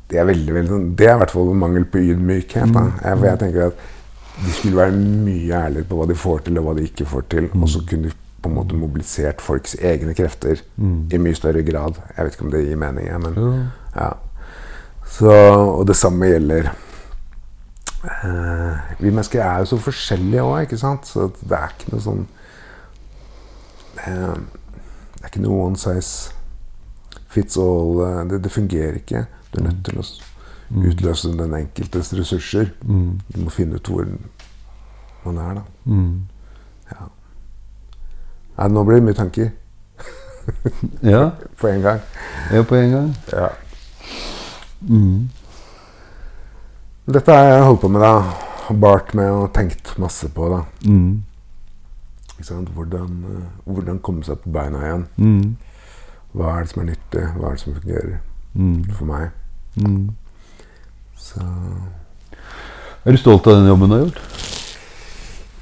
det 0.09 0.17
er 0.19 0.25
veldig, 0.25 0.53
veldig 0.53 0.69
sånn- 0.71 0.95
Det 0.97 1.05
er 1.07 1.13
i 1.15 1.19
hvert 1.21 1.31
fall 1.31 1.53
mangel 1.53 1.85
på 1.85 2.01
ydmykhet. 2.01 2.73
Da. 2.73 2.83
Jeg, 3.03 3.17
for 3.19 3.25
jeg 3.29 3.39
tenker 3.39 3.67
at 3.67 3.77
de 4.43 4.51
skulle 4.51 4.75
være 4.81 4.97
mye 4.97 5.53
ærligere 5.61 5.87
på 5.91 5.95
hva 5.99 6.07
de 6.09 6.15
får 6.17 6.43
til, 6.47 6.57
og 6.57 6.65
hva 6.65 6.73
de 6.79 6.87
ikke 6.89 7.05
får 7.05 7.23
til. 7.29 7.49
Og 7.61 7.69
så 7.69 7.83
kunne 7.87 8.09
de 8.09 8.13
på 8.43 8.49
en 8.49 8.55
måte 8.57 8.75
mobilisert 8.75 9.39
folks 9.41 9.75
egne 9.79 10.13
krefter 10.17 10.59
i 11.13 11.17
mye 11.21 11.35
større 11.37 11.61
grad. 11.63 11.95
Jeg 12.17 12.25
vet 12.25 12.33
ikke 12.35 12.45
om 12.45 12.51
det 12.51 12.65
gir 12.67 12.75
mening, 12.81 13.07
men 13.21 13.69
ja. 13.95 14.09
Så, 15.05 15.29
og 15.31 15.85
det 15.87 15.95
samme 15.95 16.25
gjelder 16.33 16.71
Vi 18.99 19.09
mennesker 19.09 19.39
er 19.41 19.59
jo 19.63 19.65
så 19.71 19.77
forskjellige 19.79 20.43
òg, 20.43 20.61
ikke 20.65 20.77
sant? 20.81 21.07
Så 21.07 21.29
det 21.39 21.55
er 21.55 21.71
ikke 21.71 21.93
noe 21.93 22.03
sånn 22.03 22.23
eh, 24.03 24.35
Det 25.15 25.23
er 25.23 25.29
ikke 25.31 25.43
noe 25.45 25.61
one 25.69 25.79
size 25.79 26.33
fits 27.33 27.57
all. 27.57 28.01
eh, 28.03 28.19
Det, 28.29 28.41
det 28.43 28.51
fungerer 28.51 28.99
ikke. 28.99 29.25
Du 29.53 29.59
er 29.61 29.67
nødt 29.69 29.83
til 29.87 29.99
å 30.01 30.05
utløse 30.89 31.31
den 31.37 31.53
enkeltes 31.53 32.11
ressurser. 32.17 32.71
Mm. 32.83 33.19
Du 33.33 33.39
må 33.45 33.49
finne 33.53 33.77
ut 33.79 33.87
hvor 33.87 34.07
man 35.25 35.37
er, 35.37 35.59
da. 35.61 35.63
Mm. 35.85 36.21
Ja. 36.91 37.07
Nei, 38.57 38.67
nå 38.73 38.83
blir 38.85 38.99
det 38.99 39.05
mye 39.07 39.17
tanker 39.17 39.51
Ja, 41.01 41.29
på 41.61 41.67
en 41.71 41.81
gang. 41.85 42.01
ja, 42.51 42.61
på 42.67 42.75
én 42.75 42.91
gang. 42.91 43.13
Ja. 43.31 43.47
Mm. 44.89 45.29
Dette 47.05 47.33
har 47.35 47.43
jeg 47.49 47.63
holdt 47.67 47.81
på 47.83 47.89
med, 47.91 48.01
da. 48.01 48.73
Bart 48.79 49.11
med 49.17 49.27
og 49.29 49.49
tenkt 49.55 49.91
masse 49.99 50.29
på. 50.31 50.47
da. 50.53 50.61
Mm. 50.87 51.23
Hvordan, 52.43 53.09
eh, 53.29 53.49
hvordan 53.67 53.99
komme 54.03 54.23
seg 54.23 54.39
på 54.43 54.51
beina 54.51 54.79
igjen. 54.83 55.03
Mm. 55.17 55.55
Hva 56.33 56.55
er 56.57 56.63
det 56.63 56.71
som 56.73 56.81
er 56.81 56.89
nyttig? 56.91 57.25
Hva 57.37 57.47
er 57.47 57.51
det 57.57 57.59
som 57.63 57.75
fungerer 57.75 58.19
Mm. 58.55 58.83
for 58.93 59.05
meg? 59.05 59.29
Mm. 59.77 60.09
Så 61.17 61.39
Er 63.05 63.11
du 63.11 63.17
stolt 63.17 63.47
av 63.47 63.55
den 63.57 63.67
jobben 63.67 63.89
du 63.89 63.95
har 63.95 64.03
gjort? 64.05 64.19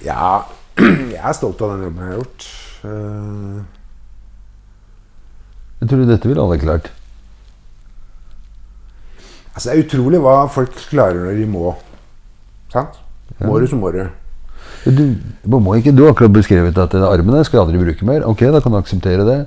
ja, 0.03 0.43
jeg 1.15 1.21
er 1.23 1.33
stolt 1.33 1.61
av 1.61 1.69
den 1.71 1.83
jobben 1.87 2.03
jeg 2.03 2.09
har 2.11 2.17
gjort. 2.17 2.47
Uh... 2.83 3.63
Jeg 5.81 5.89
tror 5.89 6.05
dette 6.05 6.27
ville 6.29 6.41
alle 6.41 6.57
klart. 6.59 6.91
Altså, 9.53 9.69
det 9.69 9.75
er 9.75 9.85
utrolig 9.85 10.23
hva 10.23 10.39
folk 10.51 10.73
klarer 10.89 11.21
når 11.25 11.39
de 11.41 11.45
må. 11.49 11.75
Sant? 12.73 12.99
Må 13.41 13.59
du, 13.59 13.67
så 13.67 13.79
må 13.79 13.91
du. 13.93 14.03
Du, 14.81 15.03
må 15.45 15.75
ikke, 15.77 15.91
du 15.93 16.03
har 16.03 16.15
akkurat 16.15 16.33
beskrevet 16.33 16.77
at 16.81 16.93
armen 16.97 17.35
der 17.35 17.45
skal 17.45 17.59
jeg 17.59 17.67
aldri 17.67 17.81
bruke 17.83 18.05
mer. 18.07 18.23
Ok, 18.25 18.39
da 18.49 18.61
kan 18.63 18.73
du 18.73 18.79
akseptere 18.79 19.25
det. 19.27 19.37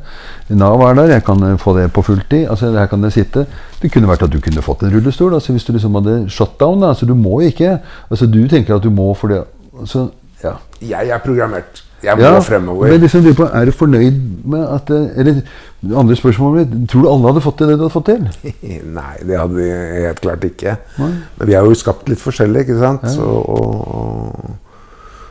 Nav 0.55 0.83
er 0.87 0.95
der, 0.95 1.15
jeg 1.17 1.25
kan 1.27 1.43
eh, 1.43 1.57
få 1.59 1.75
det 1.79 1.89
på 1.93 2.05
fulltid. 2.07 2.47
altså 2.51 2.71
Her 2.77 2.87
kan 2.91 3.03
det 3.03 3.13
sitte. 3.17 3.47
Det 3.83 3.91
kunne 3.91 4.11
vært 4.11 4.23
at 4.23 4.31
du 4.33 4.39
kunne 4.43 4.63
fått 4.63 4.85
en 4.87 4.95
rullestol 4.95 5.35
altså 5.35 5.57
hvis 5.57 5.67
du 5.67 5.73
liksom 5.75 5.99
hadde 5.99 6.31
shutdown. 6.31 6.85
Altså 6.87 7.07
Du 7.07 7.17
må 7.19 7.41
ikke. 7.49 7.79
altså 8.11 8.27
Du 8.31 8.45
tenker 8.49 8.77
at 8.77 8.87
du 8.87 8.91
må 8.95 9.11
for 9.19 9.29
det. 9.35 9.43
altså, 9.81 10.09
ja. 10.45 10.55
Jeg 10.81 11.09
er 11.09 11.19
programmert. 11.19 11.83
Jeg 12.05 12.17
må 12.19 12.23
Ja, 12.27 12.41
fremover. 12.45 12.89
men 12.93 13.01
liksom, 13.01 13.27
Er 13.55 13.65
du 13.65 13.73
fornøyd 13.73 14.19
med 14.45 14.65
at 14.77 14.91
Eller 14.91 15.41
andre 15.97 16.17
spørsmålet 16.17 16.71
mitt 16.75 16.89
Tror 16.91 17.03
du 17.03 17.09
alle 17.13 17.31
hadde 17.33 17.43
fått 17.45 17.59
til 17.59 17.67
det 17.73 17.77
du 17.79 17.85
hadde 17.85 17.95
fått 17.95 18.07
til? 18.11 18.29
Nei, 18.99 19.15
det 19.27 19.39
hadde 19.41 19.55
vi 19.59 19.69
helt 20.07 20.21
klart 20.21 20.45
ikke. 20.45 20.77
Nei. 20.99 21.11
Men 21.39 21.49
vi 21.49 21.55
er 21.59 21.65
jo 21.69 21.75
skapt 21.75 22.09
litt 22.13 22.21
forskjellig, 22.23 22.65
ikke 22.67 22.79
sant? 22.81 23.05
Og, 23.19 23.49
og, 23.59 24.57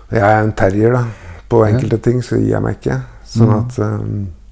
og 0.09 0.17
jeg 0.17 0.23
er 0.29 0.43
en 0.43 0.53
terrier, 0.57 0.93
da. 0.97 1.03
På 1.49 1.63
enkelte 1.67 1.97
ting 2.01 2.21
så 2.25 2.37
gir 2.41 2.55
jeg 2.55 2.61
meg 2.65 2.79
ikke. 2.81 2.99
Sånn 3.33 3.49
Mm. 3.49 3.59
at 3.59 3.77
um, 3.79 4.27
eh, 4.27 4.42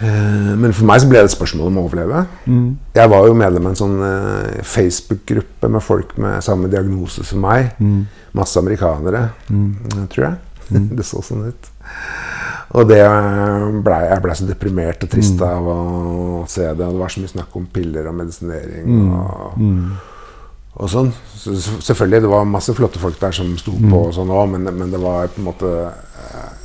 Men 0.00 0.72
for 0.74 0.88
meg 0.88 1.02
så 1.02 1.08
ble 1.10 1.20
det 1.22 1.30
et 1.30 1.36
spørsmål 1.36 1.68
om 1.70 1.78
å 1.78 1.84
overleve. 1.86 2.24
Mm. 2.50 2.66
Jeg 2.96 3.10
var 3.12 3.28
jo 3.28 3.36
medlem 3.38 3.68
av 3.68 3.74
en 3.74 3.78
sånn 3.78 4.00
eh, 4.02 4.62
Facebook-gruppe 4.66 5.70
med 5.70 5.84
folk 5.84 6.16
med 6.20 6.42
samme 6.44 6.70
diagnose 6.72 7.24
som 7.26 7.44
meg. 7.44 7.70
Mm. 7.78 8.00
Masse 8.34 8.58
amerikanere, 8.58 9.28
mm. 9.46 10.08
tror 10.12 10.26
jeg. 10.26 10.40
det 10.98 11.06
så 11.06 11.22
sånn 11.24 11.46
ut. 11.50 11.70
Og 12.74 12.88
det 12.90 13.02
ble, 13.86 13.98
jeg 14.08 14.22
ble 14.24 14.34
så 14.34 14.48
deprimert 14.48 15.04
og 15.06 15.12
trist 15.12 15.42
av 15.46 15.68
å 15.70 15.78
se 16.50 16.64
det. 16.64 16.88
Og 16.88 16.96
det 16.96 17.02
var 17.04 17.12
så 17.12 17.22
mye 17.22 17.34
snakk 17.36 17.54
om 17.60 17.68
piller 17.70 18.08
og 18.10 18.16
medisinering. 18.18 18.96
Og, 19.14 19.62
og 20.74 20.90
sånn. 20.90 21.12
Så, 21.38 21.54
selvfølgelig, 21.84 22.24
det 22.24 22.32
var 22.32 22.50
masse 22.50 22.74
flotte 22.74 23.02
folk 23.02 23.20
der 23.20 23.36
som 23.36 23.52
sto 23.60 23.76
på, 23.78 24.00
og 24.08 24.14
sånn 24.16 24.32
òg, 24.34 24.56
men, 24.56 24.66
men 24.74 24.90
det 24.90 24.98
var 25.02 25.30
på 25.30 25.42
en 25.42 25.48
måte 25.52 25.70
eh, 25.86 26.63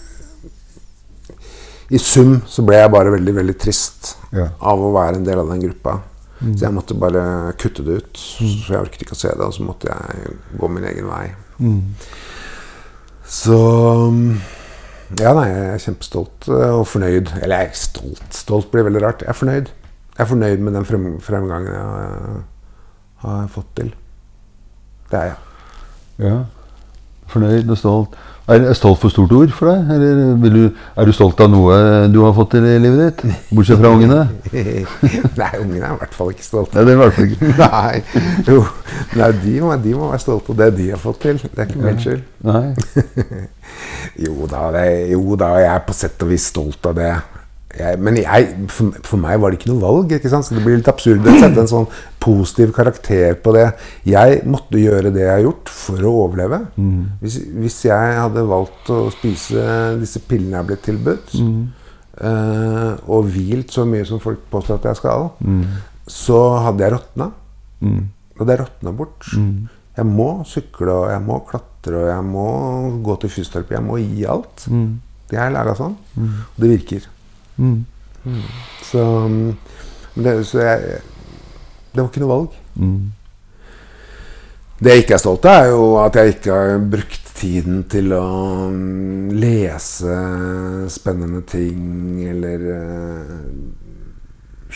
I 1.92 1.98
sum 1.98 2.36
så 2.46 2.62
ble 2.66 2.76
jeg 2.78 2.92
bare 2.94 3.12
veldig, 3.16 3.34
veldig 3.40 3.58
trist 3.60 4.16
Ja. 4.36 4.50
av 4.62 4.80
å 4.80 4.92
være 4.94 5.16
en 5.18 5.24
del 5.26 5.40
av 5.42 5.48
den 5.50 5.62
gruppa. 5.64 6.00
Så 6.40 6.62
jeg 6.68 6.72
måtte 6.72 6.96
bare 6.96 7.54
kutte 7.60 7.84
det 7.84 7.98
ut. 8.00 8.18
Så 8.18 8.70
jeg 8.72 8.80
orket 8.80 9.02
ikke 9.04 9.16
å 9.18 9.20
se 9.20 9.28
det, 9.34 9.42
og 9.44 9.52
så 9.54 9.66
måtte 9.66 9.90
jeg 9.92 10.36
gå 10.60 10.70
min 10.72 10.86
egen 10.88 11.10
vei. 11.10 11.26
Så 13.28 13.58
Ja, 15.20 15.34
nei, 15.34 15.48
jeg 15.50 15.66
er 15.74 15.82
kjempestolt 15.82 16.48
eh, 16.54 16.70
og 16.78 16.84
fornøyd. 16.86 17.32
Eller 17.42 17.64
jeg 17.64 17.72
er 17.72 17.78
stolt. 17.80 18.28
Stolt 18.38 18.68
blir 18.72 18.86
veldig 18.86 19.02
rart. 19.02 19.24
Jeg 19.26 19.32
er 19.34 19.38
fornøyd. 19.40 19.72
Jeg 20.14 20.22
er 20.22 20.30
fornøyd 20.30 20.60
med 20.62 20.76
den 20.78 20.86
frem, 20.86 21.08
fremgangen 21.26 21.72
jeg 21.74 21.82
har, 21.82 22.44
har 23.24 23.48
fått 23.50 23.72
til. 23.80 23.90
Det 25.10 25.18
er 25.18 25.32
jeg. 25.32 25.40
Ja. 26.28 26.36
Fornøyd 27.34 27.74
og 27.74 27.80
stolt. 27.82 28.20
Er 28.50 28.64
er 28.66 28.74
stolt 28.74 28.98
for 28.98 29.14
stort 29.14 29.34
ord 29.38 29.52
for 29.54 29.70
deg? 29.70 29.92
Eller 29.94 30.36
vil 30.42 30.56
du, 30.56 30.64
er 30.98 31.06
du 31.06 31.14
stolt 31.14 31.40
av 31.44 31.52
noe 31.54 31.76
du 32.10 32.18
har 32.24 32.34
fått 32.34 32.56
til 32.56 32.66
i 32.66 32.80
livet 32.82 33.20
ditt? 33.22 33.36
Bortsett 33.54 33.78
fra 33.78 33.92
ungene? 33.94 34.24
Nei, 35.42 35.52
ungene 35.60 35.84
er 35.84 35.94
i 35.94 36.00
hvert 36.02 36.18
fall 36.18 36.32
ikke 36.34 36.48
stolte. 36.48 36.80
Nei, 36.80 36.88
det 36.88 36.96
er 36.96 36.98
i 36.98 37.02
hvert 37.04 37.18
fall 37.18 37.30
ikke. 37.30 37.52
Nei, 37.64 38.50
jo. 38.50 38.64
Nei 39.20 39.30
de, 39.44 39.56
må, 39.62 39.76
de 39.84 39.94
må 40.00 40.10
være 40.10 40.24
stolte 40.26 40.56
av 40.56 40.62
det 40.64 40.72
de 40.80 40.90
har 40.96 41.04
fått 41.04 41.22
til. 41.28 41.42
Det 41.46 41.62
er 41.62 41.70
ikke 41.70 41.84
min 41.86 42.02
skyld. 42.06 42.26
Nei. 42.50 42.66
Jo 44.20 44.48
da, 44.50 44.64
det, 44.74 44.88
jo 45.14 45.36
da, 45.40 45.52
jeg 45.62 45.70
er 45.70 45.84
på 45.86 45.94
sett 45.96 46.24
og 46.26 46.32
vis 46.32 46.48
stolt 46.50 46.88
av 46.90 46.96
det. 46.98 47.12
Jeg, 47.78 48.00
men 48.02 48.16
jeg, 48.18 48.48
for, 48.74 48.96
for 49.06 49.22
meg 49.22 49.38
var 49.40 49.52
det 49.54 49.60
ikke 49.60 49.70
noe 49.70 49.84
valg. 49.84 50.14
ikke 50.16 50.30
sant? 50.32 50.48
Så 50.48 50.56
Det 50.58 50.64
blir 50.66 50.80
litt 50.80 50.88
absurd 50.90 51.28
å 51.30 51.36
sette 51.38 51.62
en 51.62 51.70
sånn 51.70 51.86
positiv 52.20 52.72
karakter 52.74 53.36
på 53.44 53.54
det. 53.54 53.68
Jeg 54.10 54.40
måtte 54.50 54.80
gjøre 54.82 55.12
det 55.14 55.22
jeg 55.22 55.32
har 55.36 55.44
gjort 55.46 55.70
for 55.70 56.02
å 56.10 56.14
overleve. 56.24 56.64
Hvis, 57.22 57.38
hvis 57.62 57.78
jeg 57.86 58.16
hadde 58.18 58.42
valgt 58.50 58.90
å 58.90 59.04
spise 59.14 59.68
disse 60.02 60.22
pillene 60.26 60.58
jeg 60.64 60.70
ble 60.72 60.80
tilbudt, 60.88 61.36
eh, 62.26 62.94
og 63.06 63.30
hvilt 63.36 63.72
så 63.76 63.86
mye 63.86 64.08
som 64.10 64.20
folk 64.24 64.42
påstår 64.52 64.82
at 64.82 64.90
jeg 64.90 65.00
skal, 65.04 65.30
så 66.10 66.40
hadde 66.66 66.84
jeg 66.88 66.96
råtna. 66.98 67.30
Mm. 67.86 68.02
Det 68.50 68.58
råtna 68.64 68.96
bort. 68.98 69.30
Jeg 70.00 70.08
må 70.08 70.30
sykle, 70.48 70.90
og 71.04 71.10
jeg 71.12 71.22
må 71.22 71.38
klatre, 71.46 71.96
og 72.02 72.10
jeg 72.10 72.26
må 72.34 72.50
gå 73.06 73.16
til 73.22 73.30
fysioterapi. 73.38 73.78
Jeg 73.78 73.86
må 73.86 74.02
gi 74.02 74.26
alt. 74.26 74.66
Det 75.30 75.38
er 75.38 75.54
laga 75.54 75.76
sånn. 75.78 75.96
Og 76.18 76.60
det 76.66 76.74
virker. 76.74 77.08
Mm. 77.60 78.44
Så, 78.88 79.04
mm, 79.04 79.56
men 80.16 80.26
det, 80.26 80.36
så 80.48 80.62
jeg, 80.64 81.00
det 81.92 82.02
var 82.02 82.10
ikke 82.10 82.24
noe 82.24 82.34
valg. 82.34 82.60
Mm. 82.80 83.00
Det 84.80 84.94
jeg 84.94 85.04
ikke 85.04 85.18
er 85.18 85.24
stolt 85.24 85.48
av, 85.50 85.60
er 85.60 85.74
jo 85.74 85.90
at 86.00 86.16
jeg 86.20 86.38
ikke 86.38 86.56
har 86.56 86.86
brukt 86.94 87.34
tiden 87.40 87.84
til 87.92 88.14
å 88.16 88.24
mm, 88.72 89.36
lese 89.40 90.16
spennende 90.92 91.44
ting, 91.48 92.22
eller 92.32 92.66
eh, 92.76 93.36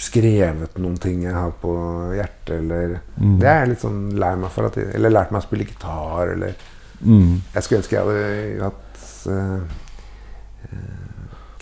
skrevet 0.03 0.77
noen 0.81 0.99
ting 0.99 1.23
jeg 1.23 1.35
har 1.35 1.55
på 1.61 1.73
hjertet, 2.17 2.55
eller 2.59 2.99
Det 3.15 3.47
er 3.47 3.59
jeg 3.61 3.73
litt 3.73 3.83
sånn 3.83 4.05
lei 4.19 4.33
meg 4.41 4.51
for. 4.51 4.67
At 4.67 4.79
eller 4.83 5.13
lært 5.13 5.31
meg 5.31 5.43
å 5.43 5.47
spille 5.47 5.67
gitar, 5.69 6.33
eller 6.35 6.55
Mm. 7.03 7.41
Jeg 7.53 7.63
skulle 7.63 7.81
ønske 7.81 7.95
jeg 7.95 8.03
hadde 8.05 8.63
hatt 8.63 8.99
eh, 9.27 9.79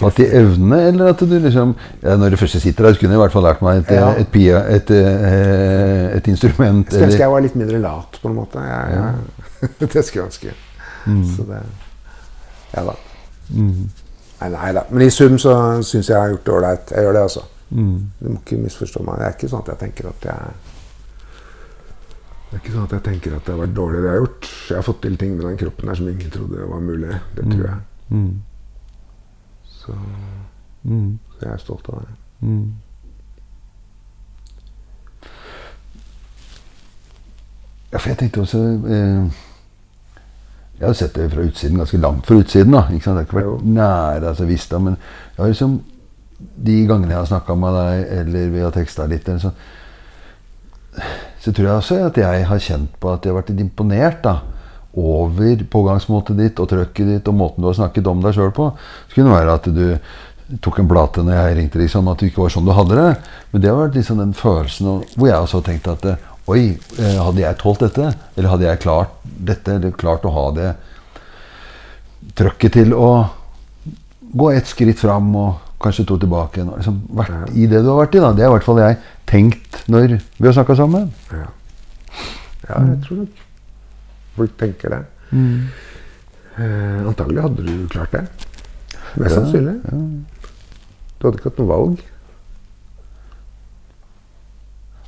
At 0.08 0.18
de 0.18 0.26
evner, 0.40 0.88
eller 0.90 1.12
at 1.14 1.20
du 1.20 1.34
liksom 1.40 1.76
ja, 2.02 2.16
Når 2.18 2.30
du 2.34 2.38
først 2.42 2.60
sitter 2.62 2.84
der, 2.88 2.94
så 2.94 3.00
kunne 3.00 3.14
jeg 3.14 3.20
i 3.20 3.24
hvert 3.24 3.36
fall 3.36 3.44
lært 3.44 3.62
meg 3.62 3.84
et, 3.84 3.92
Ja. 3.96 4.10
et, 4.18 4.32
pia, 4.32 4.64
et, 4.70 4.92
eh, 4.92 6.18
et 6.18 6.28
instrument. 6.28 6.88
Skulle 6.88 7.10
ønske 7.12 7.22
jeg 7.26 7.32
var 7.32 7.46
litt 7.46 7.56
mindre 7.56 7.80
lat, 7.84 8.20
på 8.22 8.30
en 8.30 8.36
måte. 8.36 8.60
Jeg, 8.60 8.98
ja. 8.98 9.68
det 9.80 10.06
skulle 10.06 10.24
jeg 10.24 10.26
ønske. 10.32 10.54
Så 11.36 11.48
det 11.50 11.62
Ja 12.74 12.86
da. 12.88 12.96
mm. 13.50 13.90
Nei, 14.42 14.50
nei 14.50 14.74
da. 14.74 14.84
Men 14.90 15.06
i 15.06 15.10
sum 15.14 15.38
så 15.38 15.54
syns 15.86 16.08
jeg 16.10 16.16
jeg 16.16 16.22
har 16.22 16.30
gjort 16.34 16.46
det 16.46 16.54
ålreit. 16.54 16.92
Jeg 16.96 17.06
gjør 17.06 17.14
det, 17.18 17.22
altså. 17.30 17.42
Mm. 17.72 17.98
Du 18.20 18.30
må 18.30 18.38
ikke 18.42 18.58
misforstå 18.58 19.04
meg. 19.06 19.20
Det 19.20 19.26
er 19.28 19.36
ikke 19.38 19.50
sånn 19.52 19.62
at 19.64 19.72
jeg 19.74 19.80
tenker 19.86 20.08
at 20.10 20.26
jeg 20.28 20.54
Det 22.52 22.58
er 22.58 22.64
ikke 22.64 22.74
sånn 22.74 22.88
at 22.88 22.94
jeg 22.98 23.04
tenker 23.06 23.36
at 23.38 23.46
det 23.48 23.54
har 23.54 23.60
vært 23.62 23.76
dårlig, 23.78 24.00
det 24.02 24.10
jeg 24.10 24.12
har 24.18 24.24
gjort. 24.26 24.48
Jeg 24.70 24.76
har 24.76 24.88
fått 24.88 25.02
til 25.06 25.14
ting 25.22 25.36
med 25.38 25.46
den 25.48 25.60
kroppen 25.62 25.88
her 25.92 26.00
som 26.00 26.08
ingen 26.12 26.34
trodde 26.34 26.66
var 26.72 26.82
mulig. 26.84 27.20
Det 27.38 27.46
tror 27.48 27.62
jeg. 27.70 27.78
Mm. 28.10 28.32
Så 29.92 29.98
Mm. 30.84 31.20
Så 31.38 31.46
jeg 31.46 31.54
er 31.54 31.58
stolt 31.62 31.90
av 31.94 32.00
det. 32.02 32.14
Mm. 32.42 32.72
Ja, 37.92 38.00
for 38.00 38.10
jeg 38.10 38.18
tenkte 38.22 38.42
også 38.46 38.62
eh, 38.88 39.40
Jeg 40.80 40.88
har 40.88 40.96
sett 40.98 41.16
det 41.16 41.28
fra 41.34 41.44
utsiden, 41.46 41.78
ganske 41.78 42.00
langt 42.02 42.26
fra 42.26 42.36
utsiden. 42.42 42.74
da, 42.74 42.86
ikke 42.90 43.06
sant? 43.06 43.20
Det 43.20 43.22
har 43.22 43.28
ikke 43.28 43.38
vært 43.38 43.46
Jo. 43.46 43.58
nære, 43.76 44.28
altså 44.32 44.46
visst 44.50 44.72
da, 44.72 44.80
men 44.82 44.96
jeg 45.38 45.44
har 45.44 45.52
liksom 45.52 45.82
de 46.66 46.76
gangene 46.90 47.12
jeg 47.14 47.20
har 47.20 47.26
snakka 47.30 47.54
med 47.56 47.76
deg, 47.78 48.06
eller 48.20 48.50
vi 48.50 48.60
har 48.66 48.72
teksta 48.74 49.06
litt, 49.06 49.28
eller 49.30 49.44
sånn, 49.44 49.60
så 51.40 51.52
tror 51.54 51.68
jeg 51.68 51.76
også 51.76 51.98
at 52.08 52.18
jeg 52.18 52.48
har 52.50 52.58
kjent 52.66 52.96
på 53.00 53.12
at 53.14 53.22
jeg 53.26 53.30
har 53.32 53.38
vært 53.44 53.52
litt 53.54 53.62
imponert 53.62 54.24
da, 54.26 54.34
over 55.00 55.64
pågangsmåten 55.72 56.42
ditt 56.42 56.60
og 56.60 56.68
trøkket 56.72 57.08
ditt 57.08 57.30
og 57.32 57.38
måten 57.40 57.64
du 57.64 57.70
har 57.70 57.78
snakket 57.78 58.10
om 58.12 58.24
deg 58.24 58.36
sjøl 58.36 58.52
på. 58.56 58.72
Så 59.08 59.16
kunne 59.16 59.32
det 59.32 59.38
være 59.38 59.56
at 59.56 59.70
du 59.72 60.58
tok 60.60 60.82
en 60.82 60.90
plate 60.90 61.24
når 61.24 61.38
jeg 61.38 61.58
ringte, 61.60 61.80
liksom, 61.80 62.10
at 62.12 62.20
du 62.20 62.28
ikke 62.28 62.44
var 62.44 62.52
sånn 62.52 62.68
du 62.68 62.74
hadde 62.76 62.98
det. 62.98 63.12
Men 63.52 63.64
det 63.64 63.72
har 63.72 63.80
vært 63.80 63.98
liksom 64.00 64.20
den 64.20 64.36
følelsen 64.36 64.90
hvor 65.16 65.30
jeg 65.30 65.38
også 65.38 65.62
har 65.62 65.68
tenkt 65.70 65.90
at 65.92 66.12
Oi, 66.50 66.74
eh, 67.00 67.20
hadde 67.22 67.44
jeg 67.44 67.58
tålt 67.62 67.84
dette? 67.84 68.08
Eller 68.36 68.50
hadde 68.50 68.66
jeg 68.66 68.80
klart 68.82 69.12
dette? 69.24 69.76
Eller 69.78 69.94
klart 69.96 70.26
å 70.26 70.34
ha 70.34 70.46
det 70.56 70.72
trøkket 72.36 72.80
til 72.80 72.96
å 72.98 73.12
gå 74.32 74.50
ett 74.56 74.68
skritt 74.68 75.00
fram 75.00 75.30
og 75.38 75.78
kanskje 75.84 76.08
to 76.10 76.18
tilbake 76.20 76.60
igjen? 76.60 76.74
Liksom 76.74 76.98
vært 77.22 77.54
i 77.54 77.70
det 77.70 77.84
du 77.86 77.92
har 77.94 78.02
vært 78.02 78.18
i. 78.18 78.24
da. 78.26 78.34
Det 78.36 78.44
har 78.44 78.52
i 78.52 78.56
hvert 78.58 78.68
fall 78.68 78.82
jeg 78.82 78.98
tenkt 79.30 79.80
når 79.86 80.18
vi 80.18 80.50
har 80.50 80.58
snakka 80.58 80.76
sammen. 80.82 81.08
Ja. 81.30 81.48
ja, 82.66 82.84
jeg 82.90 83.00
tror 83.06 83.22
nok 83.22 83.48
folk 84.38 84.58
tenker 84.58 84.90
det. 84.96 85.02
Eh, 85.32 87.08
antagelig 87.08 87.42
hadde 87.46 87.64
du 87.68 87.88
klart 87.92 88.12
det. 88.12 88.26
Mest 89.18 89.36
Ja, 89.36 89.42
sannsynlig. 89.42 89.78
Du 91.20 91.28
hadde 91.28 91.38
ikke 91.40 91.50
hatt 91.52 91.60
noe 91.60 91.68
valg. 91.72 92.04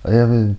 Jeg, 0.04 0.28
vil- 0.30 0.56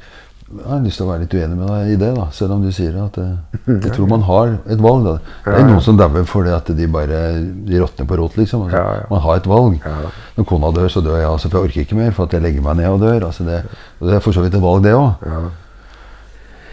jeg 0.54 0.68
har 0.70 0.80
lyst 0.84 0.96
til 1.00 1.04
å 1.06 1.08
være 1.10 1.24
litt 1.24 1.34
uenig 1.34 1.56
med 1.58 1.68
deg 1.68 1.90
i 1.92 1.96
det, 2.00 2.10
da, 2.16 2.24
selv 2.32 2.52
om 2.54 2.62
du 2.64 2.70
sier 2.72 2.94
at 3.02 3.16
eh, 3.20 3.32
jeg 3.84 3.92
tror 3.96 4.08
man 4.08 4.22
har 4.28 4.54
et 4.72 4.80
valg. 4.80 5.04
Da. 5.08 5.14
Det 5.18 5.52
Ja, 5.52 5.56
er 5.56 5.60
ja. 5.64 5.66
noen 5.72 5.82
som 5.84 5.98
dauer 6.00 6.24
fordi 6.28 6.52
at 6.54 6.70
de 6.78 6.86
bare 6.88 7.20
de 7.68 7.80
råtner 7.82 8.08
på 8.08 8.18
rot. 8.20 8.36
liksom. 8.40 8.62
Altså, 8.66 8.76
Ja, 8.80 8.94
ja. 9.00 9.06
Man 9.10 9.20
har 9.24 9.36
et 9.40 9.48
valg. 9.50 9.80
Ja. 9.84 9.96
Når 10.36 10.48
kona 10.48 10.70
dør, 10.76 10.88
så 10.92 11.02
dør 11.04 11.18
jeg 11.20 11.28
også, 11.28 11.50
for 11.50 11.58
jeg 11.60 11.70
orker 11.70 11.80
ikke 11.84 11.96
mer. 12.00 12.12
For 12.16 12.24
at 12.28 12.32
jeg 12.36 12.42
legger 12.44 12.62
meg 12.62 12.76
ned 12.80 12.88
og 12.92 13.00
dør. 13.04 13.26
Altså 13.28 13.44
det, 13.48 13.60
og 14.00 14.08
det 14.08 14.14
er 14.16 14.24
for 14.24 14.32
så 14.36 14.44
vidt 14.44 14.54
et 14.54 14.62
valg, 14.64 14.82
det 14.84 14.94
òg. 14.96 15.28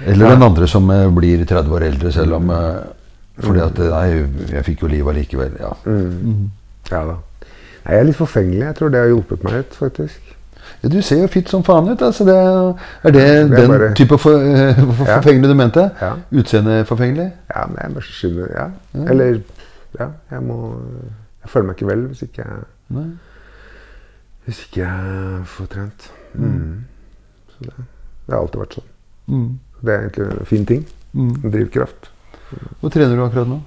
Ja. 0.02 0.12
Eller 0.14 0.30
den 0.36 0.44
andre 0.44 0.68
som 0.68 0.90
eh, 0.92 1.08
blir 1.14 1.46
30 1.46 1.72
år 1.78 1.84
eldre, 1.92 2.12
selv 2.12 2.34
om 2.40 2.50
eh, 2.50 2.82
Fordi 3.42 3.60
at 3.64 3.80
eh, 3.80 3.90
Nei, 3.94 4.28
jeg 4.56 4.66
fikk 4.66 4.82
jo 4.84 4.88
liv 4.92 5.08
allikevel. 5.08 5.54
Ja. 5.62 5.72
ja 6.92 7.02
da. 7.06 7.16
Nei, 7.86 7.94
jeg 7.94 8.00
er 8.00 8.04
litt 8.10 8.18
forfengelig. 8.18 8.60
Jeg 8.66 8.76
tror 8.78 8.90
det 8.94 9.00
har 9.02 9.08
hjulpet 9.12 9.44
meg 9.48 9.60
ut, 9.64 9.78
faktisk. 9.78 10.28
Ja, 10.84 10.90
du 10.90 11.00
ser 11.06 11.22
jo 11.24 11.28
fitt 11.32 11.50
som 11.50 11.64
faen 11.66 11.90
ut. 11.90 12.02
Altså 12.06 12.26
det, 12.26 12.36
er 12.36 13.12
det, 13.12 13.14
Det 13.14 13.24
er 13.24 13.48
den 13.56 13.72
bare- 13.72 13.94
type 13.98 14.18
for, 14.22 14.42
eh, 14.42 14.76
for, 14.98 15.06
Ja. 15.08 15.16
forfengelig 15.20 15.50
du 15.50 15.56
mente? 15.58 15.88
Ja. 16.02 16.12
Utseendeforfengelig? 16.32 17.32
Ja, 17.56 17.66
men 17.68 17.78
jeg 17.84 17.94
bare 17.94 18.06
skjønner 18.10 18.54
ja. 18.58 18.68
Eller 19.10 19.42
Ja, 20.00 20.08
jeg 20.32 20.44
må 20.48 20.58
Jeg 21.42 21.50
føler 21.50 21.66
meg 21.68 21.76
ikke 21.82 21.88
vel 21.90 22.06
hvis 22.08 22.22
ikke 22.22 22.46
jeg, 22.46 22.62
Nei. 22.96 23.08
hvis 24.46 24.60
ikke 24.68 24.82
jeg 24.86 25.46
får 25.46 25.66
trent. 25.74 26.12
Mm. 26.34 26.84
Så 27.50 27.66
det, 27.66 27.74
det 28.28 28.34
har 28.36 28.42
alltid 28.44 28.62
vært 28.62 28.78
sånn. 28.78 28.88
Mm. 29.28 29.50
Det 29.82 29.94
er 29.94 30.06
egentlig 30.06 30.28
en 30.30 30.50
fin 30.50 30.66
ting. 30.66 30.86
Mm. 31.14 31.34
Drivkraft. 31.52 32.12
Hvor 32.80 32.94
trener 32.94 33.16
du 33.18 33.26
akkurat 33.26 33.50
nå? 33.50 33.60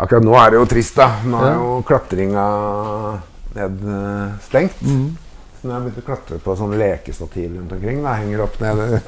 Akkurat 0.00 0.24
nå 0.24 0.36
er 0.38 0.52
det 0.52 0.60
jo 0.60 0.68
trist, 0.70 0.96
da. 0.96 1.08
Nå 1.28 1.40
er 1.44 1.56
jo 1.58 1.72
klatringa 1.88 2.44
nedstengt. 3.56 4.78
Så 4.80 4.98
nå 5.64 5.72
har 5.72 5.80
jeg 5.80 5.86
begynte 5.88 6.02
å 6.02 6.06
klatre 6.08 6.38
på 6.44 6.54
sånne 6.58 6.78
lekestativ 6.80 7.50
rundt 7.56 7.72
omkring. 7.76 7.98
Da. 8.04 8.14
Henger 8.20 8.44
opp 8.46 8.54
nede 8.62 9.00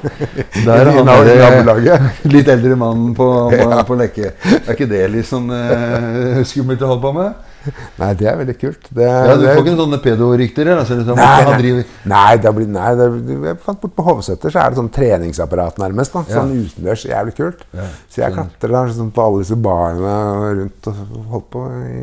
Der 0.65 0.91
i 0.93 1.05
nabolaget. 1.05 2.21
Litt 2.29 2.51
eldre 2.53 2.75
mann 2.79 3.09
på, 3.17 3.27
på, 3.53 3.69
på 3.89 3.97
leke. 3.99 4.33
Er 4.59 4.75
ikke 4.75 4.89
det 4.91 5.25
sånn 5.29 5.49
eh, 5.55 6.43
skummelt 6.47 6.83
å 6.85 6.91
holde 6.93 7.03
på 7.07 7.13
med? 7.17 7.49
Nei, 7.95 8.09
det 8.19 8.27
er 8.27 8.37
veldig 8.41 8.55
kult. 8.59 8.87
Det, 8.91 9.05
Ja, 9.07 9.35
Du 9.39 9.45
får 9.47 9.61
ikke 9.63 9.75
sånne 9.79 9.99
pedorykter? 10.03 10.71
Altså, 10.75 10.97
liksom, 10.99 11.15
Nei, 11.15 11.63
nei. 11.63 11.85
nei, 12.11 12.33
det 12.43 12.51
blitt, 12.57 12.71
nei 12.75 12.89
det, 12.99 13.07
jeg 13.47 13.59
fant 13.63 13.79
bort 13.85 13.95
på 13.95 14.05
Hovseter 14.09 14.51
så 14.51 14.59
er 14.65 14.73
det 14.73 14.81
sånn 14.81 14.91
treningsapparat 14.93 15.79
nærmest. 15.79 16.13
da, 16.17 16.25
Sånn 16.27 16.51
utendørs. 16.59 17.05
Jævlig 17.07 17.35
kult. 17.39 17.63
Ja, 17.71 17.87
Så 18.11 18.23
jeg 18.25 18.35
klatrer 18.35 18.75
da 18.75 18.83
sånn 18.97 19.13
på 19.15 19.23
alle 19.25 19.43
disse 19.45 19.55
barene 19.63 20.15
rundt 20.59 20.91
og 20.91 21.03
holdt 21.31 21.47
på 21.55 21.63
i 21.87 22.01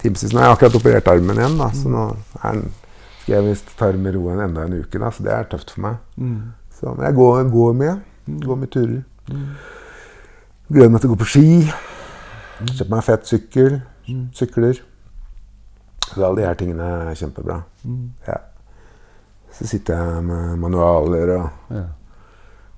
timevis. 0.00 0.30
Nå 0.32 0.38
har 0.40 0.52
jeg 0.52 0.58
akkurat 0.58 0.78
operert 0.80 1.10
armen 1.12 1.42
igjen, 1.42 1.58
da, 1.60 1.70
så 1.76 1.90
nå 1.92 2.04
er 2.40 2.54
den, 2.54 2.68
skal 3.22 3.34
jeg 3.36 3.44
visst 3.50 3.70
ta 3.78 3.90
det 3.92 4.00
med 4.00 4.14
ro 4.16 4.28
en 4.32 4.40
enda 4.40 4.64
en 4.64 4.78
uke. 4.80 4.98
da, 4.98 5.10
Så 5.10 5.22
det 5.22 5.32
er 5.32 5.44
tøft 5.50 5.70
for 5.74 5.80
meg. 5.80 5.96
Så, 6.80 6.94
men 6.94 7.04
jeg 7.06 7.14
går, 7.14 7.42
går 7.52 7.72
mye. 7.76 7.94
Går 8.46 8.56
mye 8.56 8.70
turer. 8.72 9.02
Gleder 10.70 10.90
meg 10.94 11.00
til 11.02 11.10
å 11.10 11.14
gå 11.14 11.18
på 11.20 11.28
ski. 11.28 11.46
Kjøpe 12.70 12.90
meg 12.94 13.04
fett 13.04 13.26
sykkel. 13.28 13.80
Sykler. 14.36 14.80
Så 16.10 16.24
alle 16.26 16.40
de 16.40 16.46
her 16.48 16.54
tingene 16.58 16.86
er 17.10 17.14
kjempebra. 17.18 17.60
Ja. 18.26 18.36
Så 19.54 19.66
sitter 19.66 19.98
jeg 20.00 20.24
med 20.24 20.56
manualer 20.62 21.34
og 21.36 21.74
Ja. 21.76 21.84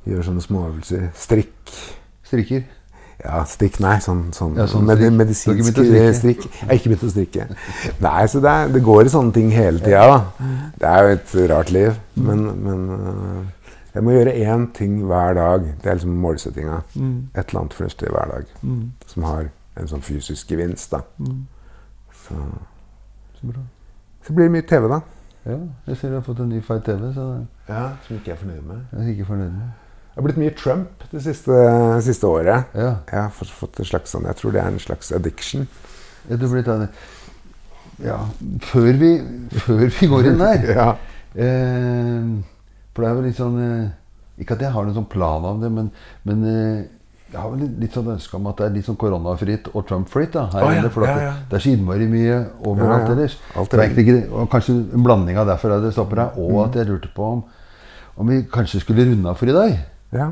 gjør 0.06 0.22
sånne 0.26 0.42
småøvelser. 0.42 1.10
Strikk. 1.14 1.72
Strikker? 2.26 2.62
Ja, 3.24 3.44
strikk, 3.46 3.76
nei. 3.80 3.96
Sånn, 4.02 4.24
sånn, 4.34 4.56
Ja, 4.58 4.64
sånn 4.66 4.84
med, 4.88 5.02
medisinsk 5.14 5.68
strikk. 6.18 6.42
Jeg 6.50 6.66
har 6.66 6.74
ikke 6.74 6.90
begynt 6.90 7.04
å 7.06 7.10
strikke. 7.12 7.44
Nei, 8.02 8.22
så 8.26 8.40
det, 8.42 8.50
er, 8.50 8.72
det 8.74 8.82
går 8.82 9.06
i 9.06 9.12
sånne 9.14 9.32
ting 9.36 9.50
hele 9.54 9.78
tida. 9.78 10.16
Det 10.78 10.88
er 10.90 11.06
jo 11.06 11.12
et 11.18 11.34
rart 11.52 11.70
liv. 11.70 12.00
Men, 12.16 12.42
men 12.64 12.82
øh, 12.96 13.44
jeg 13.94 14.02
må 14.02 14.16
gjøre 14.16 14.34
én 14.42 14.66
ting 14.74 14.98
hver 15.06 15.34
dag. 15.38 15.68
Det 15.84 15.90
er 15.92 16.00
liksom 16.00 16.16
målsettinga. 16.24 16.80
Et 16.96 17.44
eller 17.46 17.60
annet 17.62 17.74
fornuftig 17.78 18.10
hver 18.10 18.32
dag. 18.34 18.50
Som 19.06 19.22
har 19.30 19.50
en 19.78 19.88
sånn 19.88 20.02
fysisk 20.02 20.50
gevinst. 20.50 20.90
da. 20.90 21.04
Så, 22.24 22.34
Så 23.38 23.46
bra. 23.52 23.62
så 24.26 24.34
blir 24.34 24.44
det 24.50 24.52
mye 24.56 24.66
TV, 24.66 24.88
da. 24.88 25.00
Ja, 25.46 25.56
jeg 25.86 25.96
ser 25.98 26.08
du 26.10 26.14
har 26.14 26.22
fått 26.26 26.40
en 26.42 26.48
ny 26.54 26.60
feit 26.62 26.84
TV, 26.86 27.08
så 27.14 27.46
Ja, 27.68 27.92
Som 28.06 28.16
ikke 28.16 28.30
jeg 28.30 28.36
er 28.36 28.42
fornøyd 28.42 28.62
med. 28.66 28.82
jeg 28.92 29.00
er 29.06 29.08
ikke 29.14 29.26
fornøyd 29.30 29.50
med 29.50 29.70
Det 30.12 30.20
har 30.20 30.26
blitt 30.26 30.36
mye 30.42 30.52
Trump 30.54 31.04
det 31.12 31.22
siste, 31.24 31.56
siste 32.04 32.28
året. 32.28 32.66
Ja. 32.76 32.90
Jeg 33.08 33.16
har 33.22 33.30
fått, 33.32 33.48
fått 33.56 33.78
en 33.80 33.88
slags 33.88 34.12
sånn, 34.12 34.26
jeg 34.28 34.36
tror 34.36 34.52
det 34.52 34.60
er 34.60 34.68
en 34.68 34.78
slags 34.82 35.12
addiction. 35.16 35.66
Ja, 36.28 36.36
du 36.36 36.46
blir 36.52 36.62
tatt 36.62 36.92
Ja, 38.02 38.18
før 38.68 38.92
vi, 39.00 39.10
før 39.64 39.82
vi 39.88 40.06
går 40.10 40.28
inn 40.30 40.38
der 40.40 40.62
Ja. 40.78 40.86
eh, 41.34 42.28
For 42.94 43.02
det 43.04 43.08
er 43.10 43.16
jo 43.18 43.24
litt 43.26 43.38
sånn 43.40 43.58
eh, 43.62 44.40
Ikke 44.42 44.54
at 44.56 44.62
jeg 44.64 44.72
har 44.74 44.86
noen 44.86 44.96
sånn 44.96 45.08
plan 45.12 45.44
om 45.50 45.60
det, 45.64 45.70
men, 45.74 45.90
men 46.28 46.44
eh, 46.48 46.82
jeg 47.32 47.40
har 47.40 47.50
vel 47.52 47.62
litt, 47.64 47.76
litt 47.80 47.94
sånn 47.96 48.10
ønske 48.14 48.36
om 48.36 48.46
at 48.50 48.58
det 48.60 48.66
er 48.68 48.74
litt 48.76 48.88
sånn 48.88 48.98
koronafritt 49.00 49.70
og 49.72 49.86
Trump-fritt. 49.88 50.34
da, 50.34 50.46
her 50.52 50.66
Å, 50.66 50.72
ja, 50.76 50.88
For 50.92 51.06
ja, 51.08 51.14
det, 51.16 51.22
ja. 51.24 51.30
det 51.48 51.56
er 51.58 51.64
så 51.64 51.70
innmari 51.72 52.08
mye 52.12 52.34
overalt 52.68 53.08
ellers. 53.14 53.38
Alt 53.56 53.72
er 53.78 53.86
ikke, 53.88 54.16
og 54.36 54.50
kanskje 54.52 54.74
en 54.98 55.06
blanding 55.06 55.38
av 55.40 55.48
derfor 55.48 55.72
det 55.80 55.94
stopper 55.96 56.20
her, 56.26 56.34
og 56.36 56.50
Mm. 56.52 56.58
at 56.66 56.76
jeg 56.76 56.90
lurte 56.90 57.08
på 57.16 57.24
om, 57.38 57.40
om 58.20 58.28
vi 58.34 58.42
kanskje 58.52 58.82
skulle 58.84 59.06
runde 59.08 59.30
av 59.32 59.40
for 59.40 59.48
i 59.48 59.54
dag. 59.56 59.78
Ja. 60.12 60.30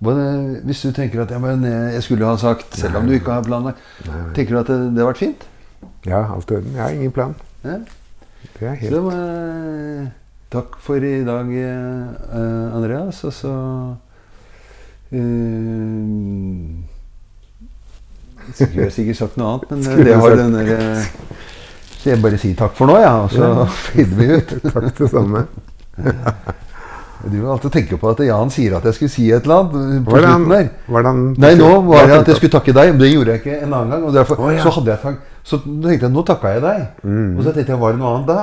Men, 0.00 0.60
hvis 0.68 0.82
du 0.84 0.90
tenker 0.92 1.22
at 1.22 1.30
ja, 1.32 1.38
men, 1.40 1.62
eh, 1.64 1.94
jeg 1.94 2.02
skulle 2.04 2.26
ha 2.28 2.36
sagt, 2.36 2.74
selv 2.76 2.96
om 3.00 3.06
du 3.08 3.14
ikke 3.16 3.32
har 3.32 3.42
planlagt. 3.46 3.78
tenker 4.36 4.52
du 4.52 4.58
at 4.60 4.66
det, 4.68 4.76
det 4.92 5.00
har 5.04 5.08
vært 5.12 5.22
fint? 5.22 5.46
Ja, 6.06 6.20
alt 6.34 6.50
i 6.50 6.58
orden. 6.58 6.74
Jeg 6.74 6.82
har 6.82 6.90
ingen 6.98 7.12
plan. 7.16 7.34
Ja. 7.64 7.78
Det 8.58 8.68
er 8.68 8.74
helt 8.82 8.92
Så, 8.92 9.00
eh, 9.10 10.06
takk 10.52 10.76
for 10.84 10.94
i 11.00 11.24
dag, 11.24 11.48
eh, 11.48 12.76
Andreas. 12.76 13.24
Og 13.24 13.32
så 13.32 13.54
eh, 15.12 15.22
Skulle 18.52 18.84
jeg 18.86 18.92
sikkert 18.94 19.16
sagt 19.18 19.36
noe 19.40 19.56
annet, 19.56 19.70
men 19.72 19.98
eh, 19.98 20.04
det 20.06 20.14
har 20.20 20.36
den 20.38 20.54
der 20.54 20.70
eh, 20.76 21.08
Så 21.96 22.12
jeg 22.12 22.22
bare 22.22 22.38
sier 22.38 22.54
takk 22.60 22.76
for 22.78 22.86
nå, 22.92 23.00
ja, 23.02 23.14
og 23.24 23.32
så 23.34 23.48
Ja. 23.48 23.64
finner 23.88 24.16
vi 24.20 24.28
ut. 24.36 24.54
Takk 24.76 24.92
det 25.00 25.10
samme. 25.10 25.46
Du 27.24 27.36
vil 27.38 27.48
alltid 27.50 27.72
tenke 27.72 27.96
på 28.00 28.10
at 28.10 28.20
Jan 28.26 28.50
sier 28.52 28.76
at 28.76 28.84
jeg 28.86 28.96
skulle 28.98 29.12
si 29.12 29.24
et 29.32 29.46
eller 29.46 29.62
annet 29.62 30.04
på 30.04 30.12
Hvordan, 30.14 30.44
der. 30.50 30.66
hvordan 30.86 31.22
Nei, 31.42 31.52
nå 31.58 31.70
var 31.86 32.06
det 32.06 32.18
at 32.20 32.30
jeg 32.30 32.40
skulle 32.40 32.54
takke 32.54 32.74
deg, 32.76 32.92
men 32.92 33.00
det 33.00 33.08
gjorde 33.12 33.32
jeg 33.34 33.42
ikke 33.42 33.56
en 33.56 33.72
annen 33.72 33.94
gang. 33.94 34.04
Og 34.04 34.14
derfor, 34.14 34.40
oh, 34.42 34.50
ja. 34.52 34.62
Så 34.62 34.72
hadde 34.76 34.92
jeg 34.92 35.02
takk, 35.02 35.22
så 35.46 35.60
tenkte 35.64 36.08
jeg 36.08 36.12
nå 36.12 36.24
takka 36.28 36.52
jeg 36.54 36.64
deg. 36.64 36.82
Og 37.06 37.40
så 37.46 37.54
tenkte 37.56 37.74
jeg 37.74 37.80
var 37.80 37.96
det 37.96 38.02
noe 38.02 38.12
annet 38.16 38.28
da? 38.28 38.42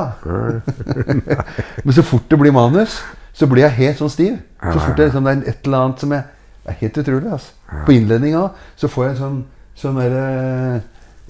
men 1.86 1.98
så 2.00 2.06
fort 2.08 2.26
det 2.32 2.40
blir 2.42 2.56
manus, 2.56 2.98
så 3.34 3.50
blir 3.52 3.68
jeg 3.68 3.78
helt 3.82 4.02
sånn 4.02 4.14
stiv. 4.14 4.42
Så 4.64 4.78
fort 4.80 4.98
det, 4.98 5.10
liksom, 5.12 5.30
det 5.30 5.36
er 5.36 5.54
et 5.54 5.70
eller 5.70 5.86
annet 5.88 6.06
som 6.06 6.18
jeg 6.18 6.30
Det 6.64 6.72
er 6.72 6.80
helt 6.80 6.98
utrolig. 6.98 7.32
altså. 7.36 7.78
På 7.86 7.92
innledninga 7.92 8.44
så 8.80 8.88
får 8.88 9.06
jeg 9.06 9.14
en 9.14 9.22
sånn, 9.22 9.40
sånn 9.76 9.98
derre 10.00 10.28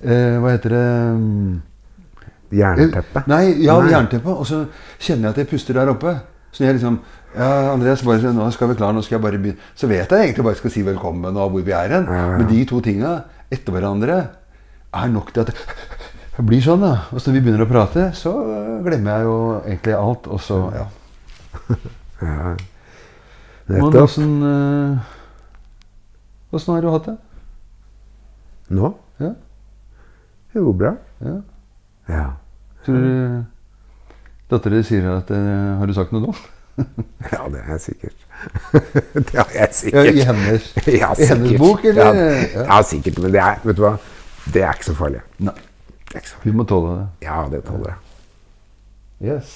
eh, 0.04 0.36
Hva 0.38 0.52
heter 0.54 0.76
det 0.76 0.88
mm, 1.18 1.54
Jernteppe. 2.54 3.24
Nei, 3.32 3.46
ja, 3.66 3.80
jernteppe. 3.90 4.30
Og 4.30 4.46
så 4.46 4.60
kjenner 5.02 5.30
jeg 5.30 5.34
at 5.34 5.42
jeg 5.42 5.50
puster 5.50 5.80
der 5.80 5.90
oppe. 5.90 6.14
Så 6.54 6.68
jeg 6.68 6.78
liksom 6.78 7.00
Ja, 7.34 7.74
Andreas, 7.74 8.04
bare, 8.06 8.34
nå 8.36 8.46
skal 8.54 8.70
vi 8.70 8.78
klare, 8.78 8.94
nå 8.94 9.02
skal 9.02 9.18
jeg 9.18 9.24
bare 9.24 9.40
begynne. 9.42 9.70
Så 9.78 9.90
vet 9.90 10.12
jeg 10.12 10.28
egentlig 10.28 10.46
bare 10.46 10.60
skal 10.60 10.74
si 10.74 10.84
velkommen 10.86 11.34
og 11.34 11.54
hvor 11.56 11.66
vi 11.66 11.74
er 11.74 11.96
hen. 11.96 12.06
Ja, 12.06 12.26
ja. 12.34 12.38
Men 12.38 12.50
de 12.52 12.60
to 12.70 12.82
tinga 12.86 13.14
etter 13.54 13.74
hverandre 13.74 14.18
er 14.94 15.14
nok 15.14 15.34
til 15.34 15.46
at 15.46 15.54
Det 16.34 16.46
blir 16.50 16.62
sånn, 16.66 16.82
da. 16.82 16.94
Og 17.14 17.22
så 17.22 17.30
når 17.30 17.36
vi 17.38 17.42
begynner 17.46 17.66
å 17.66 17.70
prate, 17.70 18.08
så 18.18 18.32
glemmer 18.86 19.18
jeg 19.20 19.28
jo 19.28 19.36
egentlig 19.62 19.98
alt. 19.98 20.30
Og 20.34 20.42
så, 20.42 20.60
ja. 20.78 20.88
Ja. 22.24 22.54
Nettopp. 23.68 23.96
åssen 24.06 24.44
øh, 24.48 25.00
har 26.54 26.82
du 26.84 26.88
hatt 26.94 27.08
det? 27.10 27.16
Nå? 28.78 28.94
Ja. 29.20 29.34
Jo, 30.56 30.72
bra. 30.72 30.94
ja. 31.20 31.36
Ja. 32.08 32.24
Tror 32.86 32.96
du 33.00 33.44
dattera 34.52 34.80
di 34.80 34.84
sier 34.88 35.08
at 35.18 35.32
øh, 35.32 35.80
Har 35.80 35.88
du 35.88 35.94
sagt 35.96 36.12
noe 36.16 36.26
dumt? 36.26 36.40
ja, 37.34 37.42
det 37.54 37.62
er 37.68 37.78
sikkert. 37.82 38.16
det 39.14 39.36
har 39.38 39.52
jeg 39.54 39.68
Ja, 39.68 39.72
sikkert. 39.72 40.16
I 40.16 40.26
hennes, 40.30 40.72
Ja, 41.02 41.12
i 41.18 41.28
hennes 41.30 41.58
bok, 41.62 41.86
eller? 41.86 42.14
Ja, 42.20 42.66
ja, 42.66 42.82
sikkert. 42.88 43.20
Men 43.24 43.36
det 43.36 43.44
er, 43.44 43.62
vet 43.64 43.78
du 43.78 43.86
hva? 43.86 43.94
Det 44.54 44.66
er 44.66 44.74
ikke 44.74 44.90
så 44.92 44.98
farlig. 44.98 45.22
Nei. 45.40 45.56
Vi 46.44 46.52
må 46.54 46.66
tåle 46.70 46.98
det. 47.00 47.08
Ja, 47.26 47.40
det 47.50 47.64
tåler 47.66 47.94
jeg. 47.94 49.34
Yes. 49.34 49.56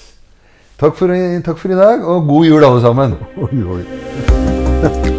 Takk 0.78 0.96
for, 0.98 1.12
takk 1.44 1.58
for 1.58 1.74
i 1.74 1.78
dag, 1.78 2.02
og 2.06 2.26
god 2.30 2.48
jul, 2.48 2.64
alle 2.64 2.82
sammen. 2.82 3.18
Oi, 3.36 3.62
oi. 3.78 5.17